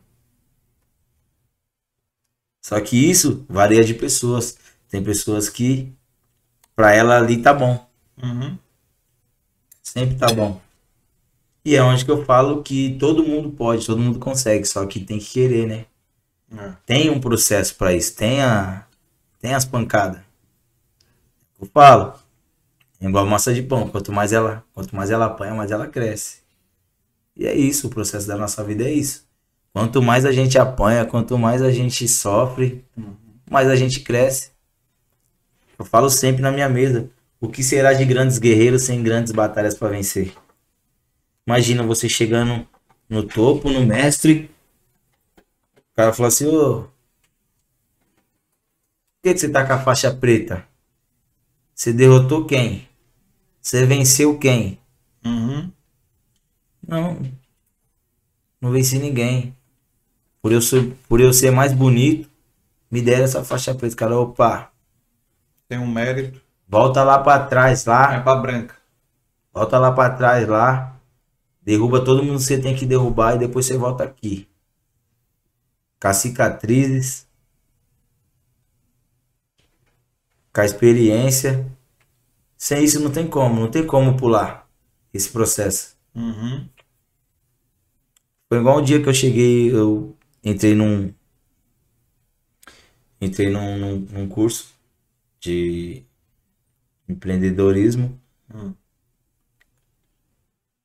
Só 2.66 2.80
que 2.80 2.96
isso 2.98 3.46
varia 3.50 3.84
de 3.84 3.94
pessoas. 3.94 4.58
Tem 4.90 5.04
pessoas 5.04 5.50
que 5.50 5.92
pra 6.76 6.94
ela 6.94 7.18
ali 7.18 7.42
tá 7.42 7.54
bom, 7.54 7.86
Uhum. 8.22 8.58
sempre 9.82 10.16
tá 10.16 10.28
bom. 10.34 10.60
E 11.66 11.76
é 11.76 11.84
onde 11.84 12.04
que 12.04 12.12
eu 12.12 12.26
falo 12.26 12.62
que 12.62 12.98
todo 13.00 13.24
mundo 13.24 13.50
pode, 13.52 13.86
todo 13.86 14.02
mundo 14.02 14.20
consegue, 14.20 14.66
só 14.66 14.86
que 14.86 15.00
tem 15.00 15.18
que 15.18 15.32
querer, 15.32 15.66
né? 15.66 15.86
É. 16.58 16.74
Tem 16.86 17.10
um 17.10 17.20
processo 17.20 17.76
pra 17.76 17.94
isso, 17.94 18.16
tem 18.16 18.42
a 18.42 18.86
tem 19.40 19.54
as 19.54 19.66
pancadas. 19.66 20.22
Eu 21.60 21.68
falo, 21.74 22.14
é 23.00 23.08
igual 23.08 23.26
massa 23.26 23.54
de 23.54 23.62
pão, 23.62 23.88
quanto 23.90 24.12
mais 24.12 24.32
ela, 24.32 24.64
quanto 24.74 24.96
mais 24.96 25.12
ela 25.12 25.26
apanha, 25.26 25.54
mais 25.54 25.72
ela 25.72 25.88
cresce. 25.88 26.38
E 27.36 27.46
é 27.46 27.54
isso, 27.54 27.88
o 27.88 27.90
processo 27.90 28.28
da 28.28 28.38
nossa 28.38 28.64
vida 28.64 28.84
é 28.84 28.92
isso. 28.92 29.28
Quanto 29.74 30.02
mais 30.02 30.26
a 30.26 30.32
gente 30.32 30.58
apanha, 30.58 31.06
quanto 31.06 31.38
mais 31.38 31.62
a 31.62 31.72
gente 31.72 32.08
sofre, 32.08 32.86
mais 33.50 33.68
a 33.68 33.76
gente 33.76 34.02
cresce. 34.02 34.52
Eu 35.78 35.84
falo 35.84 36.10
sempre 36.10 36.42
na 36.42 36.52
minha 36.52 36.70
mesa, 36.70 37.10
o 37.42 37.50
que 37.50 37.64
será 37.64 37.92
de 37.94 38.06
grandes 38.06 38.38
guerreiros 38.38 38.84
sem 38.84 39.02
grandes 39.02 39.34
batalhas 39.34 39.76
para 39.76 39.90
vencer? 39.90 40.34
Imagina 41.46 41.84
você 41.84 42.08
chegando 42.08 42.68
no 43.10 43.24
topo, 43.24 43.70
no 43.70 43.86
mestre, 43.86 44.50
o 45.38 45.96
cara 45.96 46.14
fala 46.14 46.30
assim, 46.30 46.48
ô, 46.48 46.88
que, 49.24 49.34
que 49.34 49.40
você 49.40 49.50
tá 49.50 49.66
com 49.66 49.72
a 49.72 49.80
faixa 49.80 50.14
preta? 50.14 50.68
Você 51.74 51.94
derrotou 51.94 52.46
quem? 52.46 52.88
Você 53.62 53.86
venceu 53.86 54.38
quem? 54.38 54.78
Uhum. 55.26 55.72
Não. 56.86 57.22
Não 58.60 58.72
venci 58.72 59.00
ninguém. 59.00 59.56
Por 60.42 60.52
eu, 60.52 60.62
ser, 60.62 60.94
por 61.08 61.22
eu 61.22 61.32
ser 61.32 61.52
mais 61.52 61.72
bonito, 61.72 62.30
me 62.92 63.02
deram 63.02 63.24
essa 63.24 63.46
faixa 63.46 63.74
preta. 63.74 63.96
Cara, 63.96 64.20
opa. 64.20 64.70
Tem 65.70 65.80
um 65.80 65.88
mérito. 65.88 66.42
Volta 66.68 67.02
lá 67.02 67.18
pra 67.18 67.46
trás, 67.46 67.86
lá. 67.86 68.16
É 68.16 68.20
pra 68.20 68.36
branca. 68.36 68.76
Volta 69.54 69.80
lá 69.80 69.94
pra 69.94 70.10
trás, 70.10 70.46
lá. 70.46 70.93
Derruba 71.64 72.04
todo 72.04 72.24
mundo 72.24 72.38
que 72.38 72.44
você 72.44 72.60
tem 72.60 72.76
que 72.76 72.86
derrubar 72.86 73.36
e 73.36 73.40
depois 73.40 73.66
você 73.66 73.78
volta 73.78 74.04
aqui. 74.04 74.48
Com 76.02 76.08
as 76.10 76.18
cicatrizes. 76.18 77.28
Com 80.54 80.62
a 80.62 80.66
experiência. 80.66 81.66
Sem 82.58 82.84
isso 82.84 83.00
não 83.00 83.12
tem 83.12 83.28
como, 83.28 83.62
não 83.62 83.72
tem 83.72 83.86
como 83.86 84.18
pular 84.18 84.70
esse 85.14 85.30
processo. 85.30 85.98
Uhum. 86.16 86.68
Foi 88.48 88.60
igual 88.60 88.80
um 88.80 88.84
dia 88.84 89.02
que 89.02 89.10
eu 89.10 89.14
cheguei, 89.14 89.72
eu 89.72 90.16
entrei 90.44 90.76
num. 90.76 91.14
Entrei 93.20 93.50
num, 93.50 93.78
num, 93.78 94.00
num 94.00 94.30
curso 94.30 94.74
de 95.40 96.04
empreendedorismo. 97.08 98.20
Hum. 98.54 98.74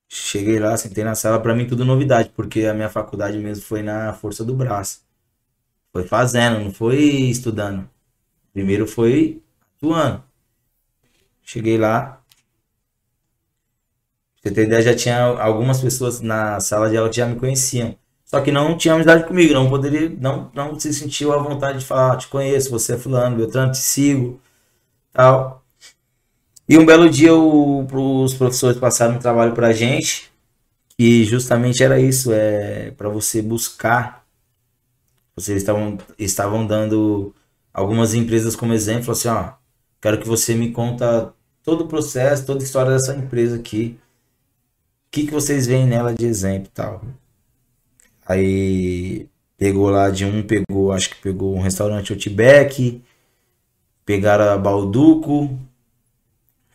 Cheguei 0.09 0.59
lá, 0.59 0.77
sentei 0.77 1.05
na 1.05 1.15
sala, 1.15 1.41
pra 1.41 1.55
mim 1.55 1.67
tudo 1.67 1.85
novidade, 1.85 2.31
porque 2.35 2.65
a 2.65 2.75
minha 2.75 2.89
faculdade 2.89 3.39
mesmo 3.39 3.65
foi 3.65 3.83
na 3.83 4.13
força 4.15 4.45
do 4.45 4.55
braço. 4.55 5.03
Foi 5.93 6.05
fazendo, 6.05 6.61
não 6.61 6.73
foi 6.73 6.99
estudando. 7.31 7.89
Primeiro 8.53 8.87
foi 8.87 9.43
atuando. 9.77 10.25
Cheguei 11.43 11.79
lá. 11.79 12.23
Pra 14.41 14.51
você 14.51 14.55
ter 14.55 14.65
ideia, 14.67 14.83
já 14.83 14.95
tinha 14.97 15.21
algumas 15.23 15.81
pessoas 15.81 16.21
na 16.21 16.61
sala 16.61 16.89
de 16.89 16.97
aula 16.97 17.11
que 17.11 17.17
já 17.17 17.27
me 17.27 17.37
conheciam. 17.37 17.97
Só 18.25 18.41
que 18.41 18.53
não 18.53 18.77
tinha 18.77 18.95
amizade 18.95 19.27
comigo, 19.27 19.55
não 19.55 19.69
poderia, 19.71 20.11
não, 20.11 20.51
não 20.55 20.79
se 20.79 20.93
sentiu 20.93 21.33
à 21.33 21.39
vontade 21.39 21.79
de 21.79 21.85
falar, 21.87 22.13
ah, 22.13 22.17
te 22.17 22.29
conheço, 22.29 22.71
você 22.71 22.95
é 22.95 22.99
fulano, 22.99 23.37
Beltrano, 23.37 23.73
te 23.73 23.79
sigo, 23.79 24.41
tal. 25.13 25.65
E 26.69 26.77
um 26.77 26.85
belo 26.85 27.09
dia 27.09 27.35
o, 27.35 27.87
os 28.23 28.35
professores 28.35 28.79
passaram 28.79 29.17
um 29.17 29.19
trabalho 29.19 29.55
pra 29.55 29.73
gente, 29.73 30.31
que 30.99 31.25
justamente 31.25 31.83
era 31.83 31.99
isso, 31.99 32.31
é 32.33 32.91
para 32.91 33.09
você 33.09 33.41
buscar. 33.41 34.27
Vocês 35.35 35.59
estavam, 35.59 35.97
estavam 36.19 36.67
dando 36.67 37.35
algumas 37.73 38.13
empresas 38.13 38.55
como 38.55 38.75
exemplo, 38.75 39.13
assim, 39.13 39.29
ó, 39.29 39.53
quero 40.01 40.21
que 40.21 40.29
você 40.29 40.55
me 40.55 40.71
conta 40.73 41.33
todo 41.63 41.85
o 41.85 41.89
processo, 41.89 42.45
toda 42.45 42.63
a 42.63 42.65
história 42.65 42.93
dessa 42.93 43.15
empresa 43.15 43.57
aqui. 43.57 43.99
O 45.07 45.11
que, 45.11 45.27
que 45.27 45.33
vocês 45.33 45.67
veem 45.67 45.87
nela 45.87 46.15
de 46.15 46.27
exemplo 46.27 46.67
e 46.67 46.75
tal. 46.75 47.03
Aí 48.27 49.27
pegou 49.57 49.89
lá 49.89 50.11
de 50.11 50.25
um, 50.27 50.43
pegou, 50.43 50.93
acho 50.93 51.11
que 51.11 51.17
pegou 51.17 51.57
um 51.57 51.63
restaurante 51.63 52.13
Outback, 52.13 53.03
pegaram 54.05 54.51
a 54.53 54.59
Balduco. 54.59 55.59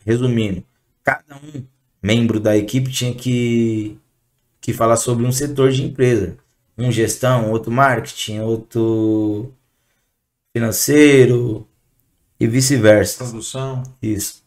Resumindo, 0.04 0.62
cada 1.02 1.36
um 1.36 1.64
membro 2.02 2.38
da 2.38 2.56
equipe 2.56 2.90
tinha 2.90 3.14
que, 3.14 3.98
que 4.60 4.72
falar 4.72 4.96
sobre 4.96 5.26
um 5.26 5.32
setor 5.32 5.72
de 5.72 5.82
empresa. 5.82 6.36
Um 6.76 6.90
gestão, 6.90 7.50
outro 7.50 7.70
marketing, 7.70 8.40
outro 8.40 9.52
financeiro 10.52 11.66
e 12.38 12.46
vice-versa. 12.46 13.24
Produção. 13.24 13.82
Isso. 14.02 14.42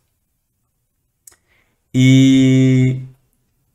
E 1.93 3.01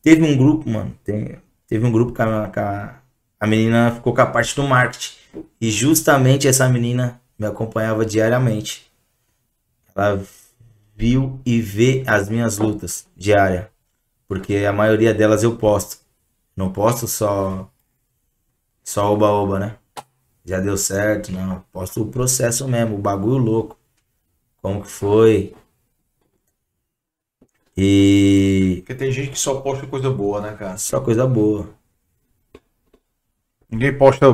teve 0.00 0.22
um 0.22 0.36
grupo, 0.36 0.68
mano. 0.70 0.96
Tem, 1.02 1.38
teve 1.66 1.84
um 1.84 1.90
grupo 1.90 2.12
com 2.12 2.22
a, 2.22 2.48
com 2.48 2.60
a, 2.60 2.94
a 3.40 3.46
menina 3.46 3.92
ficou 3.94 4.14
com 4.14 4.20
a 4.20 4.26
parte 4.26 4.54
do 4.54 4.62
marketing. 4.62 5.14
E 5.60 5.70
justamente 5.70 6.46
essa 6.46 6.68
menina 6.68 7.20
me 7.38 7.46
acompanhava 7.46 8.04
diariamente. 8.04 8.90
Ela 9.94 10.22
viu 11.02 11.40
e 11.44 11.60
vê 11.60 12.04
as 12.06 12.28
minhas 12.28 12.58
lutas 12.58 13.08
diárias. 13.16 13.66
Porque 14.28 14.58
a 14.58 14.72
maioria 14.72 15.12
delas 15.12 15.42
eu 15.42 15.56
posto. 15.56 15.98
Não 16.56 16.72
posto 16.72 17.08
só 17.08 17.68
só 18.84 19.12
oba-oba, 19.12 19.58
né? 19.58 19.78
Já 20.44 20.60
deu 20.60 20.76
certo, 20.76 21.32
não. 21.32 21.64
Posto 21.72 22.02
o 22.02 22.06
processo 22.10 22.68
mesmo, 22.68 22.94
o 22.94 22.98
bagulho 22.98 23.38
louco. 23.38 23.76
Como 24.60 24.82
que 24.82 24.88
foi? 24.88 25.54
E 27.76 28.76
Porque 28.80 28.94
tem 28.94 29.10
gente 29.10 29.30
que 29.30 29.38
só 29.38 29.60
posta 29.60 29.88
coisa 29.88 30.08
boa, 30.08 30.40
né, 30.40 30.54
cara? 30.56 30.78
só 30.78 31.00
coisa 31.00 31.26
boa. 31.26 31.68
Ninguém 33.68 33.96
posta, 33.98 34.26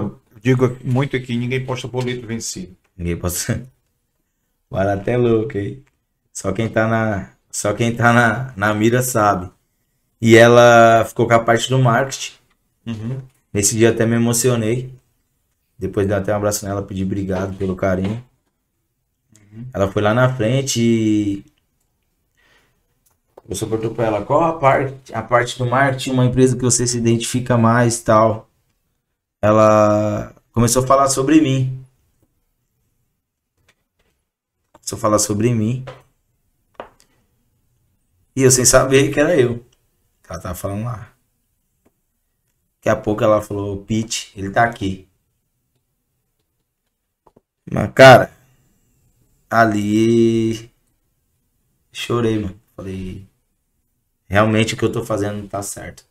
digo 0.42 0.76
muito 0.84 1.16
aqui, 1.16 1.34
ninguém 1.34 1.64
posta 1.64 1.88
boleto 1.88 2.26
vencido. 2.26 2.76
Ninguém 2.94 3.16
possa. 3.16 3.66
Vai 4.68 4.86
até 4.92 5.16
louco 5.16 5.56
aí. 5.56 5.82
Só 6.38 6.52
quem 6.52 6.68
tá 6.68 6.86
na. 6.86 7.30
Só 7.50 7.72
quem 7.72 7.96
tá 7.96 8.12
na, 8.12 8.52
na 8.56 8.72
mira 8.72 9.02
sabe. 9.02 9.50
E 10.20 10.36
ela 10.36 11.04
ficou 11.04 11.26
com 11.26 11.34
a 11.34 11.40
parte 11.40 11.68
do 11.68 11.80
marketing. 11.80 12.34
Uhum. 12.86 13.20
Nesse 13.52 13.76
dia 13.76 13.90
até 13.90 14.06
me 14.06 14.14
emocionei. 14.14 14.94
Depois 15.76 16.06
dei 16.06 16.16
até 16.16 16.32
um 16.32 16.36
abraço 16.36 16.64
nela, 16.64 16.80
pedi 16.80 17.02
obrigado 17.02 17.56
pelo 17.56 17.74
carinho. 17.74 18.24
Ela 19.74 19.90
foi 19.90 20.00
lá 20.00 20.14
na 20.14 20.32
frente 20.32 20.80
e. 20.80 21.44
Eu 23.48 23.56
só 23.56 23.66
perguntou 23.66 23.96
pra 23.96 24.06
ela 24.06 24.24
qual 24.24 24.44
a 24.44 24.52
parte, 24.60 25.12
a 25.12 25.22
parte 25.22 25.58
do 25.58 25.66
marketing, 25.66 26.12
uma 26.12 26.24
empresa 26.24 26.54
que 26.54 26.62
você 26.62 26.86
se 26.86 26.98
identifica 26.98 27.58
mais 27.58 28.00
tal. 28.00 28.48
Ela 29.42 30.32
começou 30.52 30.84
a 30.84 30.86
falar 30.86 31.08
sobre 31.08 31.40
mim. 31.40 31.84
Começou 34.74 34.96
a 34.96 35.00
falar 35.00 35.18
sobre 35.18 35.52
mim. 35.52 35.84
E 38.38 38.42
eu 38.44 38.52
sem 38.52 38.64
saber 38.64 39.12
que 39.12 39.18
era 39.18 39.36
eu. 39.36 39.66
Ela 40.30 40.38
tava 40.38 40.54
falando 40.54 40.84
lá. 40.84 41.12
Daqui 42.76 42.88
a 42.88 42.94
pouco 42.94 43.24
ela 43.24 43.42
falou, 43.42 43.78
Pete, 43.84 44.32
ele 44.36 44.48
tá 44.48 44.62
aqui. 44.62 45.08
Mas, 47.68 47.90
cara, 47.92 48.30
ali 49.50 50.70
chorei, 51.90 52.38
mano. 52.38 52.60
Falei, 52.76 53.26
realmente 54.28 54.74
o 54.74 54.76
que 54.76 54.84
eu 54.84 54.92
tô 54.92 55.04
fazendo 55.04 55.38
não 55.38 55.48
tá 55.48 55.60
certo. 55.60 56.06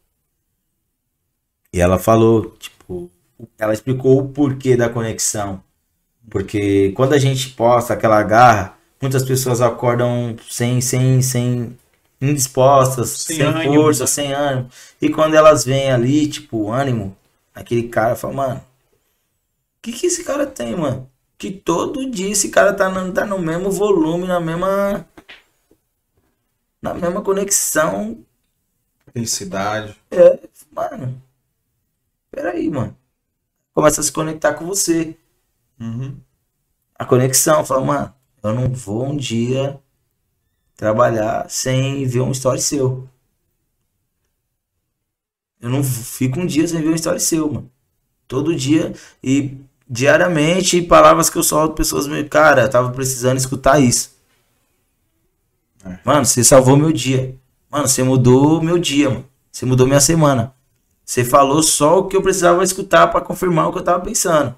E 1.72 1.80
ela 1.80 1.98
falou, 1.98 2.52
tipo, 2.58 3.10
ela 3.58 3.74
explicou 3.74 4.20
o 4.20 4.28
porquê 4.28 4.76
da 4.76 4.90
conexão. 4.90 5.64
Porque 6.30 6.92
quando 6.92 7.14
a 7.14 7.20
gente 7.20 7.52
posta 7.52 7.94
aquela 7.94 8.22
garra, 8.22 8.78
muitas 9.02 9.24
pessoas 9.24 9.62
acordam 9.62 10.36
sem, 10.50 10.82
sem, 10.82 11.22
sem 11.22 11.78
indispostas, 12.22 13.10
Sem 13.10 13.38
sem, 13.38 13.42
ânimo, 13.42 13.76
força, 13.76 14.04
né? 14.04 14.08
sem 14.08 14.34
ânimo. 14.34 14.70
E 15.02 15.10
quando 15.10 15.36
elas 15.36 15.64
vêm 15.66 15.92
ali, 15.92 16.28
tipo, 16.28 16.72
ânimo, 16.72 17.16
aquele 17.54 17.90
cara 17.90 18.16
fala, 18.16 18.34
mano, 18.34 18.56
o 18.60 19.82
que 19.82 19.92
que 19.92 20.08
esse 20.08 20.24
cara 20.24 20.46
tem, 20.46 20.76
mano? 20.76 21.10
Que 21.38 21.52
todo 21.52 22.10
dia 22.10 22.32
esse 22.32 22.50
cara 22.50 22.74
tá 22.74 22.90
no, 22.90 23.14
tá 23.14 23.26
no 23.26 23.40
mesmo 23.40 23.72
volume, 23.72 24.28
na 24.28 24.40
mesma. 24.40 25.08
Na 26.82 26.94
mesma 26.94 27.22
conexão. 27.22 28.24
Felicidade. 29.14 29.96
É, 30.12 30.40
mano. 30.72 31.22
Peraí, 32.32 32.70
mano. 32.70 32.96
Começa 33.74 34.02
a 34.02 34.04
se 34.04 34.12
conectar 34.12 34.54
com 34.56 34.66
você. 34.66 35.16
Uhum. 35.80 36.18
A 36.96 37.06
conexão, 37.06 37.64
fala, 37.66 37.86
mano, 37.86 38.16
eu 38.44 38.54
não 38.54 38.70
vou 38.74 39.06
um 39.06 39.16
dia 39.18 39.80
trabalhar 40.78 41.50
sem 41.50 42.06
ver 42.06 42.22
um 42.22 42.32
story 42.32 42.62
seu. 42.62 43.10
Eu 45.60 45.72
não 45.72 45.84
fico 45.84 46.40
um 46.40 46.46
dia 46.46 46.68
sem 46.68 46.80
ver 46.82 46.90
um 46.90 46.96
story 46.96 47.20
seu, 47.20 47.52
mano. 47.52 47.72
Todo 48.28 48.56
dia 48.56 48.94
e 49.24 49.58
diariamente 49.90 50.82
palavras 50.82 51.30
que 51.30 51.38
eu 51.38 51.44
solto, 51.44 51.74
pessoas 51.74 52.08
me, 52.08 52.24
cara, 52.24 52.64
eu 52.64 52.70
tava 52.70 52.92
precisando 52.92 53.38
escutar 53.38 53.80
isso. 53.80 54.16
É. 55.84 55.98
Mano, 56.04 56.26
você 56.26 56.44
salvou 56.44 56.78
meu 56.78 56.92
dia. 56.92 57.36
Mano, 57.70 57.88
você 57.88 58.04
mudou 58.04 58.62
meu 58.62 58.78
dia, 58.78 59.10
mano. 59.10 59.26
Você 59.52 59.66
mudou 59.66 59.88
minha 59.88 60.00
semana. 60.00 60.54
Você 61.04 61.24
falou 61.24 61.64
só 61.64 62.00
o 62.00 62.08
que 62.08 62.16
eu 62.16 62.22
precisava 62.22 62.64
escutar 62.64 63.08
pra 63.08 63.22
confirmar 63.22 63.68
o 63.68 63.72
que 63.72 63.80
eu 63.80 63.84
tava 63.84 64.04
pensando. 64.04 64.56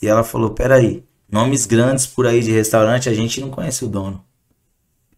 E 0.00 0.06
ela 0.06 0.22
falou: 0.22 0.50
Peraí, 0.50 1.04
nomes 1.30 1.66
grandes 1.66 2.06
por 2.06 2.26
aí 2.26 2.42
de 2.42 2.50
restaurante, 2.50 3.08
a 3.08 3.14
gente 3.14 3.40
não 3.40 3.50
conhece 3.50 3.84
o 3.84 3.88
dono. 3.88 4.24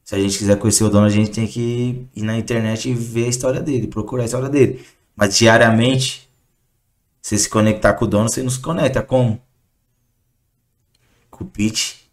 Se 0.04 0.14
a 0.14 0.18
gente 0.18 0.36
quiser 0.38 0.58
conhecer 0.58 0.84
o 0.84 0.90
dono, 0.90 1.06
a 1.06 1.10
gente 1.10 1.30
tem 1.30 1.46
que 1.46 2.08
ir 2.14 2.22
na 2.22 2.36
internet 2.36 2.88
e 2.88 2.94
ver 2.94 3.26
a 3.26 3.28
história 3.28 3.60
dele, 3.60 3.86
procurar 3.86 4.22
a 4.22 4.26
história 4.26 4.48
dele. 4.48 4.84
Mas 5.14 5.38
diariamente, 5.38 6.28
você 7.22 7.38
se 7.38 7.48
conectar 7.48 7.94
com 7.94 8.04
o 8.04 8.08
dono, 8.08 8.28
você 8.28 8.42
não 8.42 8.50
se 8.50 8.58
conecta. 8.58 9.02
Como? 9.02 9.40
com 11.40 11.44
o 11.44 11.46
Pete, 11.48 12.10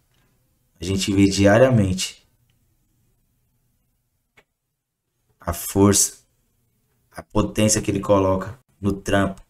a 0.80 0.84
gente 0.84 1.12
vê 1.12 1.26
diariamente 1.26 2.26
a 5.38 5.52
força, 5.52 6.24
a 7.10 7.22
potência 7.22 7.82
que 7.82 7.90
ele 7.90 8.00
coloca 8.00 8.58
no 8.80 8.92
trampo. 8.92 9.42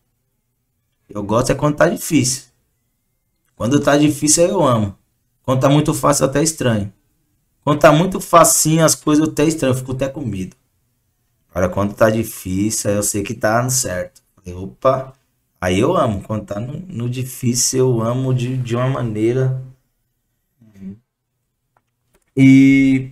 Eu 1.09 1.23
gosto 1.23 1.53
é 1.53 1.55
quando 1.55 1.77
tá 1.77 1.89
difícil. 1.89 2.48
Quando 3.59 3.81
tá 3.81 3.97
difícil 3.99 4.47
eu 4.47 4.65
amo. 4.65 4.97
Quando 5.43 5.61
tá 5.61 5.69
muito 5.69 5.93
fácil 5.93 6.27
até 6.27 6.41
estranho. 6.41 6.93
Quando 7.65 7.81
tá 7.81 7.93
muito 7.93 8.21
facinho 8.21 8.85
as 8.85 8.95
coisas 8.95 9.27
eu 9.27 9.33
até 9.33 9.45
estranho, 9.45 9.73
eu 9.73 9.77
fico 9.77 9.91
até 9.93 10.09
com 10.09 10.21
medo. 10.21 10.57
Agora 11.51 11.69
quando 11.69 11.93
tá 11.93 12.09
difícil 12.09 12.93
eu 12.93 13.03
sei 13.03 13.25
que 13.25 13.35
tá 13.35 13.61
no 13.61 13.69
certo. 13.69 14.23
Opa, 14.55 15.13
aí 15.61 15.81
eu 15.81 15.97
amo. 15.97 16.23
Quando 16.23 16.47
tá 16.47 16.61
no, 16.61 16.79
no 16.87 17.11
difícil 17.11 17.81
eu 17.81 18.01
amo 18.01 18.33
de, 18.33 18.57
de 18.57 18.77
uma 18.77 18.89
maneira. 18.89 19.61
E 22.37 23.11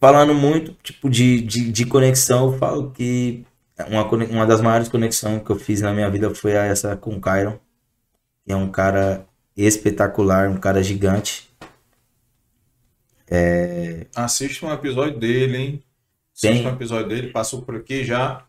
falando 0.00 0.34
muito 0.34 0.74
tipo 0.80 1.10
de, 1.10 1.42
de, 1.42 1.72
de 1.72 1.86
conexão, 1.86 2.52
eu 2.52 2.58
falo 2.58 2.92
que 2.92 3.44
uma, 3.88 4.06
uma 4.06 4.46
das 4.46 4.60
maiores 4.60 4.88
conexões 4.88 5.42
que 5.42 5.50
eu 5.50 5.58
fiz 5.58 5.80
na 5.80 5.92
minha 5.92 6.08
vida 6.08 6.32
foi 6.32 6.52
essa 6.52 6.96
com 6.96 7.16
o 7.16 7.20
Kyron. 7.20 7.58
Que 8.44 8.52
é 8.52 8.56
um 8.56 8.70
cara 8.70 9.26
espetacular, 9.56 10.48
um 10.48 10.56
cara 10.56 10.82
gigante. 10.82 11.48
É... 13.28 14.06
Assista 14.14 14.66
um 14.66 14.72
episódio 14.72 15.18
dele, 15.18 15.56
hein? 15.56 15.82
Assista 16.34 16.58
Tem... 16.58 16.66
um 16.66 16.74
episódio 16.74 17.08
dele, 17.08 17.28
passou 17.28 17.62
por 17.62 17.76
aqui 17.76 18.04
já. 18.04 18.44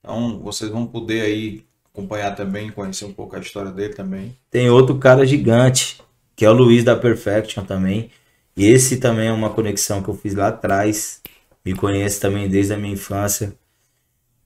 Então 0.00 0.38
vocês 0.40 0.70
vão 0.70 0.86
poder 0.86 1.22
aí 1.22 1.64
acompanhar 1.92 2.34
também, 2.34 2.70
conhecer 2.70 3.04
um 3.04 3.12
pouco 3.12 3.34
a 3.34 3.40
história 3.40 3.72
dele 3.72 3.94
também. 3.94 4.36
Tem 4.50 4.70
outro 4.70 4.96
cara 4.98 5.26
gigante, 5.26 6.00
que 6.36 6.44
é 6.44 6.50
o 6.50 6.52
Luiz 6.52 6.84
da 6.84 6.96
Perfection 6.96 7.64
também. 7.64 8.10
E 8.56 8.66
esse 8.66 8.98
também 8.98 9.28
é 9.28 9.32
uma 9.32 9.50
conexão 9.50 10.02
que 10.02 10.08
eu 10.08 10.14
fiz 10.14 10.34
lá 10.34 10.48
atrás. 10.48 11.20
Me 11.64 11.74
conhece 11.74 12.20
também 12.20 12.48
desde 12.48 12.72
a 12.72 12.76
minha 12.76 12.92
infância. 12.92 13.52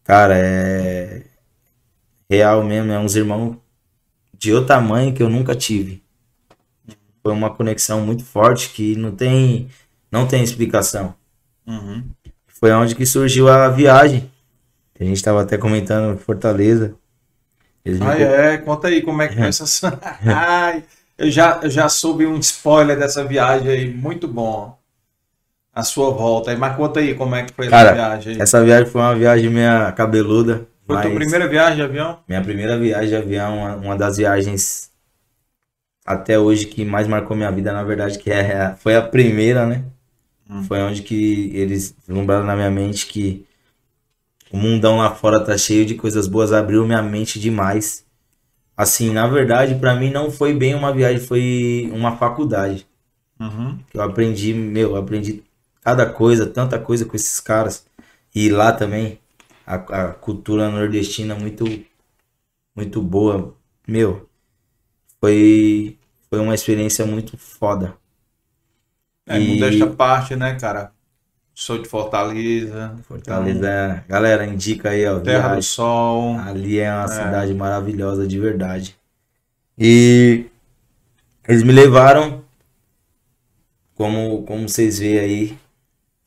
Cara, 0.04 0.34
é 0.36 1.22
real 2.28 2.64
mesmo, 2.64 2.90
é 2.90 2.98
uns 2.98 3.14
irmãos 3.14 3.56
de 4.36 4.52
outro 4.52 4.68
tamanho 4.68 5.14
que 5.14 5.22
eu 5.22 5.28
nunca 5.28 5.54
tive. 5.54 6.01
Foi 7.22 7.32
uma 7.32 7.50
conexão 7.50 8.00
muito 8.00 8.24
forte 8.24 8.70
que 8.70 8.96
não 8.96 9.12
tem, 9.12 9.68
não 10.10 10.26
tem 10.26 10.42
explicação. 10.42 11.14
Uhum. 11.66 12.02
Foi 12.48 12.72
onde 12.72 12.94
que 12.94 13.06
surgiu 13.06 13.48
a 13.48 13.68
viagem. 13.68 14.30
A 14.98 15.04
gente 15.04 15.16
estava 15.16 15.42
até 15.42 15.58
comentando 15.58 16.18
Fortaleza. 16.18 16.94
ah, 18.00 18.18
é? 18.18 18.58
Conta 18.58 18.88
aí 18.88 19.02
como 19.02 19.20
é 19.20 19.28
que 19.28 19.34
foi 19.34 19.46
essa. 19.48 19.98
Ai, 20.24 20.84
eu 21.18 21.30
já, 21.30 21.60
eu 21.62 21.70
já 21.70 21.88
soube 21.88 22.26
um 22.26 22.38
spoiler 22.38 22.98
dessa 22.98 23.24
viagem 23.24 23.68
aí, 23.68 23.92
muito 23.92 24.28
bom. 24.28 24.78
A 25.74 25.82
sua 25.82 26.10
volta 26.10 26.50
aí, 26.50 26.56
mas 26.56 26.76
conta 26.76 27.00
aí 27.00 27.14
como 27.14 27.34
é 27.34 27.44
que 27.44 27.52
foi 27.52 27.68
Cara, 27.68 27.88
essa 27.88 27.94
viagem 27.94 28.34
aí. 28.34 28.40
Essa 28.40 28.64
viagem 28.64 28.86
foi 28.86 29.00
uma 29.00 29.14
viagem 29.14 29.50
minha 29.50 29.90
cabeluda. 29.92 30.66
Foi 30.86 30.96
a 30.96 31.02
tua 31.02 31.14
primeira 31.14 31.48
viagem 31.48 31.76
de 31.76 31.82
avião? 31.82 32.18
Minha 32.28 32.42
primeira 32.42 32.78
viagem 32.78 33.08
de 33.08 33.16
avião, 33.16 33.56
uma, 33.56 33.76
uma 33.76 33.96
das 33.96 34.18
viagens 34.18 34.91
até 36.04 36.38
hoje 36.38 36.66
que 36.66 36.84
mais 36.84 37.06
marcou 37.06 37.36
minha 37.36 37.50
vida, 37.50 37.72
na 37.72 37.82
verdade, 37.82 38.18
que 38.18 38.30
é, 38.30 38.74
foi 38.76 38.96
a 38.96 39.02
primeira, 39.02 39.66
né? 39.66 39.84
Hum. 40.48 40.62
Foi 40.64 40.80
onde 40.80 41.02
que 41.02 41.50
eles 41.54 41.96
lembraram 42.08 42.44
na 42.44 42.56
minha 42.56 42.70
mente 42.70 43.06
que 43.06 43.46
o 44.50 44.56
mundão 44.56 44.98
lá 44.98 45.14
fora 45.14 45.42
tá 45.42 45.56
cheio 45.56 45.86
de 45.86 45.94
coisas 45.94 46.26
boas, 46.26 46.52
abriu 46.52 46.84
minha 46.84 47.02
mente 47.02 47.40
demais. 47.40 48.04
Assim, 48.76 49.10
na 49.10 49.26
verdade, 49.26 49.76
para 49.76 49.94
mim 49.94 50.10
não 50.10 50.30
foi 50.30 50.52
bem 50.52 50.74
uma 50.74 50.92
viagem, 50.92 51.20
foi 51.20 51.90
uma 51.92 52.16
faculdade. 52.16 52.86
Uhum. 53.40 53.78
Eu 53.94 54.02
aprendi, 54.02 54.52
meu, 54.52 54.96
aprendi 54.96 55.42
cada 55.82 56.06
coisa, 56.06 56.46
tanta 56.46 56.78
coisa 56.78 57.04
com 57.04 57.16
esses 57.16 57.40
caras. 57.40 57.86
E 58.34 58.50
lá 58.50 58.72
também, 58.72 59.18
a, 59.66 59.74
a 59.74 60.08
cultura 60.12 60.70
nordestina 60.70 61.34
muito, 61.34 61.64
muito 62.74 63.00
boa. 63.00 63.54
Meu, 63.86 64.28
foi, 65.22 65.96
foi 66.28 66.40
uma 66.40 66.52
experiência 66.52 67.06
muito 67.06 67.38
foda. 67.38 67.94
É, 69.24 69.38
e... 69.38 69.54
modesta 69.54 69.86
parte, 69.86 70.34
né, 70.34 70.56
cara? 70.56 70.90
Sou 71.54 71.78
de 71.78 71.88
Fortaleza. 71.88 72.96
Fortaleza, 73.06 73.58
então... 73.58 73.70
É. 73.70 74.04
galera, 74.08 74.44
indica 74.44 74.90
aí, 74.90 75.06
ó. 75.06 75.20
Terra 75.20 75.40
viagem. 75.40 75.58
do 75.58 75.62
Sol. 75.62 76.38
Ali 76.40 76.80
é 76.80 76.92
uma 76.92 77.04
é. 77.04 77.08
cidade 77.08 77.54
maravilhosa, 77.54 78.26
de 78.26 78.40
verdade. 78.40 78.96
E 79.78 80.46
eles 81.46 81.62
me 81.62 81.72
levaram, 81.72 82.42
como, 83.94 84.42
como 84.42 84.68
vocês 84.68 84.98
veem 84.98 85.18
aí. 85.20 85.58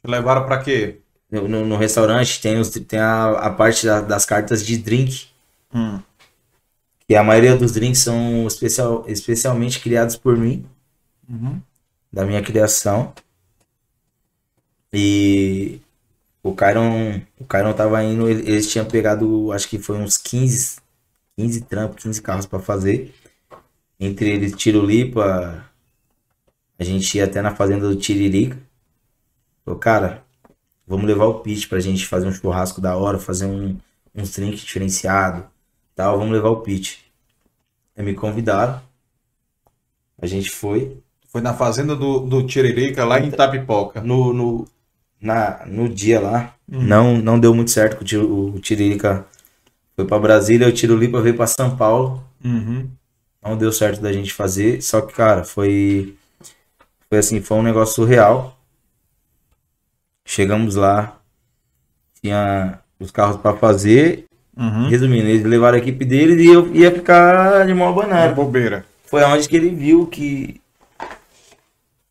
Levaram 0.05 0.45
para 0.45 0.59
quê? 0.59 0.99
No, 1.29 1.49
no, 1.49 1.65
no, 1.65 1.75
restaurante 1.75 2.39
tem, 2.39 2.59
os, 2.59 2.69
tem 2.69 2.99
a, 2.99 3.31
a 3.31 3.49
parte 3.49 3.85
da, 3.85 3.99
das 3.99 4.25
cartas 4.25 4.65
de 4.65 4.77
drink. 4.77 5.27
Hum. 5.73 5.99
Que 7.07 7.15
a 7.15 7.23
maioria 7.23 7.55
dos 7.55 7.71
drinks 7.71 7.99
são 7.99 8.47
especial, 8.47 9.05
especialmente 9.07 9.79
criados 9.79 10.15
por 10.15 10.37
mim. 10.37 10.65
Uhum. 11.29 11.61
Da 12.11 12.25
minha 12.25 12.41
criação. 12.41 13.13
E 14.91 15.79
o 16.41 16.53
Cairon, 16.53 17.21
o 17.39 17.45
Cairon 17.45 17.73
tava 17.73 18.03
indo, 18.03 18.29
eles 18.29 18.71
tinham 18.71 18.85
pegado, 18.85 19.51
acho 19.51 19.67
que 19.67 19.77
foi 19.77 19.97
uns 19.97 20.15
15, 20.15 20.77
15 21.37 21.61
trampos, 21.61 22.03
15 22.03 22.21
carros 22.21 22.45
para 22.45 22.59
fazer. 22.59 23.13
Entre 23.99 24.29
eles 24.29 24.53
Tirolipa, 24.55 25.65
a 26.77 26.83
gente 26.83 27.17
ia 27.17 27.25
até 27.25 27.41
na 27.41 27.55
fazenda 27.55 27.87
do 27.87 27.95
Tiririca. 27.95 28.57
Falou, 29.63 29.79
cara, 29.79 30.23
vamos 30.85 31.05
levar 31.05 31.25
o 31.25 31.39
pitch 31.39 31.67
pra 31.67 31.79
gente 31.79 32.05
fazer 32.05 32.27
um 32.27 32.31
churrasco 32.31 32.79
da 32.79 32.95
hora, 32.95 33.17
fazer 33.17 33.45
um, 33.45 33.77
um 34.13 34.23
drink 34.23 34.57
diferenciado, 34.57 35.49
tal, 35.95 36.17
vamos 36.17 36.33
levar 36.33 36.49
o 36.49 36.61
pitch. 36.61 36.99
Aí 37.95 38.03
me 38.03 38.13
convidaram, 38.13 38.81
a 40.21 40.25
gente 40.27 40.49
foi. 40.49 40.97
Foi 41.29 41.41
na 41.41 41.53
fazenda 41.53 41.95
do, 41.95 42.19
do 42.19 42.45
Tiririca, 42.45 43.03
lá 43.03 43.19
em 43.19 43.27
Itapipoca. 43.27 44.01
No, 44.01 44.31
no, 44.31 44.67
na, 45.19 45.65
no 45.65 45.89
dia 45.89 46.19
lá. 46.19 46.55
Uhum. 46.71 46.81
Não, 46.81 47.17
não 47.17 47.39
deu 47.39 47.53
muito 47.53 47.71
certo. 47.71 48.01
O, 48.01 48.05
tiro, 48.05 48.55
o 48.55 48.59
Tiririca 48.59 49.25
foi 49.95 50.05
para 50.05 50.19
Brasília, 50.19 50.67
o 50.67 50.71
Tirolipa 50.71 51.21
veio 51.21 51.35
para 51.35 51.47
São 51.47 51.75
Paulo. 51.75 52.23
Uhum. 52.43 52.89
Não 53.43 53.57
deu 53.57 53.71
certo 53.71 54.01
da 54.01 54.11
gente 54.11 54.33
fazer. 54.33 54.81
Só 54.81 55.01
que, 55.01 55.13
cara, 55.13 55.43
foi. 55.43 56.15
Foi 57.09 57.19
assim, 57.19 57.41
foi 57.41 57.57
um 57.57 57.63
negócio 57.63 57.95
surreal. 57.95 58.57
Chegamos 60.25 60.75
lá, 60.75 61.19
tinha 62.21 62.79
os 62.99 63.11
carros 63.11 63.37
para 63.37 63.55
fazer. 63.55 64.25
Uhum. 64.57 64.87
Resumindo, 64.87 65.27
eles 65.27 65.43
levaram 65.43 65.77
a 65.77 65.81
equipe 65.81 66.05
deles 66.05 66.39
e 66.39 66.47
eu 66.47 66.73
ia 66.73 66.91
ficar 66.91 67.65
de 67.65 67.73
mão 67.73 67.93
banana. 67.93 68.33
bobeira. 68.33 68.85
Foi 69.05 69.23
onde 69.23 69.47
que 69.47 69.55
ele 69.55 69.69
viu 69.69 70.07
que 70.07 70.61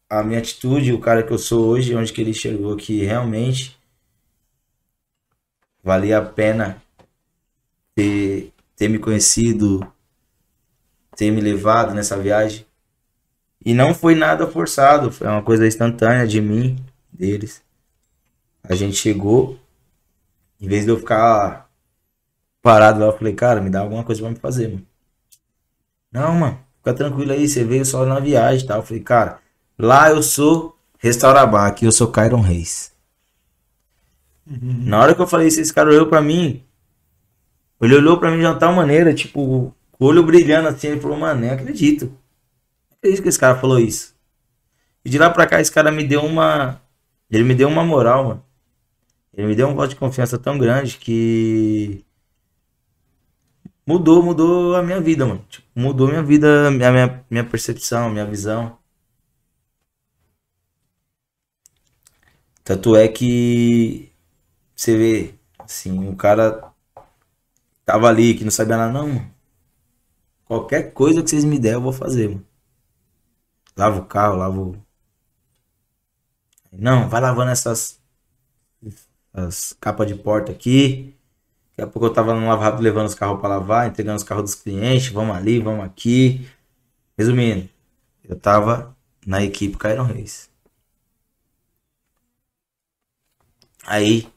a 0.09 0.23
minha 0.23 0.39
atitude, 0.39 0.93
o 0.93 1.01
cara 1.01 1.23
que 1.23 1.33
eu 1.33 1.39
sou 1.39 1.66
hoje, 1.66 1.95
onde 1.95 2.12
que 2.12 2.21
ele 2.21 2.35
chegou 2.35 2.77
que 2.77 3.03
realmente 3.03 3.77
valia 5.83 6.19
a 6.19 6.23
pena 6.23 6.81
ter, 7.95 8.53
ter 8.77 8.89
me 8.89 8.99
conhecido, 8.99 9.87
ter 11.16 11.31
me 11.31 11.41
levado 11.41 11.95
nessa 11.95 12.16
viagem. 12.16 12.66
E 13.65 13.73
não 13.73 13.95
foi 13.95 14.15
nada 14.15 14.47
forçado, 14.47 15.11
foi 15.11 15.27
uma 15.27 15.43
coisa 15.43 15.66
instantânea 15.66 16.27
de 16.27 16.41
mim, 16.41 16.77
deles. 17.11 17.62
A 18.62 18.75
gente 18.75 18.97
chegou, 18.97 19.59
em 20.61 20.69
vez 20.69 20.85
de 20.85 20.91
eu 20.91 20.99
ficar 20.99 21.64
parado 22.65 22.99
lá, 22.99 23.07
eu 23.07 23.16
falei, 23.16 23.35
cara, 23.35 23.61
me 23.61 23.70
dá 23.70 23.81
alguma 23.81 24.03
coisa 24.03 24.20
pra 24.20 24.31
me 24.31 24.36
fazer, 24.36 24.69
mano. 24.69 24.86
Não, 26.11 26.35
mano, 26.35 26.59
fica 26.78 26.95
tranquilo 26.95 27.32
aí, 27.32 27.47
você 27.47 27.62
veio 27.62 27.85
só 27.85 28.05
na 28.05 28.19
viagem 28.19 28.65
e 28.65 28.66
tal. 28.66 28.78
Eu 28.78 28.82
falei, 28.82 29.03
cara, 29.03 29.39
Lá 29.78 30.11
eu 30.11 30.23
sou 30.23 30.77
Restaurabar, 30.99 31.66
aqui 31.66 31.85
eu 31.85 31.93
sou 31.93 32.11
Kyron 32.11 32.41
Reis. 32.41 32.93
Uhum. 34.47 34.85
Na 34.85 35.01
hora 35.01 35.15
que 35.15 35.20
eu 35.20 35.27
falei 35.27 35.49
isso, 35.49 35.61
esse 35.61 35.73
cara 35.73 35.91
olhou 35.91 36.07
pra 36.07 36.23
mim. 36.23 36.62
Ele 37.81 37.97
olhou 37.97 38.19
pra 38.19 38.31
mim 38.31 38.39
de 38.39 38.47
uma 38.47 38.59
tal 38.59 38.73
maneira, 38.73 39.12
tipo, 39.12 39.74
o 39.99 40.05
olho 40.05 40.23
brilhando 40.23 40.69
assim. 40.69 40.89
Ele 40.89 41.01
falou, 41.01 41.19
mano, 41.19 41.41
nem 41.41 41.51
acredito. 41.51 42.07
Não 42.07 42.97
acredito 42.99 43.23
que 43.23 43.28
esse 43.28 43.39
cara 43.39 43.59
falou 43.59 43.78
isso. 43.78 44.15
E 45.05 45.11
de 45.11 45.19
lá 45.19 45.28
pra 45.28 45.47
cá, 45.47 45.61
esse 45.61 45.70
cara 45.70 45.91
me 45.91 46.05
deu 46.05 46.24
uma. 46.24 46.81
Ele 47.31 47.45
me 47.45 47.55
deu 47.55 47.69
uma 47.69 47.85
moral, 47.85 48.24
mano. 48.24 48.45
Ele 49.35 49.49
me 49.49 49.55
deu 49.55 49.69
um 49.69 49.74
voto 49.74 49.91
de 49.91 49.97
confiança 49.97 50.39
tão 50.39 50.57
grande 50.57 50.97
que. 50.97 52.03
Mudou, 53.86 54.23
mudou 54.23 54.77
a 54.77 54.82
minha 54.82 55.01
vida, 55.01 55.24
mano. 55.27 55.43
Tipo, 55.48 55.66
mudou 55.74 56.09
minha 56.09 56.23
vida, 56.23 56.69
a 56.69 56.70
minha, 56.70 57.24
minha 57.31 57.44
percepção, 57.48 58.11
minha 58.11 58.27
visão. 58.27 58.78
Tanto 62.62 62.97
é 62.97 63.09
que 63.09 64.11
você 64.77 64.97
vê, 64.97 65.35
assim, 65.59 66.09
o 66.09 66.16
cara 66.16 66.73
tava 67.85 68.09
ali 68.09 68.35
que 68.36 68.44
não 68.44 68.51
sabia 68.51 68.77
nada, 68.77 68.93
não, 68.93 69.09
mano. 69.09 69.35
Qualquer 70.47 70.93
coisa 70.94 71.23
que 71.23 71.28
vocês 71.28 71.44
me 71.44 71.59
der, 71.59 71.74
eu 71.74 71.82
vou 71.82 71.93
fazer, 71.93 72.28
mano. 72.31 72.47
lava 73.77 74.01
o 74.01 74.06
carro, 74.06 74.36
lavo. 74.36 74.85
Não, 76.73 77.09
vai 77.09 77.20
lavando 77.23 77.51
essas 77.52 77.98
as 79.32 79.73
capas 79.74 80.06
de 80.06 80.15
porta 80.15 80.52
aqui. 80.52 81.14
Daqui 81.76 81.88
a 81.88 81.92
pouco 81.92 82.06
eu 82.06 82.12
tava 82.12 82.34
no 82.34 82.46
lava 82.46 82.62
rápido 82.64 82.82
levando 82.82 83.09
os 83.09 83.14
carros 83.14 83.40
para 83.40 83.48
lavar, 83.56 83.88
entregando 83.88 84.16
os 84.16 84.22
carros 84.22 84.44
dos 84.44 84.55
clientes, 84.55 85.09
vamos 85.09 85.36
ali, 85.36 85.59
vamos 85.59 85.84
aqui. 85.84 86.48
Resumindo, 87.18 87.68
eu 88.22 88.38
tava 88.38 88.96
na 89.26 89.42
equipe 89.42 89.76
Cairo 89.76 90.05
Reis. 90.05 90.48
Aí 93.86 94.28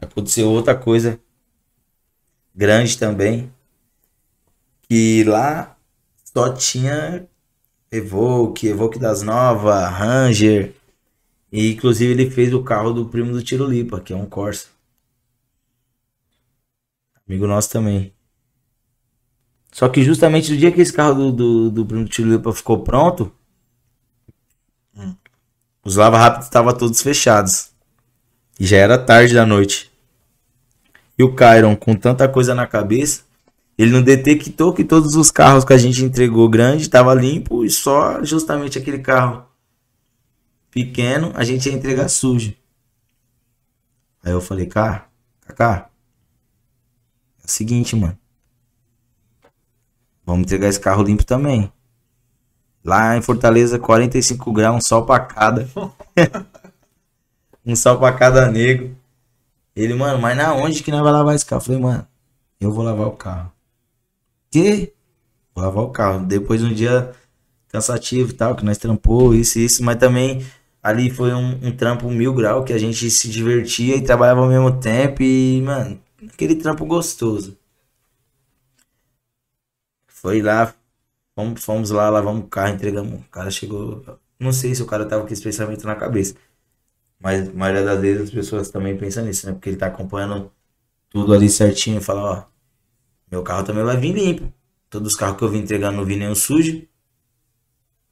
aconteceu 0.00 0.48
outra 0.50 0.74
coisa 0.74 1.20
grande 2.54 2.98
também. 2.98 3.52
Que 4.88 5.24
lá 5.24 5.76
só 6.24 6.52
tinha 6.52 7.28
Evoque, 7.90 8.68
Evoque 8.68 8.98
das 8.98 9.22
Novas, 9.22 9.90
Ranger. 9.90 10.74
E 11.50 11.72
inclusive 11.72 12.12
ele 12.12 12.30
fez 12.30 12.52
o 12.52 12.62
carro 12.62 12.92
do 12.92 13.06
primo 13.06 13.32
do 13.32 13.42
Tirolipa, 13.42 14.00
que 14.00 14.12
é 14.12 14.16
um 14.16 14.26
Corsa. 14.26 14.75
Amigo 17.28 17.46
nosso 17.46 17.70
também. 17.70 18.12
Só 19.72 19.88
que 19.88 20.02
justamente 20.02 20.50
no 20.50 20.56
dia 20.56 20.72
que 20.72 20.80
esse 20.80 20.92
carro 20.92 21.14
do, 21.14 21.32
do, 21.32 21.70
do 21.70 21.86
primo 21.86 22.04
do 22.04 22.10
Tirolipa 22.10 22.52
ficou 22.52 22.82
pronto, 22.82 23.32
hum. 24.96 25.14
os 25.84 25.96
lava 25.96 26.16
rápidos 26.16 26.46
estavam 26.46 26.72
todos 26.72 27.02
fechados. 27.02 27.70
E 28.58 28.64
já 28.64 28.78
era 28.78 28.96
tarde 28.96 29.34
da 29.34 29.44
noite. 29.44 29.90
E 31.18 31.22
o 31.22 31.34
Kyron, 31.34 31.76
com 31.76 31.94
tanta 31.94 32.28
coisa 32.28 32.54
na 32.54 32.66
cabeça, 32.66 33.24
ele 33.76 33.90
não 33.90 34.02
detectou 34.02 34.72
que 34.72 34.84
todos 34.84 35.14
os 35.14 35.30
carros 35.30 35.64
que 35.64 35.72
a 35.72 35.78
gente 35.78 36.02
entregou 36.02 36.48
grande 36.48 36.82
estava 36.82 37.12
limpo 37.12 37.64
e 37.64 37.70
só 37.70 38.24
justamente 38.24 38.78
aquele 38.78 39.00
carro 39.00 39.46
pequeno 40.70 41.32
a 41.34 41.44
gente 41.44 41.68
ia 41.68 41.74
entregar 41.74 42.08
sujo. 42.08 42.54
Aí 44.22 44.32
eu 44.32 44.40
falei, 44.40 44.66
cara, 44.66 45.06
o 45.48 45.52
seguinte, 47.52 47.94
mano. 47.96 48.18
Vamos 50.24 50.42
entregar 50.42 50.68
esse 50.68 50.80
carro 50.80 51.02
limpo 51.02 51.24
também. 51.24 51.72
Lá 52.84 53.16
em 53.16 53.22
Fortaleza, 53.22 53.78
45 53.78 54.52
graus, 54.52 54.76
um 54.76 54.80
sol 54.80 55.04
pra 55.04 55.20
cada. 55.20 55.68
um 57.64 57.76
sol 57.76 57.98
pra 57.98 58.12
cada 58.12 58.50
nego. 58.50 58.94
Ele, 59.74 59.94
mano, 59.94 60.20
mas 60.20 60.36
na 60.36 60.54
onde 60.54 60.82
que 60.82 60.90
nós 60.90 61.02
vai 61.02 61.12
lavar 61.12 61.34
esse 61.34 61.44
carro? 61.44 61.60
Eu 61.60 61.64
falei, 61.64 61.80
mano, 61.80 62.06
eu 62.60 62.72
vou 62.72 62.84
lavar 62.84 63.06
o 63.06 63.12
carro. 63.12 63.52
Que? 64.50 64.92
Vou 65.54 65.64
lavar 65.64 65.84
o 65.84 65.90
carro. 65.90 66.24
Depois 66.24 66.62
um 66.62 66.72
dia 66.72 67.12
cansativo 67.68 68.30
e 68.30 68.34
tal, 68.34 68.54
que 68.54 68.64
nós 68.64 68.78
trampou, 68.78 69.34
isso 69.34 69.58
e 69.58 69.64
isso, 69.64 69.84
mas 69.84 69.96
também 69.96 70.44
ali 70.82 71.10
foi 71.10 71.34
um, 71.34 71.58
um, 71.62 71.72
trampo 71.72 72.08
mil 72.10 72.32
grau 72.32 72.64
que 72.64 72.72
a 72.72 72.78
gente 72.78 73.10
se 73.10 73.28
divertia 73.28 73.96
e 73.96 74.02
trabalhava 74.02 74.40
ao 74.40 74.48
mesmo 74.48 74.72
tempo 74.80 75.22
e, 75.22 75.60
mano, 75.60 75.98
aquele 76.32 76.56
trampo 76.56 76.84
gostoso. 76.86 77.58
Foi 80.08 80.42
lá, 80.42 80.74
fomos, 81.34 81.64
fomos 81.64 81.90
lá, 81.90 82.08
lavamos 82.10 82.44
o 82.44 82.48
carro, 82.48 82.74
entregamos. 82.74 83.20
O 83.20 83.28
cara 83.30 83.50
chegou. 83.50 84.18
Não 84.38 84.52
sei 84.52 84.74
se 84.74 84.82
o 84.82 84.86
cara 84.86 85.06
tava 85.06 85.26
com 85.26 85.32
esse 85.32 85.42
pensamento 85.42 85.86
na 85.86 85.94
cabeça. 85.96 86.34
Mas 87.20 87.48
a 87.48 87.52
maioria 87.52 87.84
das 87.84 88.00
vezes 88.00 88.22
as 88.24 88.30
pessoas 88.30 88.70
também 88.70 88.96
pensam 88.96 89.24
nisso, 89.24 89.46
né? 89.46 89.52
Porque 89.52 89.70
ele 89.70 89.76
tá 89.76 89.86
acompanhando 89.86 90.52
tudo 91.10 91.32
ali 91.34 91.48
certinho 91.48 91.98
e 91.98 92.04
fala, 92.04 92.22
ó, 92.22 92.44
meu 93.30 93.42
carro 93.42 93.64
também 93.64 93.84
vai 93.84 93.96
vir 93.96 94.12
limpo. 94.14 94.52
Todos 94.90 95.12
os 95.12 95.18
carros 95.18 95.38
que 95.38 95.44
eu 95.44 95.48
vim 95.48 95.58
entregar 95.58 95.90
não 95.92 96.04
vi 96.04 96.16
nenhum 96.16 96.34
sujo. 96.34 96.86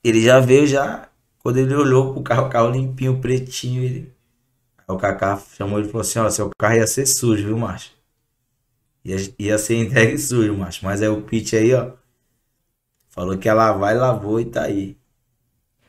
Ele 0.02 0.22
já 0.22 0.40
veio 0.40 0.66
já. 0.66 1.08
Quando 1.38 1.58
ele 1.58 1.74
olhou 1.74 2.12
pro 2.14 2.22
carro, 2.22 2.46
o 2.46 2.50
carro 2.50 2.70
limpinho, 2.70 3.20
pretinho, 3.20 3.82
ele. 3.82 4.14
Aí 4.78 4.94
o 4.94 4.98
Kaká 4.98 5.38
chamou 5.56 5.78
ele 5.78 5.88
e 5.88 5.90
falou 5.90 6.02
assim, 6.02 6.18
ó, 6.18 6.28
seu 6.30 6.50
carro 6.58 6.76
ia 6.76 6.86
ser 6.86 7.06
sujo, 7.06 7.46
viu, 7.46 7.58
macho? 7.58 7.93
Ia, 9.04 9.16
ia 9.38 9.58
ser 9.58 9.76
entregue 9.76 10.16
sujo, 10.18 10.56
macho. 10.56 10.84
Mas 10.84 11.02
aí 11.02 11.08
o 11.08 11.22
Pete 11.22 11.56
aí, 11.56 11.74
ó. 11.74 11.92
Falou 13.10 13.38
que 13.38 13.48
ia 13.48 13.54
lavar 13.54 13.94
e 13.94 13.98
lavou 13.98 14.40
e 14.40 14.44
tá 14.44 14.64
aí. 14.64 14.98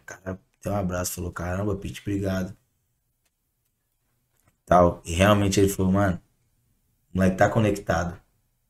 O 0.01 0.05
cara 0.05 0.39
deu 0.63 0.73
um 0.73 0.75
abraço, 0.75 1.13
falou, 1.13 1.31
caramba, 1.31 1.75
Pete, 1.75 2.01
obrigado 2.01 2.55
tal. 4.65 5.01
E 5.05 5.13
realmente 5.13 5.59
ele 5.59 5.69
falou, 5.69 5.91
mano, 5.91 6.19
o 7.13 7.17
moleque 7.17 7.37
tá 7.37 7.49
conectado. 7.49 8.19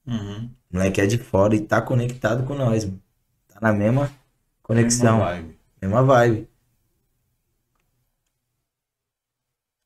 Uhum. 0.06 0.50
O 0.72 0.76
moleque 0.78 1.02
é 1.02 1.06
de 1.08 1.18
fora 1.18 1.56
e 1.56 1.62
tá 1.62 1.82
conectado 1.82 2.46
com 2.46 2.54
nós, 2.54 2.86
mano. 2.86 3.02
Tá 3.48 3.60
na 3.62 3.74
mesma 3.74 4.12
conexão. 4.62 5.18
Mesma 5.18 5.32
vibe. 5.32 5.60
Mesma 5.82 6.04
vibe. 6.04 6.50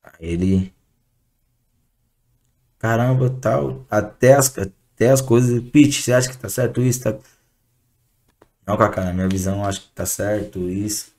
Aí 0.03 0.27
ele. 0.27 0.73
Caramba, 2.80 3.30
tal. 3.30 3.86
Até 3.92 4.34
as, 4.34 4.58
até 4.58 5.12
as 5.12 5.22
coisas. 5.22 5.62
Pete, 5.70 6.02
você 6.02 6.14
acha 6.14 6.30
que 6.30 6.38
tá 6.38 6.50
certo 6.50 6.82
isso? 6.82 7.04
Tá... 7.04 7.16
Não, 8.66 8.78
Kaká, 8.78 9.04
na 9.04 9.14
minha 9.14 9.28
visão, 9.28 9.66
acho 9.66 9.82
que 9.82 9.90
tá 9.90 10.06
certo 10.06 10.70
isso. 10.70 11.14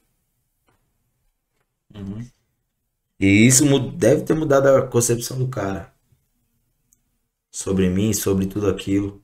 Uhum. 1.94 2.26
E 3.18 3.26
isso 3.26 3.66
deve 3.90 4.22
ter 4.22 4.34
mudado 4.34 4.68
a 4.68 4.86
concepção 4.86 5.38
do 5.38 5.48
cara. 5.48 5.92
Sobre 7.50 7.90
mim, 7.90 8.14
sobre 8.14 8.46
tudo 8.46 8.68
aquilo. 8.68 9.22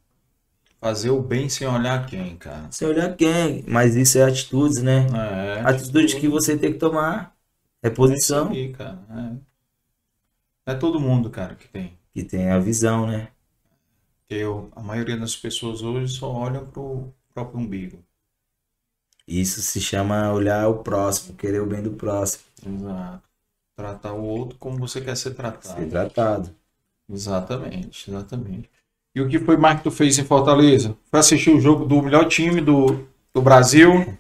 Fazer 0.79 1.11
o 1.11 1.23
bem 1.23 1.49
sem 1.49 1.67
olhar 1.67 2.05
quem, 2.05 2.37
cara. 2.37 2.71
Sem 2.71 2.87
olhar 2.87 3.17
quem. 3.17 3.65
Mas 3.67 3.97
isso 3.97 4.19
é 4.19 4.25
atitudes, 4.25 4.83
né? 4.83 5.07
É, 5.07 5.61
atitude, 5.61 5.99
atitude 5.99 6.17
que 6.21 6.29
você 6.29 6.59
tem 6.59 6.73
que 6.73 6.79
tomar. 6.79 7.35
É 7.83 7.89
posição. 7.89 8.53
É 8.53 8.69
cara. 8.69 9.41
É. 10.67 10.73
é 10.73 10.75
todo 10.75 11.01
mundo, 11.01 11.31
cara, 11.31 11.55
que 11.55 11.69
tem. 11.69 11.97
Que 12.17 12.25
tem 12.25 12.49
a 12.49 12.59
visão, 12.59 13.07
né? 13.07 13.29
Eu, 14.27 14.71
a 14.75 14.81
maioria 14.81 15.19
das 15.19 15.37
pessoas 15.37 15.83
hoje 15.83 16.15
só 16.15 16.33
olham 16.33 16.65
pro 16.65 17.13
próprio 17.35 17.61
umbigo. 17.61 17.99
Isso 19.29 19.61
se 19.61 19.83
chama 19.83 20.33
olhar 20.33 20.67
o 20.67 20.79
próximo, 20.79 21.37
querer 21.37 21.61
o 21.61 21.67
bem 21.67 21.83
do 21.83 21.91
próximo. 21.91 22.43
Exato. 22.67 23.23
Tratar 23.77 24.15
o 24.15 24.25
outro 24.25 24.57
como 24.59 24.79
você 24.79 25.03
quer 25.03 25.15
ser 25.15 25.35
tratado. 25.35 25.79
Ser 25.79 25.91
tratado. 25.91 26.51
Exatamente, 27.07 28.11
exatamente. 28.11 28.71
E 29.15 29.21
o 29.21 29.29
que 29.29 29.39
foi 29.39 29.59
mais 29.59 29.77
que 29.77 29.85
tu 29.85 29.91
fez 29.91 30.19
em 30.19 30.25
Fortaleza? 30.25 30.97
Foi 31.11 31.21
assistir 31.21 31.51
o 31.51 31.61
jogo 31.61 31.85
do 31.85 32.01
melhor 32.01 32.27
time 32.29 32.63
do, 32.63 33.07
do 33.35 33.43
Brasil. 33.43 34.17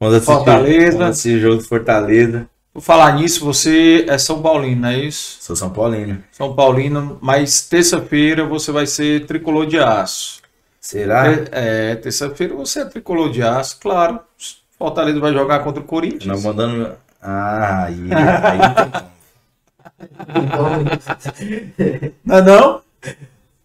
Quando 0.00 0.16
assisti, 0.16 0.34
Fortaleza. 0.34 0.96
Quando 0.96 1.10
assisti 1.10 1.36
o 1.36 1.40
jogo 1.40 1.56
do 1.58 1.68
Fortaleza. 1.68 2.50
Por 2.72 2.82
falar 2.82 3.14
nisso, 3.14 3.44
você 3.44 4.06
é 4.08 4.16
São 4.16 4.40
Paulino, 4.40 4.82
não 4.82 4.88
é 4.88 4.98
isso? 4.98 5.38
Sou 5.40 5.56
São 5.56 5.70
Paulino. 5.70 6.22
São 6.30 6.54
Paulino, 6.54 7.18
mas 7.20 7.62
terça-feira 7.62 8.44
você 8.44 8.70
vai 8.70 8.86
ser 8.86 9.26
tricolor 9.26 9.66
de 9.66 9.78
aço. 9.78 10.40
Será? 10.80 11.32
É, 11.32 11.48
é 11.52 11.96
terça-feira 11.96 12.54
você 12.54 12.80
é 12.80 12.84
tricolor 12.84 13.30
de 13.30 13.42
aço, 13.42 13.78
claro. 13.80 14.20
Fortaleza 14.78 15.18
vai 15.18 15.32
jogar 15.32 15.58
contra 15.60 15.82
o 15.82 15.84
Corinthians. 15.84 16.26
Não 16.26 16.40
mandando 16.40 16.92
ah, 17.20 17.84
aí, 17.84 18.08
aí 18.44 18.58
não 22.24 22.36
é 22.36 22.42
não? 22.42 22.82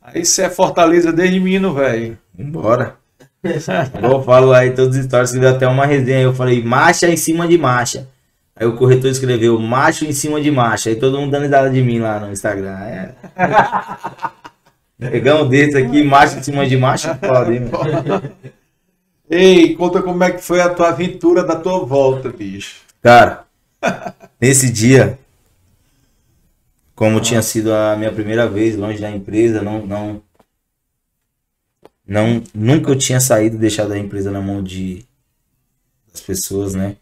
Aí 0.02 0.26
você 0.26 0.44
é 0.44 0.50
Fortaleza 0.50 1.14
desde 1.14 1.40
menino, 1.40 1.74
velho. 1.74 2.18
Embora. 2.38 2.98
eu 3.44 4.22
falo 4.24 4.52
aí 4.52 4.72
todas 4.72 4.98
as 4.98 5.06
histórias 5.06 5.32
que 5.32 5.40
deu 5.40 5.50
até 5.50 5.68
uma 5.68 5.86
resenha. 5.86 6.22
Eu 6.22 6.34
falei, 6.34 6.64
marcha 6.64 7.08
em 7.08 7.16
cima 7.16 7.48
de 7.48 7.58
marcha. 7.58 8.08
Aí 8.56 8.66
o 8.66 8.76
corretor 8.76 9.12
escreveu, 9.12 9.60
macho 9.60 10.06
em 10.06 10.14
cima 10.14 10.40
de 10.40 10.50
marcha. 10.50 10.90
Aí 10.90 10.96
todo 10.96 11.20
mundo 11.20 11.32
dando 11.32 11.44
risada 11.44 11.70
de 11.70 11.82
mim 11.82 12.00
lá 12.00 12.20
no 12.20 12.32
Instagram. 12.32 12.78
É. 12.80 13.16
Pegar 15.12 15.42
um 15.42 15.50
desses 15.50 15.76
aqui, 15.76 16.04
macho 16.04 16.40
em 16.40 16.44
cima 16.44 16.66
de 16.66 16.78
marcha, 16.78 17.16
foda, 17.16 17.54
hein, 17.54 17.70
Ei, 19.30 19.76
conta 19.76 20.02
como 20.02 20.24
é 20.24 20.32
que 20.32 20.42
foi 20.42 20.62
a 20.62 20.70
tua 20.70 20.90
aventura 20.90 21.44
da 21.44 21.56
tua 21.56 21.84
volta, 21.84 22.30
bicho. 22.30 22.82
Cara, 23.02 23.46
Nesse 24.40 24.72
dia, 24.72 25.18
como 26.94 27.22
tinha 27.22 27.42
sido 27.42 27.74
a 27.74 27.96
minha 27.96 28.12
primeira 28.12 28.48
vez 28.48 28.76
longe 28.76 29.00
da 29.00 29.10
empresa, 29.10 29.62
não, 29.62 29.86
não, 29.86 30.22
não, 32.06 32.44
nunca 32.54 32.92
eu 32.92 32.98
tinha 32.98 33.20
saído, 33.20 33.58
deixado 33.58 33.94
a 33.94 33.98
empresa 33.98 34.32
na 34.32 34.42
mão 34.42 34.62
de 34.62 35.06
das 36.12 36.22
pessoas, 36.22 36.74
né? 36.74 36.96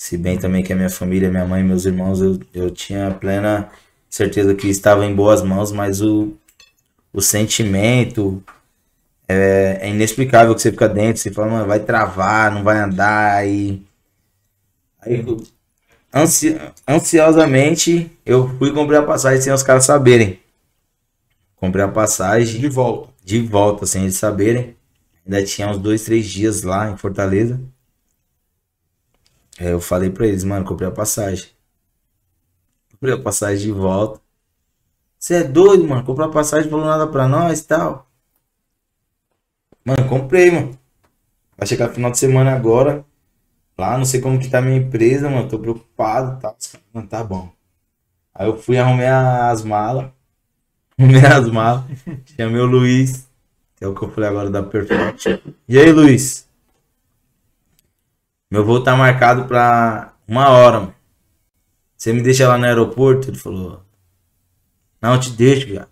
Se 0.00 0.16
bem 0.16 0.38
também 0.38 0.62
que 0.62 0.72
a 0.72 0.76
minha 0.76 0.88
família, 0.88 1.30
minha 1.30 1.44
mãe, 1.44 1.62
meus 1.62 1.84
irmãos, 1.84 2.22
eu, 2.22 2.40
eu 2.54 2.70
tinha 2.70 3.10
plena 3.10 3.68
certeza 4.08 4.54
que 4.54 4.66
estava 4.66 5.04
em 5.04 5.14
boas 5.14 5.42
mãos, 5.42 5.72
mas 5.72 6.00
o, 6.00 6.32
o 7.12 7.20
sentimento 7.20 8.42
é, 9.28 9.78
é 9.82 9.90
inexplicável 9.90 10.54
que 10.54 10.62
você 10.62 10.70
fica 10.70 10.88
dentro, 10.88 11.20
você 11.20 11.30
fala, 11.30 11.66
vai 11.66 11.80
travar, 11.80 12.50
não 12.50 12.64
vai 12.64 12.78
andar, 12.78 13.46
e 13.46 13.86
aí 15.02 15.22
ansi 16.14 16.58
ansiosamente 16.88 18.10
eu 18.24 18.48
fui 18.58 18.72
comprar 18.72 19.00
a 19.00 19.06
passagem 19.06 19.42
sem 19.42 19.52
os 19.52 19.62
caras 19.62 19.84
saberem. 19.84 20.40
Comprei 21.56 21.84
a 21.84 21.88
passagem. 21.88 22.58
De 22.58 22.70
volta. 22.70 23.12
De 23.22 23.38
volta, 23.42 23.84
sem 23.84 24.04
eles 24.04 24.16
saberem. 24.16 24.74
Ainda 25.26 25.44
tinha 25.44 25.68
uns 25.68 25.76
dois, 25.76 26.04
três 26.04 26.26
dias 26.26 26.62
lá 26.62 26.90
em 26.90 26.96
Fortaleza. 26.96 27.60
Aí 29.60 29.66
eu 29.66 29.80
falei 29.80 30.08
pra 30.08 30.26
eles, 30.26 30.42
mano, 30.42 30.64
comprei 30.64 30.88
a 30.88 30.92
passagem. 30.92 31.50
Comprei 32.92 33.12
a 33.12 33.20
passagem 33.20 33.66
de 33.66 33.72
volta. 33.72 34.18
Você 35.18 35.34
é 35.34 35.44
doido, 35.44 35.86
mano? 35.86 36.02
Comprou 36.02 36.26
a 36.26 36.32
passagem, 36.32 36.70
falou 36.70 36.86
nada 36.86 37.06
pra 37.06 37.28
nós 37.28 37.60
e 37.60 37.66
tal. 37.66 38.10
Mano, 39.84 40.08
comprei, 40.08 40.50
mano. 40.50 40.78
Vai 41.58 41.66
chegar 41.68 41.90
final 41.90 42.10
de 42.10 42.18
semana 42.18 42.52
agora. 42.54 43.04
Lá, 43.76 43.98
não 43.98 44.06
sei 44.06 44.22
como 44.22 44.38
que 44.38 44.48
tá 44.48 44.62
minha 44.62 44.78
empresa, 44.78 45.28
mano. 45.28 45.46
Tô 45.46 45.58
preocupado 45.58 46.40
tal. 46.40 46.56
Mano, 46.90 47.06
tá 47.06 47.22
bom. 47.22 47.52
Aí 48.34 48.48
eu 48.48 48.56
fui 48.56 48.78
arrumei 48.78 49.08
as 49.08 49.62
malas. 49.62 50.10
Arrumei 50.98 51.26
as 51.26 51.48
malas. 51.50 51.84
Chamei 52.34 52.60
o 52.60 52.66
Luiz. 52.66 53.28
Que 53.76 53.84
é 53.84 53.88
o 53.88 53.94
que 53.94 54.04
eu 54.04 54.10
falei 54.10 54.30
agora 54.30 54.48
da 54.48 54.62
Perfect. 54.62 55.42
E 55.68 55.78
aí, 55.78 55.92
Luiz? 55.92 56.49
Meu 58.50 58.64
voo 58.64 58.82
tá 58.82 58.96
marcado 58.96 59.44
pra 59.44 60.12
uma 60.26 60.48
hora, 60.48 60.80
mano. 60.80 60.94
Você 61.96 62.12
me 62.12 62.22
deixa 62.22 62.48
lá 62.48 62.58
no 62.58 62.64
aeroporto? 62.64 63.30
Ele 63.30 63.38
falou. 63.38 63.82
Não, 65.00 65.14
eu 65.14 65.20
te 65.20 65.30
deixo, 65.30 65.66
viado. 65.66 65.90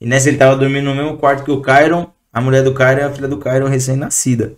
E 0.00 0.06
nessa 0.06 0.28
ele 0.28 0.36
tava 0.36 0.56
dormindo 0.56 0.84
no 0.84 0.94
mesmo 0.94 1.16
quarto 1.16 1.44
que 1.44 1.50
o 1.50 1.62
Kyron. 1.62 2.12
A 2.32 2.40
mulher 2.40 2.64
do 2.64 2.74
Kyron 2.74 2.98
e 2.98 3.02
a 3.02 3.12
filha 3.12 3.28
do 3.28 3.38
Kyron 3.38 3.68
recém-nascida. 3.68 4.56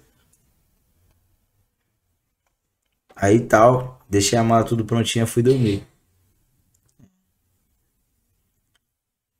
Aí 3.14 3.40
tal, 3.40 4.04
deixei 4.08 4.38
a 4.38 4.42
mala 4.42 4.64
tudo 4.64 4.84
prontinha, 4.84 5.26
fui 5.26 5.42
dormir. 5.42 5.86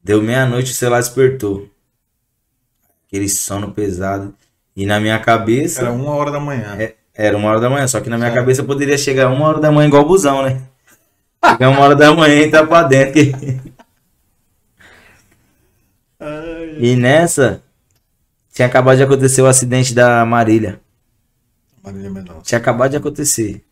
Deu 0.02 0.22
meia-noite, 0.22 0.72
o 0.72 0.74
celular 0.74 1.00
despertou. 1.00 1.70
Aquele 3.06 3.28
sono 3.28 3.72
pesado. 3.72 4.34
E 4.76 4.84
na 4.84 5.00
minha 5.00 5.18
cabeça. 5.18 5.80
Era 5.80 5.92
uma 5.92 6.10
hora 6.10 6.30
da 6.30 6.38
manhã. 6.38 6.76
É, 6.78 6.96
era 7.14 7.36
uma 7.36 7.48
hora 7.48 7.60
da 7.60 7.70
manhã, 7.70 7.86
só 7.86 8.00
que 8.00 8.10
na 8.10 8.18
minha 8.18 8.32
cabeça 8.32 8.64
poderia 8.64 8.98
chegar 8.98 9.30
uma 9.30 9.46
hora 9.46 9.60
da 9.60 9.70
manhã 9.70 9.86
igual 9.86 10.02
o 10.02 10.08
busão, 10.08 10.42
né? 10.42 10.60
Chegar 11.44 11.68
uma 11.68 11.80
hora 11.80 11.94
da 11.94 12.12
manhã 12.12 12.34
e 12.34 12.44
entrar 12.44 12.66
pra 12.66 12.82
dentro. 12.82 13.20
e 16.78 16.96
nessa, 16.96 17.62
tinha 18.52 18.66
acabado 18.66 18.96
de 18.96 19.04
acontecer 19.04 19.42
o 19.42 19.46
acidente 19.46 19.94
da 19.94 20.24
Marília. 20.24 20.80
Marília 21.82 22.10
Mendonça. 22.10 22.42
Tinha 22.42 22.58
acabado 22.58 22.90
de 22.90 22.96
acontecer. 22.96 23.64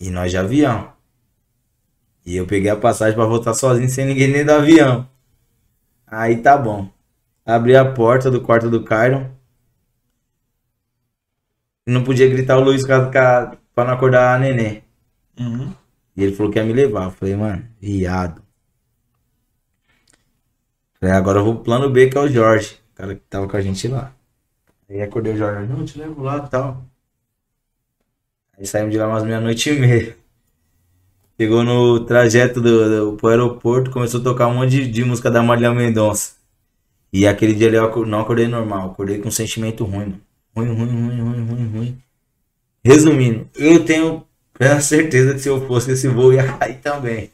E 0.00 0.10
nós 0.10 0.30
de 0.30 0.38
avião. 0.38 0.92
E 2.24 2.36
eu 2.36 2.46
peguei 2.46 2.70
a 2.70 2.76
passagem 2.76 3.14
pra 3.14 3.26
voltar 3.26 3.54
sozinho, 3.54 3.88
sem 3.88 4.06
ninguém 4.06 4.28
nem 4.28 4.44
do 4.44 4.52
avião. 4.52 5.08
Aí 6.06 6.38
tá 6.38 6.56
bom. 6.56 6.88
Abri 7.44 7.76
a 7.76 7.84
porta 7.84 8.30
do 8.30 8.40
quarto 8.40 8.68
do 8.70 8.82
Cairo. 8.82 9.30
Não 11.90 12.04
podia 12.04 12.28
gritar 12.28 12.56
o 12.56 12.60
Luiz 12.60 12.86
pra, 12.86 13.56
não 13.76 13.90
acordar 13.90 14.36
a 14.36 14.38
neném. 14.38 14.84
Uhum. 15.38 15.72
E 16.16 16.22
ele 16.22 16.36
falou 16.36 16.52
que 16.52 16.58
ia 16.58 16.64
me 16.64 16.72
levar. 16.72 17.06
Eu 17.06 17.10
falei, 17.10 17.34
mano, 17.34 17.66
viado. 17.80 18.40
Falei, 21.00 21.16
agora 21.16 21.40
eu 21.40 21.44
vou 21.44 21.54
pro 21.56 21.64
plano 21.64 21.90
B, 21.90 22.08
que 22.08 22.16
é 22.16 22.20
o 22.20 22.28
Jorge. 22.28 22.78
O 22.92 22.94
cara 22.94 23.14
que 23.16 23.22
tava 23.28 23.48
com 23.48 23.56
a 23.56 23.60
gente 23.60 23.88
lá. 23.88 24.12
Aí 24.88 25.02
acordei 25.02 25.32
o 25.32 25.36
Jorge, 25.36 25.66
não, 25.66 25.84
te 25.84 25.98
levo 25.98 26.22
lá 26.22 26.44
e 26.46 26.48
tal. 26.48 26.84
Aí 28.56 28.64
saímos 28.64 28.92
de 28.92 28.98
lá 28.98 29.08
umas 29.08 29.24
meia-noite 29.24 29.70
e 29.70 29.80
meia. 29.80 30.16
Chegou 31.40 31.64
no 31.64 32.04
trajeto 32.04 32.60
do, 32.60 33.12
do, 33.12 33.16
pro 33.16 33.30
aeroporto, 33.30 33.90
começou 33.90 34.20
a 34.20 34.24
tocar 34.24 34.46
um 34.46 34.54
monte 34.54 34.70
de, 34.70 34.88
de 34.88 35.04
música 35.04 35.28
da 35.28 35.42
Marília 35.42 35.72
Mendonça. 35.72 36.34
E 37.12 37.26
aquele 37.26 37.54
dia 37.54 37.66
ali 37.66 37.76
eu 37.76 38.06
não 38.06 38.20
acordei 38.20 38.46
normal, 38.46 38.90
acordei 38.90 39.18
com 39.18 39.28
um 39.28 39.32
sentimento 39.32 39.84
ruim, 39.84 40.06
mano. 40.06 40.29
Ruim, 40.56 40.68
ruim, 40.68 41.08
ruim, 41.08 41.20
ruim, 41.20 41.46
ruim, 41.46 41.70
ruim. 41.72 42.02
Resumindo, 42.84 43.48
eu 43.56 43.84
tenho 43.84 44.24
plena 44.54 44.80
certeza 44.80 45.34
que 45.34 45.40
se 45.40 45.48
eu 45.48 45.66
fosse 45.66 45.92
esse 45.92 46.08
voo 46.08 46.32
ia 46.32 46.52
cair 46.52 46.78
também. 46.78 47.30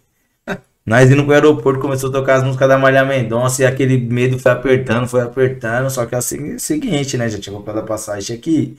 Nós 0.84 1.10
indo 1.10 1.24
pro 1.24 1.32
aeroporto, 1.34 1.80
começou 1.80 2.10
a 2.10 2.12
tocar 2.12 2.36
as 2.36 2.44
músicas 2.44 2.68
da 2.68 2.78
Marília 2.78 3.05
Mendonça 3.05 3.62
e 3.62 3.66
aquele 3.66 3.97
medo 3.98 4.38
foi 4.38 4.52
apertando, 4.52 5.09
foi 5.09 5.22
apertando. 5.22 5.90
Só 5.90 6.06
que 6.06 6.14
é 6.14 6.18
o 6.18 6.22
segui- 6.22 6.59
seguinte, 6.60 7.16
né? 7.16 7.28
Já 7.28 7.38
tinha 7.38 7.55
comprado 7.55 7.80
a 7.80 7.82
passagem 7.82 8.36
aqui. 8.36 8.78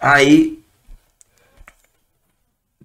Aí, 0.00 0.58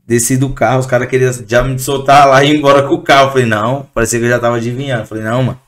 desci 0.05 0.37
do 0.37 0.53
carro, 0.53 0.79
os 0.79 0.85
caras 0.85 1.09
queriam 1.09 1.31
já 1.47 1.63
me 1.63 1.77
soltar 1.79 2.27
lá 2.27 2.43
e 2.43 2.51
ir 2.51 2.57
embora 2.57 2.87
com 2.87 2.93
o 2.95 3.01
carro. 3.01 3.31
Falei, 3.31 3.45
não, 3.45 3.83
parecia 3.93 4.19
que 4.19 4.25
eu 4.25 4.29
já 4.29 4.39
tava 4.39 4.57
adivinhando. 4.57 5.05
Falei, 5.07 5.23
não, 5.23 5.43
mano, 5.43 5.61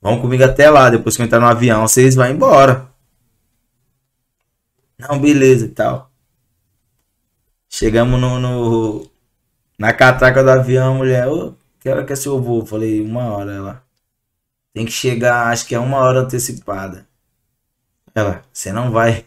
vamos 0.00 0.20
comigo 0.20 0.44
até 0.44 0.70
lá. 0.70 0.90
Depois 0.90 1.16
que 1.16 1.22
eu 1.22 1.26
entrar 1.26 1.40
no 1.40 1.46
avião, 1.46 1.86
vocês 1.86 2.14
vão 2.14 2.28
embora. 2.28 2.89
Não, 5.00 5.18
beleza 5.20 5.66
e 5.66 5.68
tal. 5.70 6.10
Chegamos 7.68 8.20
no, 8.20 8.38
no- 8.38 9.10
na 9.78 9.92
catraca 9.94 10.42
do 10.44 10.50
avião, 10.50 10.94
a 10.94 10.98
mulher, 10.98 11.28
ô, 11.28 11.54
que 11.80 11.88
hora 11.90 12.04
que 12.06 12.12
é 12.14 12.16
seu 12.16 12.40
voo? 12.42 12.66
Falei, 12.66 13.00
uma 13.02 13.24
hora, 13.34 13.52
ela. 13.54 13.84
Tem 14.74 14.86
que 14.86 14.92
chegar, 14.92 15.48
acho 15.48 15.66
que 15.66 15.74
é 15.74 15.80
uma 15.80 15.98
hora 15.98 16.20
antecipada. 16.20 17.06
Ela, 18.14 18.44
você 18.52 18.72
não 18.72 18.90
vai, 18.92 19.24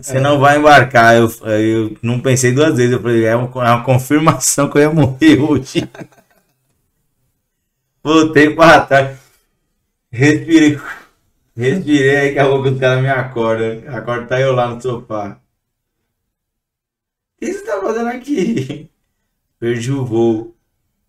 você 0.00 0.20
não 0.20 0.38
vai 0.38 0.58
embarcar. 0.58 1.16
Eu, 1.16 1.28
eu 1.48 1.96
não 2.02 2.20
pensei 2.20 2.52
duas 2.52 2.76
vezes, 2.76 2.92
eu 2.92 3.00
falei, 3.02 3.24
é 3.24 3.34
uma, 3.36 3.46
é 3.66 3.70
uma 3.70 3.84
confirmação 3.84 4.68
que 4.70 4.78
eu 4.78 4.82
ia 4.82 4.90
morrer 4.90 5.40
hoje. 5.40 5.88
Voltei 8.04 8.54
para 8.54 8.86
trás, 8.86 9.18
respirei, 10.12 10.78
respirei, 11.56 12.16
aí 12.18 12.32
que 12.32 12.38
a 12.38 12.46
pouco 12.48 12.68
os 12.68 12.78
caras 12.80 13.02
me 13.02 13.08
acordam. 13.10 13.94
Acorda, 13.94 14.26
tá 14.26 14.40
eu 14.40 14.52
lá 14.54 14.68
no 14.74 14.80
sofá. 14.80 15.40
O 17.36 17.44
que 17.44 17.52
você 17.52 17.64
tá 17.64 17.80
fazendo 17.80 18.08
aqui? 18.08 18.90
Perdi 19.58 19.92
o 19.92 20.04
voo. 20.06 20.56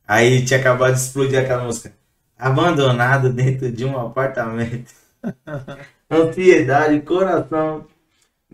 Aí 0.08 0.46
tinha 0.46 0.60
acabado 0.60 0.94
de 0.96 1.00
explodir 1.02 1.40
aquela 1.40 1.64
música. 1.66 1.96
Abandonado 2.38 3.32
dentro 3.34 3.72
de 3.72 3.86
um 3.86 3.98
apartamento. 4.00 4.94
Ansiedade, 6.12 7.02
coração. 7.02 7.88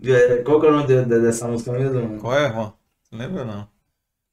É, 0.02 0.42
Qual 0.42 0.60
que 0.60 0.66
é 0.66 0.70
o 0.70 0.72
nome 0.72 0.86
de- 0.86 1.04
de- 1.04 1.20
dessa 1.20 1.46
música 1.48 1.72
mesmo? 1.72 2.18
qual 2.20 2.34
é, 2.38 2.50
Juan? 2.52 2.72
Não 3.12 3.18
lembra 3.18 3.44
não? 3.44 3.68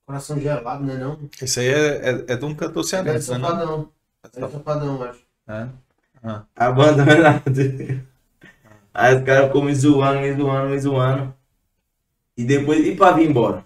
Coração 0.06 0.40
gelado, 0.40 0.84
né 0.86 0.96
não? 0.98 1.20
Esse 1.42 1.60
aí 1.60 1.68
é, 1.68 2.10
é, 2.12 2.34
é 2.34 2.36
de 2.38 2.46
um 2.46 2.56
cantor 2.56 2.84
É 2.84 2.88
cearense, 2.88 3.32
né? 3.32 3.38
não? 3.40 3.50
safadão. 3.50 3.92
É 4.34 4.48
safadão, 4.48 5.04
acho. 5.04 5.26
É. 5.48 5.68
Abandonado. 6.56 7.44
Aí 8.94 9.16
os 9.16 9.24
caras 9.24 9.48
ficam 9.48 9.62
me 9.62 9.76
zoando, 9.76 10.22
me 10.22 10.34
zoando, 10.34 10.70
me 10.70 10.80
zoando. 10.80 11.34
E 12.36 12.44
depois, 12.44 12.86
e 12.86 12.96
pra 12.96 13.12
vir 13.12 13.30
embora? 13.30 13.64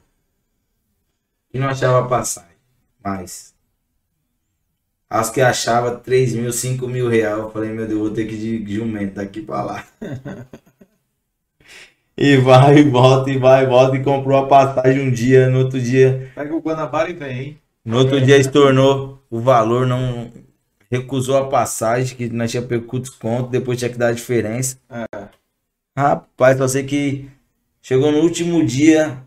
E 1.53 1.59
não 1.59 1.69
achava 1.69 2.07
passagem. 2.07 2.51
Mas. 3.03 3.53
Acho 5.09 5.33
que 5.33 5.41
achava 5.41 5.95
3 5.95 6.35
mil, 6.35 6.51
5 6.51 6.87
mil 6.87 7.09
reais. 7.09 7.37
Eu 7.37 7.51
falei, 7.51 7.69
meu 7.69 7.87
Deus, 7.87 7.99
vou 7.99 8.11
ter 8.11 8.25
que 8.25 8.35
ir 8.35 8.63
de 8.63 8.75
jumento 8.75 9.15
daqui 9.15 9.41
pra 9.41 9.61
lá. 9.61 9.85
e 12.17 12.37
vai 12.37 12.79
e 12.79 12.83
volta, 12.83 13.29
e 13.29 13.37
vai 13.37 13.63
e 13.63 13.67
volta. 13.67 13.97
E 13.97 14.03
comprou 14.03 14.37
a 14.37 14.47
passagem 14.47 15.07
um 15.07 15.11
dia, 15.11 15.49
no 15.49 15.59
outro 15.59 15.79
dia. 15.79 16.31
Pega 16.35 16.55
o 16.55 16.61
Guanabara 16.61 17.09
e 17.09 17.13
vem, 17.13 17.39
hein? 17.39 17.61
No 17.83 17.97
outro 17.97 18.21
dia 18.21 18.37
estornou 18.37 19.21
o 19.29 19.39
valor, 19.39 19.87
não 19.87 20.31
recusou 20.91 21.37
a 21.37 21.47
passagem, 21.47 22.17
que 22.17 22.29
nós 22.29 22.51
tinha 22.51 22.61
pego 22.61 22.99
desconto, 22.99 23.49
depois 23.49 23.79
tinha 23.79 23.89
que 23.89 23.97
dar 23.97 24.09
a 24.09 24.11
diferença. 24.11 24.77
Rapaz, 25.97 26.57
só 26.57 26.67
sei 26.67 26.83
que 26.83 27.29
chegou 27.81 28.11
no 28.11 28.19
último 28.19 28.65
dia, 28.65 29.23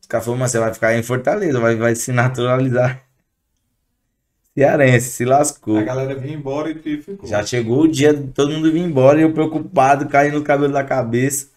os 0.00 0.06
caras 0.06 0.26
falaram, 0.26 0.40
mas 0.40 0.50
você 0.50 0.58
vai 0.58 0.74
ficar 0.74 0.94
em 0.94 1.02
Fortaleza, 1.02 1.58
vai, 1.58 1.74
vai 1.76 1.94
se 1.94 2.12
naturalizar. 2.12 3.02
Cearense, 4.56 5.08
se 5.08 5.24
lascou. 5.24 5.78
A 5.78 5.82
galera 5.82 6.14
vinha 6.14 6.34
embora 6.34 6.70
e 6.70 7.02
ficou. 7.02 7.28
Já 7.28 7.44
chegou 7.44 7.82
o 7.82 7.88
dia 7.88 8.12
de 8.12 8.28
todo 8.28 8.52
mundo 8.52 8.70
vir 8.70 8.82
embora 8.82 9.18
e 9.18 9.22
eu 9.22 9.32
preocupado, 9.32 10.06
caindo 10.08 10.38
o 10.38 10.44
cabelo 10.44 10.72
da 10.72 10.84
cabeça. 10.84 11.48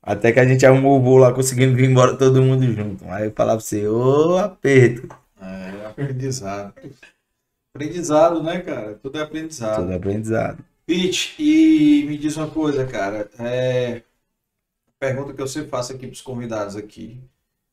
Até 0.00 0.30
que 0.30 0.38
a 0.38 0.46
gente 0.46 0.64
arrumou 0.64 1.00
o 1.00 1.02
voo 1.02 1.16
lá, 1.16 1.32
conseguindo 1.32 1.74
vir 1.74 1.90
embora 1.90 2.14
todo 2.16 2.42
mundo 2.42 2.62
junto. 2.70 3.04
Aí 3.08 3.24
eu 3.24 3.32
falava 3.32 3.58
pra 3.58 3.66
você, 3.66 3.88
ô 3.88 4.36
aperto. 4.36 5.08
É, 5.40 5.86
aprendizado. 5.86 6.74
Aprendizado, 7.74 8.40
né, 8.40 8.60
cara? 8.60 8.94
Tudo 8.94 9.18
é 9.18 9.22
aprendizado. 9.22 9.80
Todo 9.80 9.92
aprendizado. 9.92 10.64
Pete, 10.86 11.34
e 11.42 12.06
me 12.06 12.16
diz 12.16 12.36
uma 12.36 12.48
coisa, 12.48 12.86
cara. 12.86 13.28
É... 13.36 14.04
Pergunta 14.96 15.34
que 15.34 15.42
eu 15.42 15.48
sempre 15.48 15.70
faço 15.70 15.92
aqui 15.92 16.06
para 16.06 16.14
os 16.14 16.22
convidados 16.22 16.76
aqui. 16.76 17.20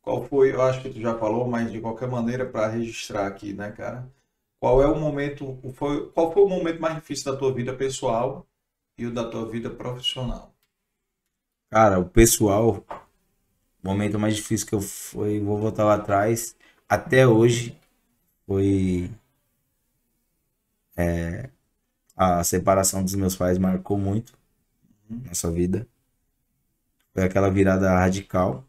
Qual 0.01 0.25
foi, 0.25 0.51
eu 0.51 0.61
acho 0.63 0.81
que 0.81 0.89
tu 0.89 0.99
já 0.99 1.15
falou, 1.19 1.47
mas 1.47 1.71
de 1.71 1.79
qualquer 1.79 2.09
maneira 2.09 2.47
para 2.47 2.67
registrar 2.67 3.27
aqui, 3.27 3.53
né, 3.53 3.71
cara? 3.71 4.11
Qual 4.59 4.81
é 4.81 4.87
o 4.87 4.99
momento, 4.99 5.59
foi, 5.75 6.09
qual 6.09 6.33
foi 6.33 6.43
o 6.43 6.49
momento 6.49 6.81
mais 6.81 6.95
difícil 6.95 7.31
da 7.31 7.37
tua 7.37 7.53
vida 7.53 7.71
pessoal 7.71 8.47
e 8.97 9.05
o 9.05 9.13
da 9.13 9.29
tua 9.29 9.47
vida 9.47 9.69
profissional? 9.69 10.51
Cara, 11.69 11.99
o 11.99 12.09
pessoal, 12.09 12.83
o 13.83 13.87
momento 13.87 14.17
mais 14.17 14.35
difícil 14.35 14.65
que 14.65 14.73
eu 14.73 14.81
fui, 14.81 15.39
vou 15.39 15.59
voltar 15.59 15.85
lá 15.85 15.93
atrás, 15.93 16.55
até 16.89 17.27
hoje, 17.27 17.77
foi 18.47 19.11
é, 21.01 21.49
a 22.15 22.43
separação 22.43 23.03
dos 23.03 23.15
meus 23.15 23.35
pais 23.35 23.57
marcou 23.57 23.97
muito 23.97 24.37
nossa 25.09 25.51
vida. 25.51 25.87
Foi 27.13 27.23
aquela 27.23 27.49
virada 27.49 27.89
radical. 27.93 28.65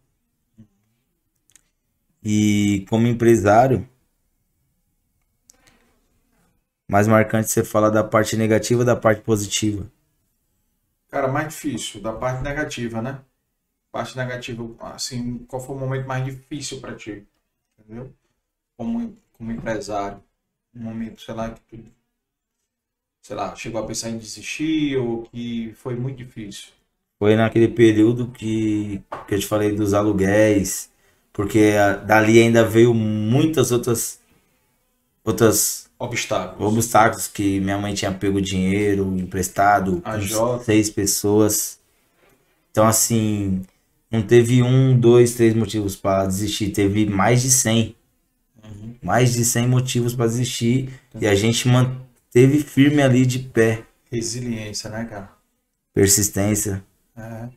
E 2.23 2.85
como 2.89 3.07
empresário, 3.07 3.89
mais 6.89 7.09
marcante 7.09 7.49
você 7.51 7.65
fala 7.65 7.91
da 7.91 8.05
parte 8.05 8.37
negativa 8.37 8.81
ou 8.81 8.87
da 8.87 8.97
parte 8.97 9.23
positiva? 9.23 9.91
Cara, 11.09 11.29
mais 11.29 11.49
difícil, 11.49 12.01
da 12.01 12.13
parte 12.13 12.43
negativa, 12.43 13.03
né? 13.03 13.23
Parte 13.93 14.17
negativa, 14.17 14.65
assim, 14.95 15.39
qual 15.47 15.63
foi 15.63 15.77
o 15.77 15.79
momento 15.79 16.07
mais 16.07 16.25
difícil 16.25 16.81
para 16.81 16.97
ti? 16.97 17.27
Entendeu? 17.79 18.15
Como, 18.77 19.17
como 19.33 19.53
empresário. 19.53 20.23
Um 20.75 20.85
momento, 20.85 21.21
sei 21.23 21.35
lá, 21.35 21.51
que 21.53 21.61
tu, 21.63 21.93
sei 23.23 23.37
lá, 23.37 23.55
chegou 23.57 23.83
a 23.83 23.87
pensar 23.87 24.11
em 24.11 24.19
desistir 24.19 24.97
ou 24.99 25.25
que 25.25 25.73
foi 25.77 25.97
muito 25.97 26.19
difícil. 26.19 26.73
Foi 27.19 27.37
naquele 27.37 27.69
período 27.69 28.31
que, 28.33 29.01
que 29.29 29.35
eu 29.35 29.39
te 29.41 29.47
falei 29.47 29.75
dos 29.75 29.95
aluguéis, 29.95 30.91
porque 31.33 31.75
a- 31.79 31.97
dali 31.97 32.41
ainda 32.41 32.65
veio 32.65 32.93
muitas 32.93 33.71
outras 33.73 34.21
outras 35.25 35.89
Obstáculos. 35.99 36.73
obstáculos 36.75 37.29
que 37.29 37.61
minha 37.61 37.79
mãe 37.79 37.95
tinha 37.95 38.13
pego 38.13 38.41
dinheiro 38.41 39.17
emprestado 39.17 40.03
A 40.05 40.19
seis 40.65 40.91
pessoas. 40.91 41.79
Então 42.71 42.87
assim, 42.87 43.63
não 44.11 44.23
teve 44.23 44.63
um, 44.63 44.99
dois, 44.99 45.35
três 45.35 45.55
motivos 45.55 45.97
para 45.97 46.27
desistir, 46.27 46.71
teve 46.71 47.07
mais 47.07 47.43
de 47.43 47.51
100. 47.51 47.97
Uhum. 48.65 48.97
Mais 49.03 49.35
de 49.35 49.45
100 49.45 49.69
motivos 49.69 50.15
para 50.15 50.27
desistir 50.27 50.91
e 51.21 51.27
a 51.27 51.35
gente 51.35 51.69
manteve 52.35 52.59
firme 52.61 53.03
ali 53.03 53.25
de 53.25 53.39
pé, 53.39 53.85
Resiliência, 54.13 54.89
né, 54.91 55.05
cara? 55.05 55.37
persistência. 55.95 56.85
É. 57.17 57.49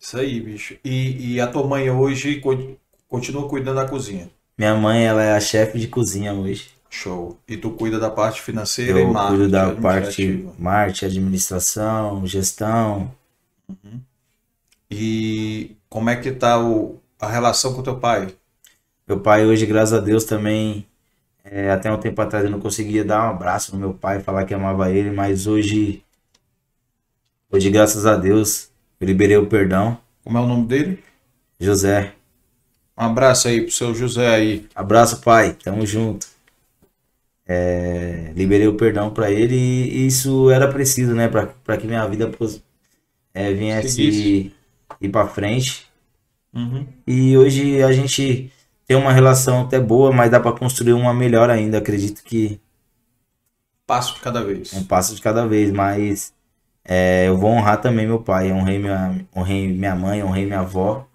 Isso 0.00 0.18
aí, 0.18 0.40
bicho. 0.40 0.78
E, 0.84 1.34
e 1.34 1.40
a 1.40 1.46
tua 1.46 1.66
mãe 1.66 1.90
hoje 1.90 2.40
co- 2.40 2.76
continua 3.08 3.48
cuidando 3.48 3.76
da 3.76 3.88
cozinha. 3.88 4.30
Minha 4.58 4.74
mãe, 4.74 5.04
ela 5.06 5.22
é 5.22 5.32
a 5.34 5.40
chefe 5.40 5.78
de 5.78 5.88
cozinha 5.88 6.34
hoje. 6.34 6.70
Show. 6.90 7.38
E 7.46 7.56
tu 7.56 7.72
cuida 7.72 7.98
da 7.98 8.10
parte 8.10 8.40
financeira 8.42 9.00
Eu 9.00 9.08
e 9.08 9.12
marketing 9.12 9.36
cuido 9.38 9.48
da 9.50 9.72
parte 9.74 10.44
marketing, 10.58 11.06
administração, 11.06 12.26
gestão. 12.26 13.10
E 14.90 15.76
como 15.88 16.10
é 16.10 16.16
que 16.20 16.32
tá 16.32 16.58
o, 16.60 17.00
a 17.20 17.28
relação 17.28 17.72
com 17.74 17.80
o 17.80 17.84
teu 17.84 17.98
pai? 18.00 18.34
Meu 19.06 19.20
pai 19.20 19.44
hoje, 19.44 19.66
graças 19.66 19.92
a 19.94 20.00
Deus, 20.00 20.24
também. 20.24 20.86
É, 21.50 21.70
até 21.70 21.90
um 21.92 21.98
tempo 22.00 22.20
atrás 22.20 22.44
eu 22.44 22.50
não 22.50 22.60
conseguia 22.60 23.04
dar 23.04 23.26
um 23.26 23.30
abraço 23.30 23.72
no 23.74 23.80
meu 23.80 23.94
pai, 23.94 24.20
falar 24.20 24.44
que 24.44 24.54
amava 24.54 24.90
ele, 24.90 25.10
mas 25.10 25.46
hoje, 25.46 26.02
hoje, 27.50 27.70
graças 27.70 28.06
a 28.06 28.16
Deus, 28.16 28.70
eu 29.00 29.06
liberei 29.06 29.36
o 29.36 29.46
perdão. 29.46 29.98
Como 30.22 30.38
é 30.38 30.40
o 30.40 30.46
nome 30.46 30.66
dele? 30.66 31.02
José, 31.60 32.14
Um 32.98 33.04
abraço 33.04 33.48
aí 33.48 33.62
pro 33.62 33.70
seu 33.72 33.94
José 33.94 34.28
aí. 34.34 34.68
abraço 34.74 35.20
pai, 35.22 35.54
tamo 35.62 35.86
junto. 35.86 36.26
É, 37.48 38.32
liberei 38.34 38.66
o 38.66 38.76
perdão 38.76 39.10
pra 39.12 39.30
ele 39.30 39.54
e 39.56 40.06
isso 40.06 40.50
era 40.50 40.66
preciso, 40.68 41.14
né, 41.14 41.28
Pra 41.28 41.46
pra 41.46 41.76
que 41.76 41.86
minha 41.86 42.06
vida 42.08 42.28
é, 43.34 43.52
viesse 43.52 44.52
ir 45.00 45.08
pra 45.10 45.26
frente. 45.26 45.86
Uhum. 46.54 46.86
E 47.06 47.36
hoje 47.36 47.82
a 47.82 47.92
gente 47.92 48.50
tem 48.86 48.96
uma 48.96 49.12
relação 49.12 49.62
até 49.62 49.78
boa, 49.80 50.12
mas 50.12 50.30
dá 50.30 50.40
pra 50.40 50.52
construir 50.52 50.92
uma 50.94 51.14
melhor 51.14 51.50
ainda. 51.50 51.78
Acredito 51.78 52.22
que 52.24 52.60
Passo 53.86 54.14
de 54.14 54.20
cada 54.20 54.42
vez. 54.44 54.72
um 54.72 54.84
passo 54.84 55.14
de 55.14 55.20
cada 55.22 55.46
vez, 55.46 55.72
mas 55.72 56.32
é, 56.84 57.28
eu 57.28 57.36
vou 57.38 57.50
honrar 57.50 57.80
também 57.80 58.06
meu 58.06 58.22
pai. 58.22 58.52
Honrei 58.52 58.78
minha, 58.78 59.26
honrei 59.34 59.68
minha 59.68 59.94
mãe, 59.96 60.22
honrei 60.22 60.46
minha 60.46 60.60
avó. 60.60 61.06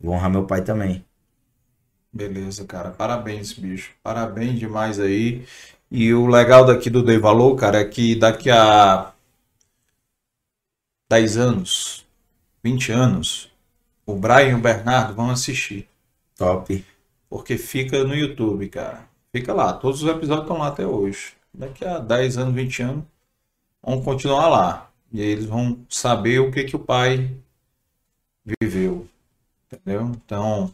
Vou 0.00 0.14
honrar 0.14 0.30
meu 0.30 0.46
pai 0.46 0.62
também. 0.64 1.04
Beleza, 2.12 2.64
cara. 2.64 2.90
Parabéns, 2.90 3.52
bicho. 3.52 3.92
Parabéns 4.02 4.58
demais 4.58 4.98
aí. 4.98 5.46
E 5.90 6.12
o 6.14 6.26
legal 6.26 6.64
daqui 6.64 6.90
do 6.90 7.02
Dei 7.02 7.18
Valor, 7.18 7.54
cara, 7.56 7.80
é 7.80 7.84
que 7.84 8.16
daqui 8.16 8.50
a 8.50 9.12
10 11.10 11.36
anos, 11.36 12.06
20 12.62 12.90
anos, 12.92 13.50
o 14.04 14.14
Brian 14.16 14.50
e 14.50 14.54
o 14.54 14.58
Bernardo 14.60 15.14
vão 15.14 15.30
assistir. 15.30 15.88
Top. 16.36 16.84
Porque 17.28 17.58
fica 17.58 18.04
no 18.04 18.14
YouTube, 18.14 18.68
cara. 18.68 19.08
Fica 19.32 19.52
lá. 19.52 19.72
Todos 19.72 20.02
os 20.02 20.08
episódios 20.08 20.44
estão 20.44 20.58
lá 20.58 20.68
até 20.68 20.86
hoje. 20.86 21.34
Daqui 21.52 21.84
a 21.84 21.98
10 21.98 22.38
anos, 22.38 22.54
20 22.54 22.82
anos, 22.82 23.04
vão 23.82 24.02
continuar 24.02 24.48
lá. 24.48 24.90
E 25.12 25.20
aí 25.20 25.28
eles 25.28 25.46
vão 25.46 25.84
saber 25.88 26.40
o 26.40 26.50
que 26.50 26.64
que 26.64 26.76
o 26.76 26.80
pai 26.80 27.34
viveu. 28.60 29.08
Entendeu? 29.72 30.12
Então, 30.24 30.72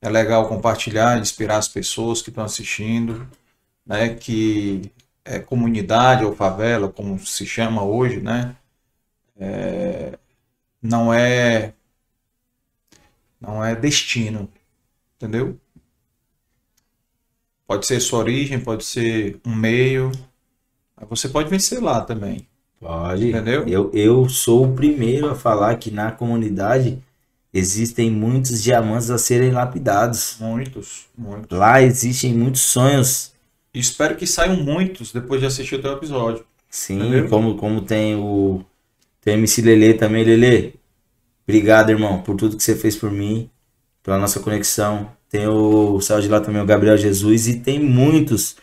é 0.00 0.08
legal 0.08 0.48
compartilhar, 0.48 1.18
inspirar 1.18 1.58
as 1.58 1.68
pessoas 1.68 2.22
que 2.22 2.30
estão 2.30 2.44
assistindo, 2.44 3.26
né? 3.86 4.14
Que 4.14 4.90
é 5.24 5.38
comunidade 5.38 6.24
ou 6.24 6.34
favela, 6.34 6.88
como 6.88 7.18
se 7.20 7.46
chama 7.46 7.84
hoje, 7.84 8.20
né? 8.20 8.56
É, 9.36 10.18
não 10.82 11.12
é 11.12 11.74
não 13.40 13.64
é 13.64 13.74
destino, 13.74 14.48
entendeu? 15.20 15.58
Pode 17.66 17.86
ser 17.86 18.00
sua 18.00 18.20
origem, 18.20 18.58
pode 18.58 18.84
ser 18.84 19.38
um 19.44 19.54
meio, 19.54 20.10
você 21.08 21.28
pode 21.28 21.50
vencer 21.50 21.80
lá 21.80 22.00
também. 22.00 22.48
Pode. 22.80 23.28
Entendeu? 23.28 23.68
Eu, 23.68 23.90
eu 23.92 24.28
sou 24.28 24.64
o 24.64 24.74
primeiro 24.74 25.28
a 25.28 25.34
falar 25.34 25.76
que 25.76 25.90
na 25.90 26.10
comunidade 26.10 26.98
existem 27.52 28.10
muitos 28.10 28.62
diamantes 28.62 29.10
a 29.10 29.18
serem 29.18 29.50
lapidados. 29.50 30.36
Muitos, 30.40 31.06
muitos. 31.16 31.56
Lá 31.56 31.82
existem 31.82 32.32
muitos 32.32 32.62
sonhos. 32.62 33.32
Espero 33.72 34.16
que 34.16 34.26
saiam 34.26 34.56
muitos 34.56 35.12
depois 35.12 35.40
de 35.40 35.46
assistir 35.46 35.76
o 35.76 35.82
teu 35.82 35.92
episódio. 35.92 36.44
Sim, 36.68 36.98
Entendeu? 36.98 37.28
como, 37.28 37.56
como 37.56 37.82
tem 37.82 38.16
o, 38.16 38.64
tem 39.20 39.34
o 39.34 39.38
MC 39.38 39.60
Lele 39.60 39.94
também, 39.94 40.24
Lele. 40.24 40.74
Obrigado, 41.44 41.90
irmão, 41.90 42.22
por 42.22 42.36
tudo 42.36 42.56
que 42.56 42.62
você 42.62 42.76
fez 42.76 42.96
por 42.96 43.10
mim, 43.10 43.50
pela 44.02 44.18
nossa 44.18 44.40
conexão. 44.40 45.10
Tem 45.28 45.46
o 45.46 46.00
saiu 46.00 46.22
de 46.22 46.28
lá 46.28 46.40
também 46.40 46.60
o 46.60 46.66
Gabriel 46.66 46.96
Jesus 46.96 47.46
e 47.46 47.60
tem 47.60 47.78
muitos, 47.78 48.56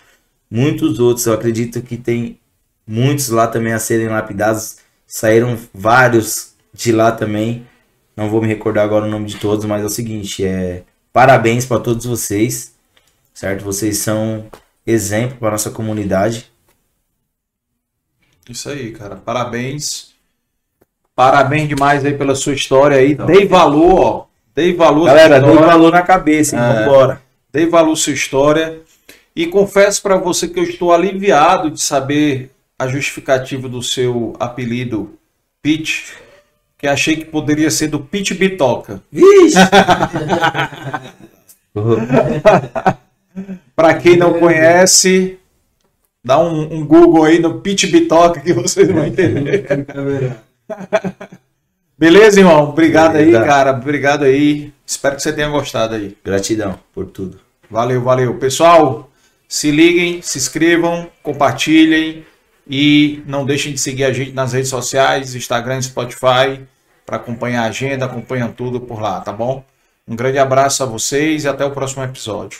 muitos 0.49 0.99
outros. 0.99 1.25
Eu 1.25 1.33
acredito 1.33 1.81
que 1.81 1.97
tem 1.97 2.39
muitos 2.85 3.29
lá 3.29 3.47
também 3.47 3.73
a 3.73 3.79
serem 3.79 4.09
lapidados. 4.09 4.77
Saíram 5.05 5.57
vários 5.73 6.53
de 6.73 6.91
lá 6.91 7.11
também. 7.11 7.65
Não 8.15 8.29
vou 8.29 8.41
me 8.41 8.47
recordar 8.47 8.83
agora 8.83 9.05
o 9.05 9.09
nome 9.09 9.27
de 9.27 9.37
todos, 9.37 9.63
mas 9.65 9.83
é 9.83 9.85
o 9.85 9.89
seguinte, 9.89 10.43
é 10.43 10.83
parabéns 11.13 11.65
para 11.65 11.79
todos 11.79 12.05
vocês, 12.05 12.75
certo? 13.33 13.63
Vocês 13.63 13.97
são 13.97 14.47
exemplo 14.85 15.37
para 15.37 15.51
nossa 15.51 15.71
comunidade. 15.71 16.51
Isso 18.49 18.69
aí, 18.69 18.91
cara. 18.91 19.15
Parabéns. 19.15 20.15
Parabéns 21.15 21.67
demais 21.67 22.05
aí 22.05 22.17
pela 22.17 22.35
sua 22.35 22.53
história 22.53 22.97
aí. 22.97 23.15
Dei 23.15 23.45
valor, 23.45 23.99
ó. 23.99 24.26
Dei 24.57 24.73
valor 24.73 25.05
Galera, 25.05 25.39
dei 25.39 25.55
valor 25.55 25.91
na 25.91 26.01
cabeça, 26.01 26.55
hein? 26.55 26.63
É. 26.63 26.73
Vambora. 26.83 27.21
Dei 27.53 27.67
valor 27.67 27.95
sua 27.95 28.13
história. 28.13 28.79
E 29.35 29.45
confesso 29.45 30.01
para 30.01 30.17
você 30.17 30.47
que 30.47 30.57
eu 30.57 30.63
estou 30.63 30.91
aliviado 30.91 31.69
de 31.69 31.79
saber 31.79 32.49
a 32.79 32.87
justificativa 32.87 33.69
do 33.69 33.83
seu 33.83 34.35
apelido 34.39 35.13
Pete, 35.61 36.11
que 36.75 36.87
achei 36.87 37.17
que 37.17 37.25
poderia 37.25 37.69
ser 37.69 37.89
do 37.89 37.99
Pete 37.99 38.33
Bitoca. 38.33 38.99
Vixe! 39.11 39.59
Para 43.75 43.93
quem 43.93 44.17
não 44.17 44.39
conhece, 44.39 45.37
dá 46.25 46.39
um, 46.39 46.77
um 46.77 46.83
Google 46.83 47.25
aí 47.25 47.37
no 47.37 47.61
Pete 47.61 47.85
Bitoca 47.85 48.39
que 48.39 48.53
vocês 48.53 48.89
vão 48.89 49.05
entender. 49.05 49.67
Beleza, 51.97 52.39
irmão? 52.39 52.69
Obrigado 52.69 53.15
aí, 53.15 53.25
Beleza. 53.25 53.45
cara. 53.45 53.71
Obrigado 53.71 54.23
aí. 54.23 54.71
Espero 54.85 55.15
que 55.15 55.21
você 55.23 55.33
tenha 55.33 55.49
gostado 55.49 55.95
aí. 55.95 56.15
Gratidão 56.23 56.77
por 56.93 57.07
tudo. 57.07 57.39
Valeu, 57.69 58.01
valeu. 58.01 58.35
Pessoal, 58.35 59.09
se 59.47 59.71
liguem, 59.71 60.21
se 60.21 60.37
inscrevam, 60.37 61.09
compartilhem 61.23 62.25
e 62.69 63.23
não 63.25 63.45
deixem 63.45 63.73
de 63.73 63.79
seguir 63.79 64.03
a 64.03 64.13
gente 64.13 64.31
nas 64.31 64.53
redes 64.53 64.69
sociais, 64.69 65.33
Instagram, 65.35 65.81
Spotify, 65.81 66.61
para 67.05 67.15
acompanhar 67.15 67.63
a 67.63 67.67
agenda, 67.67 68.05
acompanham 68.05 68.51
tudo 68.51 68.79
por 68.79 69.01
lá, 69.01 69.21
tá 69.21 69.31
bom? 69.31 69.63
Um 70.07 70.15
grande 70.15 70.37
abraço 70.37 70.83
a 70.83 70.85
vocês 70.85 71.45
e 71.45 71.47
até 71.47 71.65
o 71.65 71.71
próximo 71.71 72.03
episódio. 72.03 72.59